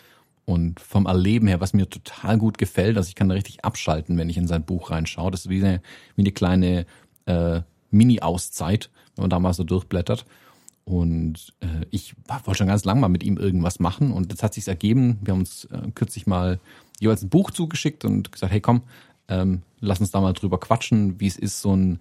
und 0.46 0.80
vom 0.80 1.06
Erleben 1.06 1.46
her, 1.46 1.60
was 1.60 1.74
mir 1.74 1.88
total 1.88 2.38
gut 2.38 2.58
gefällt, 2.58 2.96
also 2.96 3.08
ich 3.08 3.14
kann 3.14 3.28
da 3.28 3.36
richtig 3.36 3.64
abschalten, 3.64 4.18
wenn 4.18 4.28
ich 4.28 4.36
in 4.36 4.48
sein 4.48 4.64
Buch 4.64 4.90
reinschaue. 4.90 5.30
Das 5.30 5.42
ist 5.42 5.48
wie 5.48 5.62
eine, 5.62 5.80
wie 6.16 6.22
eine 6.22 6.32
kleine 6.32 6.86
äh, 7.26 7.60
Mini-Auszeit, 7.92 8.90
wenn 9.14 9.22
man 9.22 9.30
da 9.30 9.38
mal 9.38 9.54
so 9.54 9.62
durchblättert. 9.62 10.26
Und 10.84 11.52
äh, 11.60 11.86
ich 11.92 12.16
wollte 12.26 12.58
schon 12.58 12.66
ganz 12.66 12.84
lange 12.84 13.00
mal 13.00 13.08
mit 13.08 13.22
ihm 13.22 13.36
irgendwas 13.36 13.78
machen 13.78 14.10
und 14.10 14.32
jetzt 14.32 14.42
hat 14.42 14.54
sich's 14.54 14.66
ergeben. 14.66 15.20
Wir 15.22 15.34
haben 15.34 15.40
uns 15.40 15.66
äh, 15.66 15.88
kürzlich 15.94 16.26
mal 16.26 16.58
jeweils 16.98 17.22
ein 17.22 17.28
Buch 17.28 17.52
zugeschickt 17.52 18.04
und 18.04 18.32
gesagt, 18.32 18.52
hey 18.52 18.60
komm, 18.60 18.82
ähm, 19.28 19.62
lass 19.80 20.00
uns 20.00 20.10
da 20.10 20.20
mal 20.20 20.32
drüber 20.32 20.58
quatschen, 20.58 21.20
wie 21.20 21.26
es 21.26 21.36
ist, 21.36 21.60
so 21.60 21.74
ein 21.74 22.00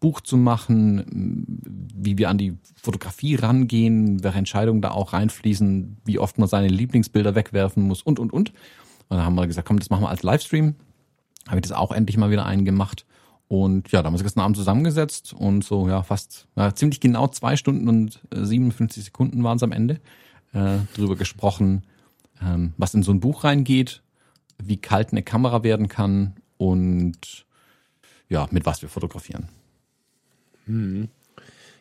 Buch 0.00 0.20
zu 0.20 0.36
machen, 0.36 1.62
wie 1.94 2.18
wir 2.18 2.28
an 2.28 2.36
die 2.36 2.58
Fotografie 2.76 3.36
rangehen, 3.36 4.22
welche 4.22 4.38
Entscheidungen 4.38 4.82
da 4.82 4.90
auch 4.90 5.14
reinfließen, 5.14 5.96
wie 6.04 6.18
oft 6.18 6.36
man 6.38 6.46
seine 6.46 6.68
Lieblingsbilder 6.68 7.34
wegwerfen 7.34 7.82
muss 7.82 8.02
und, 8.02 8.18
und, 8.18 8.32
und. 8.32 8.50
Und 8.50 9.16
dann 9.16 9.24
haben 9.24 9.34
wir 9.34 9.46
gesagt, 9.46 9.66
komm, 9.66 9.78
das 9.78 9.88
machen 9.88 10.02
wir 10.02 10.10
als 10.10 10.22
Livestream. 10.22 10.74
Habe 11.46 11.56
ich 11.56 11.62
das 11.62 11.72
auch 11.72 11.90
endlich 11.90 12.18
mal 12.18 12.30
wieder 12.30 12.44
eingemacht. 12.44 13.06
Und 13.48 13.92
ja, 13.92 14.02
da 14.02 14.06
haben 14.06 14.12
wir 14.12 14.16
uns 14.16 14.24
gestern 14.24 14.40
Abend 14.40 14.56
zusammengesetzt 14.56 15.32
und 15.32 15.64
so, 15.64 15.88
ja, 15.88 16.02
fast 16.02 16.48
ja, 16.56 16.74
ziemlich 16.74 17.00
genau 17.00 17.28
zwei 17.28 17.56
Stunden 17.56 17.88
und 17.88 18.20
57 18.30 18.98
äh, 18.98 19.04
Sekunden 19.04 19.42
waren 19.42 19.56
es 19.56 19.62
am 19.62 19.72
Ende, 19.72 20.00
äh, 20.52 20.78
drüber 20.94 21.16
gesprochen, 21.16 21.82
ähm, 22.42 22.74
was 22.76 22.94
in 22.94 23.02
so 23.02 23.12
ein 23.12 23.20
Buch 23.20 23.44
reingeht, 23.44 24.02
wie 24.62 24.76
kalt 24.76 25.12
eine 25.12 25.22
Kamera 25.22 25.62
werden 25.62 25.88
kann 25.88 26.34
und 26.56 27.46
ja, 28.28 28.48
mit 28.50 28.66
was 28.66 28.82
wir 28.82 28.88
fotografieren. 28.88 29.48
Hm. 30.66 31.08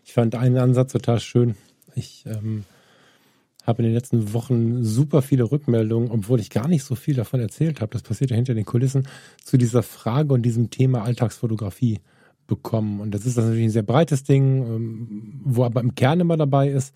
Ich 0.06 0.14
fand 0.14 0.36
einen 0.36 0.58
Ansatz 0.58 0.92
total 0.92 1.20
schön. 1.20 1.56
Ich 1.96 2.26
ähm, 2.26 2.66
habe 3.66 3.82
in 3.82 3.90
den 3.90 3.96
letzten 3.96 4.34
Wochen 4.34 4.84
super 4.84 5.22
viele 5.22 5.50
Rückmeldungen, 5.50 6.12
obwohl 6.12 6.40
ich 6.40 6.50
gar 6.50 6.68
nicht 6.68 6.84
so 6.84 6.96
viel 6.96 7.16
davon 7.16 7.40
erzählt 7.40 7.82
habe. 7.82 7.94
Das 7.94 8.04
passiert 8.04 8.32
ja 8.32 8.36
hinter 8.36 8.54
den 8.54 8.66
Kulissen, 8.66 9.08
zu 9.44 9.58
dieser 9.58 9.84
Frage 9.84 10.34
und 10.34 10.44
diesem 10.44 10.70
Thema 10.70 11.04
Alltagsfotografie 11.04 12.00
bekommen. 12.46 13.00
Und 13.00 13.12
das 13.12 13.26
ist 13.26 13.38
natürlich 13.38 13.64
ein 13.64 13.70
sehr 13.70 13.84
breites 13.84 14.24
Ding, 14.24 14.66
ähm, 14.66 15.42
wo 15.46 15.64
aber 15.64 15.82
im 15.82 15.96
Kern 15.96 16.20
immer 16.20 16.38
dabei 16.38 16.70
ist, 16.70 16.94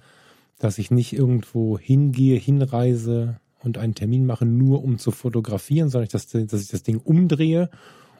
dass 0.59 0.77
ich 0.77 0.91
nicht 0.91 1.13
irgendwo 1.13 1.77
hingehe, 1.77 2.37
hinreise, 2.37 3.39
und 3.67 3.77
einen 3.77 3.93
Termin 3.93 4.25
mache, 4.25 4.45
nur 4.45 4.83
um 4.83 4.97
zu 4.97 5.11
fotografieren, 5.11 5.89
sondern 5.89 6.09
dass, 6.09 6.27
dass 6.27 6.61
ich 6.61 6.69
das 6.69 6.83
Ding 6.83 6.97
umdrehe 6.97 7.69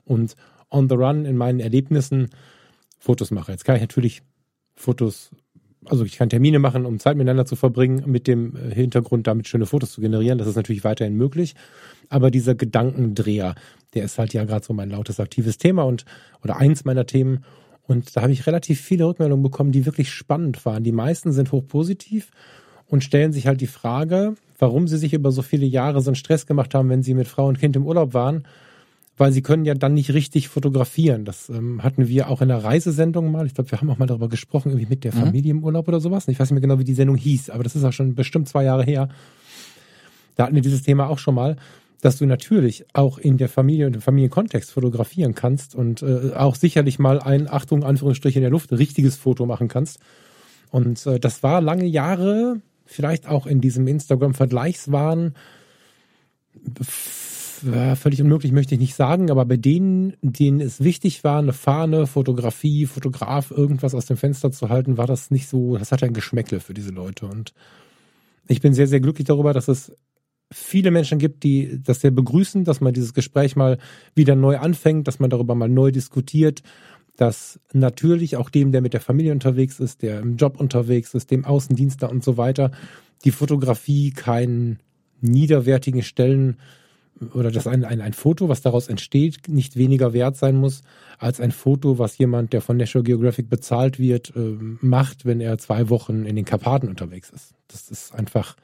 und 0.06 0.36
on 0.70 0.90
the 0.90 0.96
run 0.96 1.26
in 1.26 1.38
meinen 1.38 1.60
Erlebnissen 1.60 2.30
Fotos 3.00 3.32
mache. 3.32 3.52
Jetzt 3.52 3.66
kann 3.66 3.76
ich 3.76 3.82
natürlich 3.82 4.22
Fotos, 4.76 5.32
also 5.86 6.04
ich 6.04 6.18
kann 6.18 6.30
Termine 6.30 6.60
machen, 6.60 6.86
um 6.86 7.00
Zeit 7.00 7.18
miteinander 7.18 7.46
zu 7.46 7.56
verbringen, 7.56 8.04
mit 8.06 8.28
dem 8.28 8.56
äh, 8.56 8.74
Hintergrund 8.74 9.28
damit 9.28 9.48
schöne 9.48 9.66
Fotos 9.66 9.92
zu 9.92 10.02
generieren. 10.02 10.38
Das 10.38 10.48
ist 10.48 10.56
natürlich 10.56 10.84
weiterhin 10.84 11.16
möglich. 11.16 11.56
Aber 12.10 12.32
dieser 12.32 12.56
Gedankendreher, 12.56 13.56
der 13.94 14.04
ist 14.04 14.20
halt 14.20 14.34
ja 14.34 14.44
gerade 14.46 14.66
so 14.66 14.74
mein 14.74 14.90
lautes 14.90 15.20
aktives 15.20 15.58
Thema 15.58 15.84
und 15.84 16.06
oder 16.44 16.58
eins 16.58 16.86
meiner 16.86 17.06
Themen. 17.06 17.44
Und 17.84 18.16
da 18.16 18.22
habe 18.22 18.34
ich 18.34 18.46
relativ 18.46 18.82
viele 18.82 19.06
Rückmeldungen 19.06 19.44
bekommen, 19.44 19.72
die 19.72 19.86
wirklich 19.86 20.12
spannend 20.12 20.66
waren. 20.66 20.84
Die 20.84 20.92
meisten 20.92 21.32
sind 21.32 21.52
hochpositiv 21.52 22.32
und 22.90 23.04
stellen 23.04 23.34
sich 23.34 23.48
halt 23.48 23.62
die 23.62 23.68
Frage, 23.68 24.36
warum 24.60 24.88
sie 24.88 24.98
sich 24.98 25.14
über 25.14 25.32
so 25.32 25.42
viele 25.42 25.66
Jahre 25.66 26.02
so 26.02 26.10
einen 26.10 26.16
Stress 26.16 26.46
gemacht 26.46 26.74
haben, 26.74 26.90
wenn 26.90 27.04
sie 27.04 27.14
mit 27.14 27.28
Frau 27.28 27.48
und 27.48 27.60
Kind 27.60 27.76
im 27.76 27.86
Urlaub 27.86 28.14
waren, 28.14 28.44
weil 29.18 29.32
sie 29.32 29.42
können 29.42 29.66
ja 29.66 29.74
dann 29.74 29.94
nicht 29.94 30.14
richtig 30.14 30.48
fotografieren. 30.48 31.26
Das 31.26 31.50
ähm, 31.50 31.84
hatten 31.84 32.08
wir 32.08 32.30
auch 32.30 32.42
in 32.42 32.50
der 32.50 32.64
Reisesendung 32.64 33.32
mal. 33.32 33.46
Ich 33.46 33.56
glaube, 33.56 33.72
wir 33.72 33.82
haben 33.82 33.90
auch 33.90 33.98
mal 33.98 34.06
darüber 34.06 34.30
gesprochen, 34.30 34.70
irgendwie 34.70 34.88
mit 34.88 35.04
der 35.04 35.14
mhm. 35.14 35.20
Familie 35.20 35.52
im 35.52 35.64
Urlaub 35.64 35.88
oder 35.88 36.00
sowas. 36.00 36.28
Ich 36.28 36.40
weiß 36.40 36.50
nicht 36.50 36.56
mehr 36.56 36.62
genau, 36.62 36.80
wie 36.80 36.84
die 36.84 36.94
Sendung 36.94 37.18
hieß, 37.18 37.50
aber 37.50 37.64
das 37.64 37.76
ist 37.76 37.84
auch 37.84 37.94
schon 37.94 38.16
bestimmt 38.16 38.48
zwei 38.48 38.64
Jahre 38.64 38.84
her. 38.84 39.10
Da 40.36 40.46
hatten 40.46 40.56
wir 40.56 40.62
dieses 40.62 40.84
Thema 40.84 41.10
auch 41.10 41.18
schon 41.18 41.34
mal, 41.36 41.58
dass 42.02 42.18
du 42.18 42.28
natürlich 42.28 42.86
auch 42.94 43.18
in 43.18 43.38
der 43.38 43.50
Familie 43.50 43.88
und 43.88 43.96
im 43.96 44.02
Familienkontext 44.02 44.72
fotografieren 44.72 45.34
kannst 45.34 45.74
und 45.74 46.04
äh, 46.04 46.34
auch 46.36 46.56
sicherlich 46.56 47.00
mal 47.00 47.20
ein, 47.20 47.50
Achtung, 47.50 47.84
Anführungsstrich 47.84 48.36
in 48.36 48.44
der 48.44 48.52
Luft, 48.52 48.72
richtiges 48.72 49.16
Foto 49.16 49.48
machen 49.48 49.68
kannst. 49.68 50.00
Und 50.70 51.06
äh, 51.08 51.20
das 51.20 51.42
war 51.42 51.60
lange 51.60 51.86
Jahre 51.86 52.62
vielleicht 52.88 53.28
auch 53.28 53.46
in 53.46 53.62
diesem 53.62 53.88
Instagram-Vergleichswahn 53.88 55.36
völlig 57.96 58.22
unmöglich 58.22 58.52
möchte 58.52 58.76
ich 58.76 58.80
nicht 58.80 58.96
sagen, 58.96 59.32
aber 59.32 59.46
bei 59.46 59.58
denen, 59.58 60.14
denen 60.22 60.60
es 60.60 60.84
wichtig 60.84 61.24
war, 61.24 61.40
eine 61.40 61.54
Fahne, 61.54 62.08
Fotografie, 62.08 62.86
Fotograf, 62.86 63.52
irgendwas 63.52 63.96
aus 63.96 64.06
dem 64.06 64.18
Fenster 64.18 64.52
zu 64.52 64.70
halten, 64.70 64.98
war 64.98 65.08
das 65.08 65.32
nicht 65.32 65.48
so, 65.48 65.78
das 65.78 65.92
hatte 65.92 66.06
ein 66.06 66.14
Geschmäckle 66.14 66.60
für 66.60 66.74
diese 66.74 66.92
Leute. 66.92 67.26
Und 67.26 67.54
ich 68.48 68.62
bin 68.62 68.74
sehr, 68.74 68.88
sehr 68.88 69.00
glücklich 69.00 69.28
darüber, 69.28 69.54
dass 69.54 69.68
es 69.68 69.92
viele 70.52 70.92
Menschen 70.92 71.20
gibt, 71.20 71.44
die 71.44 71.82
das 71.84 72.02
sehr 72.02 72.12
begrüßen, 72.12 72.64
dass 72.64 72.80
man 72.80 72.94
dieses 72.94 73.14
Gespräch 73.14 73.56
mal 73.56 73.78
wieder 74.16 74.36
neu 74.36 74.58
anfängt, 74.58 75.08
dass 75.08 75.20
man 75.20 75.30
darüber 75.30 75.56
mal 75.56 75.70
neu 75.70 75.92
diskutiert 75.92 76.64
dass 77.18 77.60
natürlich 77.74 78.38
auch 78.38 78.50
dem, 78.50 78.72
der 78.72 78.82
mit 78.82 78.94
der 78.94 79.02
Familie 79.02 79.34
unterwegs 79.34 79.80
ist, 79.80 80.02
der 80.02 80.20
im 80.20 80.38
Job 80.38 80.60
unterwegs 80.60 81.14
ist, 81.14 81.32
dem 81.32 81.46
Außendienstler 81.46 82.10
und 82.10 82.24
so 82.24 82.38
weiter, 82.38 82.72
die 83.26 83.32
Fotografie 83.32 84.12
keinen 84.12 84.80
niederwertigen 85.20 86.04
Stellen 86.04 86.58
oder 87.34 87.52
dass 87.52 87.66
ein, 87.66 87.84
ein, 87.84 88.00
ein 88.00 88.14
Foto, 88.14 88.48
was 88.48 88.62
daraus 88.62 88.88
entsteht, 88.88 89.48
nicht 89.48 89.76
weniger 89.76 90.14
wert 90.14 90.38
sein 90.38 90.56
muss 90.56 90.84
als 91.18 91.42
ein 91.42 91.52
Foto, 91.52 91.98
was 91.98 92.18
jemand, 92.20 92.54
der 92.54 92.62
von 92.62 92.78
National 92.78 93.04
Geographic 93.04 93.50
bezahlt 93.50 93.98
wird, 93.98 94.34
äh, 94.36 94.56
macht, 94.82 95.26
wenn 95.26 95.42
er 95.42 95.58
zwei 95.58 95.90
Wochen 95.90 96.26
in 96.26 96.36
den 96.36 96.46
Karpaten 96.46 96.88
unterwegs 96.88 97.32
ist. 97.32 97.56
Das 97.68 97.90
ist 97.90 98.14
einfach, 98.14 98.56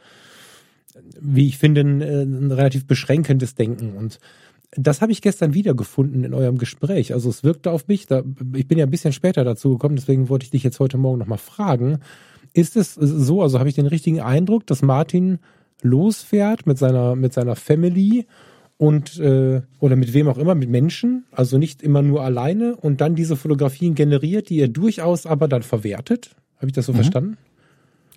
wie 1.20 1.48
ich 1.48 1.58
finde, 1.58 1.82
ein, 1.82 2.02
ein 2.02 2.52
relativ 2.52 2.86
beschränkendes 2.86 3.56
Denken. 3.56 3.94
Und 3.94 4.20
das 4.76 5.02
habe 5.02 5.12
ich 5.12 5.22
gestern 5.22 5.54
wiedergefunden 5.54 6.24
in 6.24 6.34
eurem 6.34 6.58
Gespräch. 6.58 7.14
Also 7.14 7.30
es 7.30 7.44
wirkte 7.44 7.72
auf 7.72 7.88
mich, 7.88 8.08
da, 8.08 8.24
ich 8.56 8.68
bin 8.68 8.78
ja 8.78 8.86
ein 8.86 8.92
bisschen 8.92 9.14
später 9.14 9.44
dazu 9.44 9.74
gekommen, 9.74 9.96
deswegen 9.96 10.30
wollte 10.30 10.46
ich 10.46 10.52
dich 10.52 10.64
jetzt 10.64 10.80
heute 10.80 10.98
Morgen 10.98 11.20
nochmal 11.20 11.38
fragen. 11.38 12.00
Ist 12.54 12.76
es 12.78 12.94
so, 12.94 13.42
also 13.42 13.60
habe 13.60 13.70
ich 13.70 13.76
den 13.76 13.88
richtigen 13.88 14.22
Eindruck, 14.22 14.68
dass 14.68 14.82
Martin 14.82 15.40
losfährt 15.82 16.66
mit 16.66 16.78
seiner, 16.78 17.16
mit 17.16 17.34
seiner 17.34 17.56
Family 17.56 18.26
und 18.78 19.20
äh, 19.20 19.62
oder 19.80 19.96
mit 19.96 20.14
wem 20.14 20.28
auch 20.28 20.38
immer, 20.38 20.56
mit 20.56 20.70
Menschen, 20.70 21.26
also 21.32 21.58
nicht 21.58 21.82
immer 21.82 22.02
nur 22.02 22.24
alleine 22.24 22.76
und 22.76 23.02
dann 23.02 23.16
diese 23.16 23.36
Fotografien 23.36 23.96
generiert, 23.96 24.50
die 24.50 24.60
er 24.60 24.68
durchaus 24.68 25.26
aber 25.26 25.48
dann 25.48 25.64
verwertet. 25.64 26.36
Habe 26.58 26.68
ich 26.68 26.74
das 26.74 26.86
so 26.86 26.94
mhm. 26.94 26.98
verstanden? 26.98 27.38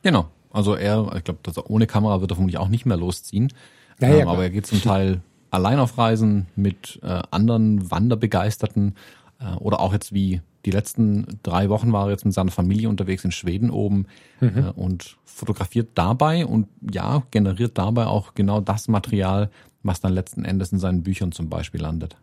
Genau. 0.02 0.28
Also 0.50 0.74
er, 0.74 1.12
ich 1.16 1.24
glaube, 1.24 1.40
ohne 1.68 1.86
Kamera 1.86 2.20
wird 2.20 2.32
er 2.32 2.36
vermutlich 2.36 2.58
auch 2.58 2.68
nicht 2.68 2.86
mehr 2.86 2.96
losziehen. 2.96 3.52
Ja, 4.00 4.08
ja, 4.08 4.16
ähm, 4.20 4.28
aber 4.28 4.44
er 4.44 4.50
geht 4.50 4.66
zum 4.66 4.80
Teil 4.80 5.20
allein 5.56 5.78
auf 5.78 5.96
Reisen 5.96 6.46
mit 6.54 7.00
äh, 7.02 7.22
anderen 7.30 7.90
Wanderbegeisterten 7.90 8.94
äh, 9.40 9.54
oder 9.56 9.80
auch 9.80 9.94
jetzt 9.94 10.12
wie 10.12 10.42
die 10.66 10.70
letzten 10.70 11.38
drei 11.42 11.70
Wochen 11.70 11.92
war 11.92 12.06
er 12.06 12.10
jetzt 12.10 12.26
mit 12.26 12.34
seiner 12.34 12.50
Familie 12.50 12.90
unterwegs 12.90 13.24
in 13.24 13.32
Schweden 13.32 13.70
oben 13.70 14.06
mhm. 14.40 14.58
äh, 14.58 14.70
und 14.76 15.16
fotografiert 15.24 15.88
dabei 15.94 16.44
und 16.44 16.68
ja, 16.92 17.22
generiert 17.30 17.78
dabei 17.78 18.06
auch 18.06 18.34
genau 18.34 18.60
das 18.60 18.86
Material, 18.88 19.50
was 19.82 20.00
dann 20.00 20.12
letzten 20.12 20.44
Endes 20.44 20.72
in 20.72 20.78
seinen 20.78 21.02
Büchern 21.02 21.32
zum 21.32 21.48
Beispiel 21.48 21.80
landet. 21.80 22.16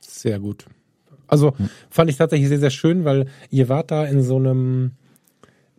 Sehr 0.00 0.38
gut. 0.38 0.66
Also 1.26 1.56
hm. 1.56 1.70
fand 1.88 2.10
ich 2.10 2.18
tatsächlich 2.18 2.48
sehr, 2.48 2.60
sehr 2.60 2.70
schön, 2.70 3.06
weil 3.06 3.28
ihr 3.48 3.70
wart 3.70 3.90
da 3.90 4.04
in 4.04 4.22
so 4.22 4.36
einem 4.36 4.92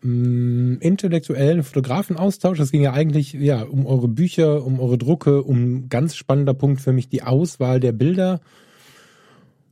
mh, 0.04 0.76
mm, 0.76 0.78
intellektuellen 0.82 1.64
Fotografenaustausch. 1.64 2.60
Es 2.60 2.72
ging 2.72 2.82
ja 2.82 2.94
eigentlich 2.94 3.34
ja 3.34 3.64
um 3.64 3.86
eure 3.86 4.08
Bücher, 4.08 4.66
um 4.66 4.80
eure 4.80 4.98
Drucke, 4.98 5.44
um 5.44 5.90
ganz 5.90 6.16
spannender 6.16 6.54
Punkt 6.54 6.82
für 6.82 6.94
mich 6.94 7.10
die 7.10 7.24
Auswahl 7.24 7.80
der 7.80 7.92
Bilder. 7.92 8.42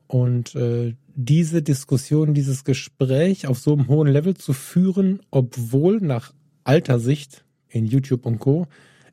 Und 0.07 0.55
äh, 0.55 0.95
diese 1.15 1.61
Diskussion, 1.61 2.33
dieses 2.33 2.63
Gespräch 2.63 3.47
auf 3.47 3.59
so 3.59 3.73
einem 3.73 3.87
hohen 3.87 4.07
Level 4.07 4.35
zu 4.35 4.53
führen, 4.53 5.21
obwohl 5.31 5.99
nach 6.01 6.33
alter 6.63 6.99
Sicht 6.99 7.45
in 7.69 7.85
YouTube 7.85 8.25
und 8.25 8.39
Co. 8.39 8.67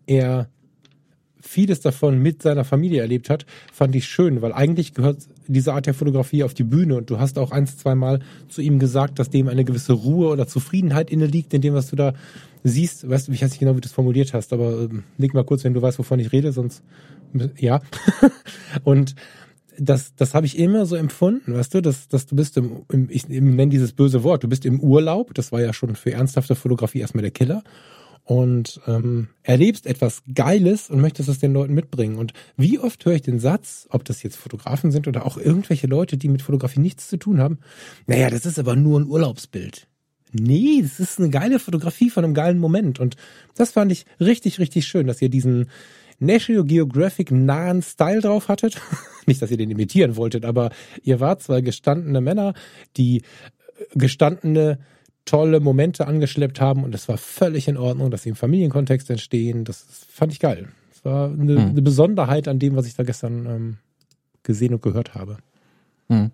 er 0.06 0.48
vieles 1.40 1.80
davon 1.80 2.18
mit 2.18 2.42
seiner 2.42 2.64
Familie 2.64 3.00
erlebt 3.00 3.30
hat, 3.30 3.46
fand 3.72 3.94
ich 3.96 4.06
schön, 4.06 4.42
weil 4.42 4.52
eigentlich 4.52 4.94
gehört 4.94 5.18
diese 5.46 5.72
Art 5.72 5.86
der 5.86 5.94
Fotografie 5.94 6.44
auf 6.44 6.54
die 6.54 6.64
Bühne 6.64 6.96
und 6.96 7.10
du 7.10 7.18
hast 7.18 7.38
auch 7.38 7.50
eins, 7.50 7.78
zwei 7.78 7.94
Mal 7.94 8.20
zu 8.48 8.60
ihm 8.60 8.78
gesagt, 8.78 9.18
dass 9.18 9.30
dem 9.30 9.48
eine 9.48 9.64
gewisse 9.64 9.92
Ruhe 9.92 10.28
oder 10.28 10.46
Zufriedenheit 10.46 11.10
inne 11.10 11.26
liegt 11.26 11.54
in 11.54 11.62
dem, 11.62 11.74
was 11.74 11.88
du 11.88 11.96
da 11.96 12.12
siehst. 12.64 13.08
Weißt 13.08 13.28
du, 13.28 13.32
ich 13.32 13.42
weiß 13.42 13.50
nicht 13.50 13.60
genau, 13.60 13.76
wie 13.76 13.80
du 13.80 13.86
es 13.86 13.92
formuliert 13.92 14.34
hast, 14.34 14.52
aber 14.52 14.82
äh, 14.82 14.88
leg 15.16 15.34
mal 15.34 15.44
kurz, 15.44 15.64
wenn 15.64 15.74
du 15.74 15.82
weißt, 15.82 15.98
wovon 15.98 16.20
ich 16.20 16.32
rede, 16.32 16.52
sonst 16.52 16.82
ja. 17.58 17.80
und 18.84 19.14
das, 19.78 20.14
das 20.16 20.34
habe 20.34 20.46
ich 20.46 20.58
immer 20.58 20.86
so 20.86 20.96
empfunden, 20.96 21.54
weißt 21.54 21.74
du, 21.74 21.80
dass, 21.80 22.08
dass 22.08 22.26
du 22.26 22.34
bist 22.34 22.56
im, 22.56 22.84
im 22.90 23.08
ich 23.10 23.28
nenne 23.28 23.68
dieses 23.68 23.92
böse 23.92 24.24
Wort, 24.24 24.42
du 24.42 24.48
bist 24.48 24.66
im 24.66 24.80
Urlaub, 24.80 25.34
das 25.34 25.52
war 25.52 25.60
ja 25.60 25.72
schon 25.72 25.94
für 25.94 26.12
ernsthafte 26.12 26.54
Fotografie 26.56 26.98
erstmal 26.98 27.22
der 27.22 27.30
Killer 27.30 27.62
und 28.28 28.82
ähm, 28.86 29.28
erlebst 29.42 29.86
etwas 29.86 30.22
Geiles 30.34 30.90
und 30.90 31.00
möchtest 31.00 31.30
es 31.30 31.38
den 31.38 31.54
Leuten 31.54 31.72
mitbringen. 31.72 32.18
Und 32.18 32.34
wie 32.58 32.78
oft 32.78 33.02
höre 33.06 33.14
ich 33.14 33.22
den 33.22 33.40
Satz, 33.40 33.88
ob 33.88 34.04
das 34.04 34.22
jetzt 34.22 34.36
Fotografen 34.36 34.90
sind 34.90 35.08
oder 35.08 35.24
auch 35.24 35.38
irgendwelche 35.38 35.86
Leute, 35.86 36.18
die 36.18 36.28
mit 36.28 36.42
Fotografie 36.42 36.80
nichts 36.80 37.08
zu 37.08 37.16
tun 37.16 37.40
haben, 37.40 37.58
naja, 38.06 38.28
das 38.28 38.44
ist 38.44 38.58
aber 38.58 38.76
nur 38.76 39.00
ein 39.00 39.06
Urlaubsbild. 39.06 39.88
Nee, 40.32 40.82
das 40.82 41.00
ist 41.00 41.18
eine 41.18 41.30
geile 41.30 41.58
Fotografie 41.58 42.10
von 42.10 42.22
einem 42.22 42.34
geilen 42.34 42.58
Moment. 42.58 43.00
Und 43.00 43.16
das 43.56 43.70
fand 43.70 43.90
ich 43.92 44.04
richtig, 44.20 44.58
richtig 44.58 44.86
schön, 44.86 45.06
dass 45.06 45.22
ihr 45.22 45.30
diesen 45.30 45.70
National 46.18 46.64
Geographic 46.64 47.30
nahen 47.30 47.80
Style 47.80 48.20
drauf 48.20 48.48
hattet. 48.48 48.78
Nicht, 49.26 49.40
dass 49.40 49.50
ihr 49.50 49.56
den 49.56 49.70
imitieren 49.70 50.16
wolltet, 50.16 50.44
aber 50.44 50.68
ihr 51.02 51.18
wart 51.18 51.42
zwei 51.42 51.62
gestandene 51.62 52.20
Männer, 52.20 52.52
die 52.98 53.22
gestandene 53.94 54.80
tolle 55.28 55.60
Momente 55.60 56.06
angeschleppt 56.06 56.60
haben 56.60 56.84
und 56.84 56.94
es 56.94 57.08
war 57.08 57.18
völlig 57.18 57.68
in 57.68 57.76
Ordnung, 57.76 58.10
dass 58.10 58.22
sie 58.22 58.30
im 58.30 58.36
Familienkontext 58.36 59.10
entstehen. 59.10 59.64
Das 59.64 59.86
fand 60.08 60.32
ich 60.32 60.40
geil. 60.40 60.68
Das 60.90 61.04
war 61.04 61.30
eine, 61.30 61.56
hm. 61.56 61.70
eine 61.70 61.82
Besonderheit 61.82 62.48
an 62.48 62.58
dem, 62.58 62.76
was 62.76 62.86
ich 62.86 62.94
da 62.94 63.02
gestern 63.02 63.46
ähm, 63.46 63.76
gesehen 64.42 64.74
und 64.74 64.82
gehört 64.82 65.14
habe. 65.14 65.36
Hm. 66.08 66.30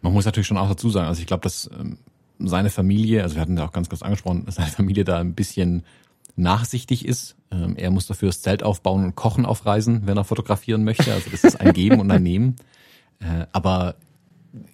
Man 0.00 0.12
muss 0.12 0.24
natürlich 0.24 0.46
schon 0.46 0.56
auch 0.56 0.68
dazu 0.68 0.90
sagen, 0.90 1.06
also 1.06 1.20
ich 1.20 1.26
glaube, 1.26 1.42
dass 1.42 1.70
ähm, 1.78 1.98
seine 2.38 2.70
Familie, 2.70 3.22
also 3.22 3.36
wir 3.36 3.42
hatten 3.42 3.56
ja 3.56 3.66
auch 3.66 3.72
ganz 3.72 3.88
kurz 3.88 4.02
angesprochen, 4.02 4.46
dass 4.46 4.56
seine 4.56 4.70
Familie 4.70 5.04
da 5.04 5.18
ein 5.18 5.34
bisschen 5.34 5.82
nachsichtig 6.36 7.04
ist. 7.04 7.36
Ähm, 7.50 7.76
er 7.76 7.90
muss 7.90 8.06
dafür 8.06 8.28
das 8.28 8.40
Zelt 8.40 8.62
aufbauen 8.62 9.04
und 9.04 9.14
kochen 9.14 9.44
auf 9.44 9.66
Reisen, 9.66 10.06
wenn 10.06 10.16
er 10.16 10.24
fotografieren 10.24 10.82
möchte. 10.82 11.12
Also 11.12 11.30
das 11.30 11.44
ist 11.44 11.60
ein 11.60 11.72
Geben 11.74 12.00
und 12.00 12.10
ein 12.10 12.22
Nehmen. 12.22 12.56
Äh, 13.20 13.46
aber 13.52 13.96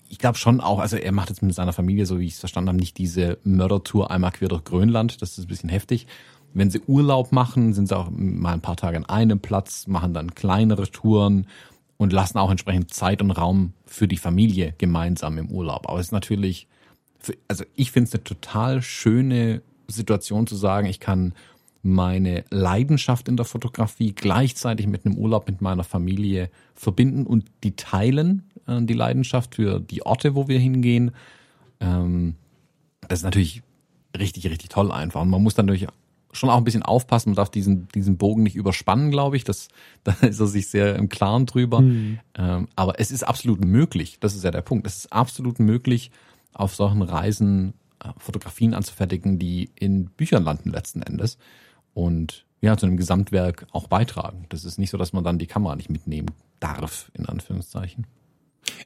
ich 0.09 0.19
glaube 0.19 0.39
schon 0.39 0.61
auch, 0.61 0.79
also 0.79 0.97
er 0.97 1.13
macht 1.13 1.31
jetzt 1.31 1.43
mit 1.43 1.55
seiner 1.55 1.73
Familie, 1.73 2.07
so 2.07 2.19
wie 2.19 2.27
ich 2.27 2.35
es 2.35 2.41
verstanden 2.41 2.69
habe, 2.69 2.79
nicht 2.79 2.99
diese 2.99 3.39
Mördertour 3.45 4.11
einmal 4.11 4.33
quer 4.33 4.49
durch 4.49 4.65
Grönland. 4.65 5.23
Das 5.23 5.39
ist 5.39 5.45
ein 5.45 5.49
bisschen 5.49 5.71
heftig. 5.71 6.07
Wenn 6.53 6.71
sie 6.71 6.83
Urlaub 6.87 7.33
machen, 7.33 7.73
sind 7.73 7.89
sie 7.89 7.97
auch 7.97 8.11
mal 8.11 8.53
ein 8.53 8.61
paar 8.61 8.77
Tage 8.77 8.97
an 8.97 9.07
einem 9.07 9.41
Platz, 9.41 9.87
machen 9.87 10.13
dann 10.13 10.35
kleinere 10.35 10.91
Touren 10.91 11.47
und 11.97 12.13
lassen 12.13 12.39
auch 12.39 12.51
entsprechend 12.51 12.93
Zeit 12.93 13.23
und 13.23 13.31
Raum 13.31 13.73
für 13.87 14.09
die 14.09 14.17
Familie 14.17 14.75
gemeinsam 14.79 15.39
im 15.39 15.51
Urlaub. 15.51 15.89
Aber 15.89 15.99
es 16.01 16.07
ist 16.07 16.13
natürlich, 16.13 16.67
also 17.47 17.65
ich 17.77 17.93
finde 17.93 18.09
es 18.09 18.15
eine 18.15 18.25
total 18.25 18.83
schöne 18.83 19.63
Situation 19.87 20.47
zu 20.47 20.57
sagen, 20.57 20.87
ich 20.87 20.99
kann 20.99 21.35
meine 21.83 22.45
Leidenschaft 22.51 23.29
in 23.29 23.37
der 23.37 23.47
Fotografie 23.47 24.13
gleichzeitig 24.13 24.87
mit 24.87 25.07
einem 25.07 25.17
Urlaub 25.17 25.47
mit 25.47 25.61
meiner 25.61 25.85
Familie 25.85 26.51
verbinden 26.75 27.27
und 27.27 27.47
die 27.65 27.77
teilen 27.77 28.50
äh, 28.71 28.83
die 28.83 28.95
Leidenschaft 28.95 29.57
für 29.57 29.81
die 29.81 30.05
Orte, 30.07 30.35
wo 30.35 30.49
wir 30.49 30.59
hingehen. 30.59 31.13
Ähm, 31.81 32.37
das 33.09 33.21
ist 33.21 33.25
natürlich 33.25 33.63
richtig, 34.17 34.49
richtig 34.49 34.69
toll 34.69 34.93
einfach. 34.93 35.23
Und 35.23 35.31
man 35.31 35.43
muss 35.43 35.55
dann 35.55 35.67
natürlich 35.67 35.89
schon 36.33 36.51
auch 36.51 36.57
ein 36.57 36.65
bisschen 36.65 36.83
aufpassen, 36.83 37.31
man 37.31 37.37
darf 37.37 37.51
diesen, 37.51 37.89
diesen 37.89 38.17
Bogen 38.17 38.43
nicht 38.43 38.55
überspannen, 38.55 39.11
glaube 39.11 39.37
ich. 39.37 39.45
Das, 39.45 39.69
da 40.05 40.13
ist 40.21 40.41
er 40.41 40.47
sich 40.47 40.69
sehr 40.69 40.97
im 40.97 41.09
Klaren 41.09 41.47
drüber. 41.47 41.81
Mhm. 41.81 42.21
Ähm, 42.37 42.69
aber 42.77 43.01
es 43.01 43.11
ist 43.11 43.25
absolut 43.25 43.65
möglich, 43.65 44.19
das 44.21 44.35
ist 44.35 44.45
ja 44.45 44.51
der 44.51 44.63
Punkt, 44.63 44.87
es 44.87 44.99
ist 44.99 45.13
absolut 45.13 45.59
möglich, 45.59 46.11
auf 46.53 46.75
solchen 46.75 47.03
Reisen 47.03 47.75
äh, 48.03 48.09
Fotografien 48.19 48.75
anzufertigen, 48.75 49.39
die 49.39 49.71
in 49.75 50.07
Büchern 50.07 50.45
landen 50.45 50.71
letzten 50.71 51.03
Endes. 51.03 51.39
Und 51.95 52.45
ja, 52.61 52.77
zu 52.77 52.87
einem 52.87 52.97
Gesamtwerk 52.97 53.67
auch 53.73 53.89
beitragen. 53.89 54.45
Das 54.51 54.65
ist 54.65 54.79
nicht 54.79 54.91
so, 54.91 54.99
dass 54.99 55.13
man 55.13 55.25
dann 55.25 55.39
die 55.39 55.47
Kamera 55.47 55.77
nicht 55.77 55.91
mitnehmen 55.91 56.31
darf, 56.61 57.11
in 57.15 57.27
Anführungszeichen. 57.27 58.07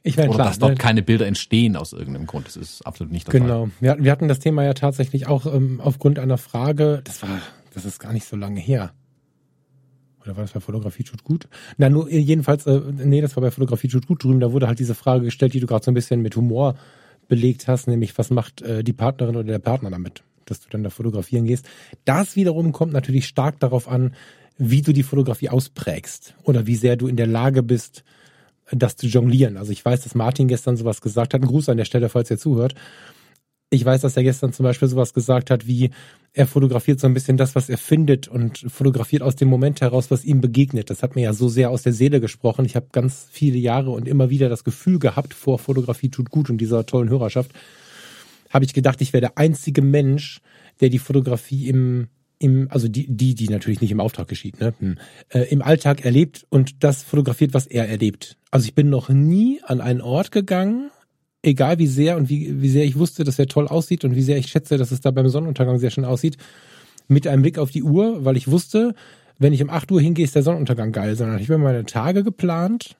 Ich 0.03 0.17
meine, 0.17 0.29
Oder 0.29 0.37
klar, 0.37 0.47
dass 0.47 0.59
dort 0.59 0.71
ne? 0.73 0.77
keine 0.77 1.01
Bilder 1.01 1.27
entstehen 1.27 1.75
aus 1.75 1.93
irgendeinem 1.93 2.27
Grund. 2.27 2.47
Das 2.47 2.55
ist 2.55 2.85
absolut 2.85 3.11
nicht 3.11 3.27
der 3.27 3.39
genau. 3.39 3.65
Fall. 3.65 3.71
Genau. 3.79 3.97
Wir, 3.97 4.03
wir 4.03 4.11
hatten 4.11 4.27
das 4.27 4.39
Thema 4.39 4.63
ja 4.63 4.73
tatsächlich 4.73 5.27
auch 5.27 5.45
ähm, 5.45 5.81
aufgrund 5.81 6.19
einer 6.19 6.37
Frage, 6.37 7.01
das 7.03 7.21
war, 7.21 7.41
das 7.73 7.85
ist 7.85 7.99
gar 7.99 8.13
nicht 8.13 8.25
so 8.25 8.35
lange 8.35 8.59
her. 8.59 8.93
Oder 10.23 10.37
war 10.37 10.43
das 10.43 10.53
bei 10.53 10.59
Fotografie 10.59 11.03
tut 11.03 11.23
gut? 11.23 11.47
Na, 11.77 11.89
nur 11.89 12.09
jedenfalls, 12.09 12.65
äh, 12.65 12.81
nee, 12.91 13.21
das 13.21 13.35
war 13.35 13.41
bei 13.41 13.51
Fotografie 13.51 13.87
tut 13.87 14.07
gut 14.07 14.23
drüben. 14.23 14.39
Da 14.39 14.51
wurde 14.51 14.67
halt 14.67 14.79
diese 14.79 14.95
Frage 14.95 15.25
gestellt, 15.25 15.53
die 15.53 15.59
du 15.59 15.67
gerade 15.67 15.85
so 15.85 15.91
ein 15.91 15.95
bisschen 15.95 16.21
mit 16.21 16.35
Humor 16.35 16.75
belegt 17.27 17.67
hast, 17.67 17.87
nämlich 17.87 18.17
was 18.17 18.29
macht 18.29 18.61
äh, 18.61 18.83
die 18.83 18.93
Partnerin 18.93 19.35
oder 19.35 19.45
der 19.45 19.59
Partner 19.59 19.89
damit, 19.89 20.23
dass 20.45 20.61
du 20.61 20.69
dann 20.69 20.83
da 20.83 20.89
fotografieren 20.89 21.45
gehst. 21.45 21.67
Das 22.05 22.35
wiederum 22.35 22.71
kommt 22.71 22.93
natürlich 22.93 23.27
stark 23.27 23.59
darauf 23.59 23.87
an, 23.87 24.15
wie 24.57 24.81
du 24.81 24.93
die 24.93 25.03
Fotografie 25.03 25.49
ausprägst 25.49 26.35
oder 26.43 26.65
wie 26.65 26.75
sehr 26.75 26.95
du 26.95 27.07
in 27.07 27.17
der 27.17 27.27
Lage 27.27 27.61
bist, 27.61 28.03
das 28.71 28.95
zu 28.95 29.07
jonglieren. 29.07 29.57
Also 29.57 29.71
ich 29.71 29.83
weiß, 29.83 30.01
dass 30.01 30.15
Martin 30.15 30.47
gestern 30.47 30.77
sowas 30.77 31.01
gesagt 31.01 31.33
hat. 31.33 31.41
Ein 31.41 31.47
Gruß 31.47 31.69
an 31.69 31.77
der 31.77 31.85
Stelle, 31.85 32.09
falls 32.09 32.31
ihr 32.31 32.37
zuhört. 32.37 32.75
Ich 33.69 33.83
weiß, 33.83 34.01
dass 34.01 34.15
er 34.15 34.23
gestern 34.23 34.53
zum 34.53 34.63
Beispiel 34.63 34.87
sowas 34.87 35.13
gesagt 35.13 35.49
hat, 35.49 35.67
wie 35.67 35.89
er 36.33 36.47
fotografiert 36.47 36.99
so 36.99 37.07
ein 37.07 37.13
bisschen 37.13 37.37
das, 37.37 37.55
was 37.55 37.67
er 37.69 37.77
findet 37.77 38.27
und 38.27 38.59
fotografiert 38.67 39.21
aus 39.21 39.35
dem 39.35 39.47
Moment 39.47 39.81
heraus, 39.81 40.11
was 40.11 40.23
ihm 40.23 40.39
begegnet. 40.39 40.89
Das 40.89 41.03
hat 41.03 41.15
mir 41.15 41.23
ja 41.23 41.33
so 41.33 41.49
sehr 41.49 41.71
aus 41.71 41.81
der 41.81 41.93
Seele 41.93 42.21
gesprochen. 42.21 42.65
Ich 42.65 42.75
habe 42.75 42.87
ganz 42.91 43.27
viele 43.31 43.57
Jahre 43.57 43.91
und 43.91 44.07
immer 44.07 44.29
wieder 44.29 44.49
das 44.49 44.63
Gefühl 44.63 44.99
gehabt, 44.99 45.33
vor 45.33 45.59
Fotografie 45.59 46.09
tut 46.09 46.29
gut 46.29 46.49
und 46.49 46.57
dieser 46.57 46.85
tollen 46.85 47.09
Hörerschaft, 47.09 47.51
habe 48.49 48.65
ich 48.65 48.73
gedacht, 48.73 49.01
ich 49.01 49.13
wäre 49.13 49.21
der 49.21 49.37
einzige 49.37 49.81
Mensch, 49.81 50.41
der 50.79 50.89
die 50.89 50.99
Fotografie 50.99 51.67
im 51.67 52.07
im, 52.45 52.67
also 52.69 52.87
die, 52.87 53.07
die, 53.07 53.33
die 53.33 53.49
natürlich 53.49 53.81
nicht 53.81 53.91
im 53.91 53.99
Auftrag 53.99 54.27
geschieht, 54.27 54.59
ne, 54.59 54.73
hm, 54.77 54.97
äh, 55.29 55.41
im 55.49 55.63
Alltag 55.63 56.05
erlebt 56.05 56.45
und 56.49 56.83
das 56.83 57.01
fotografiert, 57.01 57.55
was 57.55 57.65
er 57.65 57.89
erlebt. 57.89 58.37
Also 58.51 58.67
ich 58.67 58.75
bin 58.75 58.89
noch 58.89 59.09
nie 59.09 59.61
an 59.63 59.81
einen 59.81 60.01
Ort 60.01 60.31
gegangen, 60.31 60.91
egal 61.41 61.79
wie 61.79 61.87
sehr 61.87 62.17
und 62.17 62.29
wie, 62.29 62.61
wie 62.61 62.69
sehr 62.69 62.85
ich 62.85 62.97
wusste, 62.97 63.23
dass 63.23 63.39
er 63.39 63.47
toll 63.47 63.67
aussieht 63.67 64.05
und 64.05 64.15
wie 64.15 64.21
sehr 64.21 64.37
ich 64.37 64.47
schätze, 64.47 64.77
dass 64.77 64.91
es 64.91 65.01
da 65.01 65.09
beim 65.09 65.27
Sonnenuntergang 65.27 65.79
sehr 65.79 65.89
schön 65.89 66.05
aussieht, 66.05 66.37
mit 67.07 67.25
einem 67.25 67.41
Blick 67.41 67.57
auf 67.57 67.71
die 67.71 67.83
Uhr, 67.83 68.23
weil 68.23 68.37
ich 68.37 68.49
wusste, 68.49 68.93
wenn 69.39 69.51
ich 69.51 69.63
um 69.63 69.71
8 69.71 69.91
Uhr 69.91 69.99
hingehe, 69.99 70.25
ist 70.25 70.35
der 70.35 70.43
Sonnenuntergang 70.43 70.91
geil, 70.91 71.15
sondern 71.15 71.39
ich 71.39 71.49
habe 71.49 71.57
meine 71.57 71.85
Tage 71.85 72.23
geplant 72.23 72.95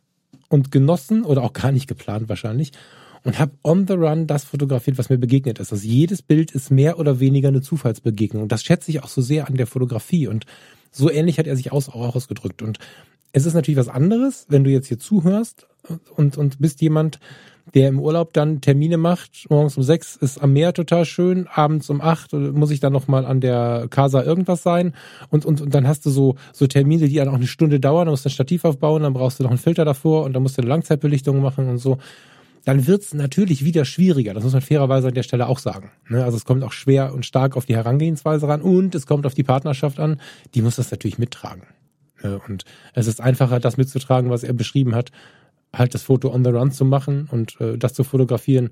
und 0.49 0.71
genossen 0.71 1.23
oder 1.23 1.43
auch 1.43 1.53
gar 1.53 1.71
nicht 1.71 1.87
geplant 1.87 2.29
wahrscheinlich 2.29 2.71
und 3.25 3.39
habe 3.39 3.51
on 3.63 3.87
the 3.87 3.93
run 3.93 4.27
das 4.27 4.45
fotografiert, 4.45 4.97
was 4.97 5.09
mir 5.09 5.17
begegnet 5.17 5.59
ist. 5.59 5.73
Also 5.73 5.85
jedes 5.85 6.21
Bild 6.21 6.51
ist 6.51 6.71
mehr 6.71 6.99
oder 6.99 7.19
weniger 7.19 7.49
eine 7.49 7.61
Zufallsbegegnung. 7.61 8.43
Und 8.43 8.51
das 8.51 8.63
schätze 8.63 8.91
ich 8.91 9.03
auch 9.03 9.09
so 9.09 9.21
sehr 9.21 9.47
an 9.47 9.55
der 9.55 9.67
Fotografie. 9.67 10.27
Und 10.27 10.45
so 10.91 11.09
ähnlich 11.09 11.39
hat 11.39 11.47
er 11.47 11.57
sich 11.57 11.71
auch 11.71 11.89
ausgedrückt. 11.89 12.61
Und 12.61 12.77
es 13.33 13.45
ist 13.45 13.55
natürlich 13.55 13.79
was 13.79 13.89
anderes, 13.89 14.45
wenn 14.47 14.63
du 14.63 14.69
jetzt 14.69 14.87
hier 14.87 14.99
zuhörst 14.99 15.67
und, 16.15 16.37
und 16.37 16.59
bist 16.59 16.81
jemand, 16.81 17.19
der 17.73 17.89
im 17.89 17.99
Urlaub 17.99 18.31
dann 18.33 18.61
Termine 18.61 18.97
macht. 18.97 19.47
Morgens 19.49 19.75
um 19.75 19.81
sechs 19.81 20.15
ist 20.15 20.37
am 20.37 20.53
Meer 20.53 20.73
total 20.73 21.03
schön, 21.03 21.47
abends 21.47 21.89
um 21.89 22.01
acht 22.01 22.31
muss 22.31 22.69
ich 22.69 22.79
dann 22.79 22.93
nochmal 22.93 23.25
an 23.25 23.41
der 23.41 23.87
Casa 23.89 24.21
irgendwas 24.21 24.61
sein. 24.61 24.93
Und, 25.29 25.45
und, 25.45 25.61
und 25.61 25.73
dann 25.73 25.87
hast 25.87 26.05
du 26.05 26.11
so, 26.11 26.35
so 26.53 26.67
Termine, 26.67 27.07
die 27.07 27.15
dann 27.15 27.29
auch 27.29 27.33
eine 27.33 27.47
Stunde 27.47 27.79
dauern, 27.79 28.05
dann 28.05 28.13
musst 28.13 28.25
du 28.25 28.29
ein 28.29 28.33
Stativ 28.33 28.65
aufbauen, 28.65 29.01
dann 29.01 29.13
brauchst 29.13 29.39
du 29.39 29.43
noch 29.43 29.49
einen 29.49 29.57
Filter 29.57 29.83
davor 29.83 30.25
und 30.25 30.33
dann 30.33 30.43
musst 30.43 30.57
du 30.57 30.61
eine 30.61 30.69
Langzeitbelichtung 30.69 31.41
machen 31.41 31.67
und 31.67 31.79
so 31.79 31.97
dann 32.65 32.87
wird's 32.87 33.13
natürlich 33.13 33.63
wieder 33.63 33.85
schwieriger. 33.85 34.33
Das 34.33 34.43
muss 34.43 34.53
man 34.53 34.61
fairerweise 34.61 35.07
an 35.09 35.13
der 35.13 35.23
Stelle 35.23 35.47
auch 35.47 35.59
sagen. 35.59 35.91
Ne? 36.09 36.23
Also 36.23 36.35
es 36.35 36.45
kommt 36.45 36.63
auch 36.63 36.71
schwer 36.71 37.13
und 37.13 37.25
stark 37.25 37.55
auf 37.55 37.65
die 37.65 37.75
Herangehensweise 37.75 38.47
ran 38.47 38.61
und 38.61 38.95
es 38.95 39.05
kommt 39.05 39.25
auf 39.25 39.35
die 39.35 39.43
Partnerschaft 39.43 39.99
an. 39.99 40.19
Die 40.55 40.63
muss 40.63 40.75
das 40.75 40.91
natürlich 40.91 41.19
mittragen. 41.19 41.63
Ne? 42.23 42.41
Und 42.47 42.65
es 42.93 43.05
ist 43.07 43.21
einfacher, 43.21 43.59
das 43.59 43.77
mitzutragen, 43.77 44.31
was 44.31 44.43
er 44.43 44.53
beschrieben 44.53 44.95
hat, 44.95 45.11
halt 45.71 45.93
das 45.93 46.01
Foto 46.01 46.33
on 46.33 46.43
the 46.43 46.49
run 46.49 46.71
zu 46.71 46.85
machen 46.85 47.29
und 47.31 47.59
äh, 47.61 47.77
das 47.77 47.93
zu 47.93 48.03
fotografieren, 48.03 48.71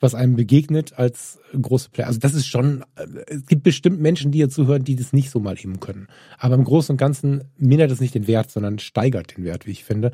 was 0.00 0.14
einem 0.14 0.36
begegnet 0.36 0.98
als 0.98 1.38
große 1.60 1.90
Player. 1.90 2.06
Also 2.06 2.20
das 2.20 2.32
ist 2.32 2.46
schon, 2.46 2.82
äh, 2.96 3.06
es 3.26 3.46
gibt 3.46 3.62
bestimmt 3.62 4.00
Menschen, 4.00 4.32
die 4.32 4.38
hier 4.38 4.48
zuhören, 4.48 4.84
die 4.84 4.96
das 4.96 5.12
nicht 5.12 5.30
so 5.30 5.38
mal 5.38 5.56
eben 5.58 5.80
können. 5.80 6.08
Aber 6.38 6.54
im 6.54 6.64
Großen 6.64 6.94
und 6.94 6.96
Ganzen 6.98 7.44
mindert 7.58 7.90
es 7.90 8.00
nicht 8.00 8.14
den 8.14 8.26
Wert, 8.26 8.50
sondern 8.50 8.78
steigert 8.78 9.36
den 9.36 9.44
Wert, 9.44 9.66
wie 9.66 9.72
ich 9.72 9.84
finde 9.84 10.12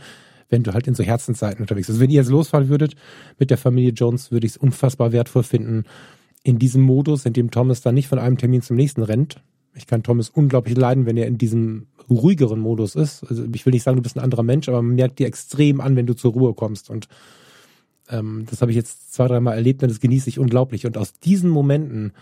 wenn 0.51 0.63
du 0.63 0.75
halt 0.75 0.87
in 0.87 0.95
so 0.95 1.03
Herzenszeiten 1.03 1.63
unterwegs 1.63 1.87
bist. 1.87 1.97
Also 1.97 2.01
wenn 2.01 2.11
ihr 2.11 2.21
jetzt 2.21 2.31
losfahren 2.31 2.69
würdet 2.69 2.95
mit 3.39 3.51
der 3.51 3.59
Familie 3.59 3.93
Jones, 3.93 4.31
würde 4.31 4.47
ich 4.47 4.53
es 4.53 4.59
unfassbar 4.59 5.13
wertvoll 5.13 5.45
finden, 5.45 5.85
in 6.43 6.59
diesem 6.59 6.83
Modus, 6.83 7.27
in 7.27 7.33
dem 7.33 7.51
Thomas 7.51 7.81
dann 7.81 7.95
nicht 7.95 8.09
von 8.09 8.19
einem 8.19 8.37
Termin 8.37 8.63
zum 8.63 8.77
nächsten 8.77 9.03
rennt. 9.03 9.43
Ich 9.75 9.87
kann 9.87 10.03
Thomas 10.03 10.29
unglaublich 10.31 10.77
leiden, 10.77 11.07
wenn 11.07 11.17
er 11.17 11.27
in 11.27 11.39
diesem 11.39 11.87
ruhigeren 12.09 12.61
Modus 12.61 12.97
ist. 12.97 13.25
Also 13.25 13.45
ich 13.55 13.65
will 13.65 13.73
nicht 13.73 13.85
sagen, 13.85 13.97
du 13.97 14.03
bist 14.03 14.17
ein 14.17 14.25
anderer 14.25 14.43
Mensch, 14.43 14.69
aber 14.69 14.83
man 14.83 14.97
merkt 14.97 15.19
dir 15.19 15.27
extrem 15.27 15.81
an, 15.81 15.97
wenn 15.97 16.07
du 16.07 16.15
zur 16.15 16.33
Ruhe 16.33 16.55
kommst. 16.55 16.91
Und 16.91 17.07
ähm, 18.09 18.47
das 18.51 18.63
habe 18.63 18.73
ich 18.73 18.77
jetzt 18.77 19.13
zwei, 19.13 19.29
dreimal 19.29 19.55
erlebt 19.55 19.83
und 19.83 19.91
das 19.91 20.01
genieße 20.01 20.29
ich 20.29 20.39
unglaublich. 20.39 20.87
Und 20.87 20.99
aus 20.99 21.13
diesen 21.21 21.51
Momenten, 21.51 22.13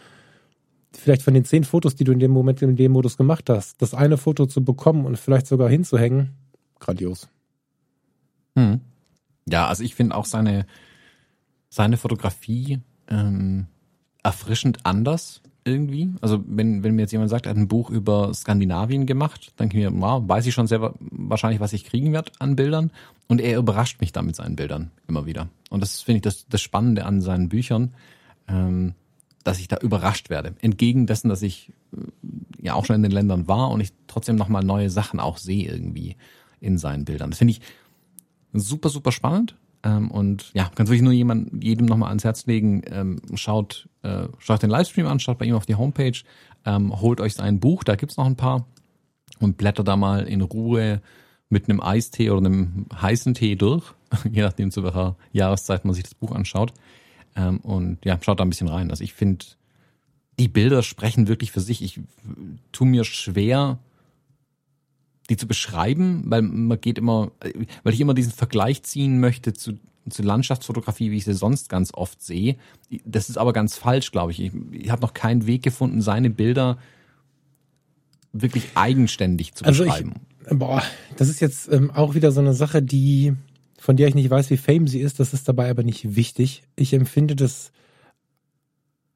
vielleicht 0.92 1.22
von 1.22 1.32
den 1.32 1.44
zehn 1.44 1.64
Fotos, 1.64 1.94
die 1.94 2.04
du 2.04 2.12
in 2.12 2.18
dem 2.18 2.32
Moment 2.32 2.60
in 2.60 2.76
dem 2.76 2.92
Modus 2.92 3.16
gemacht 3.16 3.48
hast, 3.48 3.80
das 3.80 3.94
eine 3.94 4.18
Foto 4.18 4.46
zu 4.46 4.62
bekommen 4.62 5.06
und 5.06 5.18
vielleicht 5.18 5.46
sogar 5.46 5.70
hinzuhängen, 5.70 6.34
grandios. 6.80 7.28
Hm. 8.58 8.80
Ja, 9.48 9.68
also 9.68 9.84
ich 9.84 9.94
finde 9.94 10.16
auch 10.16 10.24
seine, 10.24 10.66
seine 11.70 11.96
Fotografie 11.96 12.80
ähm, 13.08 13.66
erfrischend 14.22 14.84
anders 14.84 15.40
irgendwie. 15.64 16.10
Also 16.20 16.42
wenn, 16.46 16.82
wenn 16.82 16.94
mir 16.94 17.02
jetzt 17.02 17.12
jemand 17.12 17.30
sagt, 17.30 17.46
er 17.46 17.50
hat 17.50 17.56
ein 17.56 17.68
Buch 17.68 17.90
über 17.90 18.34
Skandinavien 18.34 19.06
gemacht, 19.06 19.52
dann 19.56 19.68
ich 19.68 19.74
mir, 19.74 19.92
wow, 19.94 20.22
weiß 20.26 20.46
ich 20.46 20.54
schon 20.54 20.66
sehr 20.66 20.92
wahrscheinlich, 20.98 21.60
was 21.60 21.72
ich 21.72 21.84
kriegen 21.84 22.12
werde 22.12 22.32
an 22.40 22.56
Bildern. 22.56 22.90
Und 23.28 23.40
er 23.40 23.58
überrascht 23.58 24.00
mich 24.00 24.12
da 24.12 24.22
mit 24.22 24.34
seinen 24.34 24.56
Bildern 24.56 24.90
immer 25.06 25.24
wieder. 25.24 25.48
Und 25.70 25.80
das 25.80 26.02
finde 26.02 26.16
ich 26.16 26.22
das, 26.22 26.46
das 26.48 26.60
Spannende 26.60 27.04
an 27.06 27.20
seinen 27.20 27.48
Büchern, 27.48 27.94
ähm, 28.48 28.94
dass 29.44 29.60
ich 29.60 29.68
da 29.68 29.76
überrascht 29.76 30.30
werde. 30.30 30.54
Entgegen 30.60 31.06
dessen, 31.06 31.28
dass 31.28 31.42
ich 31.42 31.72
äh, 31.92 32.64
ja 32.66 32.74
auch 32.74 32.86
schon 32.86 32.96
in 32.96 33.02
den 33.02 33.12
Ländern 33.12 33.46
war 33.46 33.70
und 33.70 33.80
ich 33.80 33.92
trotzdem 34.08 34.36
nochmal 34.36 34.64
neue 34.64 34.90
Sachen 34.90 35.20
auch 35.20 35.38
sehe 35.38 35.70
irgendwie 35.70 36.16
in 36.60 36.78
seinen 36.78 37.04
Bildern. 37.04 37.30
Das 37.30 37.38
finde 37.38 37.52
ich 37.52 37.60
super, 38.60 38.88
super 38.88 39.12
spannend. 39.12 39.56
Ähm, 39.84 40.10
und 40.10 40.50
ja, 40.54 40.70
kann 40.74 40.88
wirklich 40.88 41.02
nur 41.02 41.12
jemand, 41.12 41.62
jedem 41.62 41.86
nochmal 41.86 42.08
ans 42.08 42.24
Herz 42.24 42.46
legen, 42.46 42.82
ähm, 42.86 43.20
schaut, 43.34 43.88
äh, 44.02 44.26
schaut 44.38 44.62
den 44.62 44.70
Livestream 44.70 45.06
an, 45.06 45.20
schaut 45.20 45.38
bei 45.38 45.46
ihm 45.46 45.54
auf 45.54 45.66
die 45.66 45.76
Homepage, 45.76 46.18
ähm, 46.64 47.00
holt 47.00 47.20
euch 47.20 47.34
sein 47.34 47.60
Buch, 47.60 47.84
da 47.84 47.94
gibt's 47.94 48.16
noch 48.16 48.26
ein 48.26 48.36
paar 48.36 48.66
und 49.38 49.56
blättert 49.56 49.86
da 49.86 49.96
mal 49.96 50.26
in 50.26 50.40
Ruhe 50.40 51.00
mit 51.48 51.68
einem 51.68 51.80
Eistee 51.80 52.30
oder 52.30 52.44
einem 52.44 52.86
heißen 52.94 53.34
Tee 53.34 53.56
durch, 53.56 53.94
je 54.30 54.42
nachdem 54.42 54.70
zu 54.70 54.82
welcher 54.82 55.16
Jahreszeit 55.32 55.84
man 55.84 55.94
sich 55.94 56.04
das 56.04 56.14
Buch 56.14 56.32
anschaut. 56.32 56.72
Ähm, 57.36 57.58
und 57.58 58.04
ja, 58.04 58.18
schaut 58.20 58.40
da 58.40 58.44
ein 58.44 58.50
bisschen 58.50 58.68
rein. 58.68 58.90
Also 58.90 59.04
ich 59.04 59.14
finde, 59.14 59.46
die 60.38 60.48
Bilder 60.48 60.82
sprechen 60.82 61.28
wirklich 61.28 61.52
für 61.52 61.60
sich. 61.60 61.82
Ich 61.82 62.00
tu 62.72 62.84
mir 62.84 63.04
schwer, 63.04 63.78
die 65.28 65.36
zu 65.36 65.46
beschreiben, 65.46 66.22
weil 66.26 66.42
man 66.42 66.80
geht 66.80 66.98
immer, 66.98 67.32
weil 67.82 67.94
ich 67.94 68.00
immer 68.00 68.14
diesen 68.14 68.32
Vergleich 68.32 68.82
ziehen 68.82 69.20
möchte 69.20 69.52
zu, 69.52 69.78
zu 70.08 70.22
Landschaftsfotografie, 70.22 71.10
wie 71.10 71.16
ich 71.16 71.24
sie 71.24 71.34
sonst 71.34 71.68
ganz 71.68 71.92
oft 71.92 72.22
sehe. 72.22 72.56
Das 73.04 73.28
ist 73.28 73.36
aber 73.36 73.52
ganz 73.52 73.76
falsch, 73.76 74.10
glaube 74.10 74.32
ich. 74.32 74.40
Ich, 74.40 74.52
ich 74.72 74.90
habe 74.90 75.02
noch 75.02 75.14
keinen 75.14 75.46
Weg 75.46 75.62
gefunden, 75.62 76.00
seine 76.00 76.30
Bilder 76.30 76.78
wirklich 78.32 78.64
eigenständig 78.74 79.54
zu 79.54 79.64
also 79.64 79.84
beschreiben. 79.84 80.14
Ich, 80.50 80.58
boah, 80.58 80.82
das 81.16 81.28
ist 81.28 81.40
jetzt 81.40 81.70
ähm, 81.70 81.90
auch 81.90 82.14
wieder 82.14 82.32
so 82.32 82.40
eine 82.40 82.54
Sache, 82.54 82.82
die 82.82 83.34
von 83.78 83.96
der 83.96 84.08
ich 84.08 84.14
nicht 84.14 84.28
weiß, 84.28 84.50
wie 84.50 84.56
fame 84.56 84.88
sie 84.88 85.00
ist. 85.00 85.20
Das 85.20 85.32
ist 85.32 85.48
dabei 85.48 85.70
aber 85.70 85.84
nicht 85.84 86.16
wichtig. 86.16 86.62
Ich 86.74 86.92
empfinde 86.92 87.36
das 87.36 87.70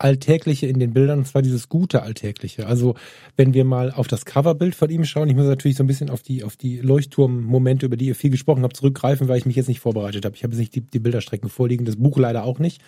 Alltägliche 0.03 0.67
in 0.67 0.79
den 0.79 0.93
Bildern, 0.93 1.21
und 1.21 1.27
zwar 1.27 1.43
dieses 1.43 1.69
gute 1.69 2.03
Alltägliche. 2.03 2.67
Also 2.67 2.95
wenn 3.37 3.55
wir 3.55 3.65
mal 3.65 3.91
auf 3.91 4.09
das 4.09 4.25
Coverbild 4.25 4.75
von 4.75 4.91
ihm 4.91 5.05
schauen, 5.05 5.29
ich 5.29 5.37
muss 5.37 5.47
natürlich 5.47 5.77
so 5.77 5.85
ein 5.85 5.87
bisschen 5.87 6.11
auf 6.11 6.23
die, 6.23 6.45
auf 6.45 6.57
die 6.57 6.79
Leuchtturmmomente, 6.79 7.87
über 7.87 7.97
die 7.97 8.07
ihr 8.07 8.15
viel 8.15 8.31
gesprochen 8.31 8.63
habt, 8.63 8.77
zurückgreifen, 8.77 9.29
weil 9.29 9.39
ich 9.39 9.47
mich 9.47 9.57
jetzt 9.57 9.69
nicht 9.69 9.81
vorbereitet 9.81 10.25
habe. 10.25 10.37
Ich 10.37 10.43
habe 10.43 10.53
jetzt 10.53 10.61
nicht 10.61 10.75
die, 10.75 10.81
die 10.81 10.99
Bilderstrecken 10.99 11.49
vorliegen, 11.49 11.85
das 11.85 11.97
Buch 11.97 12.19
leider 12.19 12.45
auch 12.45 12.59
nicht. 12.59 12.83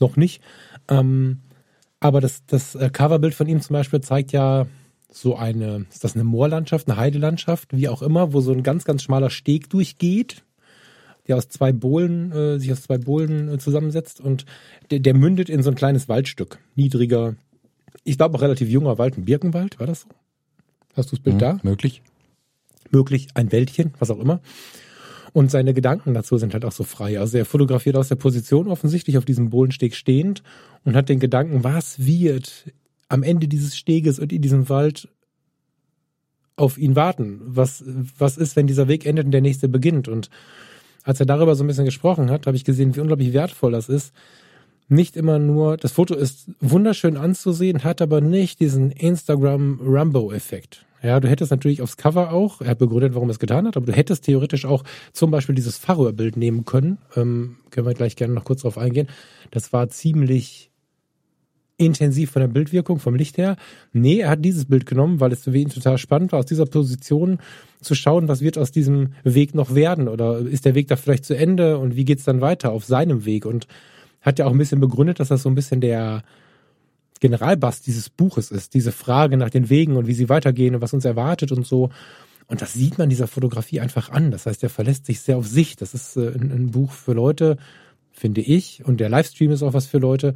Noch 0.00 0.16
nicht. 0.16 0.42
Ähm, 0.88 1.40
aber 2.00 2.20
das, 2.20 2.44
das 2.46 2.74
äh, 2.74 2.90
Coverbild 2.90 3.34
von 3.34 3.46
ihm 3.46 3.60
zum 3.60 3.74
Beispiel 3.74 4.00
zeigt 4.00 4.32
ja 4.32 4.66
so 5.10 5.36
eine, 5.36 5.86
ist 5.90 6.04
das 6.04 6.14
eine 6.14 6.24
Moorlandschaft, 6.24 6.88
eine 6.88 6.96
Heidelandschaft, 6.96 7.76
wie 7.76 7.88
auch 7.88 8.02
immer, 8.02 8.32
wo 8.32 8.40
so 8.40 8.52
ein 8.52 8.62
ganz, 8.62 8.84
ganz 8.84 9.02
schmaler 9.02 9.30
Steg 9.30 9.70
durchgeht 9.70 10.42
der 11.28 11.36
aus 11.36 11.48
zwei 11.48 11.72
Bohlen, 11.72 12.32
äh, 12.32 12.58
sich 12.58 12.72
aus 12.72 12.82
zwei 12.82 12.98
Bohlen 12.98 13.48
äh, 13.48 13.58
zusammensetzt 13.58 14.20
und 14.20 14.44
der, 14.90 15.00
der 15.00 15.14
mündet 15.14 15.48
in 15.48 15.62
so 15.62 15.70
ein 15.70 15.76
kleines 15.76 16.08
Waldstück. 16.08 16.58
Niedriger, 16.74 17.36
ich 18.04 18.16
glaube 18.16 18.36
auch 18.36 18.42
relativ 18.42 18.68
junger 18.68 18.98
Wald, 18.98 19.16
ein 19.16 19.24
Birkenwald, 19.24 19.78
war 19.78 19.86
das 19.86 20.02
so? 20.02 20.08
Hast 20.94 21.10
du 21.10 21.16
das 21.16 21.22
Bild 21.22 21.36
mhm, 21.36 21.40
da? 21.40 21.60
Möglich. 21.62 22.02
Möglich, 22.90 23.28
ein 23.34 23.52
Wäldchen, 23.52 23.94
was 23.98 24.10
auch 24.10 24.18
immer. 24.18 24.40
Und 25.32 25.50
seine 25.50 25.72
Gedanken 25.72 26.12
dazu 26.12 26.36
sind 26.36 26.52
halt 26.52 26.64
auch 26.64 26.72
so 26.72 26.84
frei. 26.84 27.18
Also 27.18 27.38
er 27.38 27.46
fotografiert 27.46 27.96
aus 27.96 28.08
der 28.08 28.16
Position 28.16 28.68
offensichtlich 28.68 29.16
auf 29.16 29.24
diesem 29.24 29.48
Bohlensteg 29.48 29.94
stehend 29.94 30.42
und 30.84 30.94
hat 30.94 31.08
den 31.08 31.20
Gedanken, 31.20 31.64
was 31.64 32.04
wird 32.04 32.70
am 33.08 33.22
Ende 33.22 33.48
dieses 33.48 33.76
Steges 33.76 34.18
und 34.18 34.32
in 34.32 34.42
diesem 34.42 34.68
Wald 34.68 35.08
auf 36.56 36.76
ihn 36.76 36.96
warten? 36.96 37.40
Was, 37.44 37.82
was 38.18 38.36
ist, 38.36 38.56
wenn 38.56 38.66
dieser 38.66 38.88
Weg 38.88 39.06
endet 39.06 39.24
und 39.24 39.30
der 39.30 39.40
nächste 39.40 39.68
beginnt? 39.70 40.06
Und 40.06 40.28
als 41.04 41.20
er 41.20 41.26
darüber 41.26 41.54
so 41.54 41.64
ein 41.64 41.66
bisschen 41.66 41.84
gesprochen 41.84 42.30
hat, 42.30 42.46
habe 42.46 42.56
ich 42.56 42.64
gesehen, 42.64 42.94
wie 42.96 43.00
unglaublich 43.00 43.32
wertvoll 43.32 43.72
das 43.72 43.88
ist. 43.88 44.12
Nicht 44.88 45.16
immer 45.16 45.38
nur, 45.38 45.76
das 45.76 45.92
Foto 45.92 46.14
ist 46.14 46.50
wunderschön 46.60 47.16
anzusehen, 47.16 47.84
hat 47.84 48.02
aber 48.02 48.20
nicht 48.20 48.60
diesen 48.60 48.90
Instagram-Rambo-Effekt. 48.90 50.84
Ja, 51.02 51.18
du 51.18 51.28
hättest 51.28 51.50
natürlich 51.50 51.82
aufs 51.82 51.96
Cover 51.96 52.32
auch, 52.32 52.60
er 52.60 52.68
hat 52.68 52.78
begründet, 52.78 53.14
warum 53.14 53.28
er 53.28 53.32
es 53.32 53.38
getan 53.40 53.66
hat, 53.66 53.76
aber 53.76 53.86
du 53.86 53.92
hättest 53.92 54.24
theoretisch 54.24 54.64
auch 54.64 54.84
zum 55.12 55.30
Beispiel 55.32 55.54
dieses 55.54 55.76
Faro-Bild 55.76 56.36
nehmen 56.36 56.64
können. 56.64 56.98
Ähm, 57.16 57.56
können 57.70 57.86
wir 57.86 57.94
gleich 57.94 58.14
gerne 58.14 58.34
noch 58.34 58.44
kurz 58.44 58.62
drauf 58.62 58.78
eingehen. 58.78 59.08
Das 59.50 59.72
war 59.72 59.88
ziemlich 59.88 60.71
intensiv 61.86 62.30
von 62.30 62.40
der 62.40 62.48
Bildwirkung, 62.48 62.98
vom 62.98 63.14
Licht 63.14 63.38
her. 63.38 63.56
Nee, 63.92 64.20
er 64.20 64.30
hat 64.30 64.44
dieses 64.44 64.66
Bild 64.66 64.86
genommen, 64.86 65.20
weil 65.20 65.32
es 65.32 65.44
für 65.44 65.56
ihn 65.56 65.68
total 65.68 65.98
spannend 65.98 66.32
war, 66.32 66.40
aus 66.40 66.46
dieser 66.46 66.66
Position 66.66 67.38
zu 67.80 67.94
schauen, 67.94 68.28
was 68.28 68.40
wird 68.40 68.58
aus 68.58 68.72
diesem 68.72 69.14
Weg 69.24 69.54
noch 69.54 69.74
werden 69.74 70.08
oder 70.08 70.38
ist 70.38 70.64
der 70.64 70.74
Weg 70.74 70.88
da 70.88 70.96
vielleicht 70.96 71.24
zu 71.24 71.36
Ende 71.36 71.78
und 71.78 71.96
wie 71.96 72.04
geht's 72.04 72.24
dann 72.24 72.40
weiter 72.40 72.72
auf 72.72 72.84
seinem 72.84 73.24
Weg 73.24 73.46
und 73.46 73.66
hat 74.20 74.38
ja 74.38 74.46
auch 74.46 74.52
ein 74.52 74.58
bisschen 74.58 74.80
begründet, 74.80 75.20
dass 75.20 75.28
das 75.28 75.42
so 75.42 75.48
ein 75.48 75.54
bisschen 75.54 75.80
der 75.80 76.22
Generalbass 77.20 77.82
dieses 77.82 78.10
Buches 78.10 78.50
ist, 78.50 78.74
diese 78.74 78.92
Frage 78.92 79.36
nach 79.36 79.50
den 79.50 79.70
Wegen 79.70 79.96
und 79.96 80.06
wie 80.06 80.14
sie 80.14 80.28
weitergehen 80.28 80.74
und 80.74 80.80
was 80.80 80.92
uns 80.92 81.04
erwartet 81.04 81.52
und 81.52 81.66
so. 81.66 81.90
Und 82.48 82.60
das 82.60 82.72
sieht 82.72 82.98
man 82.98 83.08
dieser 83.08 83.28
Fotografie 83.28 83.80
einfach 83.80 84.10
an. 84.10 84.30
Das 84.30 84.46
heißt, 84.46 84.62
er 84.62 84.68
verlässt 84.68 85.06
sich 85.06 85.20
sehr 85.20 85.36
auf 85.36 85.46
sich. 85.46 85.76
Das 85.76 85.94
ist 85.94 86.16
äh, 86.16 86.32
ein, 86.34 86.50
ein 86.50 86.70
Buch 86.72 86.92
für 86.92 87.12
Leute, 87.12 87.56
finde 88.12 88.40
ich. 88.40 88.84
Und 88.84 89.00
der 89.00 89.08
Livestream 89.08 89.50
ist 89.50 89.62
auch 89.62 89.74
was 89.74 89.86
für 89.86 89.98
Leute, 89.98 90.34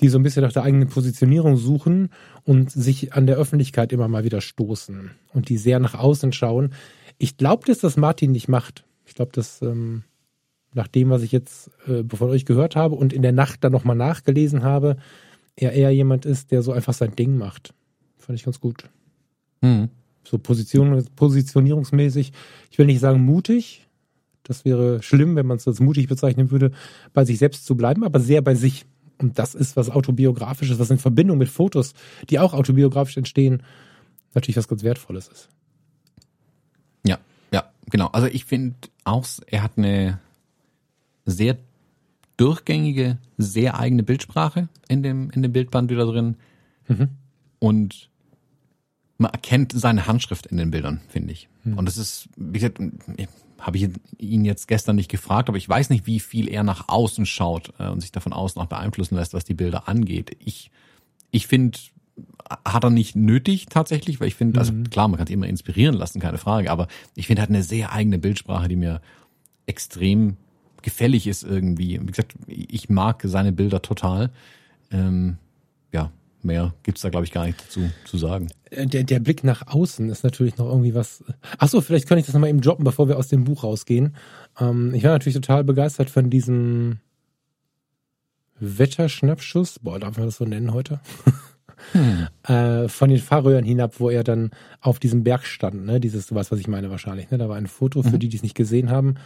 die 0.00 0.08
so 0.08 0.18
ein 0.18 0.22
bisschen 0.22 0.42
nach 0.42 0.52
der 0.52 0.64
eigenen 0.64 0.88
Positionierung 0.88 1.56
suchen 1.56 2.10
und 2.44 2.70
sich 2.70 3.12
an 3.12 3.26
der 3.26 3.36
Öffentlichkeit 3.36 3.92
immer 3.92 4.08
mal 4.08 4.24
wieder 4.24 4.40
stoßen 4.40 5.10
und 5.32 5.48
die 5.48 5.56
sehr 5.56 5.78
nach 5.78 5.94
außen 5.94 6.32
schauen. 6.32 6.74
Ich 7.18 7.36
glaube, 7.36 7.66
dass 7.66 7.78
das 7.78 7.96
Martin 7.96 8.32
nicht 8.32 8.48
macht. 8.48 8.84
Ich 9.06 9.14
glaube, 9.14 9.32
dass 9.32 9.62
ähm, 9.62 10.02
nach 10.72 10.88
dem, 10.88 11.10
was 11.10 11.22
ich 11.22 11.32
jetzt 11.32 11.70
äh, 11.86 12.02
von 12.08 12.30
euch 12.30 12.44
gehört 12.44 12.76
habe 12.76 12.96
und 12.96 13.12
in 13.12 13.22
der 13.22 13.32
Nacht 13.32 13.62
dann 13.62 13.72
nochmal 13.72 13.96
nachgelesen 13.96 14.64
habe, 14.64 14.96
er 15.56 15.72
eher 15.72 15.90
jemand 15.90 16.26
ist, 16.26 16.50
der 16.50 16.62
so 16.62 16.72
einfach 16.72 16.94
sein 16.94 17.14
Ding 17.14 17.36
macht. 17.38 17.74
Fand 18.18 18.38
ich 18.38 18.44
ganz 18.44 18.58
gut. 18.58 18.90
Mhm. 19.60 19.88
So 20.24 20.38
Position, 20.38 21.04
positionierungsmäßig, 21.14 22.32
ich 22.70 22.78
will 22.78 22.86
nicht 22.86 23.00
sagen 23.00 23.24
mutig, 23.24 23.86
das 24.44 24.64
wäre 24.64 25.02
schlimm, 25.02 25.36
wenn 25.36 25.46
man 25.46 25.56
es 25.56 25.66
als 25.66 25.80
mutig 25.80 26.06
bezeichnen 26.06 26.50
würde, 26.50 26.70
bei 27.12 27.24
sich 27.24 27.38
selbst 27.38 27.66
zu 27.66 27.76
bleiben, 27.76 28.04
aber 28.04 28.20
sehr 28.20 28.42
bei 28.42 28.54
sich. 28.54 28.86
Und 29.18 29.38
das 29.38 29.54
ist 29.54 29.76
was 29.76 29.90
autobiografisches, 29.90 30.78
was 30.78 30.90
in 30.90 30.98
Verbindung 30.98 31.38
mit 31.38 31.48
Fotos, 31.48 31.94
die 32.30 32.38
auch 32.38 32.52
autobiografisch 32.52 33.16
entstehen, 33.16 33.62
natürlich 34.34 34.56
was 34.56 34.68
ganz 34.68 34.82
Wertvolles 34.82 35.28
ist. 35.28 35.48
Ja, 37.06 37.18
ja, 37.52 37.64
genau. 37.90 38.08
Also 38.08 38.26
ich 38.28 38.44
finde 38.44 38.76
auch, 39.04 39.26
er 39.46 39.62
hat 39.62 39.72
eine 39.76 40.20
sehr 41.24 41.56
durchgängige, 42.36 43.18
sehr 43.38 43.78
eigene 43.78 44.02
Bildsprache 44.02 44.68
in 44.88 45.02
dem, 45.02 45.30
in 45.30 45.42
dem 45.42 45.52
Bildband 45.52 45.90
wieder 45.90 46.06
drin. 46.06 46.36
Mhm. 46.88 47.08
Und 47.60 48.10
man 49.18 49.30
erkennt 49.30 49.72
seine 49.72 50.06
Handschrift 50.06 50.46
in 50.46 50.56
den 50.56 50.70
Bildern, 50.70 51.00
finde 51.08 51.32
ich. 51.32 51.48
Mhm. 51.62 51.78
Und 51.78 51.86
das 51.86 51.96
ist, 51.96 52.28
wie 52.36 52.58
gesagt, 52.58 52.80
ich 53.16 53.28
habe 53.64 53.78
ich 53.78 53.88
ihn 54.18 54.44
jetzt 54.44 54.68
gestern 54.68 54.96
nicht 54.96 55.10
gefragt, 55.10 55.48
aber 55.48 55.56
ich 55.56 55.66
weiß 55.66 55.88
nicht, 55.88 56.06
wie 56.06 56.20
viel 56.20 56.48
er 56.48 56.62
nach 56.62 56.88
außen 56.88 57.24
schaut 57.24 57.72
äh, 57.78 57.88
und 57.88 58.00
sich 58.00 58.12
davon 58.12 58.34
außen 58.34 58.60
auch 58.60 58.66
beeinflussen 58.66 59.16
lässt, 59.16 59.32
was 59.32 59.44
die 59.44 59.54
Bilder 59.54 59.88
angeht. 59.88 60.36
Ich, 60.38 60.70
ich 61.30 61.46
finde, 61.46 61.78
hat 62.66 62.84
er 62.84 62.90
nicht 62.90 63.16
nötig 63.16 63.66
tatsächlich, 63.70 64.20
weil 64.20 64.28
ich 64.28 64.34
finde, 64.34 64.60
also 64.60 64.74
mhm. 64.74 64.90
klar, 64.90 65.08
man 65.08 65.16
kann 65.16 65.26
sich 65.26 65.34
immer 65.34 65.46
inspirieren 65.46 65.94
lassen, 65.94 66.20
keine 66.20 66.36
Frage, 66.36 66.70
aber 66.70 66.88
ich 67.14 67.26
finde, 67.26 67.40
er 67.40 67.44
hat 67.44 67.48
eine 67.48 67.62
sehr 67.62 67.92
eigene 67.92 68.18
Bildsprache, 68.18 68.68
die 68.68 68.76
mir 68.76 69.00
extrem 69.64 70.36
gefällig 70.82 71.26
ist 71.26 71.42
irgendwie. 71.42 71.98
Wie 72.02 72.06
gesagt, 72.06 72.34
ich 72.46 72.90
mag 72.90 73.22
seine 73.24 73.52
Bilder 73.52 73.80
total. 73.80 74.30
Ähm, 74.90 75.38
ja, 75.90 76.10
mehr 76.44 76.74
gibt's 76.82 77.02
da, 77.02 77.08
glaube 77.08 77.26
ich, 77.26 77.32
gar 77.32 77.46
nicht 77.46 77.60
dazu 77.60 77.90
zu 78.04 78.18
sagen. 78.18 78.48
Äh, 78.70 78.86
der, 78.86 79.04
der 79.04 79.20
Blick 79.20 79.44
nach 79.44 79.66
außen 79.66 80.08
ist 80.10 80.24
natürlich 80.24 80.56
noch 80.56 80.68
irgendwie 80.68 80.94
was. 80.94 81.24
Achso, 81.58 81.80
vielleicht 81.80 82.08
kann 82.08 82.18
ich 82.18 82.26
das 82.26 82.34
nochmal 82.34 82.50
eben 82.50 82.60
droppen, 82.60 82.84
bevor 82.84 83.08
wir 83.08 83.18
aus 83.18 83.28
dem 83.28 83.44
Buch 83.44 83.64
rausgehen. 83.64 84.14
Ähm, 84.60 84.94
ich 84.94 85.04
war 85.04 85.12
natürlich 85.12 85.34
total 85.34 85.64
begeistert 85.64 86.10
von 86.10 86.30
diesem 86.30 86.98
Wetterschnappschuss. 88.60 89.78
Boah, 89.80 89.98
darf 89.98 90.16
man 90.16 90.26
das 90.26 90.36
so 90.36 90.44
nennen 90.44 90.72
heute? 90.72 91.00
Hm. 91.92 92.28
Äh, 92.44 92.88
von 92.88 93.10
den 93.10 93.18
Fahrröhren 93.18 93.64
hinab, 93.64 94.00
wo 94.00 94.08
er 94.08 94.24
dann 94.24 94.52
auf 94.80 94.98
diesem 94.98 95.22
Berg 95.22 95.44
stand. 95.44 95.84
Ne? 95.84 96.00
Dieses, 96.00 96.26
du 96.26 96.34
weißt, 96.34 96.50
was 96.50 96.58
ich 96.58 96.66
meine 96.66 96.90
wahrscheinlich. 96.90 97.30
Ne? 97.30 97.36
Da 97.36 97.50
war 97.50 97.56
ein 97.56 97.66
Foto 97.66 98.02
für 98.02 98.12
mhm. 98.12 98.20
die, 98.20 98.28
die 98.30 98.36
es 98.38 98.42
nicht 98.42 98.54
gesehen 98.54 98.90
haben, 98.90 99.16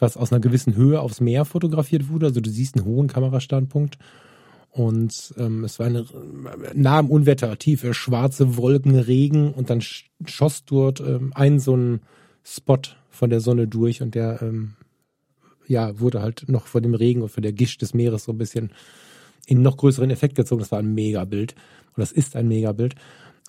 was 0.00 0.16
aus 0.16 0.32
einer 0.32 0.40
gewissen 0.40 0.74
Höhe 0.74 1.00
aufs 1.00 1.20
Meer 1.20 1.44
fotografiert 1.44 2.08
wurde. 2.08 2.26
Also 2.26 2.40
du 2.40 2.50
siehst 2.50 2.76
einen 2.76 2.86
hohen 2.86 3.06
Kamerastandpunkt 3.06 3.98
und 4.70 5.34
ähm, 5.38 5.64
es 5.64 5.78
war 5.78 5.86
eine, 5.86 6.04
nah 6.74 6.98
am 6.98 7.10
Unwetter, 7.10 7.58
tiefe 7.58 7.94
schwarze 7.94 8.56
Wolken, 8.56 8.96
Regen 8.96 9.52
und 9.52 9.70
dann 9.70 9.80
schoss 9.80 10.64
dort 10.64 11.00
ähm, 11.00 11.32
ein 11.34 11.58
so 11.58 11.76
ein 11.76 12.00
Spot 12.44 12.80
von 13.10 13.30
der 13.30 13.40
Sonne 13.40 13.66
durch 13.66 14.02
und 14.02 14.14
der 14.14 14.40
ähm, 14.42 14.74
ja 15.66 15.98
wurde 16.00 16.22
halt 16.22 16.48
noch 16.48 16.66
von 16.66 16.82
dem 16.82 16.94
Regen 16.94 17.22
und 17.22 17.30
von 17.30 17.42
der 17.42 17.52
Gischt 17.52 17.82
des 17.82 17.94
Meeres 17.94 18.24
so 18.24 18.32
ein 18.32 18.38
bisschen 18.38 18.70
in 19.46 19.62
noch 19.62 19.76
größeren 19.76 20.10
Effekt 20.10 20.34
gezogen. 20.34 20.60
Das 20.60 20.72
war 20.72 20.78
ein 20.78 20.94
Megabild 20.94 21.54
und 21.96 22.00
das 22.00 22.12
ist 22.12 22.36
ein 22.36 22.48
Megabild. 22.48 22.94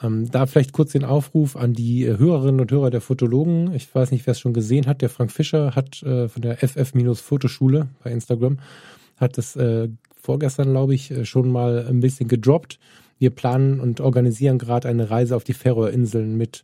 Ähm, 0.01 0.31
da 0.31 0.45
vielleicht 0.45 0.71
kurz 0.71 0.93
den 0.93 1.03
Aufruf 1.03 1.57
an 1.57 1.73
die 1.73 2.05
äh, 2.05 2.17
Hörerinnen 2.17 2.61
und 2.61 2.71
Hörer 2.71 2.89
der 2.89 3.01
Fotologen. 3.01 3.73
Ich 3.73 3.93
weiß 3.93 4.11
nicht, 4.11 4.25
wer 4.25 4.31
es 4.31 4.39
schon 4.39 4.53
gesehen 4.53 4.87
hat. 4.87 5.01
Der 5.01 5.09
Frank 5.09 5.31
Fischer 5.31 5.75
hat 5.75 6.01
äh, 6.03 6.29
von 6.29 6.41
der 6.41 6.57
FF-Fotoschule 6.57 7.89
bei 8.01 8.11
Instagram 8.11 8.59
hat 9.19 9.37
das 9.37 9.55
äh, 9.55 9.89
vorgestern, 10.21 10.71
glaube 10.71 10.95
ich, 10.95 11.11
äh, 11.11 11.25
schon 11.25 11.51
mal 11.51 11.85
ein 11.87 11.99
bisschen 11.99 12.27
gedroppt. 12.27 12.79
Wir 13.17 13.31
planen 13.31 13.79
und 13.79 13.99
organisieren 13.99 14.57
gerade 14.57 14.87
eine 14.87 15.09
Reise 15.09 15.35
auf 15.35 15.43
die 15.43 15.53
Färöerinseln 15.53 16.37
mit 16.37 16.63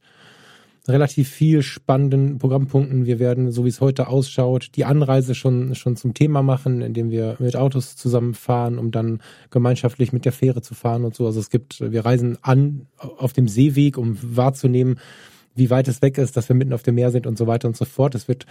relativ 0.88 1.30
viel 1.30 1.64
spannenden 1.64 2.38
Programmpunkten. 2.38 3.06
Wir 3.06 3.20
werden, 3.20 3.52
so 3.52 3.66
wie 3.66 3.70
es 3.70 3.82
heute 3.82 4.08
ausschaut, 4.08 4.70
die 4.76 4.86
Anreise 4.86 5.34
schon, 5.34 5.74
schon 5.76 5.96
zum 5.96 6.14
Thema 6.14 6.44
machen, 6.44 6.82
indem 6.82 7.10
wir 7.10 7.38
mit 7.40 7.56
Autos 7.56 7.96
zusammenfahren, 7.96 8.78
um 8.78 8.92
dann 8.92 9.20
gemeinschaftlich 9.50 10.14
mit 10.14 10.26
der 10.26 10.32
Fähre 10.32 10.62
zu 10.62 10.76
fahren 10.76 11.04
und 11.04 11.16
so. 11.16 11.26
Also 11.26 11.40
es 11.40 11.50
gibt, 11.50 11.82
wir 11.82 12.06
reisen 12.06 12.38
an 12.42 12.88
auf 12.98 13.34
dem 13.34 13.48
Seeweg, 13.48 13.98
um 13.98 14.18
wahrzunehmen, 14.22 15.00
wie 15.56 15.70
weit 15.70 15.88
es 15.88 16.02
weg 16.02 16.18
ist, 16.18 16.38
dass 16.38 16.50
wir 16.50 16.56
mitten 16.56 16.74
auf 16.74 16.84
dem 16.84 16.96
Meer 16.96 17.12
sind 17.12 17.26
und 17.26 17.38
so 17.38 17.48
weiter 17.48 17.68
und 17.68 17.78
so 17.78 17.86
fort. 17.86 18.14
Es 18.14 18.28
wird 18.28 18.46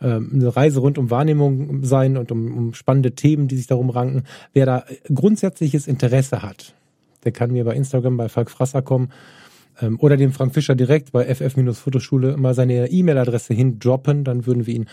eine 0.00 0.54
Reise 0.54 0.80
rund 0.80 0.98
um 0.98 1.10
Wahrnehmung 1.10 1.84
sein 1.84 2.16
und 2.16 2.30
um, 2.30 2.56
um 2.56 2.74
spannende 2.74 3.12
Themen, 3.12 3.48
die 3.48 3.56
sich 3.56 3.66
darum 3.66 3.90
ranken. 3.90 4.24
Wer 4.52 4.66
da 4.66 4.84
grundsätzliches 5.12 5.86
Interesse 5.88 6.42
hat, 6.42 6.74
der 7.24 7.32
kann 7.32 7.50
mir 7.50 7.64
bei 7.64 7.74
Instagram 7.74 8.16
bei 8.16 8.28
Falk 8.28 8.50
Frasser 8.50 8.82
kommen 8.82 9.10
ähm, 9.80 9.98
oder 10.00 10.16
dem 10.16 10.32
Frank 10.32 10.54
Fischer 10.54 10.74
direkt 10.74 11.12
bei 11.12 11.24
ff-fotoschule 11.24 12.36
mal 12.36 12.54
seine 12.54 12.90
E-Mail-Adresse 12.90 13.54
hindroppen, 13.54 14.24
dann 14.24 14.46
würden 14.46 14.66
wir 14.66 14.74
ihn 14.74 14.86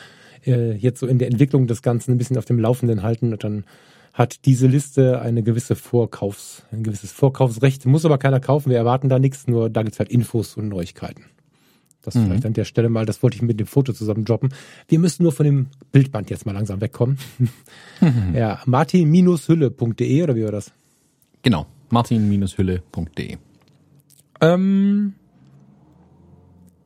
äh, 0.46 0.74
jetzt 0.74 1.00
so 1.00 1.08
in 1.08 1.20
der 1.20 1.28
Entwicklung 1.28 1.68
des 1.68 1.82
Ganzen 1.82 2.12
ein 2.12 2.18
bisschen 2.18 2.38
auf 2.38 2.46
dem 2.46 2.60
Laufenden 2.60 3.04
halten 3.04 3.32
und 3.32 3.44
dann 3.44 3.66
hat 4.14 4.46
diese 4.46 4.68
Liste 4.68 5.20
eine 5.20 5.44
gewisse 5.44 5.76
Vorkaufs, 5.76 6.64
ein 6.72 6.84
gewisses 6.84 7.12
Vorkaufsrecht, 7.12 7.86
muss 7.86 8.06
aber 8.06 8.18
keiner 8.18 8.40
kaufen, 8.40 8.70
wir 8.70 8.78
erwarten 8.78 9.10
da 9.10 9.20
nichts, 9.20 9.48
nur 9.48 9.70
da 9.70 9.84
gibt's 9.84 10.00
halt 10.00 10.10
Infos 10.10 10.56
und 10.56 10.70
Neuigkeiten. 10.70 11.26
Das 12.06 12.16
mhm. 12.16 12.26
vielleicht 12.26 12.46
an 12.46 12.54
der 12.54 12.66
Stelle 12.66 12.90
mal, 12.90 13.06
das 13.06 13.22
wollte 13.24 13.36
ich 13.36 13.42
mit 13.42 13.60
dem 13.60 13.68
Foto 13.68 13.94
zusammen 13.94 14.26
droppen. 14.26 14.50
Wir 14.88 15.00
müssen 15.00 15.24
nur 15.24 15.32
von 15.32 15.46
dem 15.46 15.68
Bildband 15.92 16.30
jetzt 16.30 16.46
mal 16.46 16.54
langsam 16.54 16.82
wegkommen. 16.82 17.18
Mhm. 17.40 17.50
Ja, 18.36 18.62
martin-hülle.de 18.66 20.24
oder 20.24 20.36
wie 20.36 20.44
war 20.44 20.52
das? 20.52 20.72
Genau, 21.42 21.66
martin-hülle.de. 21.90 23.38
Ähm, 24.42 25.14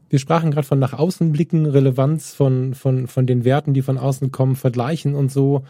wir 0.10 0.20
sprachen 0.20 0.52
gerade 0.52 0.68
von 0.68 0.80
nach 0.80 0.94
außen 0.94 1.32
blicken, 1.32 1.66
Relevanz 1.66 2.34
von, 2.34 2.74
von, 2.74 3.08
von 3.08 3.28
den 3.28 3.46
Werten, 3.46 3.74
die 3.74 3.82
von 3.82 3.98
außen 3.98 4.32
kommen, 4.32 4.56
vergleichen 4.56 5.16
und 5.16 5.32
so. 5.32 5.64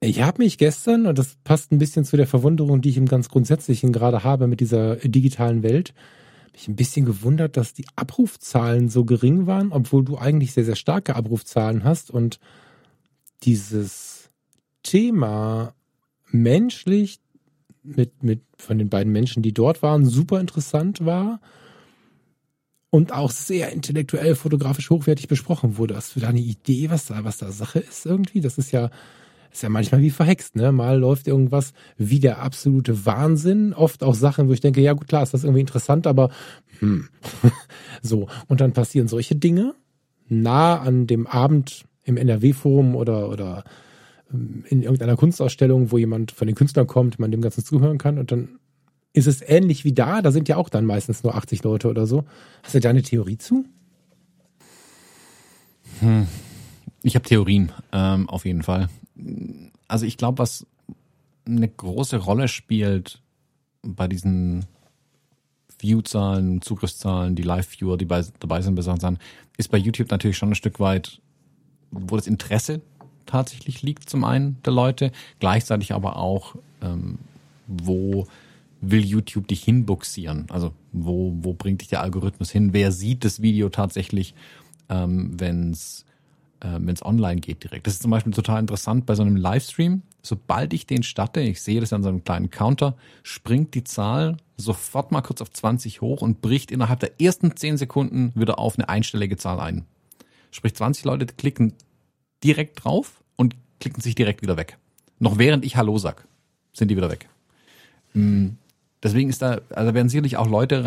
Ich 0.00 0.22
habe 0.22 0.42
mich 0.42 0.58
gestern, 0.58 1.06
und 1.06 1.18
das 1.18 1.36
passt 1.44 1.72
ein 1.72 1.78
bisschen 1.78 2.04
zu 2.04 2.16
der 2.16 2.26
Verwunderung, 2.26 2.80
die 2.80 2.90
ich 2.90 2.96
im 2.96 3.06
ganz 3.06 3.28
Grundsätzlichen 3.28 3.92
gerade 3.92 4.22
habe 4.22 4.46
mit 4.46 4.60
dieser 4.60 4.96
digitalen 4.96 5.62
Welt, 5.62 5.92
mich 6.52 6.68
ein 6.68 6.76
bisschen 6.76 7.04
gewundert, 7.04 7.56
dass 7.56 7.74
die 7.74 7.86
Abrufzahlen 7.96 8.88
so 8.88 9.04
gering 9.04 9.46
waren, 9.46 9.72
obwohl 9.72 10.04
du 10.04 10.18
eigentlich 10.18 10.52
sehr, 10.52 10.64
sehr 10.64 10.76
starke 10.76 11.16
Abrufzahlen 11.16 11.84
hast 11.84 12.10
und 12.10 12.38
dieses 13.42 14.30
Thema 14.82 15.74
menschlich 16.30 17.20
mit, 17.82 18.22
mit 18.22 18.42
von 18.56 18.78
den 18.78 18.88
beiden 18.88 19.12
Menschen, 19.12 19.42
die 19.42 19.54
dort 19.54 19.82
waren, 19.82 20.06
super 20.06 20.40
interessant 20.40 21.04
war 21.04 21.40
und 22.90 23.12
auch 23.12 23.30
sehr 23.30 23.72
intellektuell 23.72 24.34
fotografisch 24.34 24.90
hochwertig 24.90 25.28
besprochen 25.28 25.76
wurde. 25.76 25.96
Hast 25.96 26.16
du 26.16 26.20
da 26.20 26.28
eine 26.28 26.40
Idee, 26.40 26.90
was 26.90 27.06
da, 27.06 27.24
was 27.24 27.38
da 27.38 27.52
Sache 27.52 27.80
ist 27.80 28.06
irgendwie? 28.06 28.40
Das 28.40 28.58
ist 28.58 28.72
ja, 28.72 28.90
ist 29.52 29.62
ja 29.62 29.68
manchmal 29.68 30.02
wie 30.02 30.10
verhext, 30.10 30.56
ne? 30.56 30.72
Mal 30.72 30.98
läuft 30.98 31.26
irgendwas 31.26 31.72
wie 31.96 32.20
der 32.20 32.40
absolute 32.40 33.06
Wahnsinn, 33.06 33.72
oft 33.72 34.02
auch 34.02 34.14
Sachen, 34.14 34.48
wo 34.48 34.52
ich 34.52 34.60
denke, 34.60 34.80
ja 34.80 34.92
gut, 34.92 35.08
klar, 35.08 35.22
ist 35.22 35.34
das 35.34 35.44
irgendwie 35.44 35.60
interessant, 35.60 36.06
aber 36.06 36.30
hm. 36.80 37.08
so. 38.02 38.28
Und 38.46 38.60
dann 38.60 38.72
passieren 38.72 39.08
solche 39.08 39.36
Dinge 39.36 39.74
nah 40.28 40.78
an 40.80 41.06
dem 41.06 41.26
Abend 41.26 41.84
im 42.04 42.16
NRW-Forum 42.16 42.96
oder, 42.96 43.28
oder 43.28 43.64
ähm, 44.32 44.64
in 44.68 44.82
irgendeiner 44.82 45.16
Kunstausstellung, 45.16 45.90
wo 45.90 45.98
jemand 45.98 46.32
von 46.32 46.46
den 46.46 46.56
Künstlern 46.56 46.86
kommt, 46.86 47.18
man 47.18 47.30
dem 47.30 47.40
Ganzen 47.40 47.64
zuhören 47.64 47.98
kann 47.98 48.18
und 48.18 48.32
dann 48.32 48.58
ist 49.12 49.26
es 49.26 49.42
ähnlich 49.42 49.84
wie 49.84 49.94
da, 49.94 50.22
da 50.22 50.30
sind 50.30 50.48
ja 50.48 50.56
auch 50.56 50.68
dann 50.68 50.84
meistens 50.84 51.24
nur 51.24 51.34
80 51.34 51.64
Leute 51.64 51.88
oder 51.88 52.06
so. 52.06 52.24
Hast 52.62 52.74
du 52.74 52.80
da 52.80 52.90
eine 52.90 53.02
Theorie 53.02 53.38
zu? 53.38 53.64
Hm. 56.00 56.28
Ich 57.02 57.14
habe 57.14 57.26
Theorien, 57.26 57.72
ähm, 57.92 58.28
auf 58.28 58.44
jeden 58.44 58.62
Fall. 58.62 58.88
Also 59.88 60.06
ich 60.06 60.16
glaube, 60.16 60.38
was 60.38 60.66
eine 61.46 61.68
große 61.68 62.18
Rolle 62.18 62.48
spielt 62.48 63.20
bei 63.82 64.06
diesen 64.06 64.66
View-Zahlen, 65.78 66.60
Zugriffszahlen, 66.60 67.34
die 67.34 67.42
Live-Viewer, 67.42 67.96
die 67.96 68.04
bei, 68.04 68.24
dabei 68.40 68.62
sind, 68.62 68.74
besonders 68.74 69.04
an, 69.04 69.18
ist 69.56 69.70
bei 69.70 69.78
YouTube 69.78 70.10
natürlich 70.10 70.36
schon 70.36 70.50
ein 70.50 70.56
Stück 70.56 70.80
weit, 70.80 71.20
wo 71.90 72.16
das 72.16 72.26
Interesse 72.26 72.80
tatsächlich 73.26 73.82
liegt, 73.82 74.08
zum 74.08 74.24
einen 74.24 74.60
der 74.64 74.72
Leute, 74.72 75.12
gleichzeitig 75.38 75.92
aber 75.92 76.16
auch, 76.16 76.56
ähm, 76.82 77.18
wo 77.66 78.26
will 78.80 79.04
YouTube 79.04 79.48
dich 79.48 79.62
hinbuxieren? 79.64 80.46
Also 80.50 80.72
wo, 80.92 81.34
wo 81.40 81.52
bringt 81.52 81.80
dich 81.80 81.88
der 81.88 82.02
Algorithmus 82.02 82.50
hin? 82.50 82.72
Wer 82.72 82.92
sieht 82.92 83.24
das 83.24 83.42
Video 83.42 83.68
tatsächlich, 83.68 84.34
ähm, 84.88 85.38
wenn 85.38 85.72
es 85.72 86.04
äh, 86.60 86.78
wenn's 86.78 87.04
online 87.04 87.40
geht 87.40 87.64
direkt? 87.64 87.86
Das 87.86 87.94
ist 87.94 88.02
zum 88.02 88.10
Beispiel 88.10 88.32
total 88.32 88.60
interessant 88.60 89.06
bei 89.06 89.14
so 89.14 89.22
einem 89.22 89.36
Livestream. 89.36 90.02
Sobald 90.22 90.72
ich 90.72 90.86
den 90.86 91.02
starte, 91.02 91.40
ich 91.40 91.62
sehe 91.62 91.80
das 91.80 91.92
an 91.92 92.02
so 92.02 92.08
einem 92.08 92.24
kleinen 92.24 92.50
Counter, 92.50 92.96
springt 93.22 93.74
die 93.74 93.84
Zahl 93.84 94.36
sofort 94.56 95.12
mal 95.12 95.22
kurz 95.22 95.40
auf 95.40 95.50
20 95.50 96.00
hoch 96.00 96.22
und 96.22 96.40
bricht 96.40 96.70
innerhalb 96.70 97.00
der 97.00 97.20
ersten 97.20 97.56
10 97.56 97.76
Sekunden 97.76 98.32
wieder 98.34 98.58
auf 98.58 98.76
eine 98.76 98.88
einstellige 98.88 99.36
Zahl 99.36 99.60
ein. 99.60 99.84
Sprich, 100.50 100.74
20 100.74 101.04
Leute 101.04 101.26
klicken 101.26 101.74
direkt 102.42 102.84
drauf 102.84 103.22
und 103.36 103.54
klicken 103.80 104.02
sich 104.02 104.14
direkt 104.14 104.42
wieder 104.42 104.56
weg. 104.56 104.78
Noch 105.18 105.38
während 105.38 105.64
ich 105.64 105.76
Hallo 105.76 105.98
sag, 105.98 106.26
sind 106.72 106.90
die 106.90 106.96
wieder 106.96 107.10
weg. 107.10 107.28
Hm, 108.12 108.56
deswegen 109.02 109.30
ist 109.30 109.42
da, 109.42 109.60
also 109.70 109.94
werden 109.94 110.08
sicherlich 110.08 110.36
auch 110.36 110.48
Leute 110.48 110.84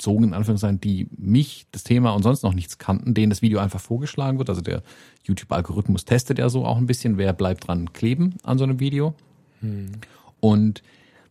reingezogen, 0.00 0.24
in 0.24 0.34
Anführungszeichen, 0.34 0.80
die 0.80 1.08
mich, 1.16 1.66
das 1.72 1.84
Thema 1.84 2.12
und 2.12 2.22
sonst 2.22 2.42
noch 2.42 2.54
nichts 2.54 2.78
kannten, 2.78 3.14
denen 3.14 3.30
das 3.30 3.42
Video 3.42 3.58
einfach 3.58 3.80
vorgeschlagen 3.80 4.38
wird. 4.38 4.48
Also 4.48 4.60
der 4.60 4.82
YouTube-Algorithmus 5.24 6.04
testet 6.04 6.38
ja 6.38 6.48
so 6.48 6.64
auch 6.64 6.76
ein 6.76 6.86
bisschen, 6.86 7.18
wer 7.18 7.32
bleibt 7.32 7.66
dran 7.66 7.92
kleben 7.92 8.34
an 8.42 8.58
so 8.58 8.64
einem 8.64 8.80
Video. 8.80 9.14
Hm. 9.60 9.92
Und 10.40 10.82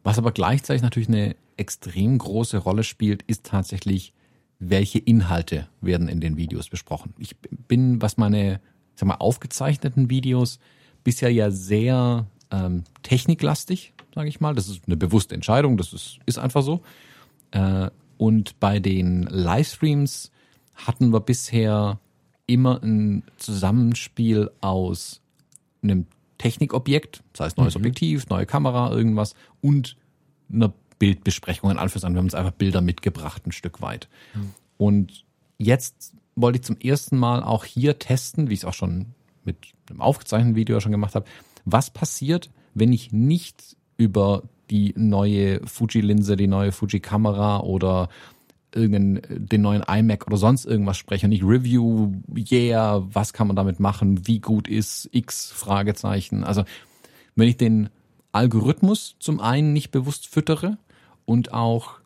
was 0.04 0.18
aber 0.18 0.32
gleichzeitig 0.32 0.82
natürlich 0.82 1.10
eine 1.10 1.36
extrem 1.58 2.18
große 2.18 2.58
Rolle 2.58 2.84
spielt, 2.84 3.24
ist 3.24 3.46
tatsächlich, 3.46 4.14
welche 4.60 5.00
Inhalte 5.00 5.68
werden 5.82 6.08
in 6.08 6.20
den 6.20 6.38
Videos 6.38 6.70
besprochen. 6.70 7.14
Ich 7.18 7.36
bin, 7.38 8.02
was 8.02 8.18
meine 8.18 8.60
sag 8.96 9.08
mal, 9.08 9.16
aufgezeichneten 9.16 10.10
Videos 10.10 10.60
bisher 11.04 11.32
ja 11.32 11.50
sehr 11.50 12.28
ähm, 12.52 12.84
techniklastig, 13.04 13.94
sage 14.14 14.28
ich 14.28 14.42
mal. 14.42 14.54
Das 14.56 14.68
ist 14.68 14.84
eine 14.86 14.98
bewusste 14.98 15.36
Entscheidung, 15.36 15.78
das 15.78 15.94
ist, 15.94 16.20
ist 16.26 16.38
einfach 16.38 16.62
so. 16.62 16.82
Äh, 17.52 17.90
und 18.20 18.60
bei 18.60 18.80
den 18.80 19.24
Livestreams 19.24 20.30
hatten 20.76 21.14
wir 21.14 21.22
bisher 21.22 22.02
immer 22.48 22.84
ein 22.84 23.24
Zusammenspiel 23.38 24.52
aus 24.60 25.22
einem 25.82 26.06
Technikobjekt, 26.38 27.24
das 27.32 27.46
heißt 27.46 27.58
neues 27.58 27.76
mhm. 27.76 27.82
Objektiv, 27.82 28.28
neue 28.28 28.46
Kamera, 28.46 28.92
irgendwas 28.92 29.36
und 29.62 29.96
einer 30.52 30.74
Bildbesprechung 31.00 31.72
in 31.72 31.78
Anführungszeichen. 31.78 32.14
Wir 32.14 32.20
haben 32.20 32.26
uns 32.26 32.36
einfach 32.36 32.52
Bilder 32.52 32.82
mitgebracht, 32.82 33.48
ein 33.48 33.54
Stück 33.54 33.82
weit. 33.82 34.10
Mhm. 34.34 34.54
Und 34.76 35.26
jetzt 35.58 36.14
wollte 36.36 36.58
ich 36.58 36.66
zum 36.66 36.78
ersten 36.78 37.18
Mal 37.18 37.42
auch 37.42 37.64
hier 37.64 38.00
testen, 38.00 38.50
wie 38.50 38.54
ich 38.54 38.60
es 38.60 38.66
auch 38.66 38.74
schon 38.74 39.14
mit 39.46 39.72
einem 39.90 40.02
aufgezeichneten 40.02 40.58
Video 40.58 40.82
schon 40.82 40.92
gemacht 40.92 41.16
habe, 41.16 41.26
was 41.64 41.90
passiert, 41.90 42.50
wenn 42.74 42.92
ich 42.92 43.14
nicht 43.14 43.78
über 43.96 44.44
die 44.70 44.94
neue 44.96 45.66
Fuji-Linse, 45.66 46.36
die 46.36 46.48
neue 46.48 46.72
Fuji-Kamera 46.72 47.62
oder 47.62 48.10
irgendeinen, 48.74 49.48
den 49.48 49.62
neuen 49.62 49.84
iMac 49.84 50.28
oder 50.28 50.38
sonst 50.38 50.66
irgendwas 50.66 50.98
spreche 50.98 51.26
und 51.26 51.32
ich 51.32 51.44
review, 51.44 52.12
yeah, 52.52 53.04
was 53.12 53.34
kann 53.34 53.48
man 53.48 53.56
damit 53.56 53.80
machen, 53.80 54.28
wie 54.28 54.40
gut 54.40 54.68
ist 54.68 55.10
X, 55.12 55.52
Fragezeichen. 55.52 56.44
Also 56.44 56.64
wenn 57.36 57.48
ich 57.48 57.58
den 57.58 57.90
Algorithmus 58.32 59.16
zum 59.20 59.40
einen 59.40 59.74
nicht 59.74 59.92
bewusst 59.92 60.28
füttere 60.28 60.78
und 61.26 61.54
auch 61.54 62.00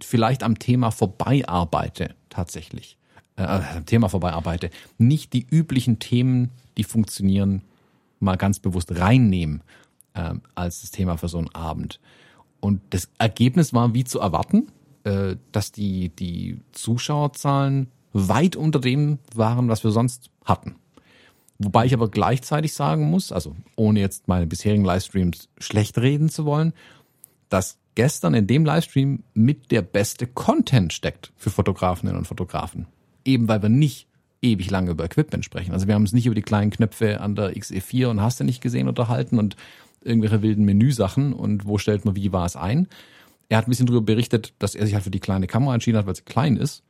vielleicht 0.00 0.42
am 0.42 0.58
Thema 0.58 0.90
vorbei 0.90 1.48
arbeite, 1.48 2.14
tatsächlich, 2.28 2.98
äh, 3.36 3.42
am 3.42 3.86
Thema 3.86 4.08
vorbei 4.08 4.32
arbeite, 4.32 4.70
nicht 4.98 5.32
die 5.32 5.46
üblichen 5.48 5.98
Themen, 5.98 6.50
die 6.76 6.84
funktionieren, 6.84 7.62
mal 8.20 8.36
ganz 8.36 8.58
bewusst 8.58 8.98
reinnehmen 8.98 9.62
äh, 10.14 10.34
als 10.54 10.80
das 10.80 10.90
Thema 10.90 11.16
für 11.16 11.28
so 11.28 11.38
einen 11.38 11.54
Abend. 11.54 12.00
Und 12.60 12.80
das 12.90 13.10
Ergebnis 13.18 13.74
war 13.74 13.92
wie 13.94 14.04
zu 14.04 14.20
erwarten 14.20 14.68
äh, 15.04 15.36
dass 15.52 15.70
die, 15.70 16.08
die 16.08 16.60
Zuschauerzahlen 16.72 17.88
weit 18.12 18.56
unter 18.56 18.80
dem 18.80 19.18
waren, 19.34 19.68
was 19.68 19.84
wir 19.84 19.90
sonst 19.90 20.30
hatten. 20.44 20.76
Wobei 21.58 21.84
ich 21.86 21.94
aber 21.94 22.10
gleichzeitig 22.10 22.72
sagen 22.72 23.10
muss, 23.10 23.30
also 23.30 23.54
ohne 23.76 24.00
jetzt 24.00 24.28
meine 24.28 24.46
bisherigen 24.46 24.84
Livestreams 24.84 25.48
schlecht 25.58 25.98
reden 25.98 26.28
zu 26.28 26.46
wollen, 26.46 26.72
dass 27.48 27.78
gestern 27.94 28.34
in 28.34 28.46
dem 28.46 28.64
Livestream 28.64 29.22
mit 29.34 29.70
der 29.70 29.82
beste 29.82 30.26
Content 30.26 30.92
steckt 30.92 31.32
für 31.36 31.50
Fotografinnen 31.50 32.16
und 32.16 32.26
Fotografen. 32.26 32.86
Eben 33.24 33.46
weil 33.46 33.62
wir 33.62 33.68
nicht 33.68 34.08
ewig 34.42 34.70
lange 34.70 34.90
über 34.90 35.04
Equipment 35.04 35.44
sprechen. 35.44 35.72
Also 35.72 35.86
wir 35.86 35.94
haben 35.94 36.02
uns 36.02 36.12
nicht 36.12 36.26
über 36.26 36.34
die 36.34 36.42
kleinen 36.42 36.70
Knöpfe 36.70 37.20
an 37.20 37.34
der 37.34 37.54
XE4 37.54 38.06
und 38.06 38.20
hast 38.20 38.40
du 38.40 38.44
nicht 38.44 38.60
gesehen 38.60 38.88
unterhalten 38.88 39.38
und 39.38 39.56
irgendwelche 40.04 40.42
wilden 40.42 40.64
Menüsachen 40.64 41.32
und 41.32 41.66
wo 41.66 41.78
stellt 41.78 42.04
man 42.04 42.16
wie 42.16 42.32
was 42.32 42.56
ein, 42.56 42.88
er 43.48 43.58
hat 43.58 43.66
ein 43.66 43.70
bisschen 43.70 43.86
darüber 43.86 44.04
berichtet, 44.04 44.54
dass 44.58 44.74
er 44.74 44.84
sich 44.84 44.94
halt 44.94 45.04
für 45.04 45.10
die 45.10 45.20
kleine 45.20 45.46
Kamera 45.46 45.74
entschieden 45.74 45.98
hat, 45.98 46.06
weil 46.06 46.16
sie 46.16 46.22
klein 46.22 46.56
ist. 46.56 46.82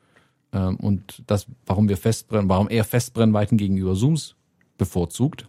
Ähm, 0.52 0.76
und 0.76 1.22
das, 1.26 1.46
warum 1.66 1.88
wir 1.88 1.96
Festbrennen, 1.96 2.48
warum 2.48 2.68
er 2.68 2.84
Festbrennweiten 2.84 3.58
gegenüber 3.58 3.94
Zooms 3.94 4.36
bevorzugt. 4.78 5.46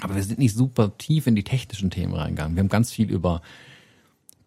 Aber 0.00 0.16
wir 0.16 0.22
sind 0.22 0.38
nicht 0.38 0.54
super 0.54 0.96
tief 0.98 1.26
in 1.26 1.36
die 1.36 1.44
technischen 1.44 1.90
Themen 1.90 2.14
reingegangen. 2.14 2.56
Wir 2.56 2.60
haben 2.60 2.68
ganz 2.68 2.90
viel 2.90 3.10
über 3.10 3.42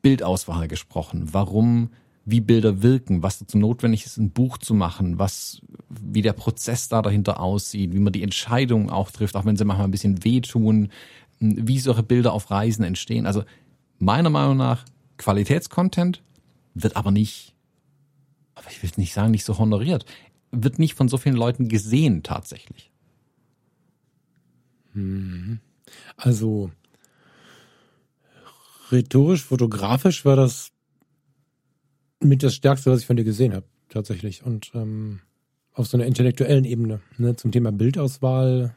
Bildauswahl 0.02 0.68
gesprochen, 0.68 1.30
warum, 1.32 1.90
wie 2.26 2.42
Bilder 2.42 2.84
wirken, 2.84 3.24
was 3.24 3.40
dazu 3.40 3.58
notwendig 3.58 4.06
ist, 4.06 4.18
ein 4.18 4.32
Buch 4.32 4.58
zu 4.58 4.74
machen, 4.74 5.18
was, 5.18 5.62
wie 5.90 6.22
der 6.22 6.34
Prozess 6.34 6.90
da 6.90 7.02
dahinter 7.02 7.40
aussieht, 7.40 7.94
wie 7.94 8.00
man 8.00 8.14
die 8.14 8.24
Entscheidungen 8.24 8.90
auch 8.90 9.12
trifft, 9.12 9.36
auch 9.36 9.46
wenn 9.46 9.56
sie 9.56 9.66
manchmal 9.66 9.88
ein 9.88 9.92
bisschen 9.92 10.24
wehtun, 10.24 10.90
wie 11.40 11.80
solche 11.80 12.04
Bilder 12.04 12.34
auf 12.34 12.50
Reisen 12.52 12.84
entstehen. 12.84 13.26
Also 13.26 13.44
meiner 14.00 14.30
Meinung 14.30 14.58
nach 14.58 14.86
Qualitätscontent 15.18 16.22
wird 16.74 16.96
aber 16.96 17.12
nicht, 17.12 17.54
aber 18.56 18.70
ich 18.70 18.82
will 18.82 18.92
nicht 18.98 19.14
sagen, 19.14 19.32
nicht 19.32 19.46
so 19.46 19.58
honoriert, 19.58 20.06
wird 20.52 20.80
nicht 20.80 20.96
von 20.96 21.08
so 21.08 21.18
vielen 21.18 21.36
Leuten 21.36 21.68
gesehen 21.68 22.24
tatsächlich. 22.24 22.92
Mhm. 24.94 25.60
Also 26.18 26.72
rhetorisch, 28.92 29.44
fotografisch 29.44 30.26
war 30.26 30.36
das 30.36 30.72
mit 32.20 32.44
das 32.44 32.56
Stärkste, 32.56 32.92
was 32.92 33.02
ich 33.02 33.06
von 33.06 33.18
dir 33.18 33.24
gesehen 33.24 33.54
habe, 33.54 33.66
tatsächlich. 33.90 34.44
Und 34.44 34.72
ähm, 34.74 35.22
auf 35.74 35.88
so 35.88 35.98
einer 35.98 36.06
intellektuellen 36.06 36.66
Ebene, 36.66 37.02
ne, 37.18 37.36
zum 37.36 37.52
Thema 37.52 37.72
Bildauswahl, 37.72 38.76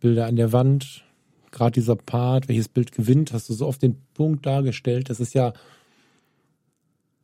Bilder 0.00 0.26
an 0.26 0.36
der 0.36 0.52
Wand, 0.52 1.04
gerade 1.52 1.72
dieser 1.72 1.96
Part, 1.96 2.48
welches 2.48 2.68
Bild 2.68 2.92
gewinnt, 2.92 3.32
hast 3.32 3.48
du 3.48 3.54
so 3.54 3.66
oft 3.66 3.82
den 3.82 3.96
Punkt 4.14 4.44
dargestellt. 4.44 5.10
Das 5.10 5.20
ist 5.20 5.34
ja, 5.34 5.52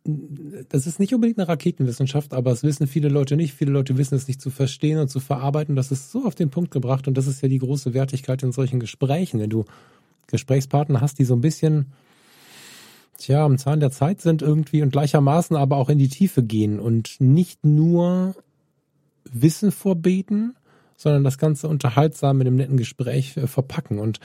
das 0.04 0.86
ist 0.86 1.00
nicht 1.00 1.14
unbedingt 1.14 1.38
eine 1.38 1.48
Raketenwissenschaft, 1.48 2.32
aber 2.32 2.52
es 2.52 2.62
wissen 2.62 2.86
viele 2.86 3.08
Leute 3.08 3.36
nicht. 3.36 3.54
Viele 3.54 3.72
Leute 3.72 3.98
wissen 3.98 4.14
es 4.14 4.28
nicht 4.28 4.40
zu 4.40 4.50
verstehen 4.50 4.98
und 4.98 5.08
zu 5.08 5.20
verarbeiten. 5.20 5.76
Das 5.76 5.90
ist 5.90 6.12
so 6.12 6.24
auf 6.24 6.34
den 6.34 6.50
Punkt 6.50 6.70
gebracht 6.70 7.08
und 7.08 7.18
das 7.18 7.26
ist 7.26 7.42
ja 7.42 7.48
die 7.48 7.58
große 7.58 7.94
Wertigkeit 7.94 8.42
in 8.42 8.52
solchen 8.52 8.80
Gesprächen, 8.80 9.40
wenn 9.40 9.50
du 9.50 9.64
Gesprächspartner 10.28 11.00
hast, 11.00 11.18
die 11.18 11.24
so 11.24 11.34
ein 11.34 11.40
bisschen, 11.40 11.92
tja, 13.18 13.44
am 13.44 13.58
Zahn 13.58 13.80
der 13.80 13.90
Zeit 13.90 14.20
sind 14.20 14.42
irgendwie 14.42 14.82
und 14.82 14.92
gleichermaßen 14.92 15.56
aber 15.56 15.76
auch 15.76 15.88
in 15.88 15.98
die 15.98 16.08
Tiefe 16.08 16.42
gehen 16.42 16.78
und 16.78 17.16
nicht 17.18 17.64
nur 17.64 18.34
Wissen 19.30 19.72
vorbeten, 19.72 20.54
sondern 20.98 21.24
das 21.24 21.38
Ganze 21.38 21.68
unterhaltsam 21.68 22.36
mit 22.36 22.46
einem 22.46 22.56
netten 22.56 22.76
Gespräch 22.76 23.36
äh, 23.38 23.46
verpacken. 23.46 23.98
Und 23.98 24.20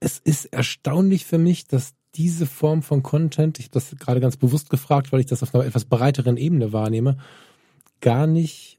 es 0.00 0.18
ist 0.18 0.46
erstaunlich 0.46 1.26
für 1.26 1.38
mich, 1.38 1.68
dass 1.68 1.92
diese 2.14 2.46
Form 2.46 2.82
von 2.82 3.02
Content, 3.02 3.58
ich 3.58 3.66
habe 3.66 3.74
das 3.74 3.94
gerade 4.00 4.20
ganz 4.20 4.36
bewusst 4.36 4.70
gefragt, 4.70 5.12
weil 5.12 5.20
ich 5.20 5.26
das 5.26 5.42
auf 5.42 5.54
einer 5.54 5.66
etwas 5.66 5.84
breiteren 5.84 6.36
Ebene 6.36 6.72
wahrnehme, 6.72 7.18
gar 8.00 8.26
nicht 8.26 8.78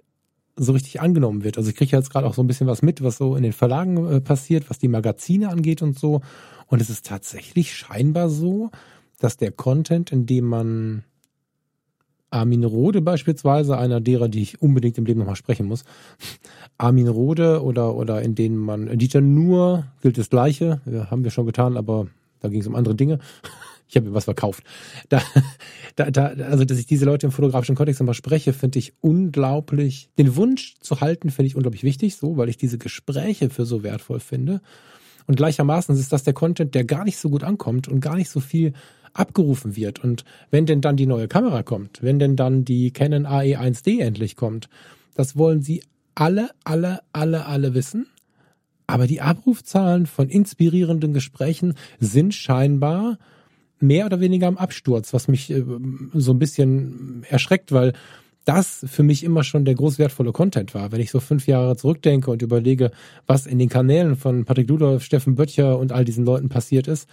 so 0.56 0.74
richtig 0.74 1.00
angenommen 1.00 1.44
wird. 1.44 1.58
Also 1.58 1.70
ich 1.70 1.76
kriege 1.76 1.96
jetzt 1.96 2.10
gerade 2.10 2.28
auch 2.28 2.34
so 2.34 2.44
ein 2.44 2.48
bisschen 2.48 2.68
was 2.68 2.82
mit, 2.82 3.02
was 3.02 3.18
so 3.18 3.36
in 3.36 3.44
den 3.44 3.54
Verlagen 3.54 4.12
äh, 4.12 4.20
passiert, 4.20 4.70
was 4.70 4.80
die 4.80 4.88
Magazine 4.88 5.50
angeht 5.50 5.82
und 5.82 5.98
so. 5.98 6.22
Und 6.68 6.82
es 6.82 6.90
ist 6.90 7.06
tatsächlich 7.06 7.76
scheinbar 7.76 8.30
so, 8.30 8.72
dass 9.20 9.38
der 9.38 9.52
Content, 9.52 10.12
in 10.12 10.26
dem 10.26 10.46
man 10.46 11.04
Armin 12.32 12.64
Rode 12.64 13.02
beispielsweise, 13.02 13.78
einer 13.78 14.02
derer, 14.02 14.30
die 14.30 14.42
ich 14.42 14.62
unbedingt 14.62 14.98
im 14.98 15.06
Leben 15.06 15.20
nochmal 15.20 15.36
sprechen 15.36 15.66
muss. 15.66 15.84
Armin 16.78 17.08
Rode 17.08 17.64
oder, 17.64 17.96
oder 17.96 18.22
in 18.22 18.36
denen 18.36 18.58
man, 18.58 18.98
Dieter 18.98 19.22
Nur 19.22 19.86
gilt 20.02 20.18
das 20.18 20.30
Gleiche, 20.30 20.82
ja, 20.86 21.10
haben 21.10 21.24
wir 21.24 21.32
schon 21.32 21.46
getan, 21.46 21.78
aber 21.78 22.08
da 22.40 22.50
ging 22.50 22.62
es 22.62 22.68
um 22.68 22.76
andere 22.76 22.96
Dinge. 22.96 23.20
Ich 23.90 23.96
habe 23.96 24.08
mir 24.08 24.14
was 24.14 24.26
verkauft. 24.26 24.64
Da, 25.10 25.20
da, 25.96 26.12
da, 26.12 26.28
also, 26.28 26.64
dass 26.64 26.78
ich 26.78 26.86
diese 26.86 27.06
Leute 27.06 27.26
im 27.26 27.32
fotografischen 27.32 27.76
Kontext 27.76 28.00
nochmal 28.00 28.14
spreche, 28.14 28.54
finde 28.54 28.78
ich 28.78 28.94
unglaublich, 29.02 30.10
den 30.20 30.36
Wunsch 30.36 30.76
zu 30.80 31.02
halten, 31.02 31.32
finde 31.32 31.48
ich 31.48 31.56
unglaublich 31.56 31.84
wichtig, 31.84 32.16
so, 32.16 32.38
weil 32.38 32.50
ich 32.50 32.58
diese 32.58 32.78
Gespräche 32.78 33.50
für 33.50 33.66
so 33.66 33.82
wertvoll 33.82 34.20
finde. 34.20 34.62
Und 35.26 35.36
gleichermaßen 35.36 35.96
ist 35.96 36.14
das 36.14 36.24
der 36.24 36.34
Content, 36.34 36.76
der 36.76 36.86
gar 36.86 37.04
nicht 37.04 37.18
so 37.18 37.32
gut 37.32 37.44
ankommt 37.44 37.88
und 37.88 38.00
gar 38.00 38.16
nicht 38.16 38.30
so 38.30 38.40
viel 38.40 38.74
abgerufen 39.14 39.76
wird. 39.76 40.04
Und 40.04 40.24
wenn 40.52 40.66
denn 40.66 40.82
dann 40.82 40.98
die 40.98 41.06
neue 41.06 41.28
Kamera 41.28 41.64
kommt, 41.64 42.02
wenn 42.02 42.20
denn 42.20 42.36
dann 42.36 42.66
die 42.66 42.92
Canon 42.92 43.26
AE1D 43.26 44.02
endlich 44.02 44.36
kommt, 44.36 44.70
das 45.16 45.36
wollen 45.36 45.62
sie 45.62 45.84
alle, 46.16 46.50
alle, 46.64 47.00
alle, 47.14 47.46
alle 47.46 47.74
wissen. 47.74 48.08
Aber 48.88 49.06
die 49.06 49.22
Abrufzahlen 49.22 50.08
von 50.08 50.30
inspirierenden 50.30 51.14
Gesprächen 51.14 51.76
sind 52.00 52.34
scheinbar 52.34 53.20
mehr 53.80 54.06
oder 54.06 54.20
weniger 54.20 54.48
am 54.48 54.58
Absturz, 54.58 55.14
was 55.14 55.28
mich 55.28 55.50
äh, 55.52 55.64
so 56.14 56.34
ein 56.34 56.40
bisschen 56.40 57.24
erschreckt, 57.30 57.72
weil 57.72 57.94
das 58.46 58.84
für 58.90 59.04
mich 59.04 59.24
immer 59.24 59.44
schon 59.44 59.66
der 59.66 59.76
groß 59.76 60.00
wertvolle 60.00 60.32
Content 60.32 60.74
war. 60.74 60.92
Wenn 60.92 61.02
ich 61.02 61.12
so 61.12 61.20
fünf 61.20 61.46
Jahre 61.46 61.76
zurückdenke 61.76 62.32
und 62.32 62.42
überlege, 62.42 62.92
was 63.28 63.46
in 63.46 63.60
den 63.60 63.70
Kanälen 63.70 64.16
von 64.16 64.46
Patrick 64.46 64.70
Ludolf, 64.70 65.04
Steffen 65.04 65.36
Böttcher 65.36 65.78
und 65.78 65.92
all 65.92 66.04
diesen 66.04 66.26
Leuten 66.26 66.50
passiert 66.50 66.88
ist, 66.88 67.08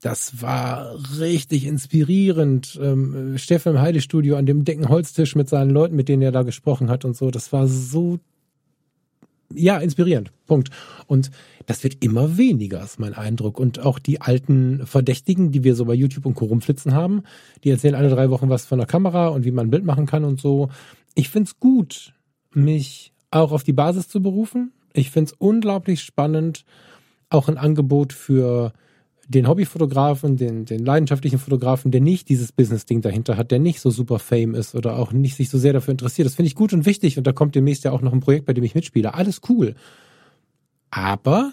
das 0.00 0.42
war 0.42 0.94
richtig 1.18 1.66
inspirierend. 1.66 2.78
Ähm, 2.80 3.36
Steffen 3.36 3.74
im 3.74 3.80
Heidestudio 3.80 4.36
an 4.36 4.46
dem 4.46 4.64
dicken 4.64 4.88
Holztisch 4.88 5.34
mit 5.34 5.48
seinen 5.48 5.70
Leuten, 5.70 5.96
mit 5.96 6.08
denen 6.08 6.22
er 6.22 6.32
da 6.32 6.42
gesprochen 6.42 6.88
hat 6.88 7.04
und 7.04 7.16
so, 7.16 7.30
das 7.30 7.52
war 7.52 7.66
so, 7.66 8.18
ja, 9.52 9.78
inspirierend. 9.78 10.30
Punkt. 10.46 10.70
Und 11.06 11.30
das 11.66 11.82
wird 11.82 12.02
immer 12.04 12.36
weniger, 12.36 12.82
ist 12.82 13.00
mein 13.00 13.14
Eindruck. 13.14 13.58
Und 13.58 13.80
auch 13.80 13.98
die 13.98 14.20
alten 14.20 14.86
Verdächtigen, 14.86 15.52
die 15.52 15.64
wir 15.64 15.74
so 15.74 15.86
bei 15.86 15.94
YouTube 15.94 16.26
und 16.26 16.34
Co. 16.34 16.46
rumflitzen 16.46 16.94
haben, 16.94 17.22
die 17.64 17.70
erzählen 17.70 17.94
alle 17.94 18.10
drei 18.10 18.30
Wochen 18.30 18.48
was 18.48 18.66
von 18.66 18.78
der 18.78 18.86
Kamera 18.86 19.28
und 19.28 19.44
wie 19.44 19.50
man 19.50 19.66
ein 19.66 19.70
Bild 19.70 19.84
machen 19.84 20.06
kann 20.06 20.24
und 20.24 20.40
so. 20.40 20.68
Ich 21.14 21.30
find's 21.30 21.58
gut, 21.58 22.12
mich 22.52 23.12
auch 23.30 23.52
auf 23.52 23.64
die 23.64 23.72
Basis 23.72 24.08
zu 24.08 24.22
berufen. 24.22 24.72
Ich 24.92 25.10
find's 25.10 25.34
unglaublich 25.36 26.02
spannend, 26.02 26.64
auch 27.30 27.48
ein 27.48 27.58
Angebot 27.58 28.12
für 28.12 28.72
den 29.28 29.46
Hobbyfotografen, 29.46 30.36
den, 30.36 30.64
den 30.64 30.84
leidenschaftlichen 30.84 31.38
Fotografen, 31.38 31.90
der 31.90 32.00
nicht 32.00 32.30
dieses 32.30 32.50
Business-Ding 32.50 33.02
dahinter 33.02 33.36
hat, 33.36 33.50
der 33.50 33.58
nicht 33.58 33.80
so 33.80 33.90
super 33.90 34.18
Fame 34.18 34.54
ist 34.54 34.74
oder 34.74 34.96
auch 34.96 35.12
nicht 35.12 35.36
sich 35.36 35.50
so 35.50 35.58
sehr 35.58 35.74
dafür 35.74 35.92
interessiert. 35.92 36.24
Das 36.26 36.34
finde 36.34 36.48
ich 36.48 36.54
gut 36.54 36.72
und 36.72 36.86
wichtig 36.86 37.18
und 37.18 37.26
da 37.26 37.32
kommt 37.32 37.54
demnächst 37.54 37.84
ja 37.84 37.92
auch 37.92 38.00
noch 38.00 38.14
ein 38.14 38.20
Projekt, 38.20 38.46
bei 38.46 38.54
dem 38.54 38.64
ich 38.64 38.74
mitspiele. 38.74 39.12
Alles 39.12 39.42
cool. 39.50 39.74
Aber 40.90 41.52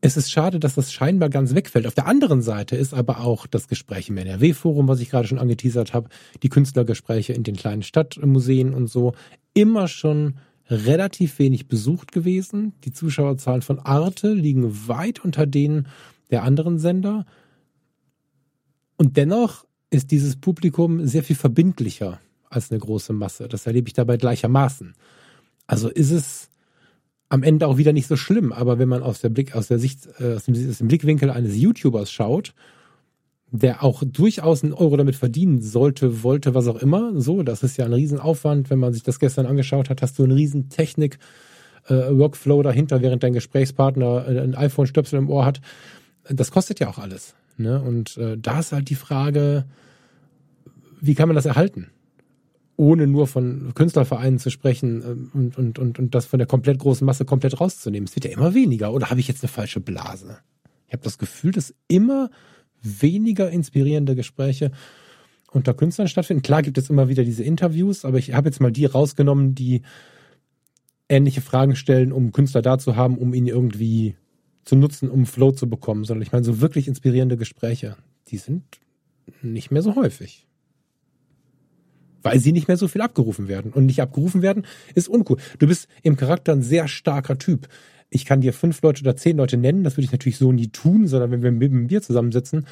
es 0.00 0.16
ist 0.16 0.30
schade, 0.30 0.60
dass 0.60 0.76
das 0.76 0.92
scheinbar 0.92 1.28
ganz 1.28 1.56
wegfällt. 1.56 1.88
Auf 1.88 1.94
der 1.94 2.06
anderen 2.06 2.40
Seite 2.40 2.76
ist 2.76 2.94
aber 2.94 3.20
auch 3.20 3.48
das 3.48 3.66
Gespräch 3.66 4.08
im 4.08 4.18
NRW-Forum, 4.18 4.86
was 4.86 5.00
ich 5.00 5.10
gerade 5.10 5.26
schon 5.26 5.40
angeteasert 5.40 5.92
habe, 5.92 6.08
die 6.44 6.48
Künstlergespräche 6.48 7.32
in 7.32 7.42
den 7.42 7.56
kleinen 7.56 7.82
Stadtmuseen 7.82 8.72
und 8.74 8.86
so, 8.86 9.14
immer 9.54 9.88
schon 9.88 10.34
relativ 10.68 11.38
wenig 11.38 11.68
besucht 11.68 12.12
gewesen. 12.12 12.72
Die 12.84 12.92
Zuschauerzahlen 12.92 13.62
von 13.62 13.78
Arte 13.78 14.32
liegen 14.32 14.88
weit 14.88 15.24
unter 15.24 15.46
denen 15.46 15.86
der 16.30 16.42
anderen 16.42 16.78
Sender. 16.78 17.24
Und 18.96 19.16
dennoch 19.16 19.64
ist 19.90 20.10
dieses 20.10 20.36
Publikum 20.36 21.06
sehr 21.06 21.22
viel 21.22 21.36
verbindlicher 21.36 22.20
als 22.50 22.70
eine 22.70 22.80
große 22.80 23.12
Masse. 23.12 23.48
Das 23.48 23.66
erlebe 23.66 23.88
ich 23.88 23.94
dabei 23.94 24.16
gleichermaßen. 24.16 24.94
Also 25.66 25.88
ist 25.88 26.10
es 26.10 26.50
am 27.28 27.42
Ende 27.42 27.66
auch 27.66 27.76
wieder 27.76 27.92
nicht 27.92 28.06
so 28.06 28.16
schlimm, 28.16 28.52
aber 28.52 28.78
wenn 28.78 28.88
man 28.88 29.02
aus 29.02 29.20
der 29.20 29.30
Blick, 29.30 29.54
aus 29.54 29.68
der 29.68 29.78
Sicht, 29.78 30.08
äh, 30.18 30.34
aus, 30.34 30.44
dem, 30.44 30.54
aus 30.54 30.78
dem 30.78 30.88
Blickwinkel 30.88 31.30
eines 31.30 31.56
YouTubers 31.56 32.10
schaut, 32.10 32.54
der 33.50 33.84
auch 33.84 34.02
durchaus 34.04 34.64
einen 34.64 34.72
Euro 34.72 34.96
damit 34.96 35.16
verdienen 35.16 35.62
sollte, 35.62 36.22
wollte, 36.22 36.54
was 36.54 36.66
auch 36.66 36.76
immer, 36.76 37.12
so, 37.20 37.42
das 37.42 37.62
ist 37.62 37.76
ja 37.76 37.84
ein 37.84 37.92
Riesenaufwand, 37.92 38.70
wenn 38.70 38.78
man 38.78 38.92
sich 38.92 39.02
das 39.02 39.20
gestern 39.20 39.46
angeschaut 39.46 39.88
hat, 39.88 40.02
hast 40.02 40.18
du 40.18 40.24
einen 40.24 40.32
riesen 40.32 40.68
Technik, 40.68 41.18
äh, 41.86 41.94
Workflow 41.94 42.62
dahinter, 42.62 43.00
während 43.02 43.22
dein 43.22 43.32
Gesprächspartner 43.32 44.28
äh, 44.28 44.40
ein 44.40 44.54
iPhone-Stöpsel 44.54 45.18
im 45.18 45.30
Ohr 45.30 45.46
hat. 45.46 45.60
Das 46.28 46.50
kostet 46.50 46.80
ja 46.80 46.88
auch 46.88 46.98
alles. 46.98 47.34
Ne? 47.56 47.80
Und 47.80 48.16
äh, 48.16 48.36
da 48.36 48.58
ist 48.58 48.72
halt 48.72 48.90
die 48.90 48.96
Frage, 48.96 49.64
wie 51.00 51.14
kann 51.14 51.28
man 51.28 51.36
das 51.36 51.46
erhalten? 51.46 51.88
ohne 52.76 53.06
nur 53.06 53.26
von 53.26 53.72
Künstlervereinen 53.74 54.38
zu 54.38 54.50
sprechen 54.50 55.02
ähm, 55.02 55.30
und, 55.32 55.58
und, 55.58 55.78
und, 55.78 55.98
und 55.98 56.14
das 56.14 56.26
von 56.26 56.38
der 56.38 56.46
komplett 56.46 56.78
großen 56.78 57.06
Masse 57.06 57.24
komplett 57.24 57.58
rauszunehmen. 57.60 58.06
Es 58.06 58.14
wird 58.14 58.26
ja 58.26 58.30
immer 58.30 58.54
weniger. 58.54 58.92
Oder 58.92 59.10
habe 59.10 59.20
ich 59.20 59.28
jetzt 59.28 59.42
eine 59.42 59.48
falsche 59.48 59.80
Blase? 59.80 60.38
Ich 60.86 60.92
habe 60.92 61.02
das 61.02 61.18
Gefühl, 61.18 61.52
dass 61.52 61.74
immer 61.88 62.30
weniger 63.00 63.50
inspirierende 63.50 64.14
Gespräche 64.14 64.70
unter 65.50 65.74
Künstlern 65.74 66.08
stattfinden. 66.08 66.42
Klar 66.42 66.62
gibt 66.62 66.78
es 66.78 66.90
immer 66.90 67.08
wieder 67.08 67.24
diese 67.24 67.44
Interviews, 67.44 68.04
aber 68.04 68.18
ich 68.18 68.34
habe 68.34 68.48
jetzt 68.48 68.60
mal 68.60 68.72
die 68.72 68.84
rausgenommen, 68.84 69.54
die 69.54 69.82
ähnliche 71.08 71.40
Fragen 71.40 71.76
stellen, 71.76 72.12
um 72.12 72.32
Künstler 72.32 72.62
da 72.62 72.78
zu 72.78 72.96
haben, 72.96 73.18
um 73.18 73.32
ihn 73.32 73.46
irgendwie 73.46 74.16
zu 74.64 74.76
nutzen, 74.76 75.08
um 75.08 75.26
Flow 75.26 75.52
zu 75.52 75.68
bekommen. 75.68 76.04
Sondern 76.04 76.22
ich 76.22 76.32
meine, 76.32 76.44
so 76.44 76.60
wirklich 76.60 76.88
inspirierende 76.88 77.36
Gespräche, 77.36 77.96
die 78.28 78.38
sind 78.38 78.64
nicht 79.42 79.70
mehr 79.70 79.82
so 79.82 79.94
häufig 79.94 80.46
weil 82.26 82.40
sie 82.40 82.50
nicht 82.50 82.66
mehr 82.66 82.76
so 82.76 82.88
viel 82.88 83.02
abgerufen 83.02 83.46
werden. 83.46 83.72
Und 83.72 83.86
nicht 83.86 84.02
abgerufen 84.02 84.42
werden 84.42 84.66
ist 84.96 85.08
uncool. 85.08 85.38
Du 85.60 85.68
bist 85.68 85.86
im 86.02 86.16
Charakter 86.16 86.52
ein 86.52 86.62
sehr 86.62 86.88
starker 86.88 87.38
Typ. 87.38 87.68
Ich 88.10 88.24
kann 88.24 88.40
dir 88.40 88.52
fünf 88.52 88.82
Leute 88.82 89.02
oder 89.02 89.16
zehn 89.16 89.36
Leute 89.36 89.56
nennen, 89.56 89.84
das 89.84 89.96
würde 89.96 90.04
ich 90.04 90.12
natürlich 90.12 90.38
so 90.38 90.52
nie 90.52 90.68
tun, 90.68 91.06
sondern 91.06 91.30
wenn 91.30 91.42
wir 91.42 91.50
mit 91.52 91.72
einem 91.72 91.88
Bier 91.88 92.02
zusammensitzen, 92.02 92.66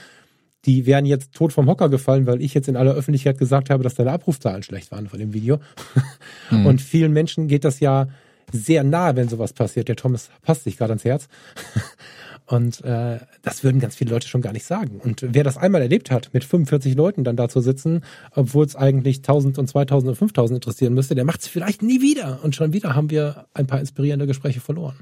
die 0.64 0.86
wären 0.86 1.04
jetzt 1.04 1.32
tot 1.32 1.52
vom 1.52 1.68
Hocker 1.68 1.88
gefallen, 1.88 2.26
weil 2.26 2.40
ich 2.40 2.54
jetzt 2.54 2.68
in 2.68 2.76
aller 2.76 2.94
Öffentlichkeit 2.94 3.38
gesagt 3.38 3.70
habe, 3.70 3.82
dass 3.82 3.94
deine 3.94 4.12
Abrufzahlen 4.12 4.62
schlecht 4.62 4.90
waren 4.92 5.08
von 5.08 5.18
dem 5.18 5.34
Video. 5.34 5.58
Mhm. 6.50 6.66
Und 6.66 6.80
vielen 6.80 7.12
Menschen 7.12 7.48
geht 7.48 7.64
das 7.64 7.80
ja 7.80 8.08
sehr 8.52 8.84
nahe, 8.84 9.16
wenn 9.16 9.28
sowas 9.28 9.52
passiert. 9.52 9.88
Der 9.88 9.96
Thomas 9.96 10.30
passt 10.42 10.64
sich 10.64 10.76
gerade 10.76 10.92
ans 10.92 11.04
Herz. 11.04 11.28
Und 12.46 12.84
äh, 12.84 13.20
das 13.42 13.64
würden 13.64 13.80
ganz 13.80 13.96
viele 13.96 14.10
Leute 14.10 14.28
schon 14.28 14.42
gar 14.42 14.52
nicht 14.52 14.66
sagen. 14.66 15.00
Und 15.02 15.24
wer 15.30 15.44
das 15.44 15.56
einmal 15.56 15.80
erlebt 15.80 16.10
hat, 16.10 16.34
mit 16.34 16.44
45 16.44 16.94
Leuten 16.94 17.24
dann 17.24 17.36
da 17.36 17.48
zu 17.48 17.60
sitzen, 17.60 18.02
obwohl 18.32 18.66
es 18.66 18.76
eigentlich 18.76 19.18
1000 19.18 19.58
und 19.58 19.66
2000 19.66 20.10
und 20.10 20.16
5000 20.16 20.58
interessieren 20.58 20.92
müsste, 20.92 21.14
der 21.14 21.24
macht 21.24 21.40
es 21.40 21.48
vielleicht 21.48 21.82
nie 21.82 22.02
wieder. 22.02 22.40
Und 22.42 22.54
schon 22.54 22.74
wieder 22.74 22.94
haben 22.94 23.10
wir 23.10 23.46
ein 23.54 23.66
paar 23.66 23.80
inspirierende 23.80 24.26
Gespräche 24.26 24.60
verloren. 24.60 24.96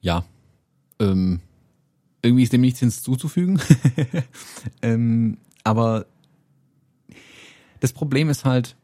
Ja, 0.00 0.24
ähm, 1.00 1.40
irgendwie 2.22 2.42
ist 2.42 2.52
dem 2.52 2.60
nichts 2.60 2.80
hinzuzufügen. 2.80 3.60
ähm, 4.82 5.38
aber 5.64 6.06
das 7.80 7.92
Problem 7.92 8.28
ist 8.28 8.44
halt. 8.44 8.76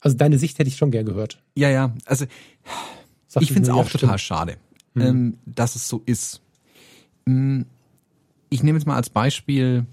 Also 0.00 0.16
deine 0.16 0.38
Sicht 0.38 0.58
hätte 0.58 0.68
ich 0.68 0.76
schon 0.76 0.90
gern 0.90 1.06
gehört. 1.06 1.42
Ja, 1.54 1.70
ja. 1.70 1.94
Also 2.04 2.26
Sag 3.26 3.42
ich 3.42 3.52
finde 3.52 3.70
es 3.70 3.74
auch 3.74 3.88
total 3.88 4.18
schade 4.18 4.58
mhm. 4.94 5.02
ähm, 5.02 5.38
dass 5.46 5.76
es 5.76 5.88
so 5.88 6.02
ist. 6.06 6.40
Hm, 7.26 7.66
ich 8.50 8.62
nehme 8.62 8.78
jetzt 8.78 8.86
mal 8.86 8.96
als 8.96 9.10
Beispiel 9.10 9.86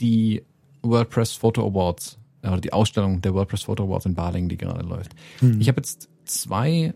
die 0.00 0.42
WordPress 0.82 1.32
Photo 1.34 1.66
Awards 1.66 2.18
oder 2.42 2.60
die 2.60 2.72
Ausstellung 2.72 3.20
der 3.20 3.34
WordPress 3.34 3.64
Photo 3.64 3.84
Awards 3.84 4.06
in 4.06 4.14
Balingen, 4.14 4.48
die 4.48 4.56
gerade 4.56 4.84
läuft. 4.84 5.12
Mhm. 5.40 5.60
Ich 5.60 5.68
habe 5.68 5.78
jetzt 5.78 6.08
zwei 6.24 6.94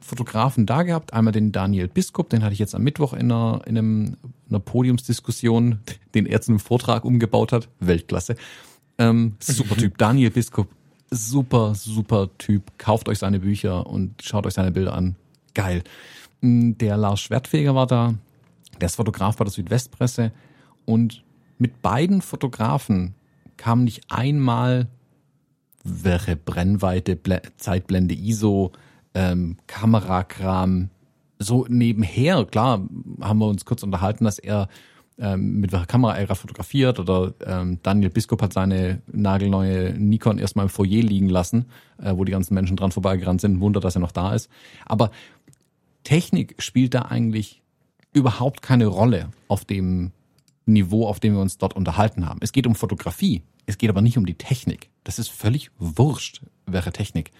Fotografen 0.00 0.66
da 0.66 0.82
gehabt. 0.82 1.12
Einmal 1.12 1.32
den 1.32 1.52
Daniel 1.52 1.88
Biskup, 1.88 2.30
den 2.30 2.42
hatte 2.42 2.52
ich 2.52 2.58
jetzt 2.58 2.74
am 2.74 2.82
Mittwoch 2.82 3.12
in 3.12 3.30
einer, 3.30 3.62
in 3.66 3.78
einem, 3.78 4.16
einer 4.48 4.60
Podiumsdiskussion, 4.60 5.80
den 6.14 6.26
er 6.26 6.40
zu 6.40 6.52
einem 6.52 6.58
Vortrag 6.58 7.04
umgebaut 7.04 7.52
hat. 7.52 7.68
Weltklasse. 7.80 8.36
Ähm, 8.98 9.36
super 9.40 9.76
Typ. 9.76 9.98
Daniel 9.98 10.30
Biskup, 10.30 10.68
super, 11.10 11.74
super 11.74 12.28
Typ. 12.38 12.78
Kauft 12.78 13.08
euch 13.08 13.18
seine 13.18 13.40
Bücher 13.40 13.86
und 13.86 14.22
schaut 14.22 14.46
euch 14.46 14.54
seine 14.54 14.72
Bilder 14.72 14.94
an. 14.94 15.16
Geil. 15.54 15.82
Der 16.42 16.96
Lars 16.96 17.20
Schwertfeger 17.20 17.74
war 17.74 17.86
da, 17.86 18.14
der 18.80 18.86
ist 18.86 18.96
Fotograf 18.96 19.36
bei 19.36 19.44
der 19.44 19.52
Südwestpresse 19.52 20.32
und 20.86 21.22
mit 21.58 21.82
beiden 21.82 22.22
Fotografen 22.22 23.14
kam 23.58 23.84
nicht 23.84 24.10
einmal 24.10 24.88
welche 25.84 26.36
Brennweite, 26.36 27.16
Ble 27.16 27.42
Zeitblende 27.58 28.14
ISO, 28.14 28.72
ähm, 29.14 29.56
Kamerakram, 29.66 30.90
so 31.38 31.66
nebenher. 31.68 32.44
Klar 32.44 32.86
haben 33.20 33.38
wir 33.38 33.46
uns 33.46 33.64
kurz 33.64 33.82
unterhalten, 33.82 34.24
dass 34.24 34.38
er 34.38 34.68
ähm, 35.18 35.60
mit 35.60 35.72
welcher 35.72 35.86
Kamera 35.86 36.16
er 36.16 36.34
fotografiert 36.34 36.98
oder 36.98 37.34
ähm, 37.44 37.78
Daniel 37.82 38.10
Biskup 38.10 38.40
hat 38.42 38.52
seine 38.52 39.02
nagelneue 39.12 39.92
Nikon 39.92 40.38
erstmal 40.38 40.64
im 40.64 40.70
Foyer 40.70 41.02
liegen 41.02 41.28
lassen, 41.28 41.66
äh, 42.02 42.12
wo 42.14 42.24
die 42.24 42.32
ganzen 42.32 42.54
Menschen 42.54 42.76
dran 42.76 42.92
vorbeigerannt 42.92 43.40
sind. 43.40 43.60
Wunder, 43.60 43.80
dass 43.80 43.96
er 43.96 44.00
noch 44.00 44.12
da 44.12 44.34
ist. 44.34 44.48
Aber 44.86 45.10
Technik 46.04 46.54
spielt 46.58 46.94
da 46.94 47.02
eigentlich 47.02 47.60
überhaupt 48.12 48.62
keine 48.62 48.86
Rolle 48.86 49.30
auf 49.48 49.64
dem 49.64 50.12
Niveau, 50.66 51.06
auf 51.06 51.20
dem 51.20 51.34
wir 51.34 51.40
uns 51.40 51.58
dort 51.58 51.74
unterhalten 51.74 52.26
haben. 52.26 52.40
Es 52.42 52.52
geht 52.52 52.66
um 52.66 52.74
Fotografie, 52.74 53.42
es 53.66 53.78
geht 53.78 53.90
aber 53.90 54.02
nicht 54.02 54.16
um 54.16 54.26
die 54.26 54.34
Technik. 54.34 54.88
Das 55.04 55.18
ist 55.18 55.28
völlig 55.28 55.70
wurscht, 55.78 56.42
welche 56.66 56.92
Technik 56.92 57.30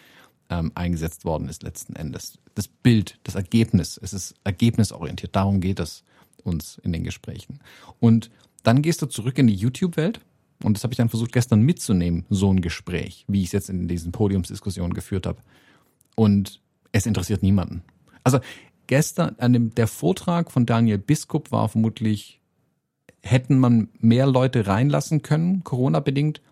ähm, 0.51 0.73
eingesetzt 0.75 1.25
worden 1.25 1.49
ist 1.49 1.63
letzten 1.63 1.97
Endes. 1.97 2.39
Das 2.55 2.69
Bild, 2.69 3.19
das 3.23 3.37
Ergebnis, 3.37 3.99
es 4.03 4.13
ist 4.13 4.35
ergebnisorientiert. 4.45 5.35
Darum 5.35 5.61
geht 5.61 5.81
es 5.81 6.05
uns 6.43 6.79
in 6.83 6.93
den 6.93 7.05
Gesprächen. 7.05 7.61
Und 8.01 8.31
dann 8.63 8.83
gehst 8.83 9.01
du 9.01 9.07
zurück 9.07 9.39
in 9.39 9.47
die 9.47 9.55
YouTube-Welt 9.55 10.21
und 10.63 10.77
das 10.77 10.83
habe 10.83 10.93
ich 10.93 10.99
dann 10.99 11.09
versucht 11.09 11.33
gestern 11.33 11.63
mitzunehmen, 11.63 12.27
so 12.29 12.53
ein 12.53 12.61
Gespräch, 12.61 13.25
wie 13.29 13.41
ich 13.41 13.47
es 13.47 13.53
jetzt 13.53 13.71
in 13.71 13.89
diesen 13.89 14.13
Podiumsdiskussionen 14.13 14.93
geführt 14.93 15.27
habe. 15.27 15.39
Und 16.17 16.61
es 16.93 17.07
interessiert 17.07 17.43
niemanden. 17.43 17.83
Also 18.25 18.41
gestern, 18.87 19.37
an 19.39 19.53
dem, 19.53 19.75
der 19.75 19.87
Vortrag 19.87 20.51
von 20.51 20.67
Daniel 20.67 20.99
Biskup 20.99 21.51
war 21.51 21.69
vermutlich, 21.69 22.41
hätten 23.23 23.59
man 23.59 23.89
mehr 23.99 24.27
Leute 24.27 24.67
reinlassen 24.67 25.23
können, 25.23 25.65
Corona-bedingt, 25.65 26.43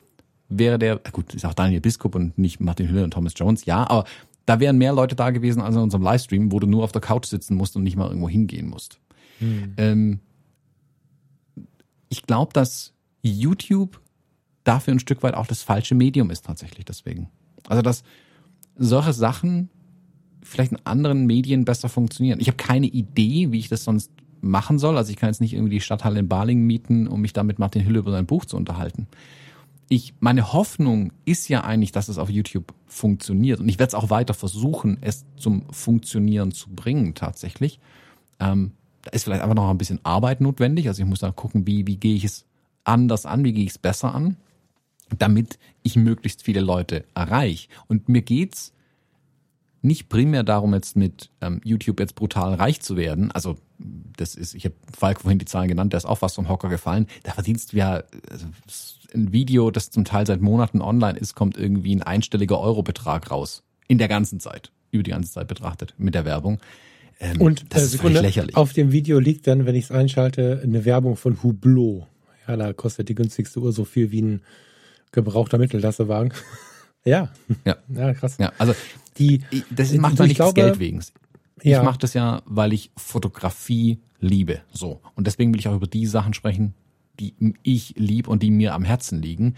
wäre 0.49 0.79
der, 0.79 1.01
gut, 1.13 1.35
ist 1.35 1.45
auch 1.45 1.55
Daniel 1.55 1.81
Biskup 1.81 2.15
und 2.15 2.39
nicht 2.39 2.61
Martin 2.61 2.89
Hülle 2.89 3.05
und 3.05 3.13
Thomas 3.13 3.35
Jones, 3.37 3.65
ja, 3.65 3.89
aber 3.89 4.05
da 4.47 4.61
wären 4.61 4.79
mehr 4.79 4.95
Leute 4.95 5.15
da 5.15 5.31
gewesen 5.31 5.61
als 5.61 5.77
in 5.77 5.83
unserem 5.83 6.03
Livestream, 6.03 6.53
wo 6.53 6.59
du 6.59 6.67
nur 6.67 6.85
auf 6.85 6.93
der 6.93 7.03
Couch 7.03 7.27
sitzen 7.27 7.55
musst 7.55 7.77
und 7.77 7.83
nicht 7.83 7.97
mal 7.97 8.09
irgendwo 8.09 8.29
hingehen 8.29 8.69
musst. 8.69 8.99
Hm. 9.41 9.75
Ähm, 9.77 10.21
ich 12.09 12.23
glaube, 12.23 12.53
dass 12.55 12.95
YouTube 13.21 14.01
dafür 14.65 14.95
ein 14.95 15.01
Stück 15.01 15.23
weit 15.23 15.35
auch 15.35 15.47
das 15.47 15.63
falsche 15.63 15.95
Medium 15.95 16.31
ist 16.31 16.47
tatsächlich 16.47 16.87
deswegen. 16.87 17.29
Also 17.67 17.83
dass 17.83 18.03
solche 18.77 19.13
Sachen 19.13 19.69
vielleicht 20.43 20.73
in 20.73 20.79
anderen 20.85 21.27
Medien 21.27 21.65
besser 21.65 21.89
funktionieren. 21.89 22.41
Ich 22.41 22.47
habe 22.47 22.57
keine 22.57 22.87
Idee, 22.87 23.53
wie 23.53 23.59
ich 23.59 23.69
das 23.69 23.85
sonst 23.85 24.11
machen 24.41 24.79
soll. 24.79 24.97
Also 24.97 25.11
ich 25.11 25.17
kann 25.17 25.29
jetzt 25.29 25.41
nicht 25.41 25.53
irgendwie 25.53 25.75
die 25.75 25.81
Stadthalle 25.81 26.21
in 26.21 26.29
Balingen 26.29 26.67
mieten, 26.67 27.07
um 27.07 27.21
mich 27.21 27.33
da 27.33 27.43
mit 27.43 27.59
Martin 27.59 27.85
Hülle 27.85 27.99
über 27.99 28.13
sein 28.13 28.27
Buch 28.27 28.45
zu 28.45 28.57
unterhalten. 28.57 29.09
Ich, 29.89 30.15
meine 30.21 30.53
Hoffnung 30.53 31.13
ist 31.25 31.49
ja 31.49 31.65
eigentlich, 31.65 31.93
dass 31.93 32.09
es 32.09 32.19
auf 32.19 32.29
YouTube 32.29 32.75
funktioniert. 32.87 33.61
Und 33.61 33.69
ich 33.69 33.79
werde 33.79 33.89
es 33.89 33.95
auch 33.95 34.11
weiter 34.11 34.35
versuchen, 34.35 34.99
es 35.01 35.25
zum 35.37 35.65
Funktionieren 35.71 36.53
zu 36.53 36.71
bringen, 36.71 37.15
tatsächlich. 37.15 37.81
Ähm, 38.39 38.73
da 39.03 39.11
ist 39.11 39.25
vielleicht 39.25 39.43
einfach 39.43 39.55
noch 39.55 39.71
ein 39.71 39.79
bisschen 39.79 40.01
Arbeit 40.05 40.41
notwendig. 40.41 40.89
Also 40.89 41.03
ich 41.03 41.09
muss 41.09 41.21
da 41.21 41.31
gucken, 41.31 41.67
wie, 41.67 41.87
wie 41.87 41.97
gehe 41.97 42.15
ich 42.15 42.25
es 42.25 42.45
anders 42.85 43.27
an, 43.27 43.45
wie 43.45 43.53
gehe 43.53 43.65
ich 43.65 43.71
es 43.71 43.79
besser 43.79 44.15
an, 44.15 44.37
damit 45.17 45.59
ich 45.83 45.97
möglichst 45.97 46.43
viele 46.43 46.61
Leute 46.61 47.05
erreiche. 47.15 47.69
Und 47.87 48.09
mir 48.09 48.23
geht's 48.23 48.73
nicht 49.81 50.09
primär 50.09 50.43
darum, 50.43 50.75
jetzt 50.75 50.97
mit 50.97 51.31
ähm, 51.41 51.61
YouTube 51.65 52.01
jetzt 52.01 52.15
brutal 52.15 52.55
reich 52.55 52.81
zu 52.81 52.97
werden. 52.97 53.31
Also 53.31 53.57
das 53.79 54.35
ist, 54.35 54.55
ich 54.55 54.65
habe 54.65 54.75
Falk 54.97 55.21
vorhin 55.21 55.39
die 55.39 55.45
Zahlen 55.45 55.69
genannt, 55.69 55.93
der 55.93 55.99
ist 55.99 56.05
auch 56.05 56.23
was 56.23 56.35
vom 56.35 56.49
Hocker 56.49 56.69
gefallen. 56.69 57.07
Da 57.23 57.33
verdienst 57.33 57.73
du 57.73 57.77
ja 57.77 58.03
also, 58.31 58.47
ein 59.15 59.33
Video, 59.33 59.71
das 59.71 59.91
zum 59.91 60.05
Teil 60.05 60.27
seit 60.27 60.41
Monaten 60.41 60.83
online 60.83 61.19
ist, 61.19 61.35
kommt 61.35 61.57
irgendwie 61.57 61.95
ein 61.95 62.03
einstelliger 62.03 62.59
Eurobetrag 62.61 63.31
raus. 63.31 63.63
In 63.87 63.99
der 63.99 64.09
ganzen 64.09 64.41
Zeit, 64.41 64.71
über 64.91 65.03
die 65.03 65.13
ganze 65.13 65.33
Zeit 65.33 65.49
betrachtet, 65.49 65.95
mit 65.97 66.15
der 66.15 66.25
Werbung. 66.25 66.59
Ähm, 67.21 67.41
Und 67.41 67.73
das 67.73 67.83
äh, 67.83 67.85
ist 67.87 67.93
Sekunde, 67.93 68.21
lächerlich. 68.21 68.57
Auf 68.57 68.73
dem 68.73 68.93
Video 68.93 69.19
liegt 69.19 69.47
dann, 69.47 69.67
wenn 69.67 69.75
ich 69.75 69.85
es 69.85 69.91
einschalte, 69.91 70.61
eine 70.63 70.85
Werbung 70.85 71.17
von 71.17 71.43
Hublot. 71.43 72.07
Ja, 72.47 72.57
da 72.57 72.73
kostet 72.73 73.09
die 73.09 73.15
günstigste 73.15 73.61
Uhr 73.61 73.73
so 73.73 73.85
viel 73.85 74.11
wie 74.11 74.23
ein 74.23 74.43
gebrauchter 75.13 75.59
Mittelklassewagen. 75.59 76.33
ja. 77.05 77.31
Ja. 77.65 77.77
Ja, 77.89 78.15
krass. 78.15 78.37
Ja, 78.39 78.53
also 78.59 78.75
die. 79.19 79.43
Das 79.71 79.93
macht 79.95 80.19
man 80.19 80.29
nicht 80.29 80.37
glaube, 80.37 80.55
Geld 80.55 80.79
wegen. 80.79 81.03
Ich 81.63 81.73
ja. 81.73 81.83
mache 81.83 81.99
das 81.99 82.15
ja, 82.15 82.43
weil 82.47 82.73
ich 82.73 82.91
Fotografie 82.97 83.99
liebe. 84.21 84.63
So. 84.73 85.01
Und 85.15 85.27
deswegen 85.27 85.53
will 85.53 85.61
ich 85.61 85.69
auch 85.69 85.77
über 85.77 85.87
die 85.87 86.07
Sachen 86.07 86.35
sprechen, 86.35 86.75
die 87.21 87.35
ich 87.63 87.95
lieb 87.97 88.29
und 88.29 88.43
die 88.43 88.51
mir 88.51 88.75
am 88.75 88.85
Herzen 88.85 89.21
liegen. 89.21 89.55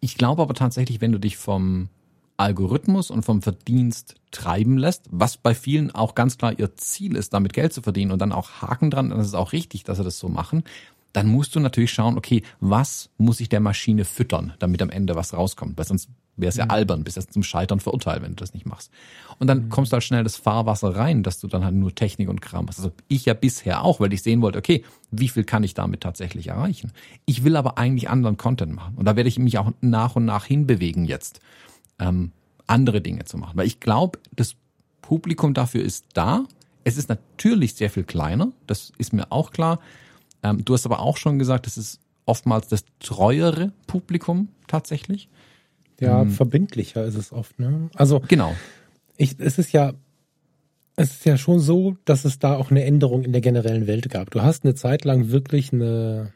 Ich 0.00 0.16
glaube 0.16 0.42
aber 0.42 0.54
tatsächlich, 0.54 1.00
wenn 1.00 1.12
du 1.12 1.18
dich 1.18 1.36
vom 1.36 1.88
Algorithmus 2.36 3.10
und 3.10 3.24
vom 3.24 3.42
Verdienst 3.42 4.16
treiben 4.30 4.78
lässt, 4.78 5.04
was 5.10 5.36
bei 5.36 5.54
vielen 5.54 5.90
auch 5.92 6.14
ganz 6.14 6.38
klar 6.38 6.58
ihr 6.58 6.74
Ziel 6.76 7.16
ist, 7.16 7.34
damit 7.34 7.52
Geld 7.52 7.72
zu 7.72 7.82
verdienen 7.82 8.10
und 8.10 8.18
dann 8.20 8.32
auch 8.32 8.62
Haken 8.62 8.90
dran, 8.90 9.10
dann 9.10 9.20
ist 9.20 9.28
es 9.28 9.34
auch 9.34 9.52
richtig, 9.52 9.84
dass 9.84 9.98
sie 9.98 10.04
das 10.04 10.18
so 10.18 10.28
machen, 10.28 10.64
dann 11.12 11.28
musst 11.28 11.54
du 11.54 11.60
natürlich 11.60 11.92
schauen, 11.92 12.16
okay, 12.16 12.42
was 12.60 13.10
muss 13.18 13.40
ich 13.40 13.48
der 13.48 13.60
Maschine 13.60 14.04
füttern, 14.04 14.54
damit 14.58 14.82
am 14.82 14.90
Ende 14.90 15.14
was 15.14 15.34
rauskommt, 15.34 15.76
weil 15.76 15.86
sonst 15.86 16.08
wäre 16.36 16.48
es 16.48 16.56
ja 16.56 16.64
mhm. 16.64 16.70
albern, 16.70 17.04
bist 17.04 17.16
jetzt 17.16 17.32
zum 17.32 17.42
Scheitern 17.42 17.80
verurteilt, 17.80 18.22
wenn 18.22 18.30
du 18.30 18.36
das 18.36 18.54
nicht 18.54 18.66
machst. 18.66 18.90
Und 19.38 19.46
dann 19.48 19.64
mhm. 19.64 19.68
kommst 19.68 19.92
du 19.92 19.94
halt 19.94 20.04
schnell 20.04 20.24
das 20.24 20.36
Fahrwasser 20.36 20.96
rein, 20.96 21.22
dass 21.22 21.40
du 21.40 21.48
dann 21.48 21.64
halt 21.64 21.74
nur 21.74 21.94
Technik 21.94 22.28
und 22.28 22.40
Kram 22.40 22.68
hast. 22.68 22.78
Also 22.78 22.92
ich 23.08 23.26
ja 23.26 23.34
bisher 23.34 23.82
auch, 23.82 24.00
weil 24.00 24.12
ich 24.12 24.22
sehen 24.22 24.40
wollte, 24.42 24.58
okay, 24.58 24.84
wie 25.10 25.28
viel 25.28 25.44
kann 25.44 25.62
ich 25.62 25.74
damit 25.74 26.00
tatsächlich 26.00 26.48
erreichen? 26.48 26.92
Ich 27.26 27.44
will 27.44 27.56
aber 27.56 27.78
eigentlich 27.78 28.08
anderen 28.08 28.36
Content 28.36 28.74
machen. 28.74 28.94
Und 28.96 29.04
da 29.04 29.16
werde 29.16 29.28
ich 29.28 29.38
mich 29.38 29.58
auch 29.58 29.72
nach 29.80 30.16
und 30.16 30.24
nach 30.24 30.44
hinbewegen 30.44 31.04
jetzt, 31.04 31.40
ähm, 31.98 32.32
andere 32.66 33.00
Dinge 33.00 33.24
zu 33.24 33.36
machen. 33.36 33.56
Weil 33.56 33.66
ich 33.66 33.80
glaube, 33.80 34.18
das 34.34 34.54
Publikum 35.02 35.52
dafür 35.52 35.82
ist 35.82 36.06
da. 36.14 36.46
Es 36.84 36.96
ist 36.96 37.08
natürlich 37.08 37.74
sehr 37.74 37.90
viel 37.90 38.04
kleiner, 38.04 38.52
das 38.66 38.92
ist 38.98 39.12
mir 39.12 39.30
auch 39.30 39.50
klar. 39.50 39.80
Ähm, 40.42 40.64
du 40.64 40.74
hast 40.74 40.86
aber 40.86 41.00
auch 41.00 41.16
schon 41.16 41.38
gesagt, 41.38 41.66
es 41.66 41.76
ist 41.76 42.00
oftmals 42.24 42.68
das 42.68 42.84
treuere 43.00 43.72
Publikum 43.86 44.48
tatsächlich. 44.66 45.28
Ja, 46.02 46.24
mhm. 46.24 46.30
verbindlicher 46.30 47.04
ist 47.04 47.14
es 47.14 47.32
oft, 47.32 47.58
ne? 47.58 47.88
Also 47.94 48.20
genau. 48.26 48.54
Ich, 49.16 49.36
es 49.38 49.58
ist 49.58 49.72
ja, 49.72 49.92
es 50.96 51.12
ist 51.12 51.24
ja 51.24 51.36
schon 51.36 51.60
so, 51.60 51.96
dass 52.04 52.24
es 52.24 52.38
da 52.38 52.56
auch 52.56 52.70
eine 52.70 52.84
Änderung 52.84 53.22
in 53.22 53.32
der 53.32 53.40
generellen 53.40 53.86
Welt 53.86 54.10
gab. 54.10 54.30
Du 54.30 54.42
hast 54.42 54.64
eine 54.64 54.74
Zeit 54.74 55.04
lang 55.04 55.30
wirklich 55.30 55.72
eine 55.72 56.32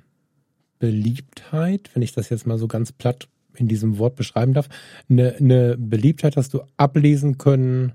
Beliebtheit, 0.78 1.90
wenn 1.94 2.02
ich 2.02 2.12
das 2.12 2.28
jetzt 2.28 2.46
mal 2.46 2.58
so 2.58 2.68
ganz 2.68 2.92
platt 2.92 3.28
in 3.54 3.68
diesem 3.68 3.98
Wort 3.98 4.16
beschreiben 4.16 4.52
darf, 4.52 4.68
eine, 5.08 5.34
eine 5.36 5.76
Beliebtheit 5.78 6.36
hast 6.36 6.54
du 6.54 6.62
ablesen 6.76 7.38
können 7.38 7.92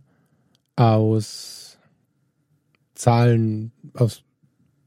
aus 0.76 1.78
Zahlen, 2.96 3.72
aus 3.94 4.24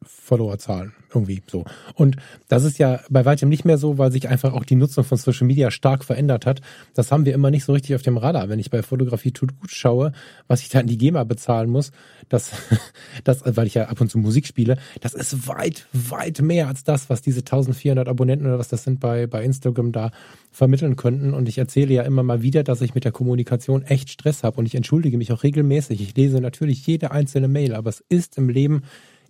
Followerzahlen 0.06 0.94
irgendwie 1.14 1.42
so. 1.46 1.64
Und 1.94 2.16
das 2.48 2.64
ist 2.64 2.78
ja 2.78 3.00
bei 3.08 3.24
weitem 3.24 3.48
nicht 3.48 3.64
mehr 3.64 3.78
so, 3.78 3.98
weil 3.98 4.12
sich 4.12 4.28
einfach 4.28 4.52
auch 4.52 4.64
die 4.64 4.74
Nutzung 4.74 5.04
von 5.04 5.18
Social 5.18 5.46
Media 5.46 5.70
stark 5.70 6.04
verändert 6.04 6.46
hat. 6.46 6.60
Das 6.94 7.12
haben 7.12 7.24
wir 7.24 7.34
immer 7.34 7.50
nicht 7.50 7.64
so 7.64 7.72
richtig 7.72 7.94
auf 7.94 8.02
dem 8.02 8.16
Radar. 8.16 8.48
Wenn 8.48 8.58
ich 8.58 8.70
bei 8.70 8.82
Fotografie 8.82 9.32
tut 9.32 9.58
gut 9.60 9.70
schaue, 9.70 10.12
was 10.48 10.60
ich 10.60 10.68
da 10.68 10.80
in 10.80 10.86
die 10.86 10.98
GEMA 10.98 11.24
bezahlen 11.24 11.70
muss, 11.70 11.92
das, 12.28 12.52
das, 13.24 13.42
weil 13.44 13.66
ich 13.66 13.74
ja 13.74 13.88
ab 13.88 14.00
und 14.00 14.10
zu 14.10 14.18
Musik 14.18 14.46
spiele, 14.46 14.76
das 15.00 15.14
ist 15.14 15.46
weit, 15.48 15.86
weit 15.92 16.40
mehr 16.42 16.68
als 16.68 16.84
das, 16.84 17.08
was 17.10 17.22
diese 17.22 17.40
1400 17.40 18.08
Abonnenten 18.08 18.46
oder 18.46 18.58
was 18.58 18.68
das 18.68 18.84
sind 18.84 19.00
bei, 19.00 19.26
bei 19.26 19.44
Instagram 19.44 19.92
da 19.92 20.10
vermitteln 20.50 20.96
könnten. 20.96 21.34
Und 21.34 21.48
ich 21.48 21.58
erzähle 21.58 21.94
ja 21.94 22.02
immer 22.02 22.22
mal 22.22 22.42
wieder, 22.42 22.62
dass 22.62 22.80
ich 22.80 22.94
mit 22.94 23.04
der 23.04 23.12
Kommunikation 23.12 23.82
echt 23.82 24.10
Stress 24.10 24.42
habe 24.42 24.58
und 24.58 24.66
ich 24.66 24.74
entschuldige 24.74 25.18
mich 25.18 25.32
auch 25.32 25.42
regelmäßig. 25.42 26.00
Ich 26.00 26.16
lese 26.16 26.40
natürlich 26.40 26.86
jede 26.86 27.10
einzelne 27.10 27.48
Mail, 27.48 27.74
aber 27.74 27.90
es 27.90 28.04
ist 28.08 28.38
im 28.38 28.48
Leben 28.48 28.82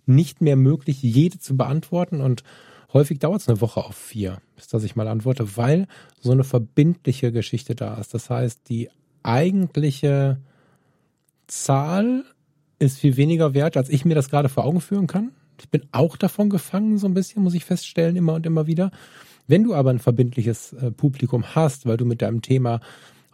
nicht 0.07 0.41
mehr 0.41 0.55
möglich, 0.55 1.01
jede 1.01 1.39
zu 1.39 1.57
beantworten 1.57 2.21
und 2.21 2.43
häufig 2.93 3.19
dauert 3.19 3.41
es 3.41 3.49
eine 3.49 3.61
Woche 3.61 3.83
auf 3.83 3.95
vier, 3.95 4.39
bis 4.55 4.67
dass 4.67 4.83
ich 4.83 4.95
mal 4.95 5.07
antworte, 5.07 5.57
weil 5.57 5.87
so 6.19 6.31
eine 6.31 6.43
verbindliche 6.43 7.31
Geschichte 7.31 7.75
da 7.75 7.95
ist. 7.95 8.13
Das 8.13 8.29
heißt, 8.29 8.69
die 8.69 8.89
eigentliche 9.23 10.39
Zahl 11.47 12.23
ist 12.79 12.99
viel 12.99 13.17
weniger 13.17 13.53
wert, 13.53 13.77
als 13.77 13.89
ich 13.89 14.05
mir 14.05 14.15
das 14.15 14.29
gerade 14.29 14.49
vor 14.49 14.65
Augen 14.65 14.81
führen 14.81 15.07
kann. 15.07 15.31
Ich 15.59 15.69
bin 15.69 15.83
auch 15.91 16.17
davon 16.17 16.49
gefangen, 16.49 16.97
so 16.97 17.07
ein 17.07 17.13
bisschen, 17.13 17.43
muss 17.43 17.53
ich 17.53 17.65
feststellen, 17.65 18.15
immer 18.15 18.33
und 18.33 18.45
immer 18.45 18.67
wieder. 18.67 18.91
Wenn 19.47 19.63
du 19.63 19.73
aber 19.73 19.91
ein 19.91 19.99
verbindliches 19.99 20.73
äh, 20.73 20.91
Publikum 20.91 21.55
hast, 21.55 21.85
weil 21.85 21.97
du 21.97 22.05
mit 22.05 22.21
deinem 22.21 22.41
Thema 22.41 22.81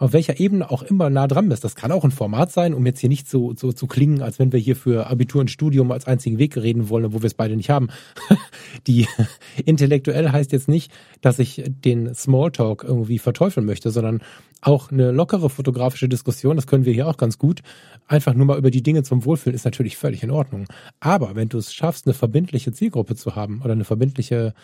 auf 0.02 0.14
welcher 0.14 0.39
Ebene 0.39 0.72
auch 0.72 0.82
immer 0.82 1.12
nah 1.12 1.28
dran 1.28 1.47
bist. 1.47 1.64
Das 1.64 1.76
kann 1.76 1.91
auch 1.91 2.04
ein 2.04 2.10
Format 2.10 2.52
sein, 2.52 2.74
um 2.74 2.84
jetzt 2.88 2.99
hier 2.99 3.10
nicht 3.10 3.30
so, 3.30 3.54
so 3.56 3.72
zu 3.72 3.86
klingen, 3.86 4.24
als 4.24 4.39
wenn 4.39 4.52
wir 4.52 4.60
hier 4.60 4.76
für 4.76 5.06
Abitur 5.06 5.41
und 5.41 5.52
Studium 5.52 5.91
als 5.91 6.08
einzigen 6.08 6.39
Weg 6.39 6.58
reden 6.58 6.89
wollen, 6.89 7.14
wo 7.14 7.22
wir 7.22 7.28
es 7.28 7.36
beide 7.36 7.56
nicht 7.56 7.70
haben. 7.70 7.89
Die 8.88 9.08
intellektuell 9.66 10.32
heißt 10.32 10.54
jetzt 10.54 10.68
nicht, 10.68 10.91
dass 11.22 11.38
ich 11.38 11.64
den 11.68 12.16
Smalltalk 12.16 12.84
irgendwie 12.84 13.20
verteufeln 13.20 13.64
möchte, 13.64 13.91
sondern 13.91 14.24
auch 14.62 14.91
eine 14.91 15.12
lockere 15.12 15.52
fotografische 15.52 16.10
Diskussion, 16.10 16.56
das 16.56 16.66
können 16.66 16.86
wir 16.86 16.93
hier 16.93 17.08
auch 17.08 17.18
ganz 17.18 17.38
gut. 17.38 17.62
Einfach 18.08 18.34
nur 18.34 18.47
mal 18.47 18.58
über 18.58 18.72
die 18.72 18.82
Dinge 18.82 19.04
zum 19.04 19.24
Wohlfühlen 19.24 19.56
ist 19.56 19.66
natürlich 19.66 19.97
völlig 19.97 20.24
in 20.24 20.32
Ordnung. 20.32 20.66
Aber 20.99 21.36
wenn 21.36 21.49
du 21.49 21.60
es 21.60 21.76
schaffst, 21.76 22.08
eine 22.08 22.16
verbindliche 22.16 22.72
Zielgruppe 22.72 23.16
zu 23.16 23.36
haben 23.36 23.62
oder 23.64 23.74
eine 23.74 23.86
verbindliche 23.86 24.56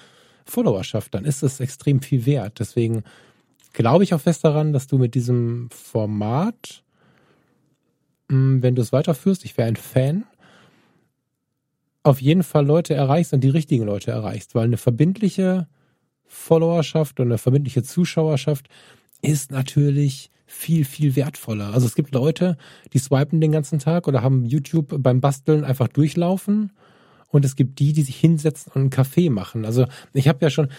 Followerschaft, 0.45 1.13
dann 1.13 1.25
ist 1.25 1.43
es 1.43 1.59
extrem 1.59 2.01
viel 2.01 2.25
wert. 2.25 2.59
Deswegen 2.59 3.03
glaube 3.77 4.03
ich 4.03 4.15
auch 4.15 4.21
fest 4.21 4.43
daran, 4.43 4.73
dass 4.73 4.87
du 4.87 4.97
mit 4.97 5.13
diesem 5.13 5.69
Format, 5.69 6.83
hm, 8.27 8.63
wenn 8.63 8.73
du 8.73 8.81
es 8.81 8.91
weiterführst, 8.91 9.45
ich 9.45 9.55
wäre 9.55 9.67
ein 9.67 9.75
Fan, 9.75 10.25
auf 12.01 12.19
jeden 12.19 12.41
Fall 12.41 12.65
Leute 12.65 12.95
erreichst 12.95 13.33
und 13.33 13.41
die 13.41 13.49
richtigen 13.49 13.85
Leute 13.85 14.09
erreichst, 14.09 14.55
weil 14.55 14.63
eine 14.63 14.77
verbindliche 14.77 15.67
Followerschaft 16.25 17.19
und 17.19 17.27
eine 17.27 17.37
verbindliche 17.37 17.83
Zuschauerschaft 17.83 18.67
ist 19.21 19.51
natürlich 19.51 20.31
viel, 20.47 20.83
viel 20.83 21.15
wertvoller. 21.15 21.71
Also 21.71 21.85
es 21.85 21.93
gibt 21.93 22.15
Leute, 22.15 22.57
die 22.93 22.99
swipen 22.99 23.41
den 23.41 23.51
ganzen 23.51 23.77
Tag 23.77 24.07
oder 24.07 24.23
haben 24.23 24.45
YouTube 24.45 24.95
beim 25.03 25.21
Basteln 25.21 25.63
einfach 25.63 25.87
durchlaufen 25.87 26.71
und 27.27 27.45
es 27.45 27.55
gibt 27.55 27.77
die, 27.77 27.93
die 27.93 28.01
sich 28.01 28.15
hinsetzen 28.15 28.71
und 28.73 28.81
einen 28.81 28.89
Kaffee 28.89 29.29
machen. 29.29 29.65
Also 29.65 29.85
ich 30.13 30.27
habe 30.27 30.39
ja 30.41 30.49
schon, 30.49 30.69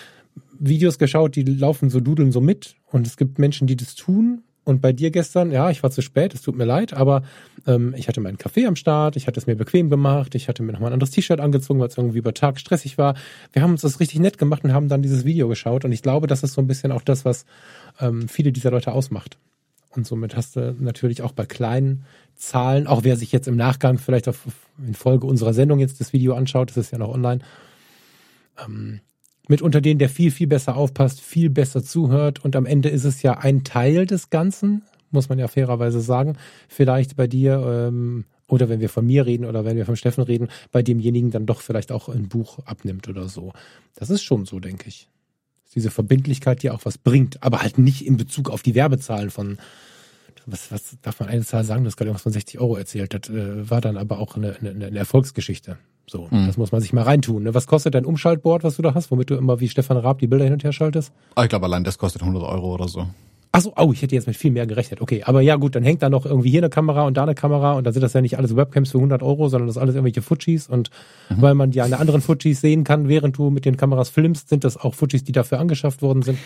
Videos 0.58 0.98
geschaut, 0.98 1.36
die 1.36 1.42
laufen 1.42 1.90
so 1.90 2.00
dudeln 2.00 2.32
so 2.32 2.40
mit 2.40 2.76
und 2.86 3.06
es 3.06 3.16
gibt 3.16 3.38
Menschen, 3.38 3.66
die 3.66 3.76
das 3.76 3.94
tun. 3.94 4.42
Und 4.64 4.82
bei 4.82 4.92
dir 4.92 5.10
gestern, 5.10 5.50
ja, 5.50 5.70
ich 5.70 5.82
war 5.82 5.90
zu 5.90 6.02
spät, 6.02 6.34
es 6.34 6.42
tut 6.42 6.54
mir 6.54 6.66
leid, 6.66 6.92
aber 6.92 7.22
ähm, 7.66 7.94
ich 7.96 8.06
hatte 8.06 8.20
meinen 8.20 8.36
Kaffee 8.36 8.66
am 8.66 8.76
Start, 8.76 9.16
ich 9.16 9.26
hatte 9.26 9.40
es 9.40 9.46
mir 9.46 9.56
bequem 9.56 9.88
gemacht, 9.88 10.34
ich 10.34 10.46
hatte 10.46 10.62
mir 10.62 10.72
nochmal 10.72 10.90
ein 10.90 10.92
anderes 10.92 11.10
T-Shirt 11.10 11.40
angezogen, 11.40 11.80
weil 11.80 11.88
es 11.88 11.96
irgendwie 11.96 12.18
über 12.18 12.34
Tag 12.34 12.60
stressig 12.60 12.98
war. 12.98 13.14
Wir 13.54 13.62
haben 13.62 13.70
uns 13.70 13.80
das 13.80 13.98
richtig 13.98 14.20
nett 14.20 14.36
gemacht 14.36 14.64
und 14.64 14.74
haben 14.74 14.88
dann 14.88 15.00
dieses 15.00 15.24
Video 15.24 15.48
geschaut. 15.48 15.86
Und 15.86 15.92
ich 15.92 16.02
glaube, 16.02 16.26
das 16.26 16.42
ist 16.42 16.52
so 16.52 16.60
ein 16.60 16.66
bisschen 16.66 16.92
auch 16.92 17.00
das, 17.00 17.24
was 17.24 17.46
ähm, 17.98 18.28
viele 18.28 18.52
dieser 18.52 18.70
Leute 18.70 18.92
ausmacht. 18.92 19.38
Und 19.88 20.06
somit 20.06 20.36
hast 20.36 20.56
du 20.56 20.76
natürlich 20.78 21.22
auch 21.22 21.32
bei 21.32 21.46
kleinen 21.46 22.04
Zahlen, 22.36 22.86
auch 22.86 23.04
wer 23.04 23.16
sich 23.16 23.32
jetzt 23.32 23.48
im 23.48 23.56
Nachgang 23.56 23.96
vielleicht 23.96 24.28
auf, 24.28 24.44
in 24.86 24.94
Folge 24.94 25.26
unserer 25.26 25.54
Sendung 25.54 25.78
jetzt 25.78 25.98
das 25.98 26.12
Video 26.12 26.34
anschaut, 26.34 26.68
das 26.68 26.76
ist 26.76 26.92
ja 26.92 26.98
noch 26.98 27.08
online, 27.08 27.40
ähm, 28.62 29.00
mit 29.48 29.62
unter 29.62 29.80
denen 29.80 29.98
der 29.98 30.08
viel, 30.08 30.30
viel 30.30 30.46
besser 30.46 30.76
aufpasst, 30.76 31.20
viel 31.20 31.50
besser 31.50 31.82
zuhört 31.82 32.44
und 32.44 32.54
am 32.54 32.66
Ende 32.66 32.88
ist 32.88 33.04
es 33.04 33.22
ja 33.22 33.38
ein 33.38 33.64
Teil 33.64 34.06
des 34.06 34.30
Ganzen, 34.30 34.82
muss 35.10 35.28
man 35.28 35.38
ja 35.38 35.48
fairerweise 35.48 36.00
sagen. 36.00 36.36
Vielleicht 36.68 37.16
bei 37.16 37.26
dir 37.26 37.88
ähm, 37.88 38.24
oder 38.46 38.68
wenn 38.68 38.80
wir 38.80 38.88
von 38.88 39.06
mir 39.06 39.26
reden 39.26 39.44
oder 39.44 39.64
wenn 39.64 39.76
wir 39.76 39.86
von 39.86 39.96
Steffen 39.96 40.22
reden, 40.22 40.48
bei 40.70 40.82
demjenigen 40.82 41.30
dann 41.30 41.46
doch 41.46 41.60
vielleicht 41.60 41.92
auch 41.92 42.08
ein 42.08 42.28
Buch 42.28 42.60
abnimmt 42.64 43.08
oder 43.08 43.28
so. 43.28 43.52
Das 43.94 44.10
ist 44.10 44.22
schon 44.22 44.46
so, 44.46 44.60
denke 44.60 44.88
ich. 44.88 45.08
Diese 45.74 45.90
Verbindlichkeit, 45.90 46.62
die 46.62 46.70
auch 46.70 46.84
was 46.84 46.96
bringt, 46.96 47.42
aber 47.42 47.60
halt 47.60 47.78
nicht 47.78 48.06
in 48.06 48.16
Bezug 48.16 48.50
auf 48.50 48.62
die 48.62 48.74
Werbezahlen 48.74 49.30
von 49.30 49.58
was, 50.46 50.72
was 50.72 50.96
darf 51.02 51.20
man 51.20 51.28
eine 51.28 51.44
Zahl 51.44 51.64
sagen? 51.64 51.84
Das 51.84 51.96
gerade 51.96 52.08
irgendwas 52.08 52.22
von 52.22 52.32
60 52.32 52.58
Euro 52.58 52.76
erzählt. 52.76 53.12
Das 53.12 53.28
äh, 53.28 53.68
war 53.68 53.82
dann 53.82 53.98
aber 53.98 54.18
auch 54.18 54.36
eine, 54.36 54.56
eine, 54.56 54.86
eine 54.86 54.98
Erfolgsgeschichte. 54.98 55.78
So, 56.08 56.28
mhm. 56.30 56.46
das 56.46 56.56
muss 56.56 56.72
man 56.72 56.80
sich 56.80 56.92
mal 56.92 57.02
reintun. 57.02 57.44
Ne? 57.44 57.54
Was 57.54 57.66
kostet 57.66 57.94
dein 57.94 58.04
Umschaltboard, 58.04 58.64
was 58.64 58.76
du 58.76 58.82
da 58.82 58.94
hast, 58.94 59.10
womit 59.10 59.30
du 59.30 59.34
immer 59.34 59.60
wie 59.60 59.68
Stefan 59.68 59.96
Raab 59.96 60.18
die 60.18 60.26
Bilder 60.26 60.44
hin 60.44 60.54
und 60.54 60.64
her 60.64 60.72
schaltest? 60.72 61.12
Ah, 61.34 61.44
ich 61.44 61.48
glaube, 61.48 61.66
allein 61.66 61.84
das 61.84 61.98
kostet 61.98 62.22
100 62.22 62.42
Euro 62.42 62.74
oder 62.74 62.88
so. 62.88 63.06
Achso, 63.50 63.72
oh, 63.76 63.92
ich 63.92 64.02
hätte 64.02 64.14
jetzt 64.14 64.26
mit 64.26 64.36
viel 64.36 64.50
mehr 64.50 64.66
gerechnet. 64.66 65.00
Okay, 65.00 65.22
aber 65.24 65.40
ja 65.40 65.56
gut, 65.56 65.74
dann 65.74 65.82
hängt 65.82 66.02
da 66.02 66.10
noch 66.10 66.26
irgendwie 66.26 66.50
hier 66.50 66.60
eine 66.60 66.68
Kamera 66.68 67.06
und 67.06 67.16
da 67.16 67.22
eine 67.22 67.34
Kamera 67.34 67.72
und 67.72 67.84
dann 67.84 67.94
sind 67.94 68.02
das 68.02 68.12
ja 68.12 68.20
nicht 68.20 68.36
alles 68.36 68.54
Webcams 68.54 68.90
für 68.90 68.98
100 68.98 69.22
Euro, 69.22 69.48
sondern 69.48 69.68
das 69.68 69.76
ist 69.76 69.82
alles 69.82 69.94
irgendwelche 69.94 70.20
Fujis 70.20 70.68
und 70.68 70.90
mhm. 71.30 71.42
weil 71.42 71.54
man 71.54 71.72
ja 71.72 71.84
eine 71.84 71.98
anderen 71.98 72.20
Fujis 72.20 72.60
sehen 72.60 72.84
kann, 72.84 73.08
während 73.08 73.38
du 73.38 73.48
mit 73.48 73.64
den 73.64 73.76
Kameras 73.78 74.10
filmst, 74.10 74.50
sind 74.50 74.64
das 74.64 74.76
auch 74.76 74.94
Fujis, 74.94 75.24
die 75.24 75.32
dafür 75.32 75.60
angeschafft 75.60 76.02
worden 76.02 76.22
sind. 76.22 76.38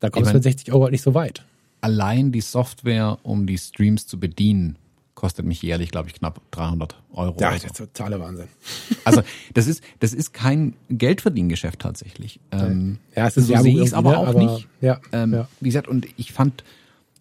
Da 0.00 0.10
kommst 0.10 0.30
du 0.30 0.34
mit 0.34 0.42
60 0.42 0.72
Euro 0.72 0.84
halt 0.84 0.92
nicht 0.92 1.02
so 1.02 1.14
weit. 1.14 1.44
Allein 1.80 2.30
die 2.30 2.40
Software, 2.40 3.18
um 3.22 3.46
die 3.46 3.58
Streams 3.58 4.06
zu 4.06 4.20
bedienen, 4.20 4.76
kostet 5.18 5.44
mich 5.44 5.60
jährlich, 5.62 5.90
glaube 5.90 6.08
ich, 6.08 6.14
knapp 6.14 6.40
300 6.52 6.94
Euro. 7.12 7.36
Ja, 7.40 7.50
das 7.50 7.64
ist 7.64 7.76
totaler 7.76 8.20
Wahnsinn. 8.20 8.46
Also 9.04 9.22
das 9.52 9.66
ist 9.66 9.82
das 9.98 10.12
ist 10.12 10.32
kein 10.32 10.74
Geldverdiengeschäft 10.90 11.80
tatsächlich. 11.80 12.38
Ähm, 12.52 12.98
ja, 13.16 13.26
es 13.26 13.36
ist 13.36 13.48
so 13.48 13.56
sehe 13.56 13.74
ich 13.74 13.86
es 13.86 13.94
aber 13.94 14.18
auch 14.18 14.28
aber, 14.28 14.38
nicht. 14.38 14.68
Ja, 14.80 15.00
ähm, 15.12 15.32
ja. 15.32 15.48
Wie 15.60 15.70
gesagt, 15.70 15.88
und 15.88 16.06
ich 16.16 16.32
fand, 16.32 16.62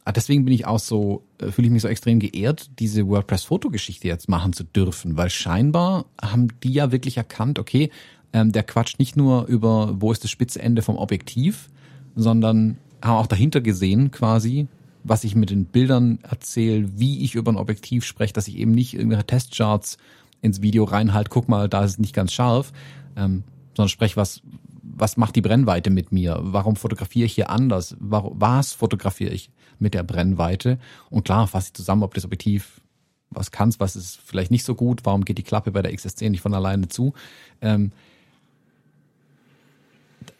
ah, 0.05 0.11
deswegen 0.11 0.45
bin 0.45 0.53
ich 0.53 0.67
auch 0.67 0.77
so, 0.77 1.23
äh, 1.39 1.49
fühle 1.49 1.67
ich 1.67 1.71
mich 1.71 1.81
so 1.81 1.87
extrem 1.87 2.19
geehrt, 2.19 2.69
diese 2.77 3.07
WordPress-Fotogeschichte 3.07 4.07
jetzt 4.07 4.29
machen 4.29 4.53
zu 4.53 4.63
dürfen, 4.63 5.17
weil 5.17 5.31
scheinbar 5.31 6.05
haben 6.21 6.49
die 6.61 6.73
ja 6.73 6.91
wirklich 6.91 7.17
erkannt, 7.17 7.57
okay, 7.57 7.89
ähm, 8.31 8.51
der 8.51 8.61
quatscht 8.61 8.99
nicht 8.99 9.17
nur 9.17 9.47
über, 9.47 9.95
wo 9.99 10.11
ist 10.11 10.23
das 10.23 10.29
spitze 10.29 10.61
Ende 10.61 10.83
vom 10.83 10.97
Objektiv, 10.97 11.69
sondern 12.15 12.77
haben 13.01 13.17
auch 13.17 13.27
dahinter 13.27 13.61
gesehen 13.61 14.11
quasi, 14.11 14.67
was 15.07 15.23
ich 15.23 15.35
mit 15.35 15.49
den 15.49 15.65
Bildern 15.65 16.19
erzähle, 16.23 16.87
wie 16.99 17.23
ich 17.23 17.35
über 17.35 17.51
ein 17.51 17.57
Objektiv 17.57 18.03
spreche, 18.05 18.33
dass 18.33 18.47
ich 18.47 18.57
eben 18.57 18.71
nicht 18.71 18.93
irgendwelche 18.93 19.25
Testcharts 19.25 19.97
ins 20.41 20.61
Video 20.61 20.83
reinhalte, 20.83 21.29
guck 21.29 21.47
mal, 21.47 21.69
da 21.69 21.83
ist 21.83 21.91
es 21.91 21.99
nicht 21.99 22.13
ganz 22.13 22.33
scharf, 22.33 22.71
ähm, 23.15 23.43
sondern 23.75 23.89
spreche, 23.89 24.17
was, 24.17 24.41
was 24.81 25.17
macht 25.17 25.35
die 25.35 25.41
Brennweite 25.41 25.89
mit 25.89 26.11
mir? 26.11 26.39
Warum 26.41 26.75
fotografiere 26.75 27.25
ich 27.25 27.33
hier 27.33 27.49
anders? 27.49 27.95
Was 27.99 28.73
fotografiere 28.73 29.33
ich 29.33 29.49
mit 29.79 29.93
der 29.93 30.03
Brennweite? 30.03 30.79
Und 31.09 31.25
klar, 31.25 31.47
fasse 31.47 31.67
ich 31.67 31.73
zusammen, 31.73 32.03
ob 32.03 32.13
das 32.13 32.25
Objektiv 32.25 32.81
was 33.29 33.51
kann's, 33.51 33.79
was 33.79 33.95
ist 33.95 34.19
vielleicht 34.23 34.51
nicht 34.51 34.63
so 34.63 34.73
gut, 34.73 35.01
warum 35.03 35.25
geht 35.25 35.37
die 35.37 35.43
Klappe 35.43 35.71
bei 35.71 35.81
der 35.81 35.93
XS10 35.93 36.29
nicht 36.29 36.41
von 36.41 36.53
alleine 36.53 36.87
zu? 36.87 37.13
Ähm, 37.61 37.91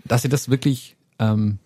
dass 0.06 0.22
sie 0.22 0.30
das 0.30 0.50
wirklich 0.50 0.96
ähm, 1.20 1.60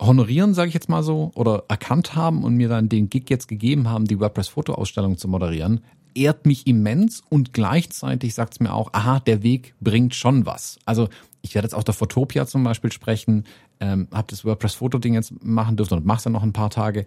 honorieren, 0.00 0.54
sage 0.54 0.68
ich 0.68 0.74
jetzt 0.74 0.88
mal 0.88 1.02
so, 1.02 1.30
oder 1.34 1.64
erkannt 1.68 2.16
haben 2.16 2.42
und 2.42 2.56
mir 2.56 2.68
dann 2.68 2.88
den 2.88 3.10
Gig 3.10 3.28
jetzt 3.28 3.48
gegeben 3.48 3.88
haben, 3.88 4.06
die 4.06 4.18
WordPress-Fotoausstellung 4.18 5.18
zu 5.18 5.28
moderieren, 5.28 5.80
ehrt 6.14 6.46
mich 6.46 6.66
immens 6.66 7.22
und 7.28 7.52
gleichzeitig 7.52 8.34
sagt 8.34 8.54
es 8.54 8.60
mir 8.60 8.72
auch, 8.72 8.92
aha, 8.92 9.20
der 9.20 9.42
Weg 9.42 9.74
bringt 9.80 10.14
schon 10.14 10.46
was. 10.46 10.78
Also 10.84 11.08
ich 11.42 11.54
werde 11.54 11.66
jetzt 11.66 11.74
auch 11.74 11.84
der 11.84 11.94
Fotopia 11.94 12.46
zum 12.46 12.64
Beispiel 12.64 12.92
sprechen, 12.92 13.44
ähm, 13.78 14.08
habe 14.12 14.26
das 14.28 14.44
WordPress-Foto-Ding 14.44 15.14
jetzt 15.14 15.44
machen 15.44 15.76
dürfen 15.76 15.94
und 15.94 16.06
mach's 16.06 16.24
ja 16.24 16.30
noch 16.30 16.42
ein 16.42 16.52
paar 16.52 16.70
Tage. 16.70 17.06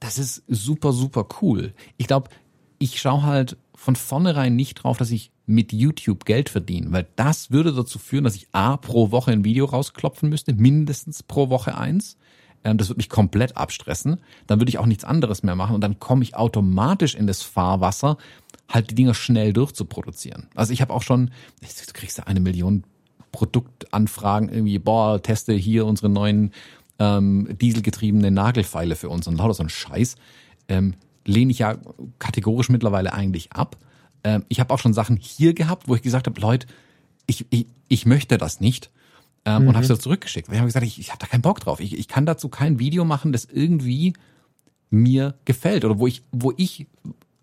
Das 0.00 0.18
ist 0.18 0.42
super, 0.48 0.92
super 0.92 1.26
cool. 1.40 1.72
Ich 1.96 2.06
glaube, 2.06 2.28
ich 2.78 3.00
schaue 3.00 3.22
halt 3.22 3.56
von 3.74 3.96
vornherein 3.96 4.56
nicht 4.56 4.74
drauf, 4.74 4.98
dass 4.98 5.10
ich 5.10 5.30
mit 5.46 5.72
YouTube 5.72 6.24
Geld 6.24 6.48
verdiene, 6.48 6.90
weil 6.92 7.06
das 7.16 7.50
würde 7.50 7.72
dazu 7.72 7.98
führen, 7.98 8.24
dass 8.24 8.34
ich 8.34 8.48
A 8.52 8.76
pro 8.76 9.10
Woche 9.10 9.30
ein 9.30 9.44
Video 9.44 9.64
rausklopfen 9.66 10.28
müsste, 10.28 10.52
mindestens 10.54 11.22
pro 11.22 11.48
Woche 11.50 11.76
eins. 11.76 12.16
Ähm, 12.64 12.78
das 12.78 12.88
würde 12.88 12.98
mich 12.98 13.08
komplett 13.08 13.56
abstressen. 13.56 14.20
Dann 14.46 14.60
würde 14.60 14.70
ich 14.70 14.78
auch 14.78 14.86
nichts 14.86 15.04
anderes 15.04 15.42
mehr 15.42 15.54
machen 15.54 15.74
und 15.74 15.80
dann 15.80 16.00
komme 16.00 16.22
ich 16.24 16.34
automatisch 16.34 17.14
in 17.14 17.26
das 17.26 17.42
Fahrwasser, 17.42 18.16
halt 18.68 18.90
die 18.90 18.94
Dinger 18.94 19.14
schnell 19.14 19.52
durchzuproduzieren. 19.52 20.48
Also 20.54 20.72
ich 20.72 20.80
habe 20.80 20.92
auch 20.92 21.02
schon, 21.02 21.30
du 21.60 21.92
kriegst 21.92 22.18
da 22.18 22.24
eine 22.24 22.40
Million 22.40 22.84
Produktanfragen 23.32 24.48
irgendwie, 24.48 24.78
boah, 24.78 25.22
teste 25.22 25.52
hier 25.52 25.86
unsere 25.86 26.08
neuen 26.08 26.52
ähm, 26.98 27.48
dieselgetriebene 27.60 28.30
Nagelfeile 28.30 28.96
für 28.96 29.08
uns 29.08 29.26
und 29.26 29.36
lauter 29.36 29.54
so 29.54 29.62
ein 29.62 29.68
Scheiß. 29.68 30.16
Ähm, 30.68 30.94
lehne 31.26 31.50
ich 31.50 31.58
ja 31.58 31.76
kategorisch 32.18 32.68
mittlerweile 32.68 33.12
eigentlich 33.12 33.52
ab. 33.52 33.76
Ähm, 34.22 34.44
ich 34.48 34.60
habe 34.60 34.72
auch 34.72 34.78
schon 34.78 34.94
Sachen 34.94 35.16
hier 35.16 35.54
gehabt, 35.54 35.88
wo 35.88 35.94
ich 35.94 36.02
gesagt 36.02 36.26
habe, 36.26 36.40
Leute, 36.40 36.66
ich, 37.26 37.46
ich, 37.50 37.66
ich 37.88 38.06
möchte 38.06 38.38
das 38.38 38.60
nicht. 38.60 38.90
Ähm, 39.44 39.62
mhm. 39.62 39.68
Und 39.68 39.76
habe 39.76 39.86
es 39.86 40.00
zurückgeschickt. 40.00 40.48
Weil 40.48 40.54
ich 40.54 40.60
habe 40.60 40.68
gesagt, 40.68 40.86
ich, 40.86 40.98
ich 40.98 41.10
habe 41.10 41.18
da 41.18 41.26
keinen 41.26 41.42
Bock 41.42 41.60
drauf. 41.60 41.80
Ich, 41.80 41.98
ich 41.98 42.08
kann 42.08 42.26
dazu 42.26 42.48
kein 42.48 42.78
Video 42.78 43.04
machen, 43.04 43.32
das 43.32 43.44
irgendwie 43.44 44.14
mir 44.90 45.34
gefällt 45.44 45.84
oder 45.84 45.98
wo 45.98 46.06
ich, 46.06 46.22
wo 46.32 46.52
ich, 46.56 46.86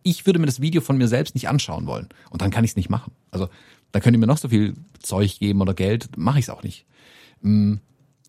ich 0.03 0.25
würde 0.25 0.39
mir 0.39 0.45
das 0.45 0.61
Video 0.61 0.81
von 0.81 0.97
mir 0.97 1.07
selbst 1.07 1.35
nicht 1.35 1.49
anschauen 1.49 1.85
wollen. 1.85 2.09
Und 2.29 2.41
dann 2.41 2.49
kann 2.49 2.63
ich 2.63 2.71
es 2.71 2.75
nicht 2.75 2.89
machen. 2.89 3.11
Also 3.29 3.49
da 3.91 3.99
könnt 3.99 4.15
ihr 4.15 4.19
mir 4.19 4.27
noch 4.27 4.37
so 4.37 4.49
viel 4.49 4.73
Zeug 4.99 5.37
geben 5.39 5.61
oder 5.61 5.73
Geld, 5.73 6.17
mache 6.17 6.39
ich 6.39 6.45
es 6.45 6.49
auch 6.49 6.63
nicht. 6.63 6.85
Mm, 7.41 7.75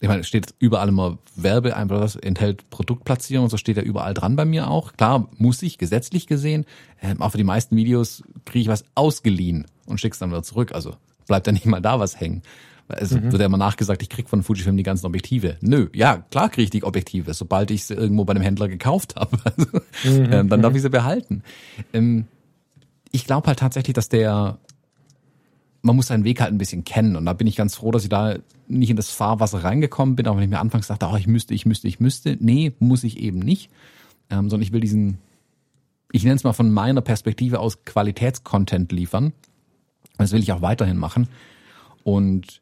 ich 0.01 0.09
meine, 0.09 0.23
es 0.23 0.29
steht 0.29 0.55
überall 0.59 0.89
immer 0.89 1.19
Werbe, 1.37 1.71
das 1.89 2.17
enthält 2.17 2.69
Produktplatzierung, 2.71 3.49
so 3.49 3.57
steht 3.57 3.77
ja 3.77 3.85
überall 3.85 4.15
dran 4.15 4.35
bei 4.35 4.45
mir 4.45 4.69
auch. 4.69 4.95
Klar, 4.95 5.29
muss 5.39 5.63
ich, 5.63 5.79
gesetzlich 5.79 6.27
gesehen. 6.27 6.65
Ähm, 7.01 7.23
auch 7.23 7.31
für 7.31 7.39
die 7.39 7.45
meisten 7.45 7.77
Videos 7.77 8.25
kriege 8.45 8.63
ich 8.63 8.69
was 8.69 8.85
ausgeliehen 8.97 9.67
und 9.87 10.01
schick's 10.01 10.19
dann 10.19 10.31
wieder 10.31 10.43
zurück. 10.43 10.73
Also 10.75 10.97
bleibt 11.29 11.47
ja 11.47 11.53
nicht 11.53 11.67
mal 11.67 11.81
da 11.81 12.01
was 12.01 12.19
hängen. 12.19 12.43
Es 12.89 13.13
mhm. 13.13 13.33
wird 13.33 13.41
ja 13.41 13.47
immer 13.47 13.59
nachgesagt, 13.59 14.03
ich 14.03 14.09
krieg 14.09 14.29
von 14.29 14.43
Fujifilm 14.43 14.77
die 14.77 14.83
ganzen 14.83 15.07
Objektive. 15.07 15.57
Nö, 15.61 15.89
ja, 15.95 16.19
klar 16.31 16.51
kriege 16.51 16.65
ich 16.65 16.71
die 16.71 16.85
Objektive, 16.85 17.33
sobald 17.35 17.71
ich 17.71 17.85
sie 17.85 17.95
irgendwo 17.95 18.25
bei 18.25 18.33
einem 18.33 18.43
Händler 18.43 18.69
gekauft 18.69 19.17
habe. 19.17 19.39
Also, 20.05 20.21
mhm. 20.21 20.33
ähm, 20.33 20.49
dann 20.49 20.63
darf 20.63 20.75
ich 20.75 20.83
sie 20.83 20.91
behalten. 20.91 21.43
Ähm, 21.93 22.27
ich 23.13 23.27
glaube 23.27 23.47
halt 23.47 23.59
tatsächlich, 23.59 23.95
dass 23.95 24.09
der 24.09 24.59
man 25.83 25.97
muss 25.97 26.07
seinen 26.07 26.25
Weg 26.25 26.41
halt 26.41 26.53
ein 26.53 26.59
bisschen 26.59 26.85
kennen. 26.85 27.17
Und 27.17 27.27
da 27.27 27.33
bin 27.33 27.47
ich 27.47 27.57
ganz 27.57 27.75
froh, 27.75 27.91
dass 27.91 28.05
ich 28.05 28.09
da 28.09 28.37
nicht 28.69 28.91
in 28.91 28.97
das 28.97 29.11
Fahrwasser 29.11 29.65
reingekommen 29.65 30.17
bin, 30.17 30.27
auch 30.29 30.37
wenn 30.37 30.45
ich 30.45 30.49
mir 30.49 30.61
anfangs 30.61 30.87
dachte, 30.87 31.09
oh, 31.13 31.17
ich 31.17 31.27
müsste, 31.27 31.55
ich 31.55 31.67
müsste, 31.67 31.89
ich 31.89 32.01
müsste. 32.01 32.37
Nee, 32.41 32.73
muss 32.79 33.05
ich 33.05 33.19
eben 33.19 33.41
nicht. 33.41 33.69
Ähm, 34.31 34.49
sondern 34.49 34.63
ich 34.63 34.73
will 34.73 34.81
diesen, 34.81 35.19
ich 36.13 36.23
nenne 36.23 36.37
es 36.37 36.45
mal 36.45 36.53
von 36.53 36.73
meiner 36.73 37.01
Perspektive 37.01 37.59
aus 37.59 37.85
Qualitätscontent 37.85 38.93
liefern. 38.93 39.33
Das 40.19 40.33
will 40.33 40.41
ich 40.41 40.53
auch 40.53 40.63
weiterhin 40.63 40.97
machen. 40.97 41.29
Und 42.05 42.62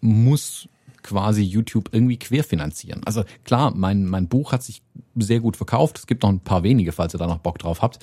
muss 0.00 0.68
quasi 1.02 1.42
YouTube 1.42 1.90
irgendwie 1.92 2.18
querfinanzieren. 2.18 3.02
Also 3.04 3.24
klar, 3.44 3.72
mein, 3.74 4.06
mein 4.06 4.28
Buch 4.28 4.52
hat 4.52 4.62
sich 4.62 4.82
sehr 5.16 5.40
gut 5.40 5.56
verkauft. 5.56 5.98
Es 5.98 6.06
gibt 6.06 6.22
noch 6.22 6.30
ein 6.30 6.40
paar 6.40 6.62
wenige, 6.62 6.92
falls 6.92 7.14
ihr 7.14 7.18
da 7.18 7.26
noch 7.26 7.38
Bock 7.38 7.58
drauf 7.58 7.82
habt. 7.82 7.98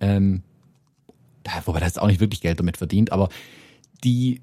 Ähm, 0.00 0.42
wobei 1.64 1.80
das 1.80 1.98
auch 1.98 2.06
nicht 2.06 2.20
wirklich 2.20 2.40
Geld 2.40 2.60
damit 2.60 2.76
verdient, 2.76 3.12
aber 3.12 3.28
die, 4.04 4.42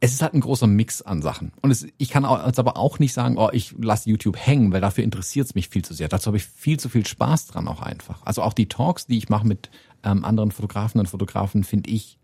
es 0.00 0.12
ist 0.12 0.22
halt 0.22 0.34
ein 0.34 0.40
großer 0.40 0.66
Mix 0.66 1.02
an 1.02 1.22
Sachen. 1.22 1.52
Und 1.62 1.70
es, 1.70 1.86
ich 1.98 2.10
kann 2.10 2.24
also 2.24 2.60
aber 2.60 2.76
auch 2.76 2.98
nicht 2.98 3.12
sagen, 3.12 3.36
oh, 3.36 3.50
ich 3.52 3.74
lasse 3.78 4.10
YouTube 4.10 4.36
hängen, 4.36 4.72
weil 4.72 4.80
dafür 4.80 5.04
interessiert 5.04 5.46
es 5.46 5.54
mich 5.54 5.68
viel 5.68 5.84
zu 5.84 5.94
sehr. 5.94 6.08
Dazu 6.08 6.28
habe 6.28 6.36
ich 6.36 6.44
viel 6.44 6.80
zu 6.80 6.88
viel 6.88 7.06
Spaß 7.06 7.46
dran 7.46 7.68
auch 7.68 7.82
einfach. 7.82 8.22
Also 8.24 8.42
auch 8.42 8.52
die 8.52 8.68
Talks, 8.68 9.06
die 9.06 9.18
ich 9.18 9.28
mache 9.28 9.46
mit 9.46 9.70
ähm, 10.02 10.24
anderen 10.24 10.50
Fotografen 10.50 10.98
und 11.00 11.08
Fotografen, 11.08 11.64
finde 11.64 11.90
ich 11.90 12.18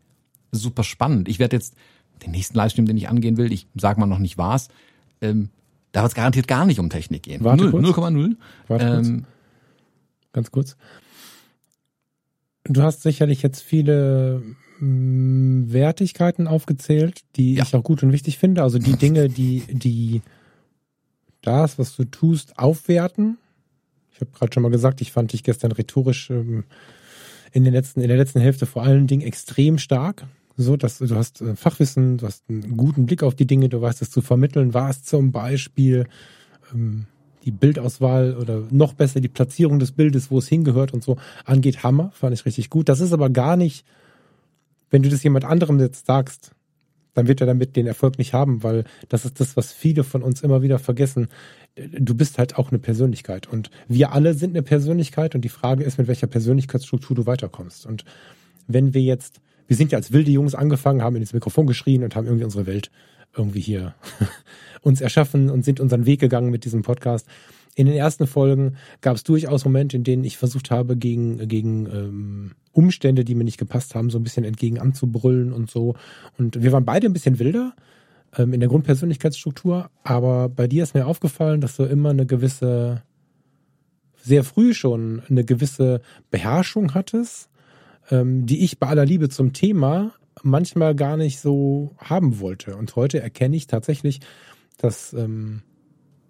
super 0.50 0.84
spannend. 0.84 1.28
Ich 1.28 1.38
werde 1.38 1.56
jetzt 1.56 1.74
den 2.22 2.30
nächsten 2.30 2.56
Livestream, 2.56 2.86
den 2.86 2.96
ich 2.96 3.08
angehen 3.08 3.36
will, 3.36 3.52
ich 3.52 3.66
sage 3.74 4.00
mal 4.00 4.06
noch 4.06 4.18
nicht 4.18 4.38
was, 4.38 4.68
ähm, 5.20 5.50
da 5.92 6.02
wird 6.02 6.12
es 6.12 6.16
garantiert 6.16 6.48
gar 6.48 6.66
nicht 6.66 6.80
um 6.80 6.90
Technik 6.90 7.22
gehen. 7.22 7.42
0,0. 7.42 8.36
Ähm, 8.70 9.24
Ganz 10.32 10.50
kurz. 10.50 10.76
Du 12.64 12.82
hast 12.82 13.02
sicherlich 13.02 13.42
jetzt 13.42 13.62
viele 13.62 14.42
mm, 14.80 15.72
Wertigkeiten 15.72 16.48
aufgezählt, 16.48 17.22
die 17.36 17.54
ja. 17.54 17.62
ich 17.62 17.74
auch 17.74 17.84
gut 17.84 18.02
und 18.02 18.12
wichtig 18.12 18.38
finde. 18.38 18.62
Also 18.62 18.78
die 18.78 18.96
Dinge, 18.96 19.28
die, 19.28 19.62
die 19.70 20.22
das, 21.42 21.78
was 21.78 21.94
du 21.94 22.04
tust, 22.04 22.58
aufwerten. 22.58 23.38
Ich 24.12 24.20
habe 24.20 24.30
gerade 24.32 24.52
schon 24.52 24.62
mal 24.62 24.70
gesagt, 24.70 25.00
ich 25.00 25.12
fand 25.12 25.32
dich 25.32 25.44
gestern 25.44 25.72
rhetorisch 25.72 26.30
ähm, 26.30 26.64
in, 27.52 27.64
den 27.64 27.72
letzten, 27.72 28.00
in 28.00 28.08
der 28.08 28.16
letzten 28.16 28.40
Hälfte 28.40 28.66
vor 28.66 28.82
allen 28.82 29.06
Dingen 29.06 29.22
extrem 29.22 29.78
stark. 29.78 30.26
So, 30.57 30.76
dass 30.76 30.98
du 30.98 31.14
hast 31.14 31.40
äh, 31.40 31.57
Fachwissen, 31.57 32.18
du 32.18 32.26
hast 32.26 32.44
einen 32.48 32.76
guten 32.76 33.07
Blick 33.07 33.22
auf 33.22 33.34
die 33.34 33.46
Dinge, 33.46 33.68
du 33.68 33.80
weißt 33.80 34.02
es 34.02 34.11
zu 34.11 34.22
vermitteln, 34.22 34.74
war 34.74 34.90
es 34.90 35.02
zum 35.02 35.32
Beispiel 35.32 36.07
ähm, 36.72 37.07
die 37.44 37.50
Bildauswahl 37.50 38.36
oder 38.36 38.62
noch 38.70 38.94
besser 38.94 39.20
die 39.20 39.28
Platzierung 39.28 39.78
des 39.78 39.92
Bildes, 39.92 40.30
wo 40.30 40.38
es 40.38 40.48
hingehört 40.48 40.94
und 40.94 41.02
so 41.05 41.16
angeht, 41.44 41.82
Hammer, 41.82 42.11
fand 42.14 42.34
ich 42.34 42.46
richtig 42.46 42.70
gut. 42.70 42.88
Das 42.88 43.00
ist 43.00 43.12
aber 43.12 43.30
gar 43.30 43.57
nicht, 43.57 43.84
wenn 44.90 45.02
du 45.02 45.09
das 45.09 45.22
jemand 45.22 45.44
anderem 45.44 45.78
jetzt 45.78 46.07
sagst, 46.07 46.52
dann 47.14 47.28
wird 47.28 47.40
er 47.40 47.46
damit 47.46 47.76
den 47.76 47.86
Erfolg 47.86 48.18
nicht 48.18 48.32
haben, 48.32 48.62
weil 48.62 48.84
das 49.09 49.24
ist 49.24 49.40
das, 49.40 49.57
was 49.57 49.72
viele 49.72 50.05
von 50.05 50.22
uns 50.22 50.42
immer 50.42 50.62
wieder 50.62 50.78
vergessen. 50.78 51.28
Du 51.76 52.14
bist 52.14 52.38
halt 52.38 52.57
auch 52.59 52.70
eine 52.70 52.78
Persönlichkeit 52.78 53.46
und 53.46 53.70
wir 53.88 54.12
alle 54.12 54.34
sind 54.34 54.50
eine 54.50 54.62
Persönlichkeit 54.62 55.34
und 55.34 55.42
die 55.42 55.48
Frage 55.48 55.84
ist, 55.84 55.98
mit 55.98 56.09
welcher 56.09 56.26
Persönlichkeitsstruktur 56.26 57.16
du 57.16 57.26
weiterkommst. 57.26 57.86
Und 57.86 58.05
wenn 58.66 58.94
wir 58.94 59.02
jetzt, 59.02 59.40
wir 59.66 59.77
sind 59.77 59.93
ja 59.93 59.99
als 59.99 60.12
wilde 60.12 60.31
Jungs 60.31 60.55
angefangen, 60.55 61.03
haben 61.03 61.16
in 61.16 61.23
das 61.23 61.32
Mikrofon 61.32 61.66
geschrien 61.66 62.05
und 62.05 62.16
haben 62.16 62.27
irgendwie 62.27 62.45
unsere 62.45 62.66
Welt 62.66 62.91
irgendwie 63.36 63.61
hier 63.61 63.95
uns 64.82 65.01
erschaffen 65.01 65.51
und 65.51 65.65
sind 65.65 65.81
unseren 65.81 66.07
Weg 66.07 66.20
gegangen 66.20 66.51
mit 66.51 66.65
diesem 66.65 66.82
Podcast. 66.82 67.27
In 67.77 67.86
den 67.86 67.97
ersten 67.97 68.27
Folgen 68.27 68.77
gab 69.01 69.16
es 69.16 69.24
durchaus 69.24 69.65
Momente, 69.65 69.97
in 69.97 70.05
denen 70.05 70.23
ich 70.23 70.39
versucht 70.39 70.70
habe, 70.70 70.97
gegen, 70.97 71.49
gegen 71.49 71.86
ähm, 71.86 72.51
Umstände, 72.73 73.24
die 73.24 73.35
mir 73.35 73.45
nicht 73.45 73.59
gepasst 73.59 73.97
haben, 73.97 74.11
so 74.11 74.19
ein 74.19 74.23
bisschen 74.23 74.45
entgegen 74.45 74.78
anzubrüllen 74.78 75.53
und 75.53 75.70
so. 75.70 75.97
Und 76.39 76.62
wir 76.62 76.70
waren 76.70 76.85
beide 76.85 77.07
ein 77.07 77.12
bisschen 77.12 77.41
wilder 77.41 77.74
ähm, 78.36 78.53
in 78.53 78.61
der 78.61 78.69
Grundpersönlichkeitsstruktur, 78.69 79.91
aber 80.05 80.49
bei 80.49 80.69
dir 80.69 80.85
ist 80.85 80.95
mir 80.95 81.07
aufgefallen, 81.07 81.61
dass 81.61 81.77
du 81.77 81.82
immer 81.85 82.11
eine 82.11 82.27
gewisse, 82.27 83.03
sehr 84.23 84.45
früh 84.45 84.73
schon 84.73 85.23
eine 85.28 85.45
gewisse 85.45 86.01
Beherrschung 86.31 86.95
hattest, 86.95 87.49
ähm, 88.10 88.47
die 88.47 88.64
ich 88.64 88.78
bei 88.78 88.86
aller 88.86 89.05
Liebe 89.05 89.28
zum 89.28 89.52
Thema 89.52 90.12
manchmal 90.43 90.94
gar 90.94 91.16
nicht 91.16 91.40
so 91.40 91.94
haben 91.98 92.40
wollte. 92.40 92.76
Und 92.76 92.97
heute 92.97 93.20
erkenne 93.20 93.56
ich 93.56 93.66
tatsächlich, 93.66 94.20
dass 94.78 95.12
ähm, 95.12 95.62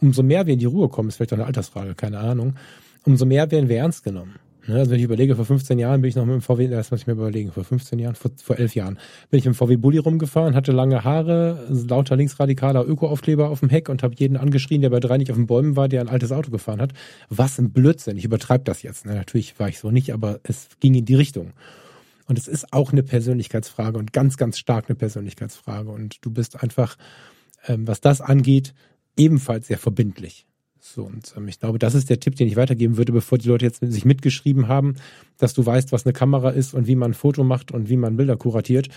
umso 0.01 0.23
mehr 0.23 0.47
wir 0.47 0.53
in 0.53 0.61
die 0.61 0.67
Ruhe 0.67 0.89
kommen, 0.89 1.09
ist 1.09 1.17
vielleicht 1.17 1.33
auch 1.33 1.39
eine 1.39 1.47
Altersfrage, 1.47 1.95
keine 1.95 2.19
Ahnung, 2.19 2.55
umso 3.05 3.27
mehr 3.27 3.51
werden 3.51 3.69
wir 3.69 3.79
ernst 3.79 4.05
genommen. 4.05 4.37
Ne, 4.67 4.77
also 4.77 4.91
wenn 4.91 4.99
ich 4.99 5.05
überlege, 5.05 5.37
vor 5.37 5.45
15 5.45 5.79
Jahren 5.79 6.01
bin 6.01 6.09
ich 6.09 6.17
noch 6.17 6.25
mit 6.25 6.35
dem 6.35 6.41
VW, 6.41 6.69
das 6.69 6.91
muss 6.91 7.01
ich 7.01 7.07
mir 7.07 7.13
überlegen, 7.13 7.53
vor 7.53 7.65
15 7.65 7.99
Jahren, 7.99 8.15
vor, 8.15 8.31
vor 8.43 8.59
11 8.59 8.75
Jahren, 8.75 8.99
bin 9.31 9.39
ich 9.39 9.47
im 9.47 9.55
VW 9.55 9.77
Bulli 9.77 9.99
rumgefahren, 9.99 10.55
hatte 10.55 10.73
lange 10.73 11.05
Haare, 11.05 11.67
lauter 11.69 12.17
linksradikaler 12.17 12.87
Öko-Aufkleber 12.87 13.51
auf 13.51 13.61
dem 13.61 13.69
Heck 13.69 13.91
und 13.91 14.03
habe 14.03 14.15
jeden 14.17 14.37
angeschrien, 14.39 14.81
der 14.81 14.91
bei 14.91 15.01
drei 15.01 15.19
nicht 15.19 15.31
auf 15.31 15.37
den 15.37 15.47
Bäumen 15.47 15.77
war, 15.77 15.89
der 15.89 16.01
ein 16.01 16.09
altes 16.09 16.33
Auto 16.33 16.51
gefahren 16.51 16.81
hat. 16.81 16.93
Was 17.29 17.59
ein 17.59 17.73
Blödsinn, 17.73 18.17
ich 18.17 18.25
übertreibe 18.25 18.65
das 18.65 18.83
jetzt. 18.83 19.05
Ne? 19.05 19.15
Natürlich 19.15 19.59
war 19.59 19.69
ich 19.69 19.79
so 19.79 19.91
nicht, 19.91 20.15
aber 20.15 20.41
es 20.45 20.69
ging 20.81 20.95
in 20.95 21.05
die 21.05 21.15
Richtung. 21.15 21.53
Und 22.27 22.39
es 22.39 22.49
ist 22.49 22.73
auch 22.73 22.91
eine 22.91 23.03
Persönlichkeitsfrage 23.03 23.99
und 23.99 24.15
ganz, 24.15 24.39
ganz 24.39 24.59
stark 24.59 24.87
eine 24.89 24.97
Persönlichkeitsfrage. 24.97 25.91
Und 25.91 26.25
du 26.25 26.31
bist 26.31 26.63
einfach, 26.63 26.97
ähm, 27.67 27.87
was 27.87 28.01
das 28.01 28.23
angeht, 28.23 28.73
ebenfalls 29.17 29.67
sehr 29.67 29.79
verbindlich. 29.79 30.47
So, 30.87 31.05
und 31.05 31.33
ähm, 31.35 31.49
ich 31.49 31.59
glaube, 31.59 31.79
das 31.79 31.95
ist 31.95 32.11
der 32.11 32.21
Tipp, 32.21 32.37
den 32.37 32.47
ich 32.47 32.57
weitergeben 32.57 32.99
würde, 32.99 33.11
bevor 33.11 33.39
die 33.39 33.49
Leute 33.49 33.65
jetzt 33.65 33.81
sich 33.81 34.05
mitgeschrieben 34.05 34.69
haben, 34.69 34.97
dass 35.39 35.55
du 35.55 35.65
weißt, 35.65 35.93
was 35.93 36.05
eine 36.05 36.13
Kamera 36.13 36.51
ist 36.51 36.75
und 36.75 36.87
wie 36.87 36.95
man 36.95 37.13
ein 37.13 37.15
Foto 37.15 37.43
macht 37.43 37.73
und 37.73 37.89
wie 37.89 37.97
man 37.97 38.19
Bilder 38.19 38.37
kuratiert. 38.37 38.91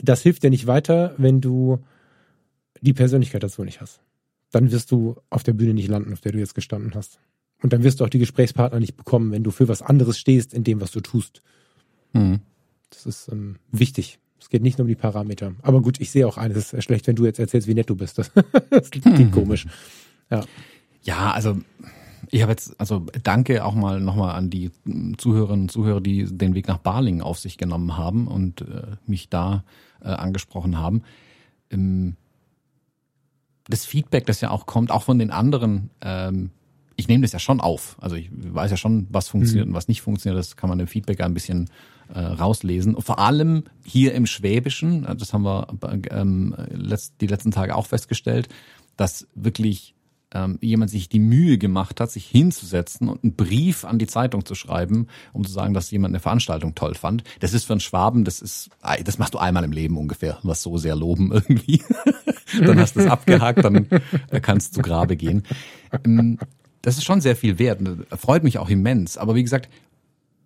Das 0.00 0.22
hilft 0.22 0.44
dir 0.44 0.50
nicht 0.50 0.68
weiter, 0.68 1.12
wenn 1.18 1.40
du 1.40 1.80
die 2.82 2.92
Persönlichkeit 2.92 3.42
dazu 3.42 3.64
nicht 3.64 3.80
hast. 3.80 4.00
Dann 4.52 4.70
wirst 4.70 4.92
du 4.92 5.16
auf 5.28 5.42
der 5.42 5.54
Bühne 5.54 5.74
nicht 5.74 5.88
landen, 5.88 6.12
auf 6.12 6.20
der 6.20 6.30
du 6.30 6.38
jetzt 6.38 6.54
gestanden 6.54 6.94
hast. 6.94 7.18
Und 7.62 7.72
dann 7.72 7.82
wirst 7.82 7.98
du 7.98 8.04
auch 8.04 8.08
die 8.08 8.20
Gesprächspartner 8.20 8.78
nicht 8.78 8.96
bekommen, 8.96 9.32
wenn 9.32 9.42
du 9.42 9.50
für 9.50 9.66
was 9.66 9.82
anderes 9.82 10.18
stehst 10.18 10.54
in 10.54 10.62
dem, 10.62 10.80
was 10.80 10.92
du 10.92 11.00
tust. 11.00 11.42
Mhm. 12.12 12.38
Das 12.90 13.06
ist 13.06 13.28
ähm, 13.32 13.56
wichtig. 13.72 14.20
Es 14.40 14.50
geht 14.50 14.62
nicht 14.62 14.78
nur 14.78 14.84
um 14.84 14.88
die 14.88 14.94
Parameter. 14.94 15.56
Aber 15.62 15.82
gut, 15.82 16.00
ich 16.00 16.12
sehe 16.12 16.28
auch 16.28 16.36
eines, 16.36 16.58
es 16.58 16.72
ist 16.74 16.84
schlecht, 16.84 17.08
wenn 17.08 17.16
du 17.16 17.24
jetzt 17.24 17.40
erzählst, 17.40 17.66
wie 17.66 17.74
nett 17.74 17.90
du 17.90 17.96
bist. 17.96 18.18
Das, 18.18 18.30
das 18.70 18.88
klingt 18.92 19.18
mhm. 19.18 19.32
komisch. 19.32 19.66
Ja. 20.30 20.44
Ja, 21.06 21.30
also 21.30 21.58
ich 22.30 22.42
habe 22.42 22.52
jetzt, 22.52 22.78
also 22.80 23.06
danke 23.22 23.64
auch 23.64 23.74
mal 23.74 24.00
nochmal 24.00 24.34
an 24.34 24.50
die 24.50 24.72
Zuhörerinnen 25.16 25.62
und 25.62 25.70
Zuhörer, 25.70 26.00
die 26.00 26.24
den 26.24 26.54
Weg 26.54 26.66
nach 26.66 26.78
Barling 26.78 27.22
auf 27.22 27.38
sich 27.38 27.58
genommen 27.58 27.96
haben 27.96 28.26
und 28.26 28.62
äh, 28.62 28.96
mich 29.06 29.28
da 29.28 29.62
äh, 30.02 30.08
angesprochen 30.08 30.78
haben. 30.78 31.02
Ähm, 31.70 32.16
das 33.68 33.84
Feedback, 33.84 34.26
das 34.26 34.40
ja 34.40 34.50
auch 34.50 34.66
kommt, 34.66 34.90
auch 34.90 35.04
von 35.04 35.18
den 35.18 35.30
anderen, 35.30 35.90
ähm, 36.00 36.50
ich 36.96 37.06
nehme 37.06 37.22
das 37.22 37.32
ja 37.32 37.38
schon 37.38 37.60
auf. 37.60 37.96
Also 38.00 38.16
ich 38.16 38.30
weiß 38.32 38.72
ja 38.72 38.76
schon, 38.76 39.06
was 39.10 39.28
funktioniert 39.28 39.66
mhm. 39.66 39.72
und 39.72 39.76
was 39.76 39.88
nicht 39.88 40.02
funktioniert. 40.02 40.38
Das 40.38 40.56
kann 40.56 40.68
man 40.68 40.80
im 40.80 40.86
Feedback 40.88 41.20
ein 41.20 41.34
bisschen 41.34 41.70
äh, 42.12 42.18
rauslesen. 42.18 42.94
Und 42.94 43.02
vor 43.02 43.18
allem 43.20 43.64
hier 43.84 44.14
im 44.14 44.26
Schwäbischen, 44.26 45.04
äh, 45.04 45.14
das 45.14 45.32
haben 45.32 45.44
wir 45.44 45.68
ähm, 46.10 46.56
letzt, 46.70 47.14
die 47.20 47.26
letzten 47.26 47.52
Tage 47.52 47.76
auch 47.76 47.86
festgestellt, 47.86 48.48
dass 48.96 49.28
wirklich 49.34 49.95
ähm, 50.36 50.58
jemand 50.60 50.90
sich 50.90 51.08
die 51.08 51.18
Mühe 51.18 51.56
gemacht 51.56 52.00
hat, 52.00 52.10
sich 52.10 52.26
hinzusetzen 52.26 53.08
und 53.08 53.24
einen 53.24 53.34
Brief 53.34 53.84
an 53.84 53.98
die 53.98 54.06
Zeitung 54.06 54.44
zu 54.44 54.54
schreiben, 54.54 55.06
um 55.32 55.44
zu 55.44 55.52
sagen, 55.52 55.72
dass 55.72 55.90
jemand 55.90 56.12
eine 56.12 56.20
Veranstaltung 56.20 56.74
toll 56.74 56.94
fand. 56.94 57.24
Das 57.40 57.54
ist 57.54 57.64
für 57.64 57.72
einen 57.72 57.80
Schwaben, 57.80 58.24
das 58.24 58.40
ist, 58.40 58.70
das 59.04 59.18
machst 59.18 59.34
du 59.34 59.38
einmal 59.38 59.64
im 59.64 59.72
Leben 59.72 59.96
ungefähr, 59.96 60.38
was 60.42 60.62
so 60.62 60.76
sehr 60.76 60.94
loben 60.94 61.32
irgendwie. 61.32 61.82
dann 62.60 62.78
hast 62.78 62.96
du 62.96 63.00
es 63.00 63.06
abgehakt, 63.06 63.64
dann 63.64 63.88
kannst 64.42 64.76
du 64.76 64.82
Grabe 64.82 65.16
gehen. 65.16 65.42
Ähm, 66.04 66.38
das 66.82 66.98
ist 66.98 67.04
schon 67.04 67.20
sehr 67.20 67.34
viel 67.34 67.58
wert. 67.58 67.80
Freut 68.16 68.44
mich 68.44 68.58
auch 68.58 68.68
immens. 68.68 69.16
Aber 69.16 69.34
wie 69.34 69.42
gesagt, 69.42 69.70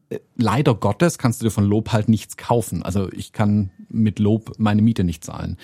äh, 0.09 0.21
leider 0.37 0.75
Gottes 0.75 1.19
kannst 1.19 1.41
du 1.41 1.47
dir 1.47 1.51
von 1.51 1.65
Lob 1.65 1.93
halt 1.93 2.09
nichts 2.09 2.37
kaufen. 2.37 2.83
Also 2.83 3.11
ich 3.13 3.33
kann 3.33 3.71
mit 3.89 4.21
Lob 4.21 4.53
meine 4.59 4.83
Miete 4.83 5.03
nicht 5.03 5.25
zahlen. 5.25 5.57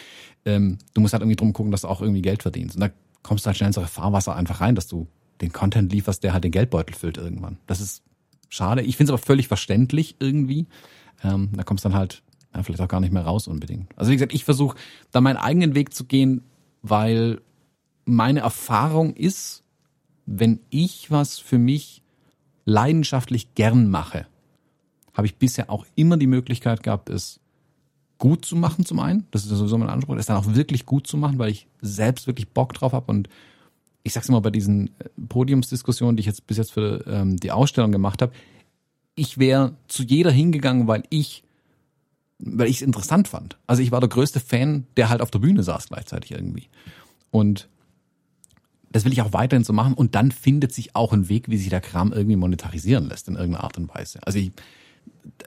Ähm, 0.44 0.78
du 0.94 1.00
musst 1.00 1.14
halt 1.14 1.22
irgendwie 1.22 1.36
drum 1.36 1.52
gucken, 1.52 1.70
dass 1.70 1.82
du 1.82 1.88
auch 1.88 2.02
irgendwie 2.02 2.22
Geld 2.22 2.42
verdienst. 2.42 2.76
Und 2.76 2.80
da 2.80 2.90
kommst 3.26 3.44
du 3.44 3.48
halt 3.48 3.56
schnell 3.56 3.68
in 3.68 3.72
so 3.72 3.82
Fahrwasser 3.82 4.34
einfach 4.34 4.60
rein, 4.60 4.74
dass 4.74 4.86
du 4.86 5.08
den 5.40 5.52
Content 5.52 5.92
lieferst, 5.92 6.22
der 6.22 6.32
halt 6.32 6.44
den 6.44 6.52
Geldbeutel 6.52 6.94
füllt 6.94 7.18
irgendwann. 7.18 7.58
Das 7.66 7.80
ist 7.80 8.02
schade. 8.48 8.82
Ich 8.82 8.96
finde 8.96 9.12
es 9.12 9.18
aber 9.18 9.26
völlig 9.26 9.48
verständlich 9.48 10.16
irgendwie. 10.18 10.66
Ähm, 11.22 11.50
da 11.54 11.62
kommst 11.62 11.84
dann 11.84 11.94
halt 11.94 12.22
ja, 12.54 12.62
vielleicht 12.62 12.80
auch 12.80 12.88
gar 12.88 13.00
nicht 13.00 13.12
mehr 13.12 13.24
raus 13.24 13.48
unbedingt. 13.48 13.86
Also 13.96 14.10
wie 14.10 14.16
gesagt, 14.16 14.32
ich 14.34 14.44
versuche 14.44 14.76
da 15.10 15.20
meinen 15.20 15.36
eigenen 15.36 15.74
Weg 15.74 15.92
zu 15.92 16.04
gehen, 16.04 16.42
weil 16.82 17.40
meine 18.04 18.40
Erfahrung 18.40 19.14
ist, 19.14 19.64
wenn 20.24 20.60
ich 20.70 21.10
was 21.10 21.38
für 21.38 21.58
mich 21.58 22.02
leidenschaftlich 22.64 23.54
gern 23.54 23.90
mache, 23.90 24.26
habe 25.12 25.26
ich 25.26 25.36
bisher 25.36 25.70
auch 25.70 25.86
immer 25.94 26.16
die 26.16 26.26
Möglichkeit 26.26 26.82
gehabt, 26.82 27.10
es 27.10 27.40
gut 28.18 28.44
zu 28.44 28.56
machen 28.56 28.84
zum 28.84 29.00
einen. 29.00 29.26
Das 29.30 29.44
ist 29.44 29.50
sowieso 29.50 29.78
mein 29.78 29.88
Anspruch, 29.88 30.16
es 30.16 30.26
dann 30.26 30.36
auch 30.36 30.54
wirklich 30.54 30.86
gut 30.86 31.06
zu 31.06 31.16
machen, 31.16 31.38
weil 31.38 31.50
ich 31.50 31.66
selbst 31.80 32.26
wirklich 32.26 32.48
Bock 32.48 32.72
drauf 32.72 32.92
habe 32.92 33.10
und 33.10 33.28
ich 34.02 34.12
sag's 34.12 34.28
immer 34.28 34.40
bei 34.40 34.50
diesen 34.50 34.88
äh, 35.00 35.08
Podiumsdiskussionen, 35.28 36.16
die 36.16 36.20
ich 36.20 36.26
jetzt 36.26 36.46
bis 36.46 36.56
jetzt 36.56 36.72
für 36.72 37.04
ähm, 37.06 37.36
die 37.38 37.50
Ausstellung 37.50 37.90
gemacht 37.90 38.22
habe, 38.22 38.32
ich 39.16 39.38
wäre 39.38 39.74
zu 39.88 40.04
jeder 40.04 40.30
hingegangen, 40.30 40.86
weil 40.86 41.02
ich 41.10 41.42
weil 42.38 42.68
ich 42.68 42.76
es 42.76 42.82
interessant 42.82 43.28
fand. 43.28 43.56
Also 43.66 43.82
ich 43.82 43.92
war 43.92 44.00
der 44.00 44.10
größte 44.10 44.40
Fan, 44.40 44.86
der 44.96 45.08
halt 45.08 45.22
auf 45.22 45.30
der 45.30 45.38
Bühne 45.38 45.62
saß 45.62 45.88
gleichzeitig 45.88 46.32
irgendwie. 46.32 46.68
Und 47.30 47.68
das 48.90 49.04
will 49.04 49.12
ich 49.12 49.22
auch 49.22 49.32
weiterhin 49.32 49.64
so 49.64 49.72
machen. 49.72 49.94
Und 49.94 50.14
dann 50.14 50.30
findet 50.30 50.72
sich 50.72 50.94
auch 50.94 51.12
ein 51.12 51.28
Weg, 51.28 51.48
wie 51.48 51.56
sich 51.56 51.70
der 51.70 51.80
Kram 51.80 52.12
irgendwie 52.12 52.36
monetarisieren 52.36 53.08
lässt 53.08 53.28
in 53.28 53.36
irgendeiner 53.36 53.64
Art 53.64 53.78
und 53.78 53.92
Weise. 53.94 54.20
Also 54.26 54.38
ich, 54.38 54.52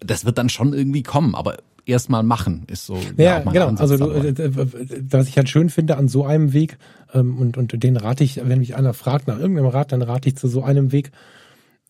das 0.01 0.25
wird 0.25 0.37
dann 0.37 0.49
schon 0.49 0.73
irgendwie 0.73 1.03
kommen, 1.03 1.35
aber 1.35 1.57
erstmal 1.89 2.23
machen, 2.23 2.63
ist 2.67 2.85
so. 2.85 2.97
Ja, 3.17 3.39
ja 3.39 3.39
genau. 3.39 3.67
Ansatz 3.67 3.91
also 3.91 4.11
du, 4.11 4.11
äh, 4.11 4.51
was 5.09 5.27
ich 5.27 5.37
halt 5.37 5.49
schön 5.49 5.69
finde 5.69 5.97
an 5.97 6.07
so 6.07 6.25
einem 6.25 6.53
Weg, 6.53 6.77
ähm, 7.13 7.37
und, 7.37 7.57
und 7.57 7.81
den 7.81 7.97
rate 7.97 8.23
ich, 8.23 8.41
wenn 8.43 8.59
mich 8.59 8.75
einer 8.75 8.93
fragt 8.93 9.27
nach 9.27 9.39
irgendeinem 9.39 9.67
Rat, 9.67 9.91
dann 9.91 10.01
rate 10.01 10.29
ich 10.29 10.35
zu 10.35 10.47
so 10.47 10.63
einem 10.63 10.91
Weg, 10.91 11.11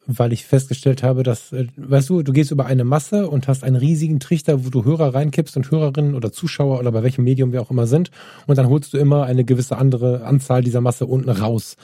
weil 0.08 0.34
ich 0.34 0.46
festgestellt 0.46 1.04
habe, 1.04 1.24
dass, 1.24 1.52
äh, 1.54 1.68
weißt 1.78 2.10
du, 2.10 2.24
du 2.24 2.34
gehst 2.34 2.52
über 2.52 2.66
eine 2.66 2.84
Masse 2.84 3.30
und 3.30 3.48
hast 3.48 3.64
einen 3.64 3.76
riesigen 3.76 4.20
Trichter, 4.20 4.66
wo 4.66 4.70
du 4.70 4.84
Hörer 4.84 5.14
reinkippst 5.14 5.56
und 5.56 5.70
Hörerinnen 5.70 6.16
oder 6.16 6.32
Zuschauer 6.32 6.80
oder 6.80 6.92
bei 6.92 7.04
welchem 7.04 7.24
Medium 7.24 7.52
wir 7.52 7.62
auch 7.62 7.72
immer 7.72 7.86
sind, 7.86 8.10
und 8.48 8.58
dann 8.58 8.70
holst 8.70 8.94
du 8.94 8.98
immer 8.98 9.24
eine 9.24 9.44
gewisse 9.46 9.78
andere 9.78 10.26
Anzahl 10.26 10.64
dieser 10.64 10.82
Masse 10.82 11.06
unten 11.06 11.30
raus. 11.30 11.76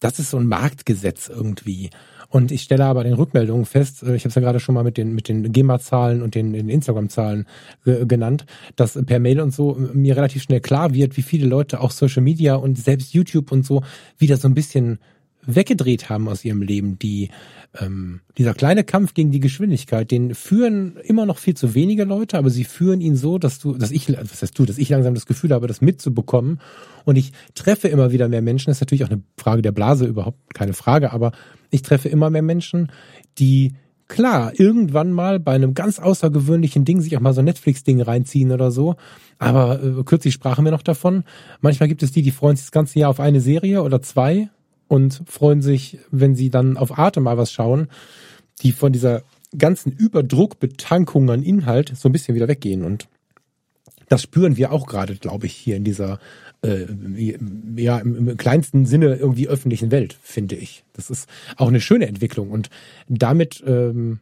Das 0.00 0.18
ist 0.18 0.30
so 0.30 0.38
ein 0.38 0.46
Marktgesetz 0.46 1.28
irgendwie. 1.28 1.90
Und 2.36 2.52
ich 2.52 2.64
stelle 2.64 2.84
aber 2.84 3.02
den 3.02 3.14
Rückmeldungen 3.14 3.64
fest, 3.64 4.02
äh, 4.02 4.14
ich 4.14 4.24
habe 4.24 4.28
es 4.28 4.34
ja 4.34 4.42
gerade 4.42 4.60
schon 4.60 4.74
mal 4.74 4.84
mit 4.84 4.98
den, 4.98 5.14
mit 5.14 5.26
den 5.30 5.52
GEMA-Zahlen 5.52 6.20
und 6.20 6.34
den, 6.34 6.52
den 6.52 6.68
Instagram-Zahlen 6.68 7.46
äh, 7.86 8.04
genannt, 8.04 8.44
dass 8.76 9.02
per 9.06 9.20
Mail 9.20 9.40
und 9.40 9.54
so 9.54 9.74
mir 9.94 10.18
relativ 10.18 10.42
schnell 10.42 10.60
klar 10.60 10.92
wird, 10.92 11.16
wie 11.16 11.22
viele 11.22 11.46
Leute 11.46 11.80
auch 11.80 11.90
Social 11.90 12.22
Media 12.22 12.56
und 12.56 12.76
selbst 12.76 13.14
YouTube 13.14 13.52
und 13.52 13.64
so 13.64 13.82
wieder 14.18 14.36
so 14.36 14.48
ein 14.48 14.54
bisschen 14.54 14.98
weggedreht 15.46 16.10
haben 16.10 16.28
aus 16.28 16.44
ihrem 16.44 16.60
Leben. 16.60 16.98
Die, 16.98 17.30
ähm, 17.80 18.20
dieser 18.36 18.52
kleine 18.52 18.84
Kampf 18.84 19.14
gegen 19.14 19.30
die 19.30 19.40
Geschwindigkeit, 19.40 20.10
den 20.10 20.34
führen 20.34 20.98
immer 21.04 21.24
noch 21.24 21.38
viel 21.38 21.54
zu 21.54 21.74
wenige 21.74 22.04
Leute, 22.04 22.36
aber 22.36 22.50
sie 22.50 22.64
führen 22.64 23.00
ihn 23.00 23.16
so, 23.16 23.38
dass 23.38 23.60
du, 23.60 23.78
dass 23.78 23.92
ich, 23.92 24.10
was 24.10 24.42
heißt 24.42 24.58
du, 24.58 24.66
dass 24.66 24.76
ich 24.76 24.90
langsam 24.90 25.14
das 25.14 25.24
Gefühl 25.24 25.54
habe, 25.54 25.68
das 25.68 25.80
mitzubekommen. 25.80 26.60
Und 27.06 27.16
ich 27.16 27.32
treffe 27.54 27.88
immer 27.88 28.12
wieder 28.12 28.28
mehr 28.28 28.42
Menschen. 28.42 28.66
Das 28.66 28.76
ist 28.76 28.82
natürlich 28.82 29.04
auch 29.04 29.10
eine 29.10 29.22
Frage 29.38 29.62
der 29.62 29.72
Blase, 29.72 30.04
überhaupt 30.04 30.52
keine 30.52 30.74
Frage, 30.74 31.12
aber 31.14 31.32
ich 31.70 31.82
treffe 31.82 32.08
immer 32.08 32.30
mehr 32.30 32.42
Menschen, 32.42 32.90
die 33.38 33.74
klar, 34.08 34.52
irgendwann 34.54 35.12
mal 35.12 35.40
bei 35.40 35.52
einem 35.52 35.74
ganz 35.74 35.98
außergewöhnlichen 35.98 36.84
Ding 36.84 37.00
sich 37.00 37.16
auch 37.16 37.20
mal 37.20 37.34
so 37.34 37.42
Netflix-Ding 37.42 38.00
reinziehen 38.00 38.52
oder 38.52 38.70
so. 38.70 38.96
Aber 39.38 39.82
äh, 39.82 40.02
kürzlich 40.04 40.34
sprachen 40.34 40.64
wir 40.64 40.72
noch 40.72 40.82
davon. 40.82 41.24
Manchmal 41.60 41.88
gibt 41.88 42.02
es 42.02 42.12
die, 42.12 42.22
die 42.22 42.30
freuen 42.30 42.56
sich 42.56 42.66
das 42.66 42.72
ganze 42.72 42.98
Jahr 42.98 43.10
auf 43.10 43.20
eine 43.20 43.40
Serie 43.40 43.82
oder 43.82 44.02
zwei 44.02 44.48
und 44.88 45.22
freuen 45.26 45.62
sich, 45.62 45.98
wenn 46.10 46.34
sie 46.34 46.50
dann 46.50 46.76
auf 46.76 46.98
Arte 46.98 47.20
mal 47.20 47.36
was 47.36 47.52
schauen, 47.52 47.88
die 48.62 48.72
von 48.72 48.92
dieser 48.92 49.22
ganzen 49.56 49.92
Überdruckbetankung 49.92 51.28
an 51.30 51.42
Inhalt 51.42 51.92
so 51.96 52.08
ein 52.08 52.12
bisschen 52.12 52.34
wieder 52.34 52.48
weggehen. 52.48 52.84
Und 52.84 53.08
das 54.08 54.22
spüren 54.22 54.56
wir 54.56 54.72
auch 54.72 54.86
gerade, 54.86 55.16
glaube 55.16 55.46
ich, 55.46 55.54
hier 55.54 55.76
in 55.76 55.84
dieser 55.84 56.20
äh, 56.66 57.36
ja 57.76 57.98
im, 57.98 58.36
kleinsten 58.36 58.86
Sinne 58.86 59.16
irgendwie 59.16 59.48
öffentlichen 59.48 59.90
Welt, 59.90 60.16
finde 60.22 60.56
ich. 60.56 60.84
Das 60.92 61.10
ist 61.10 61.28
auch 61.56 61.68
eine 61.68 61.80
schöne 61.80 62.06
Entwicklung 62.06 62.50
und 62.50 62.70
damit 63.08 63.62
ähm, 63.66 64.20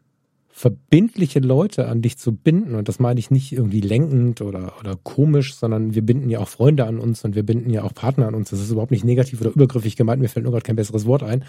verbindliche 0.51 1.41
Leute 1.41 1.89
an 1.89 2.01
dich 2.01 2.17
zu 2.17 2.33
binden 2.33 2.77
und 2.77 2.89
das 2.89 3.01
meine 3.01 3.19
ich 3.19 3.31
nicht 3.31 3.53
irgendwie 3.53 3.81
lenkend 3.81 4.41
oder 4.41 4.75
oder 4.79 4.97
komisch, 5.03 5.55
sondern 5.55 5.95
wir 5.95 6.03
binden 6.03 6.31
ja 6.31 6.39
auch 6.39 6.49
Freunde 6.49 6.87
an 6.87 6.99
uns 6.99 7.25
und 7.25 7.35
wir 7.35 7.43
binden 7.43 7.71
ja 7.71 7.83
auch 7.83 7.93
Partner 7.93 8.29
an 8.29 8.35
uns. 8.35 8.51
Das 8.51 8.61
ist 8.61 8.71
überhaupt 8.71 8.93
nicht 8.93 9.05
negativ 9.05 9.41
oder 9.41 9.51
übergriffig 9.51 9.97
gemeint. 9.97 10.23
Mir 10.23 10.29
fällt 10.29 10.45
nur 10.45 10.53
gerade 10.53 10.65
kein 10.65 10.77
besseres 10.77 11.07
Wort 11.07 11.25
ein. 11.25 11.45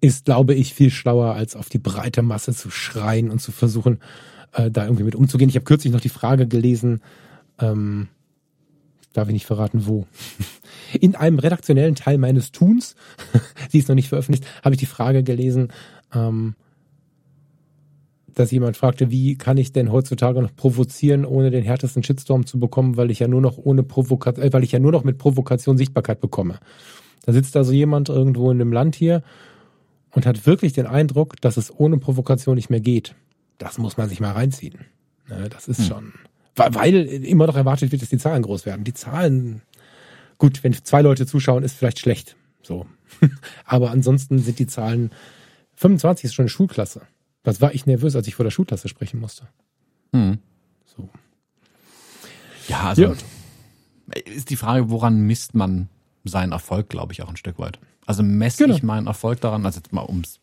Ist, 0.00 0.26
glaube 0.26 0.54
ich, 0.54 0.74
viel 0.74 0.90
schlauer, 0.90 1.34
als 1.34 1.56
auf 1.56 1.68
die 1.68 1.78
breite 1.78 2.22
Masse 2.22 2.52
zu 2.54 2.70
schreien 2.70 3.30
und 3.30 3.40
zu 3.40 3.52
versuchen, 3.52 3.98
äh, 4.52 4.70
da 4.70 4.84
irgendwie 4.84 5.04
mit 5.04 5.14
umzugehen. 5.14 5.48
Ich 5.48 5.56
habe 5.56 5.64
kürzlich 5.64 5.92
noch 5.92 6.00
die 6.00 6.08
Frage 6.08 6.46
gelesen, 6.46 7.02
ähm, 7.60 8.08
darf 9.12 9.28
ich 9.28 9.34
nicht 9.34 9.46
verraten, 9.46 9.86
wo. 9.86 10.06
In 11.00 11.14
einem 11.16 11.38
redaktionellen 11.38 11.94
Teil 11.94 12.18
meines 12.18 12.52
Tuns, 12.52 12.96
sie 13.70 13.78
ist 13.78 13.88
noch 13.88 13.94
nicht 13.94 14.08
veröffentlicht, 14.08 14.46
habe 14.62 14.74
ich 14.74 14.78
die 14.78 14.86
Frage 14.86 15.22
gelesen, 15.22 15.68
ähm, 16.14 16.54
dass 18.34 18.50
jemand 18.50 18.76
fragte, 18.76 19.10
wie 19.10 19.36
kann 19.36 19.58
ich 19.58 19.72
denn 19.72 19.92
heutzutage 19.92 20.40
noch 20.40 20.54
provozieren, 20.54 21.24
ohne 21.24 21.50
den 21.50 21.64
härtesten 21.64 22.02
Shitstorm 22.02 22.46
zu 22.46 22.58
bekommen, 22.58 22.96
weil 22.96 23.10
ich 23.10 23.18
ja 23.18 23.28
nur 23.28 23.40
noch 23.40 23.58
ohne 23.58 23.82
Provokation, 23.82 24.46
äh, 24.46 24.52
weil 24.52 24.64
ich 24.64 24.72
ja 24.72 24.78
nur 24.78 24.92
noch 24.92 25.04
mit 25.04 25.18
Provokation 25.18 25.76
Sichtbarkeit 25.76 26.20
bekomme. 26.20 26.58
Da 27.24 27.32
sitzt 27.32 27.56
also 27.56 27.72
jemand 27.72 28.08
irgendwo 28.08 28.50
in 28.50 28.60
einem 28.60 28.72
Land 28.72 28.96
hier 28.96 29.22
und 30.10 30.26
hat 30.26 30.46
wirklich 30.46 30.72
den 30.72 30.86
Eindruck, 30.86 31.40
dass 31.40 31.56
es 31.56 31.72
ohne 31.78 31.98
Provokation 31.98 32.56
nicht 32.56 32.70
mehr 32.70 32.80
geht. 32.80 33.14
Das 33.58 33.78
muss 33.78 33.96
man 33.96 34.08
sich 34.08 34.20
mal 34.20 34.32
reinziehen. 34.32 34.86
Ne, 35.28 35.48
das 35.48 35.68
ist 35.68 35.80
hm. 35.80 35.86
schon 35.86 36.12
weil 36.54 36.94
immer 36.94 37.46
noch 37.46 37.56
erwartet 37.56 37.92
wird, 37.92 38.02
dass 38.02 38.08
die 38.10 38.18
Zahlen 38.18 38.42
groß 38.42 38.66
werden. 38.66 38.84
Die 38.84 38.94
Zahlen, 38.94 39.62
gut, 40.38 40.62
wenn 40.62 40.72
zwei 40.72 41.02
Leute 41.02 41.26
zuschauen, 41.26 41.62
ist 41.62 41.76
vielleicht 41.76 41.98
schlecht. 41.98 42.36
So. 42.62 42.86
Aber 43.64 43.90
ansonsten 43.90 44.38
sind 44.38 44.58
die 44.58 44.66
Zahlen, 44.66 45.10
25 45.76 46.26
ist 46.26 46.34
schon 46.34 46.44
eine 46.44 46.50
Schulklasse. 46.50 47.02
Was 47.44 47.60
war 47.60 47.74
ich 47.74 47.86
nervös, 47.86 48.14
als 48.14 48.26
ich 48.28 48.34
vor 48.34 48.44
der 48.44 48.50
Schulklasse 48.50 48.88
sprechen 48.88 49.18
musste. 49.18 49.48
Hm. 50.12 50.38
So. 50.84 51.08
Ja, 52.68 52.82
also 52.82 53.02
ja. 53.02 53.14
ist 54.26 54.50
die 54.50 54.56
Frage, 54.56 54.90
woran 54.90 55.22
misst 55.22 55.54
man 55.54 55.88
seinen 56.24 56.52
Erfolg, 56.52 56.88
glaube 56.88 57.12
ich, 57.12 57.22
auch 57.22 57.28
ein 57.28 57.36
Stück 57.36 57.58
weit. 57.58 57.80
Also 58.06 58.22
messe 58.22 58.64
Genau. 58.64 58.76
ich 58.76 58.82
meinen 58.82 59.06
Erfolg 59.06 59.40
daran, 59.40 59.66
also 59.66 59.78
jetzt 59.78 59.92
mal 59.92 60.04
ums 60.06 60.38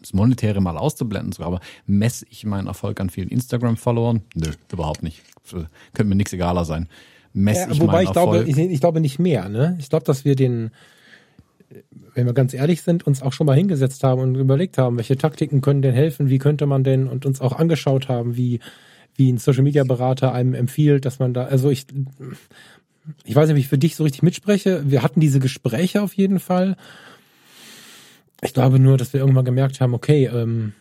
das 0.00 0.12
Monetäre 0.12 0.60
mal 0.60 0.76
auszublenden, 0.76 1.32
sogar, 1.32 1.48
aber 1.48 1.60
messe 1.86 2.26
ich 2.30 2.44
meinen 2.44 2.66
Erfolg 2.66 3.00
an 3.00 3.10
vielen 3.10 3.28
Instagram-Followern? 3.28 4.22
Nö, 4.34 4.50
überhaupt 4.72 5.02
nicht. 5.02 5.22
Könnte 5.50 6.04
mir 6.04 6.16
nichts 6.16 6.32
egaler 6.32 6.64
sein. 6.64 6.88
Messe 7.32 7.62
Ja, 7.62 7.70
ich 7.70 7.80
wobei 7.80 7.92
meinen 7.92 8.04
ich 8.04 8.12
glaube, 8.12 8.38
Erfolg? 8.38 8.56
ich, 8.56 8.58
ich 8.58 8.80
glaube 8.80 9.00
nicht 9.00 9.18
mehr. 9.18 9.48
Ne? 9.48 9.76
Ich 9.78 9.90
glaube, 9.90 10.04
dass 10.04 10.24
wir 10.24 10.36
den, 10.36 10.70
wenn 12.14 12.26
wir 12.26 12.32
ganz 12.32 12.54
ehrlich 12.54 12.82
sind, 12.82 13.06
uns 13.06 13.22
auch 13.22 13.32
schon 13.32 13.46
mal 13.46 13.56
hingesetzt 13.56 14.04
haben 14.04 14.20
und 14.20 14.34
überlegt 14.36 14.78
haben, 14.78 14.96
welche 14.96 15.16
Taktiken 15.16 15.60
können 15.60 15.82
denn 15.82 15.94
helfen, 15.94 16.30
wie 16.30 16.38
könnte 16.38 16.66
man 16.66 16.84
denn 16.84 17.08
und 17.08 17.26
uns 17.26 17.40
auch 17.40 17.52
angeschaut 17.52 18.08
haben, 18.08 18.36
wie 18.36 18.60
wie 19.16 19.32
ein 19.32 19.38
Social 19.38 19.62
Media 19.62 19.84
Berater 19.84 20.32
einem 20.32 20.54
empfiehlt, 20.54 21.04
dass 21.04 21.18
man 21.18 21.34
da, 21.34 21.44
also 21.44 21.70
ich, 21.70 21.86
ich 23.24 23.34
weiß 23.34 23.46
nicht, 23.46 23.54
ob 23.54 23.58
ich 23.58 23.68
für 23.68 23.78
dich 23.78 23.96
so 23.96 24.04
richtig 24.04 24.22
mitspreche. 24.22 24.82
Wir 24.90 25.02
hatten 25.02 25.20
diese 25.20 25.40
Gespräche 25.40 26.02
auf 26.02 26.14
jeden 26.14 26.40
Fall. 26.40 26.76
Ich 28.44 28.52
glaube 28.52 28.78
nur, 28.78 28.98
dass 28.98 29.12
wir 29.12 29.20
irgendwann 29.20 29.44
gemerkt 29.44 29.80
haben, 29.80 29.94
okay, 29.94 30.26
ähm, 30.26 30.74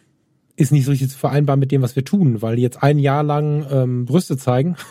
ist 0.55 0.71
nicht 0.71 0.85
so 0.85 0.91
richtig 0.91 1.09
zu 1.09 1.17
vereinbar 1.17 1.55
mit 1.55 1.71
dem, 1.71 1.81
was 1.81 1.95
wir 1.95 2.03
tun, 2.03 2.41
weil 2.41 2.59
jetzt 2.59 2.83
ein 2.83 2.99
Jahr 2.99 3.23
lang 3.23 3.65
ähm, 3.71 4.05
Brüste 4.05 4.37
zeigen. 4.37 4.75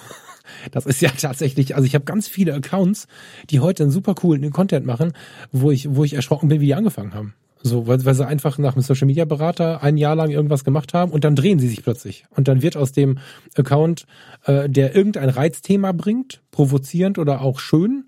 Das 0.70 0.86
ist 0.86 1.00
ja 1.00 1.08
tatsächlich, 1.10 1.76
also 1.76 1.86
ich 1.86 1.94
habe 1.94 2.04
ganz 2.04 2.28
viele 2.28 2.52
Accounts, 2.52 3.06
die 3.48 3.60
heute 3.60 3.84
einen 3.84 3.92
super 3.92 4.14
coolen 4.14 4.50
Content 4.50 4.84
machen, 4.84 5.12
wo 5.50 5.70
ich, 5.70 5.94
wo 5.94 6.04
ich 6.04 6.14
erschrocken 6.14 6.48
bin, 6.48 6.60
wie 6.60 6.66
die 6.66 6.74
angefangen 6.74 7.14
haben. 7.14 7.34
So, 7.62 7.86
weil, 7.86 8.04
weil 8.04 8.14
sie 8.14 8.26
einfach 8.26 8.58
nach 8.58 8.74
einem 8.74 8.82
Social 8.82 9.06
Media 9.06 9.24
Berater 9.24 9.82
ein 9.82 9.96
Jahr 9.96 10.14
lang 10.14 10.30
irgendwas 10.30 10.64
gemacht 10.64 10.94
haben 10.94 11.12
und 11.12 11.24
dann 11.24 11.36
drehen 11.36 11.58
sie 11.58 11.68
sich 11.68 11.82
plötzlich. 11.82 12.24
Und 12.30 12.48
dann 12.48 12.60
wird 12.60 12.76
aus 12.76 12.92
dem 12.92 13.18
Account, 13.56 14.04
äh, 14.44 14.68
der 14.68 14.94
irgendein 14.94 15.30
Reizthema 15.30 15.92
bringt, 15.92 16.42
provozierend 16.50 17.18
oder 17.18 17.40
auch 17.40 17.58
schön, 17.58 18.04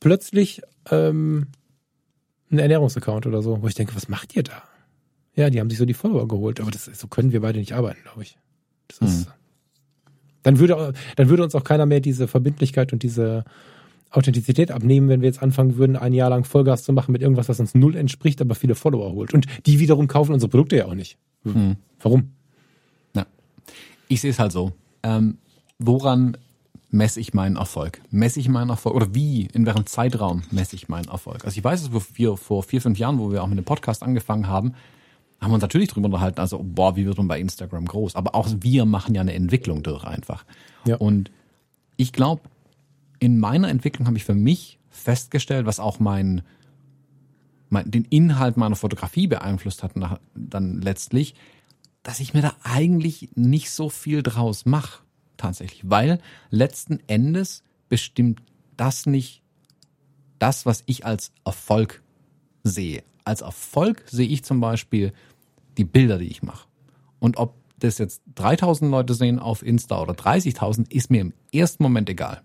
plötzlich 0.00 0.60
ähm, 0.90 1.46
ein 2.50 2.58
Ernährungsaccount 2.58 3.26
oder 3.26 3.42
so, 3.42 3.62
wo 3.62 3.68
ich 3.68 3.74
denke, 3.74 3.94
was 3.94 4.08
macht 4.08 4.36
ihr 4.36 4.42
da? 4.42 4.62
Ja, 5.34 5.50
die 5.50 5.60
haben 5.60 5.68
sich 5.68 5.78
so 5.78 5.84
die 5.84 5.94
Follower 5.94 6.26
geholt, 6.26 6.60
aber 6.60 6.70
das 6.70 6.84
so 6.86 7.08
können 7.08 7.32
wir 7.32 7.40
beide 7.40 7.58
nicht 7.58 7.72
arbeiten, 7.72 8.00
glaube 8.02 8.22
ich. 8.22 8.38
Das 8.88 8.98
ist, 8.98 9.28
dann 10.42 10.58
würde 10.58 10.94
dann 11.16 11.28
würde 11.28 11.42
uns 11.42 11.54
auch 11.54 11.64
keiner 11.64 11.86
mehr 11.86 12.00
diese 12.00 12.28
Verbindlichkeit 12.28 12.92
und 12.92 13.02
diese 13.02 13.44
Authentizität 14.10 14.70
abnehmen, 14.70 15.08
wenn 15.08 15.20
wir 15.20 15.28
jetzt 15.28 15.42
anfangen 15.42 15.76
würden, 15.76 15.96
ein 15.96 16.12
Jahr 16.12 16.30
lang 16.30 16.44
Vollgas 16.44 16.84
zu 16.84 16.92
machen 16.92 17.12
mit 17.12 17.20
irgendwas, 17.20 17.48
was 17.48 17.60
uns 17.60 17.74
null 17.74 17.96
entspricht, 17.96 18.40
aber 18.40 18.54
viele 18.54 18.74
Follower 18.74 19.12
holt. 19.12 19.34
Und 19.34 19.46
die 19.66 19.78
wiederum 19.80 20.06
kaufen 20.06 20.32
unsere 20.32 20.48
Produkte 20.48 20.76
ja 20.76 20.86
auch 20.86 20.94
nicht. 20.94 21.18
Hm. 21.42 21.76
Warum? 22.00 22.30
Ja. 23.14 23.26
Ich 24.08 24.20
sehe 24.20 24.30
es 24.30 24.38
halt 24.38 24.52
so. 24.52 24.72
Ähm, 25.02 25.38
woran 25.78 26.36
messe 26.96 27.20
ich 27.20 27.34
meinen 27.34 27.56
Erfolg? 27.56 28.00
Messe 28.10 28.40
ich 28.40 28.48
meinen 28.48 28.70
Erfolg 28.70 28.94
oder 28.96 29.14
wie, 29.14 29.46
in 29.52 29.66
welchem 29.66 29.86
Zeitraum 29.86 30.42
messe 30.50 30.74
ich 30.74 30.88
meinen 30.88 31.08
Erfolg? 31.08 31.44
Also 31.44 31.56
ich 31.56 31.64
weiß 31.64 31.82
es, 31.82 31.92
wo 31.92 32.02
wir 32.14 32.36
vor 32.36 32.62
vier, 32.62 32.80
fünf 32.80 32.98
Jahren, 32.98 33.18
wo 33.18 33.30
wir 33.30 33.42
auch 33.42 33.46
mit 33.46 33.58
dem 33.58 33.64
Podcast 33.64 34.02
angefangen 34.02 34.48
haben, 34.48 34.74
haben 35.40 35.50
wir 35.50 35.54
uns 35.54 35.62
natürlich 35.62 35.90
drüber 35.90 36.06
unterhalten, 36.06 36.40
also 36.40 36.60
boah, 36.62 36.96
wie 36.96 37.04
wird 37.04 37.18
man 37.18 37.28
bei 37.28 37.38
Instagram 37.38 37.84
groß? 37.84 38.16
Aber 38.16 38.34
auch 38.34 38.48
wir 38.60 38.86
machen 38.86 39.14
ja 39.14 39.20
eine 39.20 39.34
Entwicklung 39.34 39.82
durch 39.82 40.04
einfach. 40.04 40.44
Ja. 40.86 40.96
Und 40.96 41.30
ich 41.96 42.12
glaube, 42.12 42.42
in 43.18 43.38
meiner 43.38 43.68
Entwicklung 43.68 44.06
habe 44.06 44.16
ich 44.16 44.24
für 44.24 44.34
mich 44.34 44.78
festgestellt, 44.88 45.66
was 45.66 45.78
auch 45.78 46.00
mein, 46.00 46.42
mein 47.68 47.90
den 47.90 48.04
Inhalt 48.06 48.56
meiner 48.56 48.76
Fotografie 48.76 49.26
beeinflusst 49.26 49.82
hat 49.82 49.96
nach, 49.96 50.18
dann 50.34 50.80
letztlich, 50.80 51.34
dass 52.02 52.20
ich 52.20 52.32
mir 52.32 52.42
da 52.42 52.54
eigentlich 52.62 53.30
nicht 53.34 53.70
so 53.70 53.90
viel 53.90 54.22
draus 54.22 54.64
mache, 54.64 55.00
tatsächlich. 55.36 55.82
Weil 55.84 56.18
letzten 56.50 57.00
Endes 57.06 57.62
bestimmt 57.88 58.42
das 58.76 59.06
nicht 59.06 59.42
das, 60.38 60.66
was 60.66 60.82
ich 60.86 61.06
als 61.06 61.32
Erfolg 61.44 62.02
sehe. 62.62 63.02
Als 63.24 63.40
Erfolg 63.40 64.04
sehe 64.06 64.28
ich 64.28 64.44
zum 64.44 64.60
Beispiel 64.60 65.12
die 65.78 65.84
Bilder, 65.84 66.18
die 66.18 66.28
ich 66.28 66.42
mache. 66.42 66.68
Und 67.18 67.38
ob 67.38 67.54
das 67.78 67.98
jetzt 67.98 68.22
3000 68.36 68.90
Leute 68.90 69.14
sehen 69.14 69.38
auf 69.38 69.62
Insta 69.62 70.00
oder 70.00 70.14
30.000, 70.14 70.92
ist 70.92 71.10
mir 71.10 71.20
im 71.20 71.32
ersten 71.52 71.82
Moment 71.82 72.08
egal. 72.08 72.42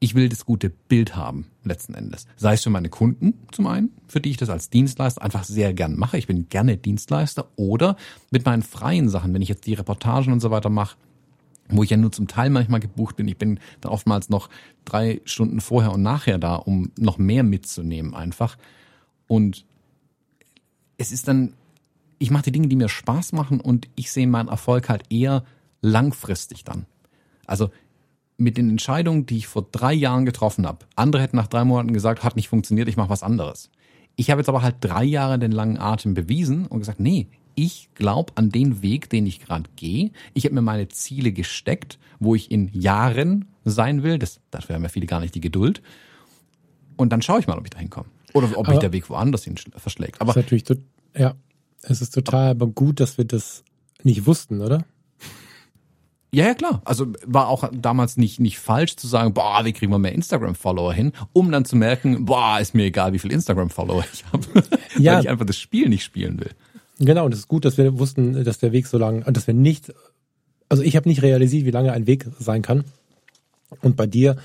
Ich 0.00 0.14
will 0.14 0.28
das 0.28 0.44
gute 0.44 0.68
Bild 0.68 1.16
haben, 1.16 1.46
letzten 1.62 1.94
Endes. 1.94 2.26
Sei 2.36 2.54
es 2.54 2.62
für 2.62 2.70
meine 2.70 2.90
Kunden 2.90 3.34
zum 3.52 3.66
einen, 3.66 3.90
für 4.06 4.20
die 4.20 4.30
ich 4.30 4.36
das 4.36 4.50
als 4.50 4.68
Dienstleister 4.68 5.22
einfach 5.22 5.44
sehr 5.44 5.72
gern 5.72 5.96
mache. 5.96 6.18
Ich 6.18 6.26
bin 6.26 6.48
gerne 6.50 6.76
Dienstleister. 6.76 7.48
Oder 7.56 7.96
mit 8.30 8.44
meinen 8.44 8.62
freien 8.62 9.08
Sachen, 9.08 9.32
wenn 9.32 9.40
ich 9.40 9.48
jetzt 9.48 9.66
die 9.66 9.74
Reportagen 9.74 10.32
und 10.32 10.40
so 10.40 10.50
weiter 10.50 10.68
mache, 10.68 10.96
wo 11.68 11.82
ich 11.82 11.90
ja 11.90 11.96
nur 11.96 12.12
zum 12.12 12.28
Teil 12.28 12.50
manchmal 12.50 12.80
gebucht 12.80 13.16
bin. 13.16 13.28
Ich 13.28 13.38
bin 13.38 13.58
dann 13.80 13.92
oftmals 13.92 14.28
noch 14.28 14.48
drei 14.84 15.20
Stunden 15.24 15.60
vorher 15.60 15.92
und 15.92 16.02
nachher 16.02 16.38
da, 16.38 16.56
um 16.56 16.92
noch 16.98 17.18
mehr 17.18 17.42
mitzunehmen 17.42 18.14
einfach. 18.14 18.56
Und 19.26 19.64
es 20.98 21.12
ist 21.12 21.28
dann, 21.28 21.54
ich 22.18 22.30
mache 22.30 22.44
die 22.44 22.52
Dinge, 22.52 22.68
die 22.68 22.76
mir 22.76 22.88
Spaß 22.88 23.32
machen 23.32 23.60
und 23.60 23.88
ich 23.96 24.12
sehe 24.12 24.26
meinen 24.26 24.48
Erfolg 24.48 24.88
halt 24.88 25.04
eher 25.10 25.44
langfristig 25.80 26.64
dann. 26.64 26.86
Also 27.46 27.70
mit 28.36 28.56
den 28.56 28.70
Entscheidungen, 28.70 29.26
die 29.26 29.38
ich 29.38 29.46
vor 29.46 29.66
drei 29.70 29.92
Jahren 29.92 30.24
getroffen 30.24 30.66
habe. 30.66 30.86
Andere 30.96 31.22
hätten 31.22 31.36
nach 31.36 31.46
drei 31.46 31.64
Monaten 31.64 31.92
gesagt, 31.92 32.24
hat 32.24 32.36
nicht 32.36 32.48
funktioniert, 32.48 32.88
ich 32.88 32.96
mache 32.96 33.10
was 33.10 33.22
anderes. 33.22 33.70
Ich 34.16 34.30
habe 34.30 34.40
jetzt 34.40 34.48
aber 34.48 34.62
halt 34.62 34.76
drei 34.80 35.04
Jahre 35.04 35.38
den 35.38 35.52
langen 35.52 35.78
Atem 35.78 36.14
bewiesen 36.14 36.66
und 36.66 36.80
gesagt, 36.80 37.00
nee, 37.00 37.28
ich 37.54 37.88
glaube 37.94 38.32
an 38.36 38.50
den 38.50 38.82
Weg, 38.82 39.10
den 39.10 39.26
ich 39.26 39.40
gerade 39.40 39.68
gehe. 39.76 40.10
Ich 40.32 40.44
habe 40.44 40.54
mir 40.54 40.62
meine 40.62 40.88
Ziele 40.88 41.32
gesteckt, 41.32 41.98
wo 42.18 42.34
ich 42.34 42.50
in 42.50 42.68
Jahren 42.72 43.46
sein 43.64 44.02
will. 44.02 44.18
Das, 44.18 44.40
dafür 44.50 44.76
haben 44.76 44.82
ja 44.82 44.88
viele 44.88 45.06
gar 45.06 45.20
nicht 45.20 45.34
die 45.34 45.40
Geduld. 45.40 45.82
Und 46.96 47.12
dann 47.12 47.22
schaue 47.22 47.40
ich 47.40 47.46
mal, 47.46 47.58
ob 47.58 47.64
ich 47.64 47.70
da 47.70 47.78
hinkomme. 47.78 48.08
Oder 48.32 48.56
ob 48.56 48.68
mich 48.68 48.78
der 48.78 48.92
Weg 48.92 49.08
woanders 49.10 49.44
hin 49.44 49.56
verschlägt. 49.76 50.20
Aber 50.20 50.30
ist 50.30 50.36
natürlich, 50.36 50.64
ja, 51.16 51.34
es 51.82 52.00
ist 52.00 52.10
total 52.10 52.50
aber 52.50 52.66
gut, 52.66 53.00
dass 53.00 53.18
wir 53.18 53.24
das 53.24 53.62
nicht 54.02 54.26
wussten, 54.26 54.60
oder? 54.60 54.84
Ja, 56.34 56.46
ja, 56.46 56.54
klar. 56.54 56.82
Also 56.84 57.12
war 57.24 57.46
auch 57.46 57.70
damals 57.72 58.16
nicht, 58.16 58.40
nicht 58.40 58.58
falsch 58.58 58.96
zu 58.96 59.06
sagen, 59.06 59.34
boah, 59.34 59.64
wie 59.64 59.72
kriegen 59.72 59.92
wir 59.92 60.00
mehr 60.00 60.12
Instagram-Follower 60.12 60.92
hin, 60.92 61.12
um 61.32 61.52
dann 61.52 61.64
zu 61.64 61.76
merken, 61.76 62.24
boah, 62.24 62.58
ist 62.58 62.74
mir 62.74 62.86
egal, 62.86 63.12
wie 63.12 63.20
viel 63.20 63.30
Instagram-Follower 63.30 64.04
ich 64.12 64.24
habe. 64.32 64.44
Ja. 64.98 65.14
Weil 65.14 65.22
ich 65.22 65.28
einfach 65.28 65.46
das 65.46 65.58
Spiel 65.58 65.88
nicht 65.88 66.04
spielen 66.04 66.38
will. 66.38 66.50
Genau, 66.98 67.24
und 67.24 67.32
es 67.32 67.40
ist 67.40 67.48
gut, 67.48 67.64
dass 67.64 67.76
wir 67.76 67.98
wussten, 67.98 68.44
dass 68.44 68.58
der 68.58 68.72
Weg 68.72 68.86
so 68.86 68.98
lang, 68.98 69.24
dass 69.32 69.46
wir 69.46 69.54
nicht, 69.54 69.92
also 70.68 70.82
ich 70.82 70.96
habe 70.96 71.08
nicht 71.08 71.22
realisiert, 71.22 71.66
wie 71.66 71.70
lange 71.70 71.92
ein 71.92 72.06
Weg 72.06 72.26
sein 72.38 72.62
kann. 72.62 72.84
Und 73.82 73.96
bei 73.96 74.06
dir, 74.06 74.36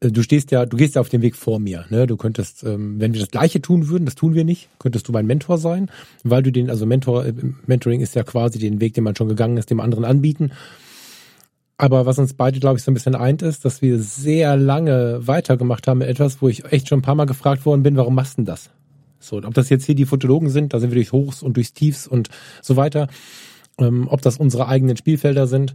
äh, 0.00 0.10
du 0.10 0.22
stehst 0.22 0.50
ja, 0.50 0.66
du 0.66 0.76
gehst 0.76 0.94
ja 0.94 1.00
auf 1.00 1.08
dem 1.08 1.22
Weg 1.22 1.36
vor 1.36 1.58
mir. 1.58 1.86
Ne? 1.90 2.06
Du 2.06 2.16
könntest, 2.16 2.62
ähm, 2.64 3.00
wenn 3.00 3.12
wir 3.12 3.20
das 3.20 3.30
Gleiche 3.30 3.60
tun 3.60 3.88
würden, 3.88 4.04
das 4.04 4.14
tun 4.14 4.34
wir 4.34 4.44
nicht, 4.44 4.68
könntest 4.78 5.08
du 5.08 5.12
mein 5.12 5.26
Mentor 5.26 5.58
sein, 5.58 5.90
weil 6.22 6.42
du 6.42 6.52
den, 6.52 6.70
also 6.70 6.86
Mentor, 6.86 7.26
äh, 7.26 7.34
Mentoring 7.66 8.00
ist 8.00 8.14
ja 8.14 8.22
quasi 8.22 8.58
den 8.58 8.80
Weg, 8.80 8.94
den 8.94 9.04
man 9.04 9.16
schon 9.16 9.28
gegangen 9.28 9.56
ist, 9.56 9.70
dem 9.70 9.80
anderen 9.80 10.04
anbieten. 10.04 10.52
Aber 11.76 12.04
was 12.04 12.18
uns 12.18 12.34
beide, 12.34 12.60
glaube 12.60 12.78
ich, 12.78 12.84
so 12.84 12.90
ein 12.90 12.94
bisschen 12.94 13.14
eint, 13.14 13.40
ist, 13.40 13.64
dass 13.64 13.80
wir 13.80 13.98
sehr 13.98 14.56
lange 14.56 15.26
weitergemacht 15.26 15.88
haben 15.88 15.98
mit 15.98 16.08
etwas, 16.08 16.42
wo 16.42 16.48
ich 16.48 16.64
echt 16.66 16.88
schon 16.88 16.98
ein 16.98 17.02
paar 17.02 17.14
Mal 17.14 17.24
gefragt 17.24 17.64
worden 17.64 17.82
bin, 17.82 17.96
warum 17.96 18.14
machst 18.14 18.34
du 18.34 18.42
denn 18.42 18.44
das? 18.44 18.70
So, 19.20 19.36
ob 19.36 19.54
das 19.54 19.68
jetzt 19.68 19.84
hier 19.84 19.94
die 19.94 20.06
Fotologen 20.06 20.50
sind, 20.50 20.72
da 20.72 20.80
sind 20.80 20.90
wir 20.90 20.96
durchs 20.96 21.12
Hochs 21.12 21.42
und 21.42 21.56
durchs 21.56 21.72
Tiefs 21.72 22.06
und 22.06 22.28
so 22.62 22.76
weiter. 22.76 23.08
Ähm, 23.78 24.08
ob 24.08 24.22
das 24.22 24.38
unsere 24.38 24.66
eigenen 24.66 24.96
Spielfelder 24.96 25.46
sind. 25.46 25.74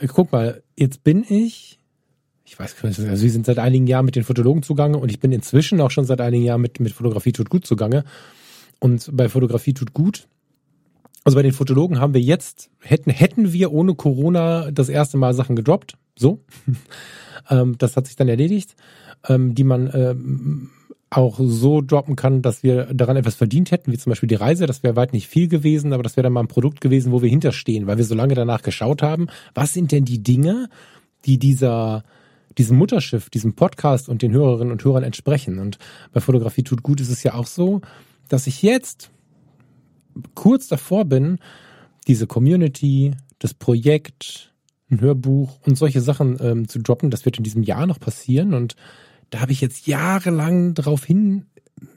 Äh, 0.00 0.06
guck 0.06 0.30
mal, 0.32 0.62
jetzt 0.76 1.02
bin 1.02 1.24
ich, 1.28 1.78
ich 2.44 2.58
weiß 2.58 2.76
gar 2.76 2.88
nicht, 2.88 3.00
also 3.00 3.22
wir 3.22 3.30
sind 3.30 3.46
seit 3.46 3.58
einigen 3.58 3.86
Jahren 3.86 4.04
mit 4.04 4.16
den 4.16 4.24
Fotologen 4.24 4.62
zugange 4.62 4.98
und 4.98 5.10
ich 5.10 5.18
bin 5.18 5.32
inzwischen 5.32 5.80
auch 5.80 5.90
schon 5.90 6.04
seit 6.04 6.20
einigen 6.20 6.44
Jahren 6.44 6.60
mit, 6.60 6.78
mit 6.78 6.92
Fotografie 6.92 7.32
tut 7.32 7.50
gut 7.50 7.66
zugange. 7.66 8.04
Und 8.80 9.10
bei 9.12 9.28
Fotografie 9.28 9.72
tut 9.72 9.94
gut, 9.94 10.28
also 11.24 11.36
bei 11.36 11.42
den 11.42 11.52
Fotologen 11.52 12.00
haben 12.00 12.12
wir 12.12 12.20
jetzt, 12.20 12.70
hätten, 12.80 13.10
hätten 13.10 13.52
wir 13.52 13.72
ohne 13.72 13.94
Corona 13.94 14.70
das 14.70 14.90
erste 14.90 15.16
Mal 15.16 15.32
Sachen 15.32 15.56
gedroppt, 15.56 15.96
so. 16.16 16.44
ähm, 17.50 17.76
das 17.78 17.96
hat 17.96 18.06
sich 18.06 18.16
dann 18.16 18.28
erledigt, 18.28 18.76
ähm, 19.26 19.54
die 19.54 19.64
man 19.64 19.90
ähm, 19.94 20.70
auch 21.16 21.38
so 21.40 21.80
droppen 21.80 22.16
kann, 22.16 22.42
dass 22.42 22.62
wir 22.62 22.86
daran 22.92 23.16
etwas 23.16 23.34
verdient 23.34 23.70
hätten, 23.70 23.92
wie 23.92 23.98
zum 23.98 24.10
Beispiel 24.10 24.28
die 24.28 24.34
Reise. 24.34 24.66
Das 24.66 24.82
wäre 24.82 24.96
weit 24.96 25.12
nicht 25.12 25.28
viel 25.28 25.48
gewesen, 25.48 25.92
aber 25.92 26.02
das 26.02 26.16
wäre 26.16 26.24
dann 26.24 26.32
mal 26.32 26.40
ein 26.40 26.48
Produkt 26.48 26.80
gewesen, 26.80 27.12
wo 27.12 27.22
wir 27.22 27.30
hinterstehen, 27.30 27.86
weil 27.86 27.98
wir 27.98 28.04
so 28.04 28.14
lange 28.14 28.34
danach 28.34 28.62
geschaut 28.62 29.02
haben, 29.02 29.28
was 29.54 29.72
sind 29.72 29.92
denn 29.92 30.04
die 30.04 30.22
Dinge, 30.22 30.68
die 31.24 31.38
dieser 31.38 32.04
diesem 32.58 32.78
Mutterschiff, 32.78 33.30
diesem 33.30 33.54
Podcast 33.54 34.08
und 34.08 34.22
den 34.22 34.32
Hörerinnen 34.32 34.72
und 34.72 34.84
Hörern 34.84 35.02
entsprechen. 35.02 35.58
Und 35.58 35.78
bei 36.12 36.20
Fotografie 36.20 36.62
tut 36.62 36.82
gut 36.82 37.00
ist 37.00 37.10
es 37.10 37.22
ja 37.22 37.34
auch 37.34 37.46
so, 37.46 37.80
dass 38.28 38.46
ich 38.46 38.62
jetzt 38.62 39.10
kurz 40.34 40.68
davor 40.68 41.04
bin, 41.04 41.38
diese 42.06 42.26
Community, 42.26 43.12
das 43.38 43.54
Projekt, 43.54 44.52
ein 44.90 45.00
Hörbuch 45.00 45.58
und 45.66 45.76
solche 45.76 46.00
Sachen 46.00 46.38
ähm, 46.40 46.68
zu 46.68 46.78
droppen. 46.78 47.10
Das 47.10 47.24
wird 47.24 47.38
in 47.38 47.44
diesem 47.44 47.62
Jahr 47.62 47.86
noch 47.86 47.98
passieren 47.98 48.54
und 48.54 48.76
da 49.34 49.40
habe 49.40 49.50
ich 49.50 49.60
jetzt 49.60 49.88
jahrelang 49.88 50.74
darauf 50.74 51.04
hin 51.04 51.46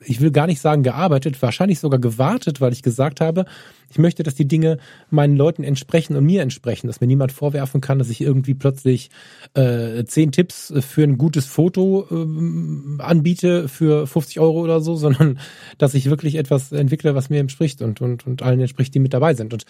ich 0.04 0.20
will 0.20 0.32
gar 0.32 0.48
nicht 0.48 0.60
sagen 0.60 0.84
gearbeitet, 0.84 1.42
wahrscheinlich 1.42 1.80
sogar 1.80 2.00
gewartet, 2.00 2.60
weil 2.60 2.74
ich 2.74 2.82
gesagt 2.82 3.22
habe, 3.22 3.46
ich 3.90 4.00
möchte, 4.00 4.24
dass 4.24 4.36
die 4.36 4.48
Dinge 4.48 4.80
meinen 5.12 5.38
Leuten 5.38 5.64
entsprechen 5.64 6.18
und 6.18 6.26
mir 6.26 6.42
entsprechen, 6.42 6.88
dass 6.88 7.00
mir 7.00 7.08
niemand 7.08 7.32
vorwerfen 7.32 7.80
kann, 7.80 8.00
dass 8.00 8.10
ich 8.10 8.20
irgendwie 8.20 8.56
plötzlich 8.56 9.12
äh, 9.54 10.04
zehn 10.06 10.32
Tipps 10.32 10.74
für 10.80 11.04
ein 11.04 11.18
gutes 11.18 11.46
Foto 11.46 12.08
äh, 12.10 13.02
anbiete 13.02 13.70
für 13.70 14.08
50 14.08 14.40
Euro 14.40 14.62
oder 14.62 14.82
so, 14.82 14.96
sondern 14.98 15.40
dass 15.78 15.94
ich 15.94 16.10
wirklich 16.10 16.36
etwas 16.36 16.72
entwickle, 16.72 17.16
was 17.16 17.30
mir 17.30 17.40
entspricht 17.40 17.82
und, 17.82 18.02
und, 18.02 18.26
und 18.26 18.42
allen 18.42 18.60
entspricht, 18.60 18.94
die 18.94 19.00
mit 19.00 19.14
dabei 19.14 19.36
sind. 19.36 19.54
Und 19.54 19.66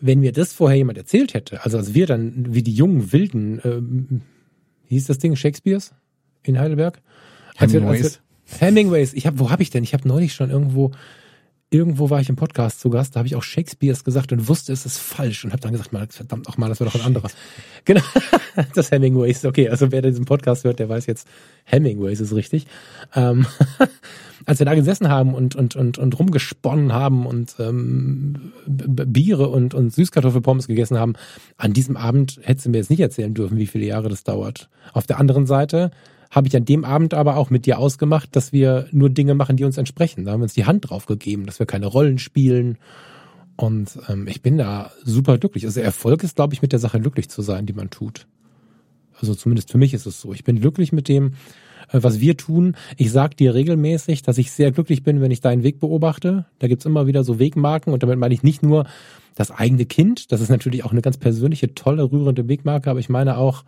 wenn 0.00 0.20
mir 0.20 0.32
das 0.32 0.52
vorher 0.52 0.76
jemand 0.76 0.98
erzählt 0.98 1.32
hätte, 1.32 1.64
also 1.64 1.78
als 1.78 1.94
wir 1.94 2.06
dann 2.06 2.54
wie 2.54 2.62
die 2.62 2.74
jungen 2.74 3.12
Wilden, 3.12 3.60
äh, 3.60 4.88
hieß 4.88 5.06
das 5.06 5.18
Ding, 5.18 5.36
Shakespeares 5.36 5.94
in 6.48 6.58
Heidelberg? 6.58 7.00
Hemingways. 7.56 8.04
Als 8.04 8.20
wir, 8.60 8.66
Hemingways. 8.66 9.12
Ich 9.14 9.26
habe, 9.26 9.38
wo 9.38 9.50
habe 9.50 9.62
ich 9.62 9.70
denn? 9.70 9.82
Ich 9.82 9.94
habe 9.94 10.06
neulich 10.06 10.34
schon 10.34 10.50
irgendwo, 10.50 10.92
irgendwo 11.70 12.10
war 12.10 12.20
ich 12.20 12.28
im 12.28 12.36
Podcast 12.36 12.80
zu 12.80 12.90
Gast, 12.90 13.16
da 13.16 13.18
habe 13.18 13.26
ich 13.26 13.34
auch 13.34 13.42
Shakespeares 13.42 14.04
gesagt 14.04 14.32
und 14.32 14.48
wusste, 14.48 14.72
es 14.72 14.86
ist 14.86 14.98
falsch 14.98 15.44
und 15.44 15.52
habe 15.52 15.60
dann 15.60 15.72
gesagt, 15.72 15.92
mal, 15.92 16.06
verdammt 16.08 16.48
auch 16.48 16.56
mal, 16.56 16.68
das 16.68 16.80
war 16.80 16.86
doch 16.86 16.94
ein 16.94 17.00
anderer. 17.00 17.28
genau, 17.84 18.02
das 18.74 18.90
Hemingways. 18.92 19.44
Okay, 19.44 19.68
also 19.68 19.90
wer 19.90 20.02
diesen 20.02 20.24
Podcast 20.24 20.64
hört, 20.64 20.78
der 20.78 20.88
weiß 20.88 21.06
jetzt, 21.06 21.26
Hemingways 21.64 22.20
ist 22.20 22.34
richtig. 22.34 22.66
Ähm, 23.14 23.46
als 24.46 24.60
wir 24.60 24.66
da 24.66 24.74
gesessen 24.74 25.08
haben 25.08 25.34
und 25.34 25.56
und 25.56 25.74
und 25.74 25.98
und 25.98 26.18
rumgesponnen 26.18 26.92
haben 26.92 27.26
und 27.26 27.56
ähm, 27.58 28.52
Biere 28.66 29.48
und 29.48 29.74
und 29.74 29.92
Süßkartoffelpommes 29.92 30.68
gegessen 30.68 30.98
haben, 30.98 31.14
an 31.56 31.72
diesem 31.72 31.96
Abend 31.96 32.38
hättest 32.42 32.66
du 32.66 32.70
mir 32.70 32.78
jetzt 32.78 32.90
nicht 32.90 33.00
erzählen 33.00 33.34
dürfen, 33.34 33.58
wie 33.58 33.66
viele 33.66 33.86
Jahre 33.86 34.08
das 34.08 34.22
dauert. 34.22 34.68
Auf 34.92 35.06
der 35.06 35.18
anderen 35.18 35.46
Seite 35.46 35.90
habe 36.30 36.48
ich 36.48 36.56
an 36.56 36.64
dem 36.64 36.84
Abend 36.84 37.14
aber 37.14 37.36
auch 37.36 37.50
mit 37.50 37.66
dir 37.66 37.78
ausgemacht, 37.78 38.34
dass 38.34 38.52
wir 38.52 38.86
nur 38.90 39.10
Dinge 39.10 39.34
machen, 39.34 39.56
die 39.56 39.64
uns 39.64 39.78
entsprechen. 39.78 40.24
Da 40.24 40.32
haben 40.32 40.40
wir 40.40 40.44
uns 40.44 40.54
die 40.54 40.66
Hand 40.66 40.90
drauf 40.90 41.06
gegeben, 41.06 41.46
dass 41.46 41.58
wir 41.58 41.66
keine 41.66 41.86
Rollen 41.86 42.18
spielen. 42.18 42.78
Und 43.56 43.98
ähm, 44.08 44.28
ich 44.28 44.42
bin 44.42 44.58
da 44.58 44.90
super 45.02 45.38
glücklich. 45.38 45.64
Also 45.64 45.80
Erfolg 45.80 46.22
ist, 46.22 46.36
glaube 46.36 46.54
ich, 46.54 46.62
mit 46.62 46.72
der 46.72 46.78
Sache 46.78 47.00
glücklich 47.00 47.28
zu 47.28 47.42
sein, 47.42 47.66
die 47.66 47.72
man 47.72 47.90
tut. 47.90 48.26
Also 49.18 49.34
zumindest 49.34 49.70
für 49.70 49.78
mich 49.78 49.94
ist 49.94 50.06
es 50.06 50.20
so. 50.20 50.32
Ich 50.32 50.44
bin 50.44 50.60
glücklich 50.60 50.92
mit 50.92 51.08
dem, 51.08 51.32
äh, 51.92 52.02
was 52.02 52.20
wir 52.20 52.36
tun. 52.36 52.76
Ich 52.96 53.10
sag 53.12 53.36
dir 53.36 53.54
regelmäßig, 53.54 54.22
dass 54.22 54.38
ich 54.38 54.52
sehr 54.52 54.72
glücklich 54.72 55.02
bin, 55.02 55.20
wenn 55.20 55.30
ich 55.30 55.40
deinen 55.40 55.62
Weg 55.62 55.80
beobachte. 55.80 56.44
Da 56.58 56.68
gibt's 56.68 56.84
immer 56.84 57.06
wieder 57.06 57.24
so 57.24 57.38
Wegmarken 57.38 57.92
und 57.92 58.02
damit 58.02 58.18
meine 58.18 58.34
ich 58.34 58.42
nicht 58.42 58.62
nur 58.62 58.86
das 59.34 59.50
eigene 59.50 59.86
Kind. 59.86 60.32
Das 60.32 60.40
ist 60.40 60.50
natürlich 60.50 60.84
auch 60.84 60.92
eine 60.92 61.02
ganz 61.02 61.16
persönliche, 61.16 61.74
tolle, 61.74 62.10
rührende 62.10 62.48
Wegmarke, 62.48 62.90
aber 62.90 63.00
ich 63.00 63.08
meine 63.08 63.38
auch 63.38 63.64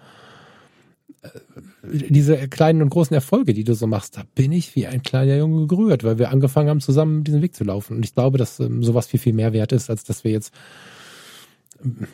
diese 1.82 2.48
kleinen 2.48 2.82
und 2.82 2.90
großen 2.90 3.14
Erfolge, 3.14 3.54
die 3.54 3.64
du 3.64 3.74
so 3.74 3.86
machst, 3.86 4.16
da 4.16 4.22
bin 4.34 4.52
ich 4.52 4.74
wie 4.76 4.86
ein 4.86 5.02
kleiner 5.02 5.36
Junge 5.36 5.66
gerührt, 5.66 6.04
weil 6.04 6.18
wir 6.18 6.30
angefangen 6.30 6.68
haben, 6.68 6.80
zusammen 6.80 7.24
diesen 7.24 7.42
Weg 7.42 7.54
zu 7.54 7.64
laufen. 7.64 7.96
Und 7.96 8.04
ich 8.04 8.14
glaube, 8.14 8.38
dass 8.38 8.60
ähm, 8.60 8.82
sowas 8.82 9.06
viel, 9.06 9.20
viel 9.20 9.32
mehr 9.32 9.52
wert 9.52 9.72
ist, 9.72 9.90
als 9.90 10.04
dass 10.04 10.24
wir 10.24 10.30
jetzt 10.32 10.52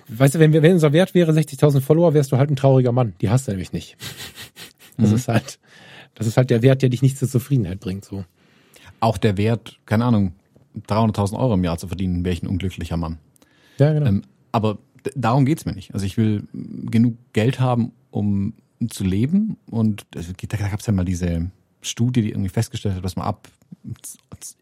Weißt 0.09 0.35
du, 0.35 0.39
wenn, 0.39 0.53
wir, 0.53 0.63
wenn 0.63 0.73
unser 0.73 0.93
Wert 0.93 1.15
wäre 1.15 1.33
60.000 1.33 1.81
Follower, 1.81 2.13
wärst 2.13 2.33
du 2.33 2.37
halt 2.37 2.51
ein 2.51 2.57
trauriger 2.57 2.93
Mann. 2.93 3.15
Die 3.21 3.31
hast 3.31 3.49
du 3.49 3.53
nämlich 3.53 3.73
nicht. 3.73 3.97
Das 4.97 5.11
mhm. 5.11 5.17
ist 5.17 5.27
halt, 5.27 5.59
das 6.15 6.29
ist 6.29 6.37
halt 6.37 6.51
der 6.51 6.63
Wert, 6.63 6.81
der 6.83 6.89
dich 6.89 7.03
nicht 7.03 7.19
zur 7.19 7.29
Zufriedenheit 7.29 7.81
bringt, 7.81 8.05
so. 8.05 8.25
Auch 9.01 9.19
der 9.19 9.37
Wert, 9.37 9.81
keine 9.87 10.05
Ahnung, 10.05 10.35
300.000 10.87 11.37
Euro 11.37 11.55
im 11.55 11.65
Jahr 11.65 11.79
zu 11.79 11.89
verdienen, 11.89 12.25
wäre 12.25 12.33
ich 12.33 12.45
ein 12.45 12.47
unglücklicher 12.47 12.97
Mann. 12.97 13.19
Ja, 13.79 13.93
genau. 13.93 14.07
Ähm, 14.07 14.23
aber 14.53 14.79
darum 15.17 15.47
geht's 15.47 15.67
mir 15.67 15.73
nicht. 15.73 15.95
Also 15.95 16.07
ich 16.07 16.17
will 16.17 16.47
genug 16.53 17.17
Geld 17.33 17.59
haben, 17.59 17.91
um 18.13 18.55
zu 18.89 19.05
leben. 19.05 19.57
Und 19.71 20.07
da 20.11 20.57
gab's 20.57 20.87
ja 20.87 20.93
mal 20.93 21.05
diese 21.05 21.51
Studie, 21.83 22.23
die 22.23 22.31
irgendwie 22.31 22.49
festgestellt 22.49 22.97
hat, 22.97 23.05
dass 23.05 23.17
man 23.17 23.27
ab 23.27 23.49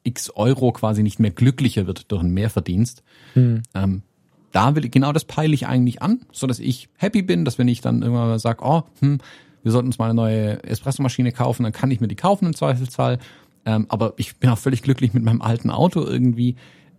x 0.02 0.30
Euro 0.30 0.72
quasi 0.72 1.02
nicht 1.02 1.18
mehr 1.18 1.30
glücklicher 1.30 1.86
wird 1.86 2.10
durch 2.10 2.22
einen 2.22 2.34
Mehrverdienst. 2.34 3.02
Hm. 3.34 3.62
Ähm, 3.74 4.02
da 4.50 4.74
will 4.74 4.84
ich, 4.84 4.90
genau 4.90 5.12
das 5.12 5.24
peile 5.24 5.54
ich 5.54 5.66
eigentlich 5.66 6.02
an, 6.02 6.20
so 6.32 6.46
dass 6.46 6.58
ich 6.58 6.88
happy 6.96 7.22
bin, 7.22 7.44
dass 7.44 7.58
wenn 7.58 7.68
ich 7.68 7.80
dann 7.80 8.02
irgendwann 8.02 8.28
mal 8.28 8.38
sage, 8.38 8.62
oh, 8.62 8.82
hm, 9.00 9.18
wir 9.62 9.72
sollten 9.72 9.88
uns 9.88 9.98
mal 9.98 10.06
eine 10.06 10.14
neue 10.14 10.62
Espressomaschine 10.64 11.32
kaufen, 11.32 11.62
dann 11.62 11.72
kann 11.72 11.90
ich 11.90 12.00
mir 12.00 12.08
die 12.08 12.16
kaufen 12.16 12.46
im 12.46 12.54
Zweifelsfall. 12.54 13.18
Ähm, 13.64 13.86
aber 13.88 14.14
ich 14.16 14.36
bin 14.36 14.50
auch 14.50 14.58
völlig 14.58 14.82
glücklich 14.82 15.14
mit 15.14 15.22
meinem 15.22 15.40
alten 15.40 15.70
Auto 15.70 16.04
irgendwie 16.04 16.56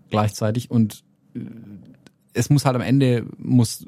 gleichzeitig 0.09 0.71
und 0.71 1.03
äh, 1.35 1.39
es 2.33 2.49
muss 2.49 2.65
halt 2.65 2.75
am 2.75 2.81
Ende 2.81 3.25
muss 3.37 3.83
äh, 3.83 3.87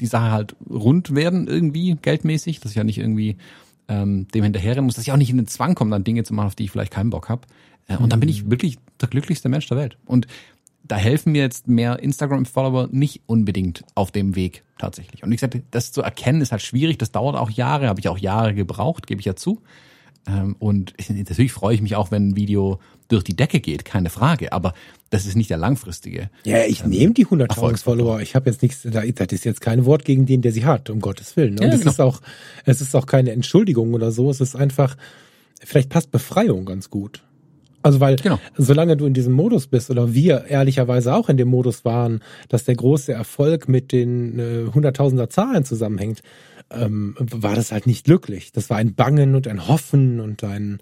die 0.00 0.06
Sache 0.06 0.30
halt 0.30 0.56
rund 0.68 1.14
werden 1.14 1.46
irgendwie 1.46 1.96
geldmäßig, 2.00 2.60
dass 2.60 2.72
ich 2.72 2.76
ja 2.76 2.84
nicht 2.84 2.98
irgendwie 2.98 3.36
ähm, 3.88 4.26
dem 4.28 4.44
hinterherrennen 4.44 4.84
muss, 4.84 4.94
dass 4.94 5.04
ich 5.04 5.12
auch 5.12 5.16
nicht 5.16 5.30
in 5.30 5.36
den 5.36 5.46
Zwang 5.46 5.74
komme, 5.74 5.90
dann 5.90 6.04
Dinge 6.04 6.24
zu 6.24 6.34
machen, 6.34 6.46
auf 6.46 6.54
die 6.54 6.64
ich 6.64 6.70
vielleicht 6.70 6.92
keinen 6.92 7.10
Bock 7.10 7.28
habe. 7.28 7.42
Äh, 7.88 7.96
und 7.96 8.12
dann 8.12 8.20
bin 8.20 8.28
ich 8.28 8.44
mhm. 8.44 8.50
wirklich 8.50 8.78
der 9.00 9.08
glücklichste 9.08 9.48
Mensch 9.48 9.66
der 9.68 9.76
Welt. 9.76 9.96
Und 10.04 10.26
da 10.82 10.96
helfen 10.96 11.32
mir 11.32 11.42
jetzt 11.42 11.66
mehr 11.66 11.98
Instagram-Follower 11.98 12.88
nicht 12.92 13.22
unbedingt 13.26 13.84
auf 13.94 14.12
dem 14.12 14.36
Weg 14.36 14.62
tatsächlich. 14.78 15.22
Und 15.22 15.30
wie 15.30 15.36
gesagt, 15.36 15.58
das 15.72 15.92
zu 15.92 16.02
erkennen 16.02 16.40
ist 16.40 16.52
halt 16.52 16.62
schwierig. 16.62 16.98
Das 16.98 17.10
dauert 17.10 17.36
auch 17.36 17.50
Jahre, 17.50 17.88
habe 17.88 17.98
ich 17.98 18.08
auch 18.08 18.18
Jahre 18.18 18.54
gebraucht, 18.54 19.06
gebe 19.06 19.20
ich 19.20 19.24
ja 19.24 19.34
zu. 19.34 19.62
Ähm, 20.26 20.56
und 20.58 20.94
natürlich 21.08 21.52
freue 21.52 21.74
ich 21.74 21.82
mich 21.82 21.96
auch, 21.96 22.10
wenn 22.10 22.28
ein 22.28 22.36
Video 22.36 22.80
durch 23.08 23.22
die 23.22 23.36
Decke 23.36 23.60
geht, 23.60 23.84
keine 23.84 24.10
Frage. 24.10 24.52
Aber 24.52 24.74
das 25.10 25.26
ist 25.26 25.36
nicht 25.36 25.50
der 25.50 25.58
langfristige. 25.58 26.30
Ja, 26.44 26.64
ich 26.64 26.82
ähm, 26.82 26.90
nehme 26.90 27.14
die 27.14 27.26
100.000 27.26 27.78
Follower. 27.78 28.20
Ich 28.20 28.34
habe 28.34 28.50
jetzt 28.50 28.62
nichts, 28.62 28.82
das 28.82 29.32
ist 29.32 29.44
jetzt 29.44 29.60
kein 29.60 29.84
Wort 29.84 30.04
gegen 30.04 30.26
den, 30.26 30.42
der 30.42 30.52
sie 30.52 30.64
hat, 30.64 30.90
um 30.90 31.00
Gottes 31.00 31.36
Willen. 31.36 31.52
Und 31.52 31.62
ja, 31.62 31.68
es 31.68 31.80
genau. 31.80 31.90
ist 31.90 32.00
auch, 32.00 32.20
es 32.64 32.80
ist 32.80 32.94
auch 32.96 33.06
keine 33.06 33.30
Entschuldigung 33.30 33.94
oder 33.94 34.10
so. 34.10 34.28
Es 34.30 34.40
ist 34.40 34.56
einfach, 34.56 34.96
vielleicht 35.60 35.90
passt 35.90 36.10
Befreiung 36.10 36.64
ganz 36.64 36.90
gut. 36.90 37.22
Also 37.86 38.00
weil 38.00 38.16
genau. 38.16 38.40
solange 38.56 38.96
du 38.96 39.06
in 39.06 39.14
diesem 39.14 39.32
Modus 39.32 39.68
bist 39.68 39.90
oder 39.90 40.12
wir 40.12 40.46
ehrlicherweise 40.46 41.14
auch 41.14 41.28
in 41.28 41.36
dem 41.36 41.46
Modus 41.46 41.84
waren, 41.84 42.20
dass 42.48 42.64
der 42.64 42.74
große 42.74 43.12
Erfolg 43.12 43.68
mit 43.68 43.92
den 43.92 44.40
äh, 44.40 44.72
hunderttausender 44.74 45.30
Zahlen 45.30 45.64
zusammenhängt, 45.64 46.20
ähm, 46.70 47.14
war 47.18 47.54
das 47.54 47.72
halt 47.72 47.86
nicht 47.86 48.04
glücklich. 48.04 48.52
Das 48.52 48.70
war 48.70 48.76
ein 48.76 48.94
Bangen 48.94 49.34
und 49.34 49.48
ein 49.48 49.68
Hoffen 49.68 50.20
und 50.20 50.44
ein 50.44 50.78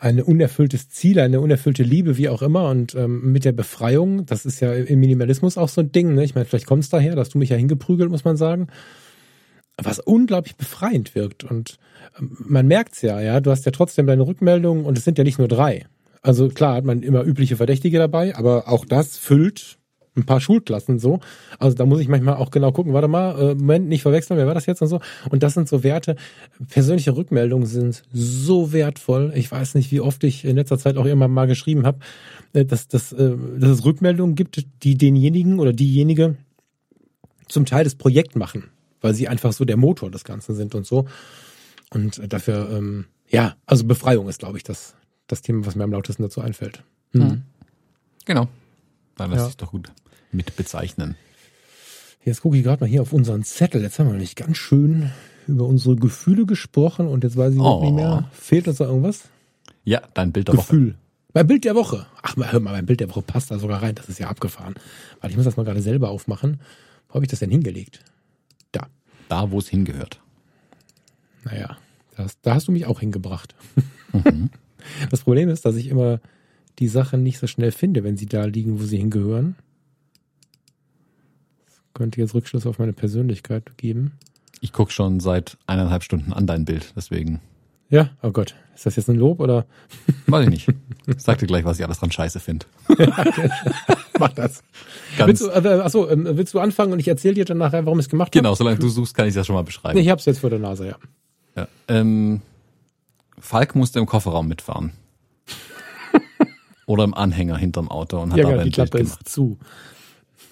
ein 0.00 0.22
unerfülltes 0.22 0.88
Ziel, 0.90 1.18
eine 1.18 1.40
unerfüllte 1.40 1.82
Liebe, 1.82 2.16
wie 2.16 2.28
auch 2.28 2.40
immer. 2.40 2.70
Und 2.70 2.94
ähm, 2.94 3.32
mit 3.32 3.44
der 3.44 3.50
Befreiung, 3.50 4.26
das 4.26 4.46
ist 4.46 4.60
ja 4.60 4.72
im 4.72 5.00
Minimalismus 5.00 5.58
auch 5.58 5.68
so 5.68 5.80
ein 5.80 5.90
Ding. 5.90 6.14
Ne? 6.14 6.22
Ich 6.22 6.36
meine, 6.36 6.44
vielleicht 6.44 6.66
kommt 6.66 6.84
es 6.84 6.88
daher, 6.88 7.16
dass 7.16 7.30
du 7.30 7.38
mich 7.38 7.48
ja 7.48 7.56
hingeprügelt, 7.56 8.08
muss 8.08 8.24
man 8.24 8.36
sagen 8.36 8.68
was 9.82 10.00
unglaublich 10.00 10.56
befreiend 10.56 11.14
wirkt. 11.14 11.44
Und 11.44 11.78
ähm, 12.18 12.36
man 12.40 12.66
merkt's 12.66 13.02
ja, 13.02 13.20
ja, 13.20 13.40
du 13.40 13.50
hast 13.50 13.64
ja 13.64 13.72
trotzdem 13.72 14.06
deine 14.06 14.26
Rückmeldungen 14.26 14.84
und 14.84 14.98
es 14.98 15.04
sind 15.04 15.18
ja 15.18 15.24
nicht 15.24 15.38
nur 15.38 15.48
drei. 15.48 15.86
Also 16.22 16.48
klar 16.48 16.74
hat 16.74 16.84
man 16.84 17.02
immer 17.02 17.24
übliche 17.24 17.56
Verdächtige 17.56 17.98
dabei, 17.98 18.34
aber 18.34 18.68
auch 18.68 18.84
das 18.84 19.16
füllt 19.16 19.78
ein 20.18 20.26
paar 20.26 20.40
Schulklassen 20.40 20.98
so. 20.98 21.20
Also 21.58 21.76
da 21.76 21.86
muss 21.86 22.00
ich 22.00 22.08
manchmal 22.08 22.36
auch 22.36 22.50
genau 22.50 22.72
gucken, 22.72 22.92
warte 22.92 23.08
mal, 23.08 23.38
äh, 23.40 23.54
Moment, 23.54 23.88
nicht 23.88 24.02
verwechseln, 24.02 24.38
wer 24.38 24.46
war 24.46 24.54
das 24.54 24.66
jetzt 24.66 24.82
und 24.82 24.88
so. 24.88 25.00
Und 25.30 25.42
das 25.42 25.54
sind 25.54 25.68
so 25.68 25.82
Werte. 25.82 26.16
Persönliche 26.68 27.16
Rückmeldungen 27.16 27.66
sind 27.66 28.02
so 28.12 28.72
wertvoll. 28.72 29.32
Ich 29.34 29.50
weiß 29.50 29.74
nicht, 29.74 29.90
wie 29.90 30.00
oft 30.00 30.22
ich 30.24 30.44
in 30.44 30.56
letzter 30.56 30.78
Zeit 30.78 30.96
auch 30.96 31.06
immer 31.06 31.28
mal 31.28 31.46
geschrieben 31.46 31.86
habe, 31.86 32.00
äh, 32.52 32.64
dass, 32.64 32.88
dass, 32.88 33.12
äh, 33.12 33.36
dass 33.58 33.70
es 33.70 33.84
Rückmeldungen 33.84 34.34
gibt, 34.34 34.66
die 34.82 34.98
denjenigen 34.98 35.58
oder 35.58 35.72
diejenige 35.72 36.36
zum 37.48 37.64
Teil 37.64 37.84
das 37.84 37.94
Projekt 37.94 38.36
machen 38.36 38.64
weil 39.00 39.14
sie 39.14 39.28
einfach 39.28 39.52
so 39.52 39.64
der 39.64 39.76
Motor 39.76 40.10
des 40.10 40.24
Ganzen 40.24 40.54
sind 40.54 40.74
und 40.74 40.86
so. 40.86 41.06
Und 41.90 42.20
dafür, 42.32 42.70
ähm, 42.70 43.06
ja, 43.28 43.56
also 43.66 43.84
Befreiung 43.84 44.28
ist, 44.28 44.38
glaube 44.38 44.58
ich, 44.58 44.64
das, 44.64 44.94
das 45.26 45.42
Thema, 45.42 45.66
was 45.66 45.76
mir 45.76 45.84
am 45.84 45.92
lautesten 45.92 46.22
dazu 46.22 46.40
einfällt. 46.40 46.82
Mhm. 47.12 47.42
Genau. 48.24 48.48
Dann 49.16 49.30
lass 49.30 49.40
ja. 49.40 49.48
ich 49.48 49.56
doch 49.56 49.70
gut 49.70 49.90
mit 50.32 50.56
bezeichnen. 50.56 51.16
Jetzt 52.24 52.42
gucke 52.42 52.56
ich 52.56 52.64
gerade 52.64 52.82
mal 52.82 52.88
hier 52.88 53.02
auf 53.02 53.12
unseren 53.12 53.44
Zettel. 53.44 53.82
Jetzt 53.82 53.98
haben 53.98 54.10
wir 54.10 54.18
nicht 54.18 54.36
ganz 54.36 54.56
schön 54.56 55.10
über 55.46 55.64
unsere 55.64 55.96
Gefühle 55.96 56.44
gesprochen 56.44 57.06
und 57.06 57.24
jetzt 57.24 57.36
weiß 57.36 57.54
ich 57.54 57.60
oh. 57.60 57.82
nicht 57.82 57.94
mehr. 57.94 58.28
Fehlt 58.32 58.68
uns 58.68 58.78
da 58.78 58.84
irgendwas? 58.84 59.22
Ja, 59.84 60.02
dein 60.14 60.32
Bild 60.32 60.48
der 60.48 60.56
Gefühl. 60.56 60.88
Woche. 60.88 60.98
Mein 61.34 61.46
Bild 61.46 61.64
der 61.64 61.74
Woche. 61.74 62.06
Ach, 62.22 62.36
hör 62.36 62.60
mal, 62.60 62.72
mein 62.72 62.86
Bild 62.86 63.00
der 63.00 63.08
Woche 63.08 63.22
passt 63.22 63.50
da 63.50 63.58
sogar 63.58 63.82
rein. 63.82 63.94
Das 63.94 64.08
ist 64.08 64.18
ja 64.18 64.28
abgefahren. 64.28 64.74
Weil 65.20 65.30
ich 65.30 65.36
muss 65.36 65.44
das 65.44 65.56
mal 65.56 65.64
gerade 65.64 65.80
selber 65.80 66.10
aufmachen. 66.10 66.60
Wo 67.08 67.14
habe 67.14 67.24
ich 67.24 67.30
das 67.30 67.38
denn 67.38 67.50
hingelegt? 67.50 68.02
da, 69.28 69.50
wo 69.50 69.58
es 69.58 69.68
hingehört. 69.68 70.20
Naja, 71.44 71.76
das, 72.16 72.40
da 72.40 72.54
hast 72.54 72.68
du 72.68 72.72
mich 72.72 72.86
auch 72.86 73.00
hingebracht. 73.00 73.54
Mhm. 74.12 74.50
Das 75.10 75.22
Problem 75.22 75.50
ist, 75.50 75.64
dass 75.64 75.74
ich 75.74 75.88
immer 75.88 76.20
die 76.78 76.88
Sachen 76.88 77.22
nicht 77.22 77.38
so 77.38 77.46
schnell 77.46 77.72
finde, 77.72 78.04
wenn 78.04 78.16
sie 78.16 78.26
da 78.26 78.44
liegen, 78.44 78.80
wo 78.80 78.84
sie 78.84 78.96
hingehören. 78.96 79.56
Könnte 81.98 82.20
jetzt 82.20 82.32
Rückschluss 82.32 82.64
auf 82.64 82.78
meine 82.78 82.92
Persönlichkeit 82.92 83.76
geben. 83.76 84.12
Ich 84.60 84.72
gucke 84.72 84.92
schon 84.92 85.18
seit 85.18 85.58
eineinhalb 85.66 86.04
Stunden 86.04 86.32
an 86.32 86.46
dein 86.46 86.64
Bild, 86.64 86.92
deswegen. 86.94 87.40
Ja, 87.90 88.10
oh 88.22 88.30
Gott. 88.30 88.54
Ist 88.76 88.86
das 88.86 88.94
jetzt 88.94 89.10
ein 89.10 89.16
Lob 89.16 89.40
oder? 89.40 89.66
Weiß 90.28 90.44
ich 90.44 90.50
nicht. 90.50 90.68
Sag 91.16 91.38
dir 91.38 91.48
gleich, 91.48 91.64
was 91.64 91.80
ich 91.80 91.84
alles 91.84 91.98
dran 91.98 92.12
scheiße 92.12 92.38
finde. 92.38 92.66
Mach 94.20 94.32
das. 94.32 94.62
Ganz 95.16 95.26
willst 95.26 95.42
du, 95.42 95.48
äh, 95.48 95.80
achso, 95.80 96.08
ähm, 96.08 96.24
willst 96.30 96.54
du 96.54 96.60
anfangen 96.60 96.92
und 96.92 97.00
ich 97.00 97.08
erzähle 97.08 97.34
dir 97.34 97.44
dann 97.44 97.58
nachher, 97.58 97.84
warum 97.84 97.98
ich 97.98 98.06
es 98.06 98.08
gemacht 98.08 98.28
habe? 98.28 98.42
Genau, 98.42 98.54
solange 98.54 98.78
du 98.78 98.88
suchst, 98.88 99.16
kann 99.16 99.26
ich 99.26 99.34
das 99.34 99.44
schon 99.44 99.56
mal 99.56 99.64
beschreiben. 99.64 99.96
Nee, 99.96 100.02
ich 100.02 100.08
hab's 100.08 100.24
jetzt 100.26 100.38
vor 100.38 100.50
der 100.50 100.60
Nase, 100.60 100.86
ja. 100.86 100.96
ja 101.56 101.66
ähm, 101.88 102.42
Falk 103.40 103.74
musste 103.74 103.98
im 103.98 104.06
Kofferraum 104.06 104.46
mitfahren. 104.46 104.92
Oder 106.86 107.02
im 107.02 107.14
Anhänger 107.14 107.56
hinterm 107.56 107.90
Auto 107.90 108.20
und 108.20 108.30
hat 108.30 108.38
ja, 108.38 108.44
dabei 108.44 108.52
genau, 108.52 108.64
die 108.66 108.70
Klappe 108.70 108.98
gemacht. 108.98 109.18
ist 109.26 109.34
zu. 109.34 109.58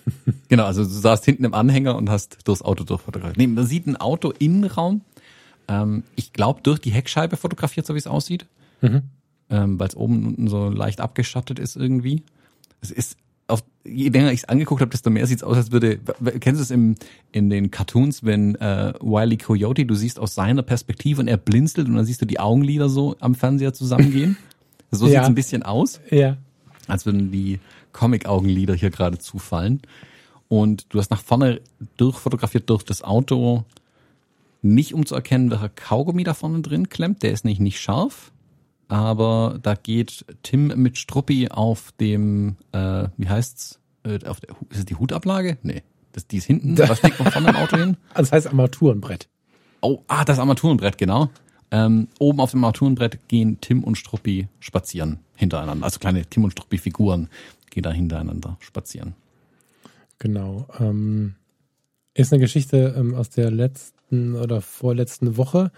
Genau, 0.49 0.65
also 0.65 0.85
du 0.85 0.89
saßt 0.89 1.25
hinten 1.25 1.45
im 1.45 1.55
Anhänger 1.55 1.97
und 1.97 2.09
hast 2.09 2.39
durchs 2.45 2.63
Auto 2.63 2.85
durchfotografiert. 2.85 3.37
Nee, 3.37 3.47
man 3.49 3.67
sieht 3.67 3.87
ein 3.87 3.97
Auto 3.97 4.33
Innenraum. 4.39 5.01
Ähm, 5.69 6.05
ich 6.15 6.33
glaube, 6.33 6.61
durch 6.63 6.79
die 6.79 6.91
Heckscheibe 6.91 7.37
fotografiert, 7.37 7.87
so 7.87 7.95
wie 7.95 7.99
es 7.99 8.07
aussieht. 8.07 8.47
Mhm. 8.81 9.03
Ähm, 9.51 9.79
Weil 9.81 9.89
es 9.89 9.97
oben 9.97 10.17
und 10.19 10.25
unten 10.27 10.49
so 10.49 10.69
leicht 10.69 11.01
abgeschattet 11.01 11.59
ist 11.59 11.77
irgendwie. 11.77 12.23
Es 12.81 12.91
ist 12.93 13.17
auf, 13.49 13.63
je 13.85 14.09
länger 14.09 14.33
ich 14.33 14.41
es 14.41 14.45
angeguckt 14.49 14.81
habe, 14.81 14.91
desto 14.91 15.11
mehr 15.11 15.27
sieht 15.27 15.39
es 15.39 15.43
aus, 15.45 15.57
als 15.57 15.73
würde. 15.73 15.99
Kennst 16.41 16.61
du 16.61 16.63
es 16.63 16.71
im, 16.71 16.95
in 17.33 17.51
den 17.51 17.71
Cartoons, 17.73 18.25
wenn 18.25 18.55
äh, 18.57 18.93
Wiley 19.01 19.37
Coyote, 19.39 19.87
du 19.87 19.95
siehst 19.95 20.19
aus 20.21 20.35
seiner 20.35 20.63
Perspektive 20.63 21.21
und 21.21 21.29
er 21.29 21.37
blinzelt 21.37 21.89
und 21.89 21.95
dann 21.97 22.05
siehst 22.05 22.21
du 22.23 22.27
die 22.27 22.39
Augenlider 22.41 22.89
so 22.89 23.17
am 23.21 23.35
Fernseher 23.35 23.73
zusammengehen? 23.75 24.37
So 24.93 25.07
Ja. 25.07 25.11
sieht 25.15 25.21
es 25.23 25.27
ein 25.27 25.35
bisschen 25.35 25.63
aus 25.65 26.01
Ja. 26.11 26.37
als 26.87 27.07
würden 27.07 27.33
die 27.33 27.59
Comic-Augenlider 27.97 28.75
hier 28.75 28.91
gerade 28.91 29.19
zufallen. 29.19 29.81
Und 30.49 30.87
du 30.91 30.99
hast 30.99 31.11
nach 31.11 31.23
vorne 31.23 31.61
durchfotografiert 31.97 32.69
durch 32.71 32.85
das 32.85 33.03
Auto, 33.03 33.65
nicht 34.63 34.95
um 34.95 35.07
zu 35.07 35.15
erkennen, 35.15 35.51
welcher 35.51 35.71
Kaugummi 35.71 36.23
da 36.23 36.35
vorne 36.35 36.61
drin 36.61 36.89
klemmt. 36.89 37.23
Der 37.23 37.33
ist 37.33 37.45
nicht, 37.45 37.61
nicht 37.61 37.81
scharf. 37.81 38.33
Aber 38.89 39.59
da 39.63 39.75
geht 39.75 40.25
Tim 40.43 40.69
mit 40.69 40.99
Struppi 40.99 41.49
auf 41.49 41.93
dem, 41.99 42.57
äh, 42.73 43.09
wie 43.17 43.29
heißt's? 43.29 43.81
Äh, 44.05 44.25
auf 44.27 44.41
der, 44.41 44.51
ist 44.71 44.79
es 44.79 44.85
die 44.85 44.95
Hutablage? 44.95 45.59
Nee. 45.63 45.83
Das, 46.13 46.27
die 46.27 46.37
ist 46.37 46.45
hinten. 46.45 46.79
Was 46.79 46.99
steckt 46.99 47.19
noch 47.19 47.33
vorne 47.33 47.49
im 47.49 47.57
Auto 47.57 47.77
hin? 47.77 47.97
Also 48.15 48.31
das 48.31 48.33
heißt 48.33 48.47
Armaturenbrett. 48.47 49.29
Oh, 49.81 50.03
ah, 50.07 50.25
das 50.25 50.39
Armaturenbrett, 50.39 50.99
genau. 50.99 51.31
Ähm, 51.71 52.09
oben 52.19 52.41
auf 52.41 52.53
dem 52.53 52.63
Armaturenbrett 52.63 53.29
gehen 53.29 53.59
Tim 53.61 53.83
und 53.83 53.97
Struppi 53.97 54.49
spazieren 54.61 55.19
hintereinander. 55.35 55.85
Also 55.85 55.99
kleine 55.99 56.25
Tim 56.25 56.45
und 56.45 56.53
Struppi-Figuren 56.53 57.29
gehen 57.77 57.83
da 57.83 57.93
hintereinander 57.93 58.57
spazieren. 58.61 59.15
Genau. 60.19 60.67
Ähm, 60.81 61.35
ist 62.15 62.33
eine 62.33 62.41
Geschichte 62.41 62.95
ähm, 62.97 63.15
aus 63.15 63.29
der 63.29 63.51
letzten 63.51 64.35
oder 64.35 64.63
vorletzten 64.63 65.37
Woche. 65.37 65.71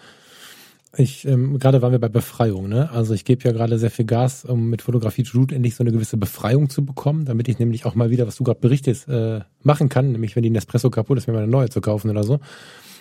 Ich, 0.96 1.26
ähm, 1.26 1.58
gerade 1.58 1.82
waren 1.82 1.90
wir 1.90 1.98
bei 1.98 2.08
Befreiung, 2.08 2.68
ne? 2.68 2.90
Also 2.92 3.14
ich 3.14 3.24
gebe 3.24 3.42
ja 3.44 3.52
gerade 3.52 3.78
sehr 3.80 3.90
viel 3.90 4.04
Gas, 4.04 4.44
um 4.44 4.70
mit 4.70 4.80
Fotografie 4.80 5.24
to 5.24 5.30
Shoot 5.30 5.50
endlich 5.50 5.74
so 5.74 5.82
eine 5.82 5.90
gewisse 5.90 6.16
Befreiung 6.16 6.70
zu 6.70 6.86
bekommen, 6.86 7.24
damit 7.24 7.48
ich 7.48 7.58
nämlich 7.58 7.84
auch 7.84 7.96
mal 7.96 8.10
wieder, 8.10 8.28
was 8.28 8.36
du 8.36 8.44
gerade 8.44 8.60
berichtest, 8.60 9.08
äh, 9.08 9.40
machen 9.64 9.88
kann, 9.88 10.12
nämlich 10.12 10.36
wenn 10.36 10.44
die 10.44 10.50
Nespresso 10.50 10.90
kaputt 10.90 11.18
ist, 11.18 11.26
mir 11.26 11.34
mal 11.34 11.42
eine 11.42 11.50
neue 11.50 11.68
zu 11.68 11.80
kaufen 11.80 12.10
oder 12.10 12.22
so. 12.22 12.38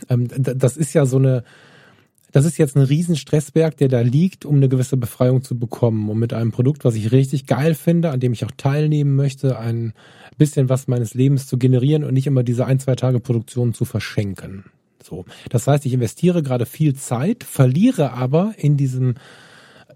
Ähm, 0.09 0.27
das 0.35 0.75
ist 0.75 0.93
ja 0.93 1.05
so 1.05 1.17
eine, 1.17 1.43
das 2.37 2.45
ist 2.45 2.59
jetzt 2.59 2.75
ein 2.75 2.83
riesen 2.83 3.15
Stressberg, 3.15 3.77
der 3.77 3.87
da 3.87 4.01
liegt, 4.01 4.45
um 4.45 4.57
eine 4.57 4.69
gewisse 4.69 4.95
Befreiung 4.95 5.41
zu 5.41 5.57
bekommen. 5.57 6.07
Und 6.07 6.19
mit 6.19 6.33
einem 6.33 6.51
Produkt, 6.51 6.85
was 6.85 6.93
ich 6.93 7.11
richtig 7.11 7.47
geil 7.47 7.73
finde, 7.73 8.11
an 8.11 8.19
dem 8.19 8.31
ich 8.31 8.45
auch 8.45 8.51
teilnehmen 8.55 9.15
möchte, 9.15 9.57
ein 9.57 9.93
bisschen 10.37 10.69
was 10.69 10.87
meines 10.87 11.15
Lebens 11.15 11.47
zu 11.47 11.57
generieren 11.57 12.03
und 12.03 12.13
nicht 12.13 12.27
immer 12.27 12.43
diese 12.43 12.67
ein, 12.67 12.79
zwei 12.79 12.93
Tage 12.93 13.19
Produktion 13.19 13.73
zu 13.73 13.85
verschenken. 13.85 14.65
So. 15.03 15.25
Das 15.49 15.65
heißt, 15.65 15.83
ich 15.87 15.93
investiere 15.93 16.43
gerade 16.43 16.67
viel 16.67 16.95
Zeit, 16.95 17.43
verliere 17.43 18.13
aber 18.13 18.53
in 18.55 18.77
diesem 18.77 19.15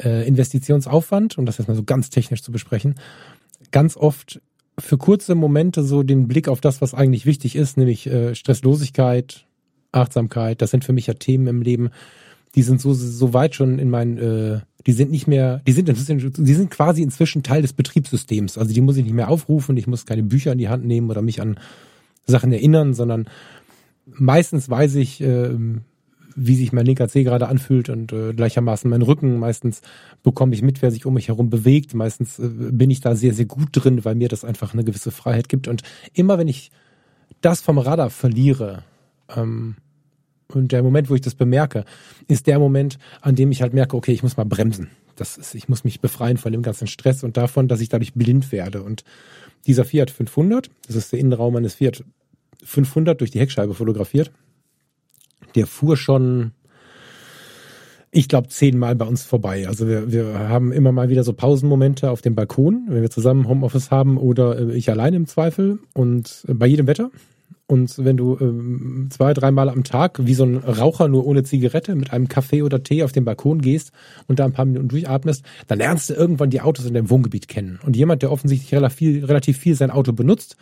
äh, 0.04 0.28
Investitionsaufwand, 0.28 1.38
um 1.38 1.46
das 1.46 1.60
jetzt 1.60 1.68
mal 1.68 1.76
so 1.76 1.84
ganz 1.84 2.10
technisch 2.10 2.42
zu 2.42 2.52
besprechen, 2.52 2.96
ganz 3.70 3.96
oft 3.96 4.42
für 4.80 4.98
kurze 4.98 5.36
Momente 5.36 5.84
so 5.84 6.02
den 6.02 6.28
Blick 6.28 6.48
auf 6.48 6.60
das, 6.60 6.82
was 6.82 6.96
eigentlich 6.96 7.28
wichtig 7.28 7.56
ist, 7.56 7.78
nämlich 7.78 8.08
äh, 8.08 8.34
Stresslosigkeit, 8.34 9.46
Achtsamkeit. 9.92 10.64
Das 10.64 10.72
sind 10.72 10.84
für 10.84 10.94
mich 10.94 11.06
ja 11.06 11.14
Themen 11.14 11.46
im 11.46 11.62
Leben, 11.62 11.92
die 12.56 12.64
sind 12.64 12.82
so 12.82 12.94
so 12.94 13.34
weit 13.34 13.56
schon 13.56 13.80
in 13.80 13.90
meinen, 13.90 14.18
äh, 14.18 14.60
die 14.86 14.91
sind 14.94 15.11
nicht 15.11 15.28
mehr, 15.28 15.61
die 15.68 15.72
sind 15.72 15.88
die 15.88 16.53
sind 16.53 16.72
quasi 16.72 17.02
inzwischen 17.02 17.44
Teil 17.44 17.61
des 17.61 17.73
Betriebssystems. 17.73 18.57
Also 18.57 18.73
die 18.73 18.82
muss 18.82 18.98
ich 18.98 19.03
nicht 19.03 19.14
mehr 19.14 19.30
aufrufen, 19.30 19.78
ich 19.78 19.88
muss 19.88 20.06
keine 20.06 20.23
Bücher 20.23 20.52
in 20.52 20.57
die 20.57 20.69
Hand 20.69 20.86
nehmen 20.86 21.10
oder 21.10 21.22
mich 21.22 21.41
an 21.41 21.60
Sachen 22.26 22.52
erinnern, 22.52 22.94
sondern 22.94 23.28
meistens 24.06 24.69
weiß 24.69 24.95
ich, 24.95 25.22
äh, 25.22 25.52
wie 26.36 26.56
sich 26.56 26.72
mein 26.72 26.86
linker 26.86 27.07
Zeh 27.07 27.23
gerade 27.23 27.48
anfühlt 27.48 27.90
und 27.90 28.14
äh, 28.14 28.34
gleichermaßen 28.34 28.90
mein 28.90 29.02
Rücken. 29.02 29.38
Meistens 29.38 29.82
bekomme 30.23 30.53
ich 30.53 30.61
mit, 30.61 30.82
wer 30.82 30.91
sich 30.91 31.06
um 31.06 31.14
mich 31.14 31.28
herum 31.28 31.49
bewegt. 31.49 31.94
Meistens 31.94 32.40
äh, 32.40 32.48
bin 32.48 32.90
ich 32.90 33.02
da 33.02 33.15
sehr, 33.15 33.34
sehr 33.34 33.45
gut 33.45 33.69
drin, 33.72 34.06
weil 34.06 34.15
mir 34.15 34.30
das 34.30 34.45
einfach 34.45 34.73
eine 34.73 34.84
gewisse 34.84 35.11
Freiheit 35.11 35.49
gibt. 35.49 35.68
Und 35.68 35.84
immer 36.14 36.38
wenn 36.38 36.48
ich 36.48 36.72
das 37.41 37.61
vom 37.61 37.78
Radar 37.78 38.10
verliere, 38.10 38.84
ähm, 39.36 39.76
und 40.56 40.72
der 40.72 40.84
Moment, 40.84 41.10
wo 41.10 41.15
ich 41.15 41.22
das 41.22 41.36
bemerke, 41.36 41.86
ist 42.28 42.48
der 42.48 42.60
Moment, 42.60 42.98
an 43.22 43.36
dem 43.36 43.52
ich 43.52 43.61
halt 43.61 43.73
merke, 43.73 43.95
okay, 43.95 44.11
ich 44.11 44.23
muss 44.23 44.38
mal 44.38 44.45
bremsen. 44.45 44.90
Das 45.15 45.38
ist, 45.38 45.56
ich 45.56 45.69
muss 45.69 45.84
mich 45.84 46.02
befreien 46.02 46.38
von 46.38 46.52
dem 46.52 46.61
ganzen 46.61 46.88
Stress 46.88 47.23
und 47.23 47.38
davon, 47.38 47.68
dass 47.68 47.82
ich 47.82 47.90
dadurch 47.90 48.14
blind 48.14 48.52
werde. 48.52 48.82
Und 48.82 49.03
dieser 49.68 49.86
Fiat 49.86 50.11
500, 50.11 50.69
das 50.88 50.95
ist 50.95 51.11
der 51.11 51.19
Innenraum 51.19 51.56
eines 51.56 51.76
Fiat 51.76 52.03
500 52.64 53.19
durch 53.19 53.32
die 53.32 53.40
Heckscheibe 53.40 53.73
fotografiert, 53.73 54.32
der 55.56 55.68
fuhr 55.68 55.98
schon, 55.98 56.52
ich 58.11 58.28
glaube, 58.28 58.49
zehnmal 58.49 58.95
bei 58.95 59.06
uns 59.06 59.23
vorbei. 59.23 59.68
Also 59.68 59.88
wir, 59.88 60.11
wir 60.11 60.49
haben 60.49 60.72
immer 60.72 60.91
mal 60.91 61.10
wieder 61.10 61.23
so 61.23 61.34
Pausenmomente 61.34 62.10
auf 62.10 62.22
dem 62.22 62.36
Balkon, 62.36 62.86
wenn 62.90 63.02
wir 63.02 63.10
zusammen 63.10 63.48
Homeoffice 63.48 63.91
haben 63.91 64.18
oder 64.18 64.60
äh, 64.60 64.76
ich 64.76 64.90
allein 64.90 65.14
im 65.14 65.28
Zweifel 65.28 65.80
und 65.94 66.45
äh, 66.48 66.53
bei 66.53 66.68
jedem 66.68 66.88
Wetter. 66.88 67.11
Und 67.72 68.03
wenn 68.03 68.18
du 68.18 68.38
ähm, 68.41 69.07
zwei, 69.11 69.34
dreimal 69.34 69.69
am 69.69 69.85
Tag 69.85 70.19
wie 70.26 70.34
so 70.34 70.43
ein 70.43 70.57
Raucher 70.57 71.07
nur 71.07 71.26
ohne 71.26 71.43
Zigarette 71.43 71.95
mit 71.95 72.11
einem 72.11 72.27
Kaffee 72.27 72.64
oder 72.64 72.84
Tee 72.84 73.02
auf 73.02 73.14
den 73.14 73.23
Balkon 73.23 73.61
gehst 73.61 73.93
und 74.27 74.39
da 74.39 74.43
ein 74.43 74.52
paar 74.52 74.65
Minuten 74.65 74.89
durchatmest, 74.89 75.45
dann 75.68 75.77
lernst 75.77 76.10
du 76.10 76.14
irgendwann 76.14 76.49
die 76.49 76.60
Autos 76.60 76.85
in 76.85 76.93
deinem 76.93 77.10
Wohngebiet 77.10 77.48
kennen. 77.48 77.80
Und 77.85 77.95
jemand, 77.95 78.23
der 78.23 78.31
offensichtlich 78.34 78.73
relativ 78.73 78.98
viel, 78.98 79.23
relativ 79.23 79.57
viel 79.57 79.76
sein 79.76 79.89
Auto 79.89 80.11
benutzt, 80.11 80.57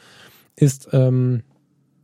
ist 0.56 0.90
ähm, 0.92 1.42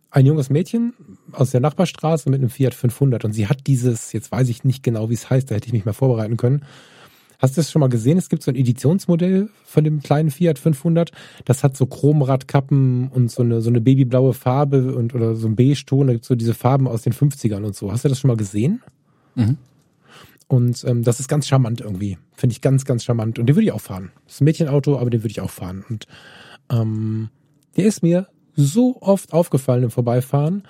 ein 0.10 0.26
junges 0.26 0.50
Mädchen 0.50 0.96
aus 1.34 1.52
der 1.52 1.62
Nachbarstraße 1.62 2.28
mit 2.32 2.40
einem 2.40 2.50
Fiat 2.50 2.74
500 2.74 3.26
und 3.26 3.34
sie 3.34 3.46
hat 3.46 3.68
dieses, 3.68 4.12
jetzt 4.12 4.32
weiß 4.32 4.50
ich 4.50 4.64
nicht 4.64 4.82
genau, 4.82 5.12
wie 5.12 5.14
es 5.14 5.30
heißt, 5.30 5.52
da 5.52 5.54
hätte 5.54 5.68
ich 5.68 5.74
mich 5.74 5.86
mal 5.86 5.94
vorbereiten 5.94 6.36
können. 6.36 6.64
Hast 7.40 7.58
du 7.58 7.62
das 7.62 7.72
schon 7.72 7.80
mal 7.80 7.90
gesehen? 7.90 8.18
Es 8.18 8.30
gibt 8.30 8.44
so 8.44 8.52
ein 8.52 8.56
Editionsmodell 8.56 9.50
von 9.66 9.84
dem 9.84 10.02
kleinen 10.02 10.32
Fiat 10.32 10.60
500. 10.60 11.12
Das 11.46 11.64
hat 11.64 11.76
so 11.76 11.86
Chromradkappen 11.86 13.10
und 13.10 13.32
so 13.32 13.44
eine, 13.44 13.62
so 13.62 13.70
eine 13.70 13.82
babyblaue 13.82 14.34
Farbe 14.34 14.96
und 14.96 15.14
oder 15.14 15.36
so 15.36 15.48
ein 15.48 15.56
Beige-Ton. 15.56 16.08
Da 16.08 16.14
gibt 16.14 16.26
so 16.26 16.36
diese 16.36 16.54
Farben 16.54 16.88
aus 16.88 17.02
den 17.02 17.14
50ern 17.14 17.64
und 17.64 17.76
so. 17.76 17.92
Hast 17.92 18.06
du 18.06 18.10
das 18.10 18.20
schon 18.20 18.30
mal 18.30 18.38
gesehen? 18.38 18.82
Mhm. 19.36 19.58
Und 20.48 20.84
ähm, 20.86 21.04
das 21.04 21.20
ist 21.20 21.28
ganz 21.28 21.48
charmant 21.48 21.82
irgendwie. 21.82 22.18
Finde 22.34 22.54
ich 22.54 22.62
ganz, 22.62 22.86
ganz 22.86 23.04
charmant. 23.04 23.40
Und 23.40 23.48
den 23.48 23.56
würde 23.56 23.66
ich 23.66 23.72
auch 23.72 23.82
fahren. 23.82 24.12
Das 24.26 24.36
ist 24.36 24.42
ein 24.42 24.46
Mädchenauto, 24.46 24.98
aber 25.00 25.10
den 25.10 25.22
würde 25.22 25.32
ich 25.32 25.42
auch 25.42 25.50
fahren. 25.50 25.84
Und 25.90 26.08
ähm, 26.70 27.30
der 27.78 27.86
ist 27.86 28.04
mir 28.04 28.28
so 28.56 29.02
oft 29.02 29.34
aufgefallen 29.34 29.84
im 29.84 29.92
Vorbeifahren 29.92 30.64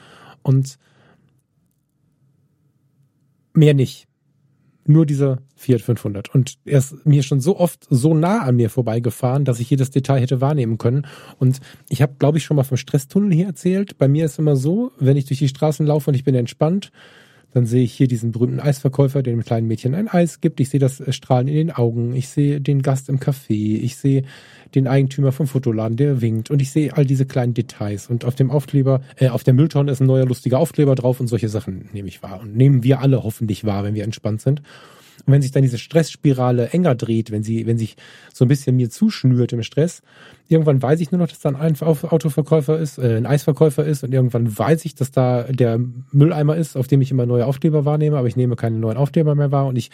und 0.44 0.78
mehr 3.54 3.74
nicht. 3.74 4.08
Nur 4.88 5.08
dieser 5.08 5.40
Fiat 5.56 5.82
500. 5.82 6.34
Und 6.34 6.58
er 6.64 6.78
ist 6.78 7.06
mir 7.06 7.24
schon 7.24 7.40
so 7.40 7.58
oft 7.58 7.88
so 7.90 8.14
nah 8.14 8.44
an 8.44 8.56
mir 8.56 8.70
vorbeigefahren, 8.70 9.44
dass 9.44 9.60
ich 9.60 9.70
jedes 9.70 9.90
Detail 9.90 10.20
hätte 10.20 10.42
wahrnehmen 10.42 10.78
können. 10.78 11.08
Und 11.40 11.60
ich 11.90 12.04
habe, 12.04 12.14
glaube 12.20 12.38
ich, 12.38 12.44
schon 12.44 12.56
mal 12.56 12.64
vom 12.64 12.78
Stresstunnel 12.78 13.34
hier 13.34 13.48
erzählt. 13.48 13.98
Bei 13.98 14.08
mir 14.08 14.26
ist 14.26 14.38
immer 14.38 14.56
so, 14.56 14.92
wenn 15.00 15.18
ich 15.18 15.26
durch 15.26 15.40
die 15.40 15.48
Straßen 15.48 15.86
laufe 15.88 16.12
und 16.12 16.16
ich 16.16 16.24
bin 16.24 16.36
entspannt, 16.36 16.92
dann 17.56 17.66
sehe 17.66 17.84
ich 17.84 17.94
hier 17.94 18.08
diesen 18.08 18.32
berühmten 18.32 18.60
Eisverkäufer, 18.60 19.24
der 19.24 19.34
dem 19.34 19.44
kleinen 19.44 19.68
Mädchen 19.68 19.96
ein 19.96 20.10
Eis 20.10 20.42
gibt. 20.42 20.60
Ich 20.60 20.70
sehe 20.70 20.80
das 20.80 21.02
Strahlen 21.16 21.48
in 21.48 21.56
den 21.56 21.72
Augen. 21.72 22.14
Ich 22.14 22.28
sehe 22.28 22.60
den 22.60 22.82
Gast 22.82 23.08
im 23.08 23.20
Café. 23.20 23.80
Ich 23.80 23.96
sehe 23.96 24.24
den 24.74 24.88
Eigentümer 24.88 25.32
vom 25.32 25.48
Fotoladen, 25.48 25.98
der 25.98 26.22
winkt. 26.22 26.50
Und 26.50 26.62
ich 26.62 26.72
sehe 26.72 26.96
all 26.96 27.06
diese 27.06 27.26
kleinen 27.26 27.54
Details. 27.54 28.10
Und 28.10 28.26
auf 28.26 28.36
dem 28.36 28.52
Aufkleber, 28.52 29.02
äh, 29.18 29.30
auf 29.30 29.44
der 29.44 29.54
Mülltonne 29.54 29.92
ist 29.92 30.02
ein 30.02 30.08
neuer 30.08 30.26
lustiger 30.26 30.60
Aufkleber 30.60 30.96
drauf 30.96 31.20
und 31.20 31.28
solche 31.28 31.50
Sachen 31.50 31.90
nehme 31.94 32.08
ich 32.08 32.24
wahr. 32.24 32.42
Und 32.42 32.56
nehmen 32.56 32.84
wir 32.84 33.00
alle 33.00 33.24
hoffentlich 33.24 33.66
wahr, 33.66 33.84
wenn 33.84 33.96
wir 33.96 34.04
entspannt 34.04 34.42
sind. 34.42 34.62
Und 35.26 35.34
wenn 35.34 35.42
sich 35.42 35.52
dann 35.52 35.64
diese 35.64 35.78
Stressspirale 35.78 36.70
enger 36.70 36.94
dreht, 36.94 37.32
wenn 37.32 37.42
sie, 37.42 37.66
wenn 37.66 37.78
sich 37.78 37.96
so 38.34 38.46
ein 38.46 38.48
bisschen 38.48 38.76
mir 38.76 38.90
zuschnürt 38.90 39.54
im 39.54 39.64
Stress, 39.64 40.02
irgendwann 40.48 40.82
weiß 40.82 41.00
ich 41.00 41.12
nur 41.12 41.20
noch, 41.20 41.28
dass 41.28 41.40
da 41.40 41.50
ein 41.50 41.82
Autoverkäufer 41.82 42.78
ist, 42.78 42.98
äh, 43.00 43.18
ein 43.18 43.26
Eisverkäufer 43.26 43.84
ist 43.86 44.04
und 44.04 44.14
irgendwann 44.14 44.58
weiß 44.58 44.86
ich, 44.86 44.94
dass 44.96 45.12
da 45.12 45.44
der 45.44 45.80
Mülleimer 46.12 46.56
ist, 46.56 46.76
auf 46.76 46.88
dem 46.88 47.02
ich 47.02 47.12
immer 47.12 47.26
neue 47.26 47.46
Aufkleber 47.48 47.86
wahrnehme, 47.86 48.18
aber 48.18 48.28
ich 48.28 48.36
nehme 48.36 48.56
keine 48.56 48.78
neuen 48.78 48.98
Aufkleber 48.98 49.34
mehr 49.36 49.52
wahr 49.52 49.66
und 49.66 49.78
ich 49.78 49.90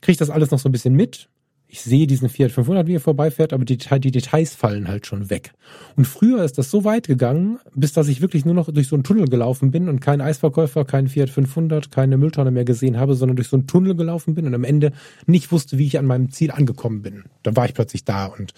kriege 0.00 0.18
das 0.18 0.30
alles 0.30 0.50
noch 0.50 0.58
so 0.58 0.68
ein 0.68 0.72
bisschen 0.72 0.94
mit. 0.94 1.28
Ich 1.74 1.82
sehe 1.82 2.06
diesen 2.06 2.28
Fiat 2.28 2.52
500, 2.52 2.86
wie 2.86 2.94
er 2.94 3.00
vorbeifährt, 3.00 3.52
aber 3.52 3.64
die, 3.64 3.78
die 3.78 4.10
Details 4.12 4.54
fallen 4.54 4.86
halt 4.86 5.08
schon 5.08 5.28
weg. 5.28 5.54
Und 5.96 6.04
früher 6.04 6.44
ist 6.44 6.56
das 6.56 6.70
so 6.70 6.84
weit 6.84 7.08
gegangen, 7.08 7.58
bis 7.74 7.92
dass 7.92 8.06
ich 8.06 8.20
wirklich 8.20 8.44
nur 8.44 8.54
noch 8.54 8.70
durch 8.72 8.86
so 8.86 8.94
einen 8.94 9.02
Tunnel 9.02 9.26
gelaufen 9.26 9.72
bin 9.72 9.88
und 9.88 9.98
keinen 9.98 10.20
Eisverkäufer, 10.20 10.84
keinen 10.84 11.08
Fiat 11.08 11.30
500, 11.30 11.90
keine 11.90 12.16
Mülltonne 12.16 12.52
mehr 12.52 12.64
gesehen 12.64 12.96
habe, 12.96 13.16
sondern 13.16 13.34
durch 13.34 13.48
so 13.48 13.56
einen 13.56 13.66
Tunnel 13.66 13.96
gelaufen 13.96 14.36
bin 14.36 14.46
und 14.46 14.54
am 14.54 14.62
Ende 14.62 14.92
nicht 15.26 15.50
wusste, 15.50 15.76
wie 15.76 15.88
ich 15.88 15.98
an 15.98 16.06
meinem 16.06 16.30
Ziel 16.30 16.52
angekommen 16.52 17.02
bin. 17.02 17.24
Dann 17.42 17.56
war 17.56 17.66
ich 17.66 17.74
plötzlich 17.74 18.04
da 18.04 18.26
und 18.26 18.54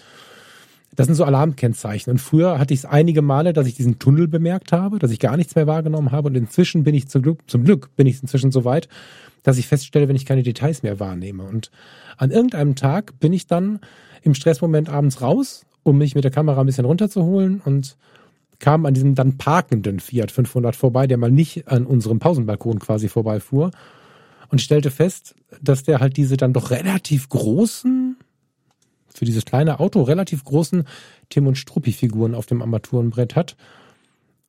das 0.97 1.05
sind 1.05 1.15
so 1.15 1.25
Alarmkennzeichen. 1.25 2.11
Und 2.11 2.17
früher 2.17 2.57
hatte 2.57 2.73
ich 2.73 2.81
es 2.81 2.85
einige 2.85 3.21
Male, 3.21 3.53
dass 3.53 3.67
ich 3.67 3.75
diesen 3.75 3.99
Tunnel 3.99 4.27
bemerkt 4.27 4.71
habe, 4.71 4.97
dass 4.97 5.11
ich 5.11 5.19
gar 5.19 5.37
nichts 5.37 5.53
mehr 5.55 5.67
wahrgenommen 5.67 6.11
habe. 6.11 6.27
Und 6.27 6.35
inzwischen 6.35 6.83
bin 6.83 6.95
ich 6.95 7.07
zum 7.07 7.21
Glück, 7.21 7.39
zum 7.45 7.63
Glück 7.63 7.95
bin 7.95 8.07
ich 8.07 8.19
inzwischen 8.19 8.51
so 8.51 8.65
weit, 8.65 8.89
dass 9.43 9.59
ich 9.59 9.67
feststelle, 9.67 10.07
wenn 10.07 10.15
ich 10.15 10.25
keine 10.25 10.41
Details 10.41 10.81
mehr 10.81 10.99
wahrnehme. 10.99 11.43
Und 11.43 11.69
an 12.17 12.31
irgendeinem 12.31 12.73
Tag 12.73 13.19
bin 13.19 13.31
ich 13.31 13.45
dann 13.45 13.79
im 14.23 14.33
Stressmoment 14.33 14.89
abends 14.89 15.21
raus, 15.21 15.67
um 15.83 15.99
mich 15.99 16.15
mit 16.15 16.23
der 16.23 16.31
Kamera 16.31 16.61
ein 16.61 16.65
bisschen 16.65 16.85
runterzuholen 16.85 17.61
und 17.63 17.95
kam 18.57 18.87
an 18.87 18.95
diesem 18.95 19.13
dann 19.13 19.37
parkenden 19.37 19.99
Fiat 19.99 20.31
500 20.31 20.75
vorbei, 20.75 21.05
der 21.05 21.17
mal 21.17 21.29
nicht 21.29 21.67
an 21.67 21.85
unserem 21.85 22.17
Pausenbalkon 22.17 22.79
quasi 22.79 23.07
vorbeifuhr 23.07 23.69
und 24.49 24.61
stellte 24.61 24.89
fest, 24.89 25.35
dass 25.61 25.83
der 25.83 25.99
halt 25.99 26.17
diese 26.17 26.37
dann 26.37 26.53
doch 26.53 26.71
relativ 26.71 27.29
großen, 27.29 28.17
für 29.17 29.25
dieses 29.25 29.45
kleine 29.45 29.79
Auto 29.79 30.01
relativ 30.01 30.43
großen 30.43 30.83
Tim 31.29 31.47
und 31.47 31.57
Struppi-Figuren 31.57 32.35
auf 32.35 32.45
dem 32.45 32.61
Armaturenbrett 32.61 33.35
hat. 33.35 33.55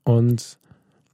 Und 0.05 0.59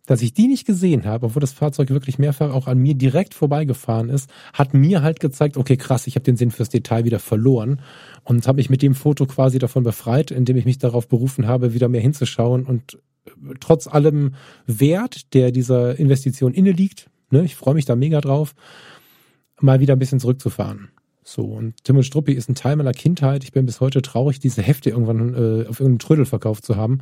dass 0.07 0.21
ich 0.21 0.35
die 0.35 0.49
nicht 0.49 0.67
gesehen 0.67 1.07
habe, 1.07 1.27
obwohl 1.27 1.41
das 1.41 1.53
Fahrzeug 1.53 1.91
wirklich 1.91 2.19
mehrfach 2.19 2.53
auch 2.53 2.67
an 2.67 2.79
mir 2.79 2.95
direkt 2.95 3.33
vorbeigefahren 3.33 4.11
ist, 4.11 4.29
hat 4.53 4.75
mir 4.75 5.03
halt 5.03 5.19
gezeigt, 5.19 5.57
okay, 5.57 5.77
krass, 5.77 6.07
ich 6.07 6.15
habe 6.15 6.25
den 6.25 6.37
Sinn 6.37 6.51
fürs 6.51 6.69
Detail 6.69 7.05
wieder 7.05 7.19
verloren 7.19 7.81
und 8.23 8.47
habe 8.47 8.57
mich 8.57 8.69
mit 8.69 8.83
dem 8.83 8.95
Foto 8.95 9.25
quasi 9.27 9.59
davon 9.59 9.83
befreit, 9.83 10.31
indem 10.31 10.57
ich 10.57 10.67
mich 10.67 10.79
darauf 10.79 11.09
berufen 11.09 11.47
habe, 11.47 11.73
wieder 11.73 11.89
mehr 11.89 12.03
hinzuschauen 12.03 12.65
und 12.65 12.99
äh, 13.25 13.55
trotz 13.61 13.87
allem 13.87 14.35
Wert, 14.67 15.33
der 15.33 15.53
dieser 15.53 15.99
Investition 15.99 16.53
inne 16.53 16.73
liegt, 16.73 17.09
ne, 17.31 17.43
ich 17.43 17.57
freue 17.57 17.75
mich 17.75 17.87
da 17.87 17.97
mega 17.97 18.21
drauf, 18.21 18.55
mal 19.61 19.81
wieder 19.81 19.95
ein 19.95 19.99
bisschen 19.99 20.21
zurückzufahren. 20.21 20.91
So, 21.27 21.45
und 21.45 21.83
Tim 21.85 21.97
und 21.97 22.05
Struppi 22.05 22.33
ist 22.33 22.51
ein 22.51 22.55
Teil 22.55 22.77
meiner 22.77 22.93
Kindheit. 22.93 23.45
Ich 23.45 23.53
bin 23.53 23.65
bis 23.65 23.81
heute 23.81 24.03
traurig, 24.03 24.41
diese 24.41 24.63
Hefte 24.63 24.91
irgendwann 24.91 25.35
äh, 25.35 25.67
auf 25.67 25.81
irgendeinem 25.81 25.99
Trödel 25.99 26.27
verkauft 26.27 26.67
zu 26.67 26.77
haben. 26.77 27.01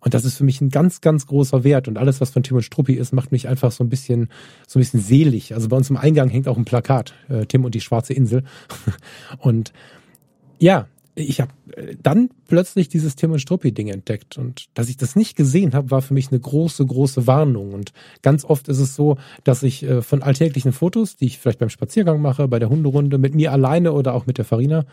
Und 0.00 0.12
das 0.12 0.26
ist 0.26 0.36
für 0.36 0.44
mich 0.44 0.60
ein 0.60 0.68
ganz, 0.68 1.00
ganz 1.00 1.26
großer 1.26 1.64
Wert. 1.64 1.88
Und 1.88 1.96
alles, 1.96 2.20
was 2.20 2.28
von 2.28 2.42
Tim 2.42 2.58
und 2.58 2.62
Struppi 2.62 2.92
ist, 2.92 3.14
macht 3.14 3.32
mich 3.32 3.48
einfach 3.48 3.72
so 3.72 3.82
ein 3.82 3.88
bisschen, 3.88 4.28
so 4.68 4.78
ein 4.78 4.82
bisschen 4.82 5.00
selig. 5.00 5.54
Also 5.54 5.68
bei 5.68 5.78
uns 5.78 5.88
im 5.88 5.96
Eingang 5.96 6.28
hängt 6.28 6.46
auch 6.46 6.58
ein 6.58 6.66
Plakat, 6.66 7.14
äh, 7.30 7.46
Tim 7.46 7.64
und 7.64 7.74
die 7.74 7.80
schwarze 7.80 8.12
Insel. 8.12 8.44
und 9.38 9.72
ja, 10.58 10.86
ich 11.14 11.40
habe 11.40 11.52
äh, 11.76 11.96
dann 12.02 12.30
plötzlich 12.48 12.88
dieses 12.88 13.16
Tim 13.16 13.32
und 13.32 13.38
Struppi-Ding 13.38 13.88
entdeckt. 13.88 14.36
Und 14.38 14.66
dass 14.74 14.88
ich 14.88 14.96
das 14.96 15.16
nicht 15.16 15.36
gesehen 15.36 15.74
habe, 15.74 15.90
war 15.90 16.02
für 16.02 16.14
mich 16.14 16.30
eine 16.30 16.40
große, 16.40 16.84
große 16.84 17.26
Warnung. 17.26 17.72
Und 17.72 17.92
ganz 18.22 18.44
oft 18.44 18.68
ist 18.68 18.80
es 18.80 18.94
so, 18.94 19.16
dass 19.44 19.62
ich 19.62 19.82
äh, 19.84 20.02
von 20.02 20.22
alltäglichen 20.22 20.72
Fotos, 20.72 21.16
die 21.16 21.26
ich 21.26 21.38
vielleicht 21.38 21.58
beim 21.58 21.70
Spaziergang 21.70 22.20
mache, 22.20 22.48
bei 22.48 22.58
der 22.58 22.68
Hunderunde, 22.68 23.18
mit 23.18 23.34
mir 23.34 23.52
alleine 23.52 23.92
oder 23.92 24.14
auch 24.14 24.26
mit 24.26 24.38
der 24.38 24.44
Farina, 24.44 24.84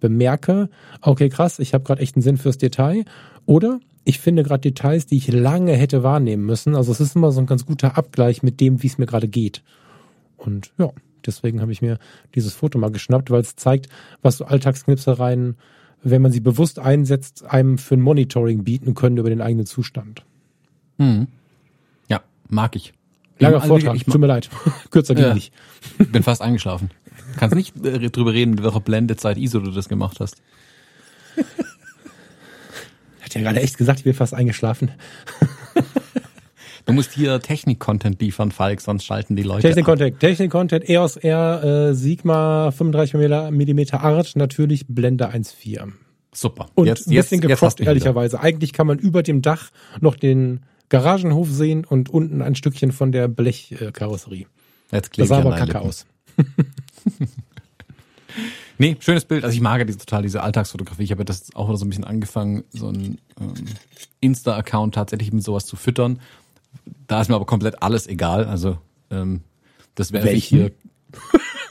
bemerke, 0.00 0.68
okay, 1.00 1.28
krass, 1.28 1.58
ich 1.58 1.72
habe 1.74 1.84
gerade 1.84 2.02
echt 2.02 2.16
einen 2.16 2.22
Sinn 2.22 2.36
fürs 2.36 2.58
Detail. 2.58 3.04
Oder 3.46 3.80
ich 4.04 4.20
finde 4.20 4.42
gerade 4.42 4.60
Details, 4.60 5.06
die 5.06 5.16
ich 5.16 5.32
lange 5.32 5.72
hätte 5.72 6.02
wahrnehmen 6.02 6.44
müssen. 6.44 6.76
Also 6.76 6.92
es 6.92 7.00
ist 7.00 7.16
immer 7.16 7.32
so 7.32 7.40
ein 7.40 7.46
ganz 7.46 7.66
guter 7.66 7.96
Abgleich 7.96 8.42
mit 8.42 8.60
dem, 8.60 8.82
wie 8.82 8.86
es 8.86 8.98
mir 8.98 9.06
gerade 9.06 9.28
geht. 9.28 9.62
Und 10.36 10.72
ja, 10.78 10.90
deswegen 11.26 11.60
habe 11.60 11.72
ich 11.72 11.82
mir 11.82 11.98
dieses 12.34 12.54
Foto 12.54 12.78
mal 12.78 12.90
geschnappt, 12.90 13.30
weil 13.30 13.40
es 13.40 13.56
zeigt, 13.56 13.88
was 14.22 14.38
so 14.38 14.44
Alltagsknipsereien, 14.44 15.56
wenn 16.02 16.22
man 16.22 16.32
sie 16.32 16.40
bewusst 16.40 16.78
einsetzt, 16.78 17.44
einem 17.44 17.78
für 17.78 17.94
ein 17.94 18.00
Monitoring 18.00 18.64
bieten 18.64 18.94
können 18.94 19.16
über 19.16 19.30
den 19.30 19.40
eigenen 19.40 19.66
Zustand. 19.66 20.24
Hm. 20.98 21.28
Ja, 22.08 22.22
mag 22.48 22.76
ich. 22.76 22.92
Langer 23.38 23.60
Vortrag, 23.62 23.96
ich, 23.96 24.04
tut 24.04 24.18
mir 24.18 24.26
leid. 24.26 24.48
Kürzer 24.90 25.14
ging 25.14 25.24
ja, 25.24 25.34
nicht. 25.34 25.52
Bin 25.98 26.22
fast 26.22 26.40
eingeschlafen. 26.40 26.90
Kannst 27.36 27.56
nicht 27.56 27.84
äh, 27.84 28.10
drüber 28.10 28.32
reden, 28.32 28.52
mit 28.52 28.62
welcher 28.62 28.80
Blendezeit 28.80 29.38
ISO 29.38 29.60
du 29.60 29.70
das 29.70 29.88
gemacht 29.88 30.20
hast. 30.20 30.40
Hat 33.20 33.34
ja 33.34 33.40
gerade 33.40 33.60
echt 33.60 33.76
gesagt, 33.76 34.00
ich 34.00 34.04
bin 34.04 34.14
fast 34.14 34.34
eingeschlafen. 34.34 34.92
Du 36.86 36.92
musst 36.92 37.12
hier 37.12 37.40
Technik-Content 37.40 38.20
liefern, 38.20 38.50
Falk, 38.50 38.80
sonst 38.80 39.04
schalten 39.04 39.36
die 39.36 39.42
Leute 39.42 39.62
Technik-Content, 39.66 40.20
Technik-Content, 40.20 40.88
EOS 40.88 41.16
R, 41.16 41.64
äh, 41.64 41.94
Sigma 41.94 42.70
35 42.70 43.14
mm 43.14 43.80
Art, 43.92 44.36
natürlich 44.36 44.86
Blende 44.86 45.30
1.4. 45.30 45.92
Super. 46.32 46.66
Und 46.74 46.86
jetzt, 46.86 47.06
ein 47.06 47.14
bisschen 47.14 47.40
jetzt, 47.40 47.48
gecroppt, 47.48 47.80
ehrlicherweise. 47.80 48.40
Eigentlich 48.40 48.72
kann 48.72 48.86
man 48.86 48.98
über 48.98 49.22
dem 49.22 49.40
Dach 49.40 49.70
noch 50.00 50.16
den 50.16 50.60
Garagenhof 50.90 51.48
sehen 51.50 51.84
und 51.84 52.10
unten 52.10 52.42
ein 52.42 52.54
Stückchen 52.54 52.92
von 52.92 53.12
der 53.12 53.28
Blechkarosserie. 53.28 54.46
Jetzt 54.90 55.18
das 55.18 55.28
sah 55.28 55.38
aber 55.38 55.56
kacke 55.56 55.80
aus. 55.80 56.06
Nee, 58.76 58.96
schönes 58.98 59.24
Bild. 59.24 59.44
Also 59.44 59.54
ich 59.54 59.60
mag 59.60 59.78
ja 59.78 59.84
diese, 59.84 59.98
total 59.98 60.22
diese 60.22 60.42
Alltagsfotografie. 60.42 61.04
Ich 61.04 61.12
habe 61.12 61.24
das 61.24 61.54
auch 61.54 61.74
so 61.76 61.84
ein 61.84 61.88
bisschen 61.88 62.04
angefangen, 62.04 62.64
so 62.70 62.88
ein 62.88 63.18
ähm, 63.40 63.54
Insta-Account 64.20 64.96
tatsächlich 64.96 65.32
mit 65.32 65.44
sowas 65.44 65.64
zu 65.66 65.76
füttern. 65.76 66.20
Da 67.06 67.20
ist 67.20 67.28
mir 67.28 67.36
aber 67.36 67.46
komplett 67.46 67.82
alles 67.82 68.06
egal. 68.06 68.44
Also 68.46 68.78
ähm, 69.10 69.42
das 69.94 70.12
wäre 70.12 70.28
hier. 70.30 70.72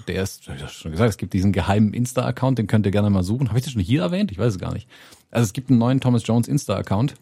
Der 0.07 0.21
ist, 0.21 0.47
ich 0.47 0.71
schon 0.71 0.91
gesagt, 0.91 1.09
es 1.09 1.17
gibt 1.17 1.34
diesen 1.34 1.53
geheimen 1.53 1.93
Insta-Account, 1.93 2.59
den 2.59 2.67
könnt 2.67 2.85
ihr 2.85 2.91
gerne 2.91 3.09
mal 3.09 3.23
suchen. 3.23 3.49
Habe 3.49 3.59
ich 3.59 3.63
das 3.63 3.73
schon 3.73 3.81
hier 3.81 4.01
erwähnt? 4.01 4.31
Ich 4.31 4.38
weiß 4.38 4.53
es 4.53 4.59
gar 4.59 4.73
nicht. 4.73 4.88
Also 5.31 5.45
es 5.45 5.53
gibt 5.53 5.69
einen 5.69 5.80
neuen 5.80 6.01
Thomas 6.01 6.23
Jones 6.25 6.47
Insta-Account. 6.47 7.15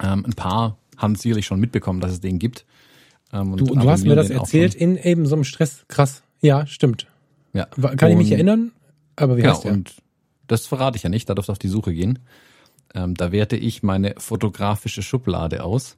Ähm, 0.00 0.24
ein 0.24 0.32
paar 0.32 0.78
haben 0.96 1.16
sicherlich 1.16 1.46
schon 1.46 1.58
mitbekommen, 1.58 2.00
dass 2.00 2.12
es 2.12 2.20
den 2.20 2.38
gibt. 2.38 2.64
Ähm, 3.32 3.56
du, 3.56 3.66
du 3.66 3.90
hast 3.90 4.04
mir 4.04 4.14
das 4.14 4.30
erzählt 4.30 4.74
in 4.74 4.96
eben 4.96 5.26
so 5.26 5.34
einem 5.34 5.44
Stress. 5.44 5.84
Krass. 5.88 6.22
Ja, 6.40 6.66
stimmt. 6.66 7.06
Ja. 7.52 7.64
Kann 7.64 8.12
ich 8.12 8.16
mich 8.16 8.32
erinnern? 8.32 8.72
Aber 9.16 9.36
wie 9.36 9.42
genau, 9.42 9.54
heißt 9.54 9.64
der? 9.64 9.72
Und 9.72 9.94
das 10.46 10.66
verrate 10.66 10.96
ich 10.96 11.02
ja 11.02 11.08
nicht, 11.08 11.28
da 11.28 11.34
darfst 11.34 11.48
du 11.48 11.52
auf 11.52 11.58
die 11.58 11.68
Suche 11.68 11.92
gehen. 11.92 12.18
Ähm, 12.94 13.14
da 13.14 13.32
werte 13.32 13.56
ich 13.56 13.82
meine 13.82 14.14
fotografische 14.18 15.02
Schublade 15.02 15.64
aus 15.64 15.96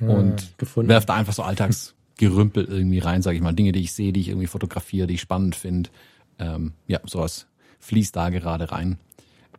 und 0.00 0.58
gefunden. 0.58 0.88
werfe 0.88 1.06
da 1.06 1.14
einfach 1.14 1.32
so 1.32 1.42
Alltagsgerümpel 1.42 2.64
irgendwie 2.64 2.98
rein, 2.98 3.22
sage 3.22 3.36
ich 3.36 3.42
mal. 3.42 3.52
Dinge, 3.52 3.72
die 3.72 3.80
ich 3.80 3.92
sehe, 3.92 4.12
die 4.12 4.20
ich 4.20 4.28
irgendwie 4.28 4.46
fotografiere, 4.46 5.06
die 5.06 5.14
ich 5.14 5.20
spannend 5.20 5.56
finde. 5.56 5.90
Ähm, 6.38 6.72
ja, 6.86 7.00
sowas 7.04 7.46
fließt 7.80 8.14
da 8.14 8.30
gerade 8.30 8.70
rein. 8.70 8.98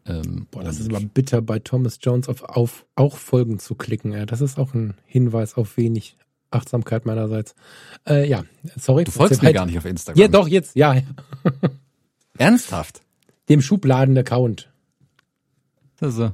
Ähm, 0.05 0.47
Boah, 0.51 0.63
das 0.63 0.79
ist 0.79 0.89
aber 0.89 1.01
bitter, 1.01 1.41
bei 1.41 1.59
Thomas 1.59 1.99
Jones 2.01 2.29
auf, 2.29 2.43
auf 2.43 2.85
auch 2.95 3.17
Folgen 3.17 3.59
zu 3.59 3.75
klicken. 3.75 4.11
Ja, 4.11 4.25
das 4.25 4.41
ist 4.41 4.57
auch 4.57 4.73
ein 4.73 4.95
Hinweis 5.05 5.55
auf 5.55 5.77
wenig 5.77 6.17
Achtsamkeit 6.51 7.05
meinerseits. 7.05 7.53
Äh, 8.07 8.27
ja, 8.27 8.43
sorry. 8.75 9.03
Du 9.03 9.11
folgst 9.11 9.43
mir 9.43 9.53
gar 9.53 9.65
nicht 9.65 9.77
auf 9.77 9.85
Instagram. 9.85 10.19
Ja, 10.19 10.27
doch, 10.27 10.47
jetzt, 10.47 10.75
ja. 10.75 10.95
Ernsthaft? 12.37 13.01
Dem 13.49 13.61
Schubladen-Account. 13.61 14.71
Also. 15.99 16.33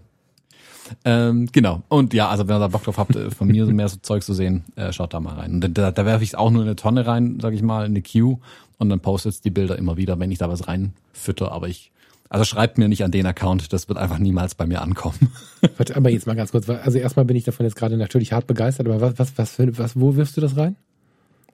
Ähm, 1.04 1.50
genau. 1.52 1.84
Und 1.88 2.14
ja, 2.14 2.30
also 2.30 2.48
wenn 2.48 2.56
ihr 2.56 2.60
da 2.60 2.68
Bock 2.68 2.84
drauf 2.84 2.98
habt, 2.98 3.16
äh, 3.16 3.32
von 3.32 3.48
mir 3.48 3.66
mehr 3.66 3.88
so 3.90 3.98
Zeug 4.02 4.24
zu 4.24 4.34
sehen, 4.34 4.64
äh, 4.76 4.92
schaut 4.92 5.14
da 5.14 5.20
mal 5.20 5.36
rein. 5.36 5.56
Und 5.56 5.78
da, 5.78 5.92
da 5.92 6.06
werfe 6.06 6.24
ich 6.24 6.32
es 6.32 6.36
auch 6.36 6.52
nur 6.52 6.62
in 6.62 6.68
eine 6.68 6.76
Tonne 6.76 7.08
rein, 7.08 7.40
sag 7.42 7.54
ich 7.54 7.62
mal, 7.62 7.86
in 7.86 7.92
eine 7.92 8.02
Queue 8.02 8.40
und 8.78 8.90
dann 8.90 9.00
postet 9.00 9.44
die 9.44 9.50
Bilder 9.50 9.78
immer 9.78 9.98
wieder, 9.98 10.20
wenn 10.20 10.32
ich 10.32 10.38
da 10.38 10.50
was 10.50 10.68
reinfütter. 10.68 11.52
Aber 11.52 11.68
ich, 11.68 11.92
also 12.30 12.46
schreibt 12.46 12.78
mir 12.78 12.88
nicht 12.88 13.04
an 13.04 13.12
den 13.12 13.26
Account, 13.26 13.72
das 13.74 13.88
wird 13.88 13.98
einfach 13.98 14.20
niemals 14.20 14.56
bei 14.56 14.66
mir 14.66 14.82
ankommen. 14.82 15.32
Warte, 15.78 15.96
aber 15.96 16.10
jetzt 16.10 16.28
mal 16.28 16.36
ganz 16.36 16.52
kurz, 16.52 16.70
also 16.70 16.98
erstmal 16.98 17.26
bin 17.26 17.36
ich 17.36 17.44
davon 17.44 17.66
jetzt 17.66 17.76
gerade 17.76 17.98
natürlich 17.98 18.34
hart 18.34 18.48
begeistert, 18.48 18.88
aber 18.88 19.02
was, 19.02 19.20
was, 19.20 19.38
was, 19.38 19.52
für, 19.52 19.78
was, 19.78 20.00
wo 20.00 20.16
wirfst 20.16 20.38
du 20.38 20.42
das 20.42 20.58
rein? 20.58 20.76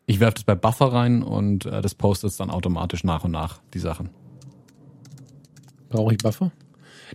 Ich 0.08 0.20
werfe 0.20 0.36
das 0.36 0.44
bei 0.44 0.56
Buffer 0.56 0.92
rein 0.92 1.24
und 1.24 1.66
äh, 1.66 1.82
das 1.82 1.96
postet 1.96 2.38
dann 2.40 2.50
automatisch 2.50 3.04
nach 3.04 3.24
und 3.24 3.32
nach, 3.32 3.62
die 3.74 3.80
Sachen. 3.80 4.10
Brauche 5.90 6.14
ich 6.14 6.18
Buffer? 6.18 6.52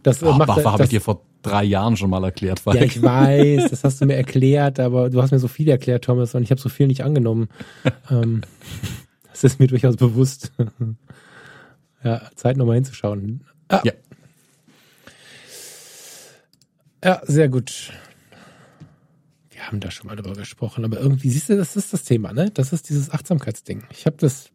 Das 0.02 0.22
oh, 0.22 0.32
macht, 0.32 0.48
Buffer 0.48 0.72
habe 0.72 0.84
ich 0.84 0.90
dir 0.90 1.00
vor 1.00 1.22
drei 1.46 1.64
Jahren 1.64 1.96
schon 1.96 2.10
mal 2.10 2.22
erklärt. 2.24 2.62
Ja, 2.66 2.74
ich 2.74 3.02
weiß, 3.02 3.70
das 3.70 3.84
hast 3.84 4.00
du 4.00 4.06
mir 4.06 4.16
erklärt, 4.16 4.80
aber 4.80 5.10
du 5.10 5.22
hast 5.22 5.30
mir 5.30 5.38
so 5.38 5.48
viel 5.48 5.68
erklärt, 5.68 6.04
Thomas, 6.04 6.34
und 6.34 6.42
ich 6.42 6.50
habe 6.50 6.60
so 6.60 6.68
viel 6.68 6.86
nicht 6.86 7.04
angenommen. 7.04 7.48
ähm, 8.10 8.42
das 9.30 9.44
ist 9.44 9.60
mir 9.60 9.66
durchaus 9.66 9.96
bewusst. 9.96 10.52
ja, 12.04 12.22
Zeit 12.34 12.56
nochmal 12.56 12.76
hinzuschauen. 12.76 13.44
Ah. 13.68 13.82
Ja. 13.84 13.92
Ja, 17.04 17.20
sehr 17.24 17.48
gut. 17.48 17.92
Wir 19.50 19.66
haben 19.66 19.80
da 19.80 19.90
schon 19.90 20.06
mal 20.06 20.16
drüber 20.16 20.34
gesprochen, 20.34 20.84
aber 20.84 20.98
irgendwie 21.00 21.30
siehst 21.30 21.48
du, 21.48 21.56
das 21.56 21.76
ist 21.76 21.92
das 21.92 22.04
Thema, 22.04 22.32
ne? 22.32 22.50
Das 22.52 22.72
ist 22.72 22.88
dieses 22.88 23.10
Achtsamkeitsding. 23.10 23.84
Ich 23.90 24.06
habe 24.06 24.16
das, 24.18 24.50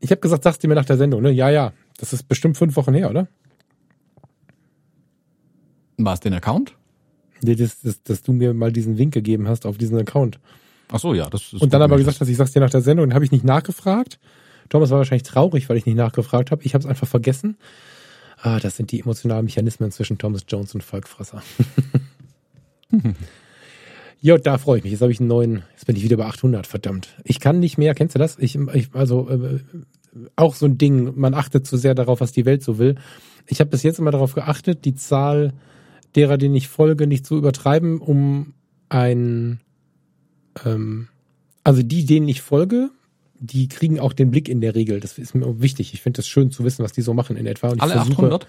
ich 0.00 0.10
habe 0.10 0.20
gesagt, 0.20 0.44
sagst 0.44 0.62
du 0.62 0.68
mir 0.68 0.74
nach 0.74 0.84
der 0.84 0.96
Sendung, 0.96 1.22
ne? 1.22 1.30
Ja, 1.30 1.50
ja. 1.50 1.72
Das 1.98 2.12
ist 2.12 2.28
bestimmt 2.28 2.56
fünf 2.56 2.76
Wochen 2.76 2.94
her, 2.94 3.10
oder? 3.10 3.28
War 5.96 6.14
es 6.14 6.20
den 6.20 6.34
Account? 6.34 6.74
Nee, 7.42 7.56
das, 7.56 7.80
das, 7.80 8.02
dass 8.02 8.22
du 8.22 8.32
mir 8.32 8.54
mal 8.54 8.72
diesen 8.72 8.98
Wink 8.98 9.14
gegeben 9.14 9.48
hast 9.48 9.66
auf 9.66 9.78
diesen 9.78 9.98
Account. 9.98 10.38
Ach 10.90 11.00
so, 11.00 11.14
ja. 11.14 11.28
Das 11.28 11.52
ist 11.52 11.60
und 11.60 11.72
dann 11.72 11.82
aber 11.82 11.96
gesagt 11.96 12.20
hast, 12.20 12.28
ich 12.28 12.36
sag's 12.36 12.52
dir 12.52 12.60
nach 12.60 12.70
der 12.70 12.82
Sendung, 12.82 13.08
dann 13.08 13.14
habe 13.14 13.24
ich 13.24 13.32
nicht 13.32 13.44
nachgefragt. 13.44 14.18
Thomas 14.68 14.90
war 14.90 14.98
wahrscheinlich 14.98 15.24
traurig, 15.24 15.68
weil 15.68 15.76
ich 15.76 15.86
nicht 15.86 15.96
nachgefragt 15.96 16.50
habe. 16.50 16.62
Ich 16.64 16.74
habe 16.74 16.82
es 16.82 16.88
einfach 16.88 17.08
vergessen. 17.08 17.56
Ah, 18.40 18.58
das 18.58 18.76
sind 18.76 18.90
die 18.90 19.00
emotionalen 19.00 19.44
Mechanismen 19.44 19.90
zwischen 19.90 20.18
Thomas 20.18 20.44
Jones 20.48 20.74
und 20.74 20.82
Volkfresser. 20.82 21.42
Jo, 24.24 24.38
da 24.38 24.56
freue 24.56 24.78
ich 24.78 24.84
mich. 24.84 24.92
Jetzt 24.92 25.02
habe 25.02 25.10
ich 25.10 25.18
einen 25.18 25.28
neuen, 25.28 25.64
jetzt 25.72 25.84
bin 25.84 25.96
ich 25.96 26.04
wieder 26.04 26.16
bei 26.16 26.26
800, 26.26 26.68
verdammt. 26.68 27.08
Ich 27.24 27.40
kann 27.40 27.58
nicht 27.58 27.76
mehr, 27.76 27.92
kennst 27.92 28.14
du 28.14 28.20
das? 28.20 28.38
Ich, 28.38 28.54
ich 28.54 28.94
also 28.94 29.28
äh, 29.28 29.58
auch 30.36 30.54
so 30.54 30.66
ein 30.66 30.78
Ding, 30.78 31.18
man 31.18 31.34
achtet 31.34 31.66
zu 31.66 31.76
sehr 31.76 31.96
darauf, 31.96 32.20
was 32.20 32.30
die 32.30 32.44
Welt 32.44 32.62
so 32.62 32.78
will. 32.78 32.94
Ich 33.48 33.58
habe 33.58 33.70
bis 33.70 33.82
jetzt 33.82 33.98
immer 33.98 34.12
darauf 34.12 34.34
geachtet, 34.34 34.84
die 34.84 34.94
Zahl 34.94 35.54
derer, 36.14 36.38
denen 36.38 36.54
ich 36.54 36.68
folge, 36.68 37.06
nicht 37.06 37.26
zu 37.26 37.36
übertreiben, 37.36 38.00
um 38.00 38.54
ein, 38.88 39.60
ähm, 40.64 41.08
also 41.64 41.82
die, 41.82 42.04
denen 42.04 42.28
ich 42.28 42.42
folge, 42.42 42.90
die 43.38 43.68
kriegen 43.68 43.98
auch 43.98 44.12
den 44.12 44.30
Blick 44.30 44.48
in 44.48 44.60
der 44.60 44.74
Regel. 44.74 45.00
Das 45.00 45.18
ist 45.18 45.34
mir 45.34 45.60
wichtig. 45.60 45.94
Ich 45.94 46.00
finde 46.00 46.20
es 46.20 46.28
schön 46.28 46.50
zu 46.50 46.64
wissen, 46.64 46.84
was 46.84 46.92
die 46.92 47.02
so 47.02 47.12
machen 47.12 47.36
in 47.36 47.46
etwa. 47.46 47.68
Und 47.68 47.76
ich 47.76 47.82
Alle 47.82 47.94
versuche, 47.94 48.12
800? 48.12 48.46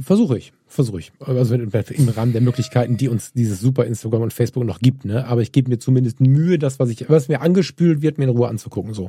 Versuche 0.00 0.36
ich, 0.36 0.52
versuche 0.66 0.98
ich. 0.98 1.12
Also 1.20 1.54
im 1.54 2.08
Rahmen 2.08 2.32
der 2.32 2.40
Möglichkeiten, 2.40 2.96
die 2.96 3.08
uns 3.08 3.32
dieses 3.32 3.60
super 3.60 3.84
Instagram 3.84 4.22
und 4.22 4.32
Facebook 4.32 4.64
noch 4.64 4.80
gibt, 4.80 5.04
ne? 5.04 5.26
Aber 5.26 5.42
ich 5.42 5.52
gebe 5.52 5.70
mir 5.70 5.78
zumindest 5.78 6.20
Mühe, 6.20 6.58
das, 6.58 6.80
was 6.80 6.88
ich, 6.90 7.08
was 7.08 7.28
mir 7.28 7.40
angespült 7.40 8.02
wird, 8.02 8.18
mir 8.18 8.24
in 8.24 8.30
Ruhe 8.30 8.48
anzugucken. 8.48 8.94
So. 8.94 9.08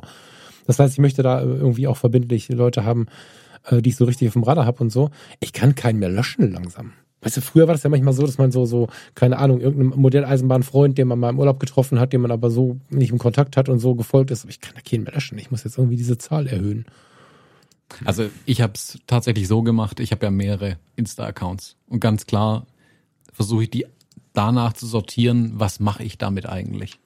Das 0.66 0.78
heißt, 0.78 0.94
ich 0.94 1.00
möchte 1.00 1.24
da 1.24 1.42
irgendwie 1.42 1.88
auch 1.88 1.96
verbindlich 1.96 2.48
Leute 2.48 2.84
haben, 2.84 3.06
äh, 3.64 3.82
die 3.82 3.90
ich 3.90 3.96
so 3.96 4.04
richtig 4.04 4.28
auf 4.28 4.34
dem 4.34 4.44
Radar 4.44 4.66
habe 4.66 4.80
und 4.82 4.90
so. 4.90 5.10
Ich 5.40 5.52
kann 5.52 5.74
keinen 5.74 5.98
mehr 5.98 6.10
löschen 6.10 6.52
langsam. 6.52 6.92
Weißt 7.26 7.38
du, 7.38 7.40
früher 7.40 7.66
war 7.66 7.74
das 7.74 7.82
ja 7.82 7.90
manchmal 7.90 8.14
so, 8.14 8.24
dass 8.24 8.38
man 8.38 8.52
so, 8.52 8.66
so, 8.66 8.86
keine 9.16 9.38
Ahnung, 9.38 9.60
irgendeinem 9.60 10.00
Modelleisenbahnfreund, 10.00 10.96
den 10.96 11.08
man 11.08 11.18
mal 11.18 11.30
im 11.30 11.40
Urlaub 11.40 11.58
getroffen 11.58 11.98
hat, 11.98 12.12
den 12.12 12.20
man 12.20 12.30
aber 12.30 12.52
so 12.52 12.78
nicht 12.88 13.10
im 13.10 13.18
Kontakt 13.18 13.56
hat 13.56 13.68
und 13.68 13.80
so 13.80 13.96
gefolgt 13.96 14.30
ist. 14.30 14.44
Ich 14.48 14.60
kann 14.60 14.74
da 14.76 14.80
keinen 14.80 15.02
mehr 15.02 15.12
löschen. 15.12 15.36
Ich 15.36 15.50
muss 15.50 15.64
jetzt 15.64 15.76
irgendwie 15.76 15.96
diese 15.96 16.18
Zahl 16.18 16.46
erhöhen. 16.46 16.84
Also 18.04 18.30
ich 18.44 18.60
habe 18.60 18.74
es 18.76 19.00
tatsächlich 19.08 19.48
so 19.48 19.62
gemacht, 19.62 19.98
ich 19.98 20.12
habe 20.12 20.24
ja 20.24 20.30
mehrere 20.30 20.78
Insta-Accounts 20.94 21.74
und 21.88 21.98
ganz 21.98 22.26
klar 22.26 22.68
versuche 23.32 23.64
ich 23.64 23.70
die 23.70 23.86
danach 24.32 24.74
zu 24.74 24.86
sortieren, 24.86 25.50
was 25.56 25.80
mache 25.80 26.04
ich 26.04 26.18
damit 26.18 26.46
eigentlich. 26.46 27.00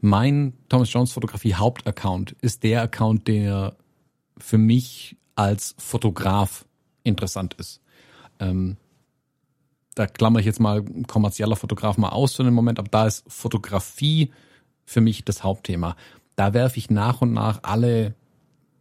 Mein 0.00 0.52
Thomas 0.68 0.92
Jones 0.92 1.10
Fotografie 1.10 1.54
Hauptaccount 1.54 2.36
ist 2.42 2.62
der 2.62 2.82
Account, 2.82 3.26
der 3.26 3.74
für 4.38 4.58
mich 4.58 5.16
als 5.34 5.74
Fotograf 5.78 6.64
interessant 7.02 7.54
ist. 7.54 7.80
Ähm, 8.38 8.76
da 9.98 10.06
klammer 10.06 10.38
ich 10.40 10.46
jetzt 10.46 10.60
mal 10.60 10.84
kommerzieller 11.06 11.56
Fotograf 11.56 11.98
mal 11.98 12.10
aus 12.10 12.34
für 12.34 12.44
den 12.44 12.54
Moment, 12.54 12.78
aber 12.78 12.88
da 12.88 13.06
ist 13.06 13.24
Fotografie 13.26 14.30
für 14.84 15.00
mich 15.00 15.24
das 15.24 15.42
Hauptthema. 15.42 15.96
Da 16.36 16.54
werfe 16.54 16.78
ich 16.78 16.90
nach 16.90 17.20
und 17.20 17.32
nach 17.32 17.60
alle 17.62 18.14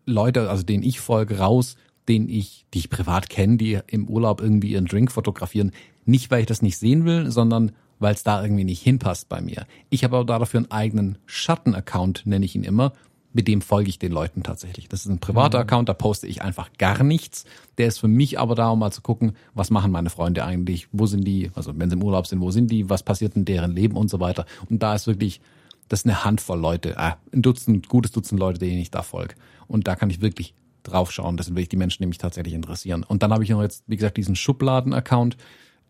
Leute, 0.05 0.49
also 0.49 0.63
denen 0.63 0.83
ich 0.83 0.99
folge, 0.99 1.39
raus, 1.39 1.75
denen 2.07 2.29
ich, 2.29 2.65
die 2.73 2.79
ich 2.79 2.89
privat 2.89 3.29
kenne, 3.29 3.57
die 3.57 3.79
im 3.87 4.07
Urlaub 4.07 4.41
irgendwie 4.41 4.71
ihren 4.71 4.85
Drink 4.85 5.11
fotografieren. 5.11 5.71
Nicht, 6.05 6.31
weil 6.31 6.41
ich 6.41 6.45
das 6.45 6.61
nicht 6.61 6.77
sehen 6.77 7.03
will, 7.05 7.31
sondern 7.31 7.71
weil 7.99 8.13
es 8.13 8.23
da 8.23 8.41
irgendwie 8.41 8.63
nicht 8.63 8.81
hinpasst 8.81 9.27
bei 9.27 9.41
mir. 9.41 9.65
Ich 9.89 10.03
habe 10.03 10.17
aber 10.17 10.39
dafür 10.39 10.59
einen 10.59 10.71
eigenen 10.71 11.17
Schatten-Account, 11.25 12.23
nenne 12.25 12.45
ich 12.45 12.55
ihn 12.55 12.63
immer. 12.63 12.93
Mit 13.37 13.47
dem 13.47 13.61
folge 13.61 13.87
ich 13.87 13.99
den 13.99 14.11
Leuten 14.11 14.41
tatsächlich. 14.41 14.89
Das 14.89 15.01
ist 15.01 15.11
ein 15.11 15.19
privater 15.19 15.59
mhm. 15.59 15.61
Account, 15.61 15.89
da 15.89 15.93
poste 15.93 16.25
ich 16.25 16.41
einfach 16.41 16.71
gar 16.79 17.03
nichts. 17.03 17.45
Der 17.77 17.85
ist 17.85 17.99
für 17.99 18.07
mich 18.07 18.39
aber 18.39 18.55
da, 18.55 18.69
um 18.69 18.79
mal 18.79 18.89
zu 18.89 19.03
gucken, 19.03 19.33
was 19.53 19.69
machen 19.69 19.91
meine 19.91 20.09
Freunde 20.09 20.43
eigentlich, 20.43 20.87
wo 20.91 21.05
sind 21.05 21.23
die, 21.23 21.51
also 21.53 21.71
wenn 21.77 21.87
sie 21.87 21.97
im 21.97 22.01
Urlaub 22.01 22.25
sind, 22.25 22.41
wo 22.41 22.49
sind 22.49 22.71
die, 22.71 22.89
was 22.89 23.03
passiert 23.03 23.35
in 23.35 23.45
deren 23.45 23.75
Leben 23.75 23.95
und 23.95 24.09
so 24.09 24.19
weiter. 24.19 24.47
Und 24.71 24.81
da 24.81 24.95
ist 24.95 25.05
wirklich, 25.05 25.39
das 25.87 25.99
ist 25.99 26.05
eine 26.07 26.23
Handvoll 26.23 26.59
Leute, 26.59 26.97
ah, 26.97 27.17
ein 27.31 27.43
Dutzend, 27.43 27.87
gutes 27.89 28.11
Dutzend 28.11 28.39
Leute, 28.39 28.57
denen 28.57 28.79
ich 28.79 28.89
da 28.89 29.03
folge. 29.03 29.35
Und 29.67 29.87
da 29.87 29.95
kann 29.95 30.09
ich 30.09 30.19
wirklich 30.19 30.55
drauf 30.81 31.11
schauen. 31.11 31.37
Das 31.37 31.45
sind 31.45 31.55
wirklich 31.55 31.69
die 31.69 31.77
Menschen, 31.77 32.01
die 32.01 32.07
mich 32.07 32.17
tatsächlich 32.17 32.55
interessieren. 32.55 33.03
Und 33.03 33.21
dann 33.21 33.31
habe 33.31 33.43
ich 33.43 33.51
noch 33.51 33.61
jetzt, 33.61 33.83
wie 33.85 33.97
gesagt, 33.97 34.17
diesen 34.17 34.35
Schubladen-Account, 34.35 35.37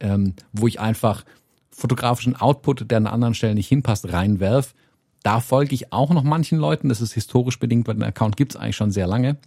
ähm, 0.02 0.34
wo 0.52 0.68
ich 0.68 0.82
einfach 0.82 1.24
fotografischen 1.72 2.36
Output, 2.36 2.92
der 2.92 2.98
an 2.98 3.08
anderen 3.08 3.36
Stellen 3.36 3.56
nicht 3.56 3.70
hinpasst, 3.70 4.12
reinwerf. 4.12 4.74
Da 5.24 5.40
folge 5.40 5.76
ich 5.76 5.92
auch 5.92 6.12
noch 6.12 6.24
manchen 6.24 6.58
Leuten. 6.58 6.90
Das 6.90 7.02
ist 7.02 7.14
historisch 7.14 7.60
bedingt, 7.60 7.88
weil 7.88 7.96
den 7.96 8.04
Account 8.04 8.38
gibt's 8.38 8.56
eigentlich 8.56 8.76
schon 8.76 8.92
sehr 8.92 9.08
lange. 9.08 9.38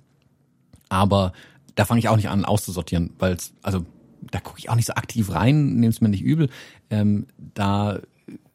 Aber 0.89 1.33
da 1.75 1.85
fange 1.85 2.01
ich 2.01 2.09
auch 2.09 2.17
nicht 2.17 2.29
an 2.29 2.45
auszusortieren, 2.45 3.11
weil 3.19 3.35
es, 3.35 3.53
also 3.63 3.85
da 4.31 4.41
gucke 4.41 4.59
ich 4.59 4.69
auch 4.69 4.75
nicht 4.75 4.87
so 4.87 4.95
aktiv 4.95 5.33
rein, 5.33 5.77
nehme 5.77 5.89
es 5.89 6.01
mir 6.01 6.09
nicht 6.09 6.23
übel. 6.23 6.51
Ähm, 6.91 7.27
da 7.55 8.01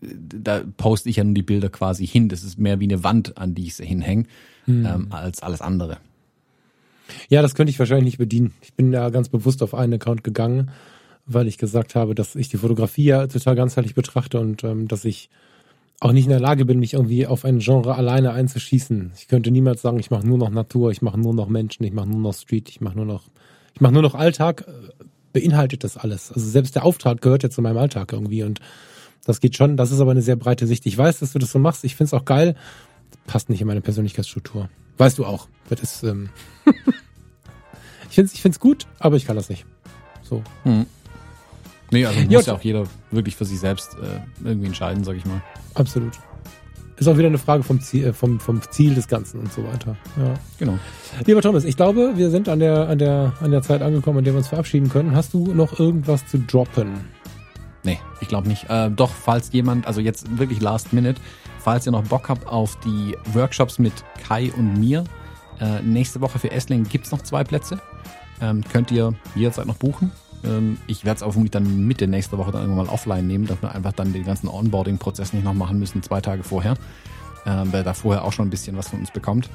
da 0.01 0.61
poste 0.77 1.09
ich 1.09 1.17
ja 1.17 1.23
nur 1.23 1.33
die 1.33 1.41
Bilder 1.41 1.69
quasi 1.69 2.05
hin. 2.05 2.29
Das 2.29 2.43
ist 2.43 2.59
mehr 2.59 2.79
wie 2.79 2.85
eine 2.85 3.03
Wand, 3.03 3.37
an 3.37 3.55
die 3.55 3.67
ich 3.67 3.75
sie 3.75 3.85
hinhänge, 3.85 4.25
hm. 4.65 4.85
ähm, 4.85 5.07
als 5.11 5.41
alles 5.41 5.61
andere. 5.61 5.97
Ja, 7.29 7.41
das 7.41 7.55
könnte 7.55 7.69
ich 7.69 7.79
wahrscheinlich 7.79 8.05
nicht 8.05 8.17
bedienen. 8.17 8.53
Ich 8.61 8.73
bin 8.73 8.91
da 8.91 9.09
ganz 9.09 9.29
bewusst 9.29 9.61
auf 9.61 9.73
einen 9.73 9.93
Account 9.93 10.23
gegangen, 10.23 10.71
weil 11.25 11.47
ich 11.47 11.57
gesagt 11.57 11.95
habe, 11.95 12.15
dass 12.15 12.35
ich 12.35 12.49
die 12.49 12.57
Fotografie 12.57 13.05
ja 13.05 13.27
total 13.27 13.55
ganzheitlich 13.55 13.95
betrachte 13.95 14.39
und 14.39 14.63
ähm, 14.63 14.87
dass 14.87 15.05
ich 15.05 15.29
auch 15.99 16.11
nicht 16.11 16.25
in 16.25 16.31
der 16.31 16.39
Lage 16.39 16.65
bin, 16.65 16.79
mich 16.79 16.93
irgendwie 16.93 17.25
auf 17.25 17.45
ein 17.45 17.59
Genre 17.59 17.95
alleine 17.95 18.33
einzuschießen. 18.33 19.13
Ich 19.17 19.27
könnte 19.27 19.51
niemals 19.51 19.81
sagen, 19.81 19.99
ich 19.99 20.11
mache 20.11 20.27
nur 20.27 20.37
noch 20.37 20.49
Natur, 20.49 20.91
ich 20.91 21.01
mache 21.01 21.19
nur 21.19 21.33
noch 21.33 21.47
Menschen, 21.47 21.83
ich 21.85 21.93
mache 21.93 22.09
nur 22.09 22.19
noch 22.19 22.33
Street, 22.33 22.69
ich 22.69 22.81
mache 22.81 22.95
nur 22.95 23.05
noch, 23.05 23.23
ich 23.73 23.81
mache 23.81 23.93
nur 23.93 24.01
noch 24.01 24.15
Alltag. 24.15 24.65
Beinhaltet 25.33 25.83
das 25.83 25.97
alles. 25.97 26.31
Also 26.31 26.47
selbst 26.47 26.75
der 26.75 26.85
Auftrag 26.85 27.21
gehört 27.21 27.43
ja 27.43 27.49
zu 27.49 27.61
meinem 27.61 27.77
Alltag 27.77 28.13
irgendwie 28.13 28.43
und 28.43 28.59
das 29.25 29.39
geht 29.39 29.55
schon. 29.55 29.75
Das 29.75 29.91
ist 29.91 29.99
aber 29.99 30.11
eine 30.11 30.21
sehr 30.21 30.35
breite 30.35 30.67
Sicht. 30.67 30.85
Ich 30.85 30.97
weiß, 30.97 31.19
dass 31.19 31.33
du 31.33 31.39
das 31.39 31.51
so 31.51 31.59
machst. 31.59 31.83
Ich 31.83 31.95
finde 31.95 32.09
es 32.09 32.13
auch 32.13 32.25
geil. 32.25 32.55
Passt 33.27 33.49
nicht 33.49 33.59
in 33.59 33.67
meine 33.67 33.81
Persönlichkeitsstruktur. 33.81 34.69
Weißt 34.97 35.17
du 35.17 35.25
auch. 35.25 35.47
Das 35.69 35.81
ist, 35.81 36.03
ähm 36.03 36.29
ich 38.09 38.15
finde 38.15 38.27
es 38.27 38.33
ich 38.33 38.41
find's 38.41 38.59
gut, 38.59 38.85
aber 38.99 39.15
ich 39.15 39.25
kann 39.25 39.35
das 39.35 39.49
nicht. 39.49 39.65
So. 40.21 40.43
Hm. 40.63 40.85
Nee, 41.95 42.05
also 42.05 42.19
muss 42.29 42.45
ja 42.45 42.53
auch 42.53 42.61
jeder 42.61 42.83
wirklich 43.11 43.37
für 43.37 43.45
sich 43.45 43.57
selbst 43.57 43.93
äh, 43.93 44.19
irgendwie 44.45 44.67
entscheiden, 44.67 45.05
sag 45.05 45.15
ich 45.15 45.25
mal. 45.25 45.41
Absolut. 45.75 46.11
Ist 46.97 47.07
auch 47.07 47.17
wieder 47.17 47.27
eine 47.27 47.37
Frage 47.37 47.63
vom 47.63 47.79
Ziel, 47.79 48.07
äh, 48.07 48.13
vom, 48.13 48.39
vom 48.41 48.61
Ziel 48.69 48.95
des 48.95 49.07
Ganzen 49.07 49.39
und 49.39 49.53
so 49.53 49.63
weiter. 49.63 49.95
Ja. 50.17 50.33
Genau. 50.59 50.77
Lieber 51.25 51.41
Thomas, 51.41 51.63
ich 51.63 51.77
glaube, 51.77 52.13
wir 52.17 52.29
sind 52.29 52.49
an 52.49 52.59
der, 52.59 52.89
an 52.89 52.97
der, 52.97 53.31
an 53.39 53.51
der 53.51 53.61
Zeit 53.61 53.81
angekommen, 53.81 54.17
an 54.17 54.23
der 54.25 54.33
wir 54.33 54.39
uns 54.39 54.49
verabschieden 54.49 54.89
können. 54.89 55.15
Hast 55.15 55.33
du 55.33 55.53
noch 55.53 55.79
irgendwas 55.79 56.27
zu 56.27 56.37
droppen? 56.39 57.05
Nee, 57.83 57.99
ich 58.19 58.27
glaube 58.27 58.49
nicht. 58.49 58.69
Äh, 58.69 58.91
doch, 58.91 59.11
falls 59.11 59.53
jemand, 59.53 59.87
also 59.87 60.01
jetzt 60.01 60.37
wirklich 60.37 60.59
last 60.59 60.91
minute, 60.91 61.21
falls 61.59 61.85
ihr 61.85 61.93
noch 61.93 62.03
Bock 62.03 62.27
habt 62.27 62.45
auf 62.45 62.77
die 62.81 63.15
Workshops 63.33 63.79
mit 63.79 63.93
Kai 64.27 64.51
und 64.57 64.77
mir, 64.77 65.05
äh, 65.61 65.81
nächste 65.81 66.19
Woche 66.19 66.39
für 66.39 66.51
Essling 66.51 66.83
gibt's 66.83 67.11
noch 67.11 67.21
zwei 67.21 67.45
Plätze. 67.45 67.79
Ähm, 68.41 68.65
könnt 68.69 68.91
ihr 68.91 69.13
jederzeit 69.35 69.65
noch 69.65 69.77
buchen. 69.77 70.11
Ähm, 70.45 70.77
ich 70.87 71.05
werde 71.05 71.17
es 71.17 71.23
auch 71.23 71.31
vermutlich 71.31 71.51
dann 71.51 71.85
Mitte 71.87 72.07
nächste 72.07 72.37
Woche 72.37 72.51
dann 72.51 72.61
irgendwann 72.61 72.87
mal 72.87 72.93
offline 72.93 73.27
nehmen, 73.27 73.47
dass 73.47 73.61
wir 73.61 73.73
einfach 73.73 73.93
dann 73.93 74.13
den 74.13 74.25
ganzen 74.25 74.47
Onboarding-Prozess 74.47 75.33
nicht 75.33 75.43
noch 75.43 75.53
machen 75.53 75.79
müssen, 75.79 76.03
zwei 76.03 76.21
Tage 76.21 76.43
vorher. 76.43 76.73
Äh, 77.45 77.63
wer 77.65 77.83
da 77.83 77.93
vorher 77.93 78.23
auch 78.23 78.33
schon 78.33 78.47
ein 78.47 78.51
bisschen 78.51 78.77
was 78.77 78.89
von 78.89 78.99
uns 78.99 79.11
bekommt. 79.11 79.49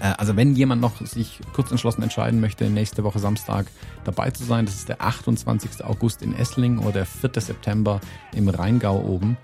Äh, 0.00 0.14
also 0.18 0.36
wenn 0.36 0.54
jemand 0.54 0.80
noch 0.80 1.04
sich 1.04 1.40
kurz 1.52 1.70
entschlossen 1.70 2.02
entscheiden 2.02 2.40
möchte, 2.40 2.68
nächste 2.68 3.04
Woche 3.04 3.18
Samstag 3.18 3.66
dabei 4.04 4.30
zu 4.30 4.44
sein, 4.44 4.66
das 4.66 4.74
ist 4.74 4.88
der 4.88 5.00
28. 5.02 5.84
August 5.84 6.22
in 6.22 6.34
Essling 6.34 6.78
oder 6.78 6.92
der 6.92 7.06
4. 7.06 7.30
September 7.36 8.00
im 8.34 8.48
Rheingau 8.48 9.00
oben, 9.00 9.36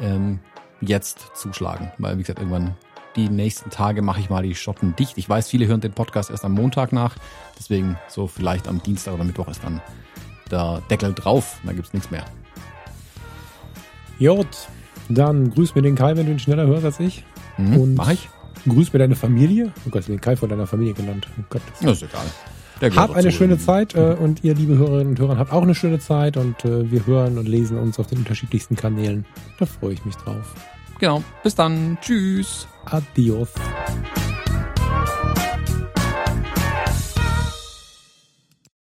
ähm, 0.00 0.40
jetzt 0.80 1.30
zuschlagen. 1.34 1.92
Weil, 1.98 2.16
wie 2.16 2.22
gesagt, 2.22 2.38
irgendwann 2.38 2.76
die 3.16 3.28
nächsten 3.30 3.70
Tage 3.70 4.02
mache 4.02 4.20
ich 4.20 4.28
mal 4.28 4.42
die 4.42 4.54
Schotten 4.54 4.94
dicht. 4.94 5.16
Ich 5.16 5.28
weiß, 5.28 5.48
viele 5.48 5.66
hören 5.66 5.80
den 5.80 5.92
Podcast 5.92 6.30
erst 6.30 6.44
am 6.44 6.52
Montag 6.52 6.92
nach. 6.92 7.16
Deswegen 7.58 7.98
so 8.08 8.26
vielleicht 8.26 8.68
am 8.68 8.82
Dienstag 8.82 9.14
oder 9.14 9.24
Mittwoch 9.24 9.48
ist 9.48 9.64
dann 9.64 9.80
der 10.50 10.82
Deckel 10.90 11.12
drauf. 11.14 11.58
Da 11.64 11.72
gibt's 11.72 11.92
nichts 11.92 12.10
mehr. 12.10 12.24
Jod, 14.18 14.46
dann 15.08 15.50
grüß 15.50 15.74
mir 15.74 15.82
den 15.82 15.94
Kai, 15.94 16.16
wenn 16.16 16.26
du 16.26 16.32
ihn 16.32 16.38
schneller 16.38 16.66
hörst 16.66 16.84
als 16.84 17.00
ich. 17.00 17.24
Mhm, 17.58 17.76
Und 17.76 17.94
mach 17.94 18.10
ich. 18.10 18.28
Grüß 18.66 18.92
mir 18.92 18.98
deine 18.98 19.14
Familie. 19.14 19.72
Oh 19.86 19.90
Gott, 19.90 20.08
den 20.08 20.20
Kai 20.20 20.34
von 20.36 20.48
deiner 20.48 20.66
Familie 20.66 20.94
genannt. 20.94 21.28
Oh 21.38 21.44
Gott. 21.50 21.62
Das 21.82 22.02
ist 22.02 22.02
egal. 22.02 22.96
Hab 22.96 23.14
eine 23.14 23.32
schöne 23.32 23.58
Zeit 23.58 23.94
äh, 23.94 24.16
und 24.18 24.44
ihr, 24.44 24.54
liebe 24.54 24.76
Hörerinnen 24.76 25.08
und 25.10 25.18
Hörer, 25.18 25.38
habt 25.38 25.52
auch 25.52 25.62
eine 25.62 25.74
schöne 25.74 25.98
Zeit 25.98 26.36
und 26.36 26.62
äh, 26.64 26.90
wir 26.90 27.06
hören 27.06 27.38
und 27.38 27.48
lesen 27.48 27.78
uns 27.78 27.98
auf 27.98 28.06
den 28.08 28.18
unterschiedlichsten 28.18 28.76
Kanälen. 28.76 29.24
Da 29.58 29.64
freue 29.66 29.94
ich 29.94 30.04
mich 30.04 30.16
drauf. 30.16 30.54
Genau. 30.98 31.22
Bis 31.42 31.54
dann. 31.54 31.96
Tschüss. 32.02 32.66
Adios. 32.84 33.52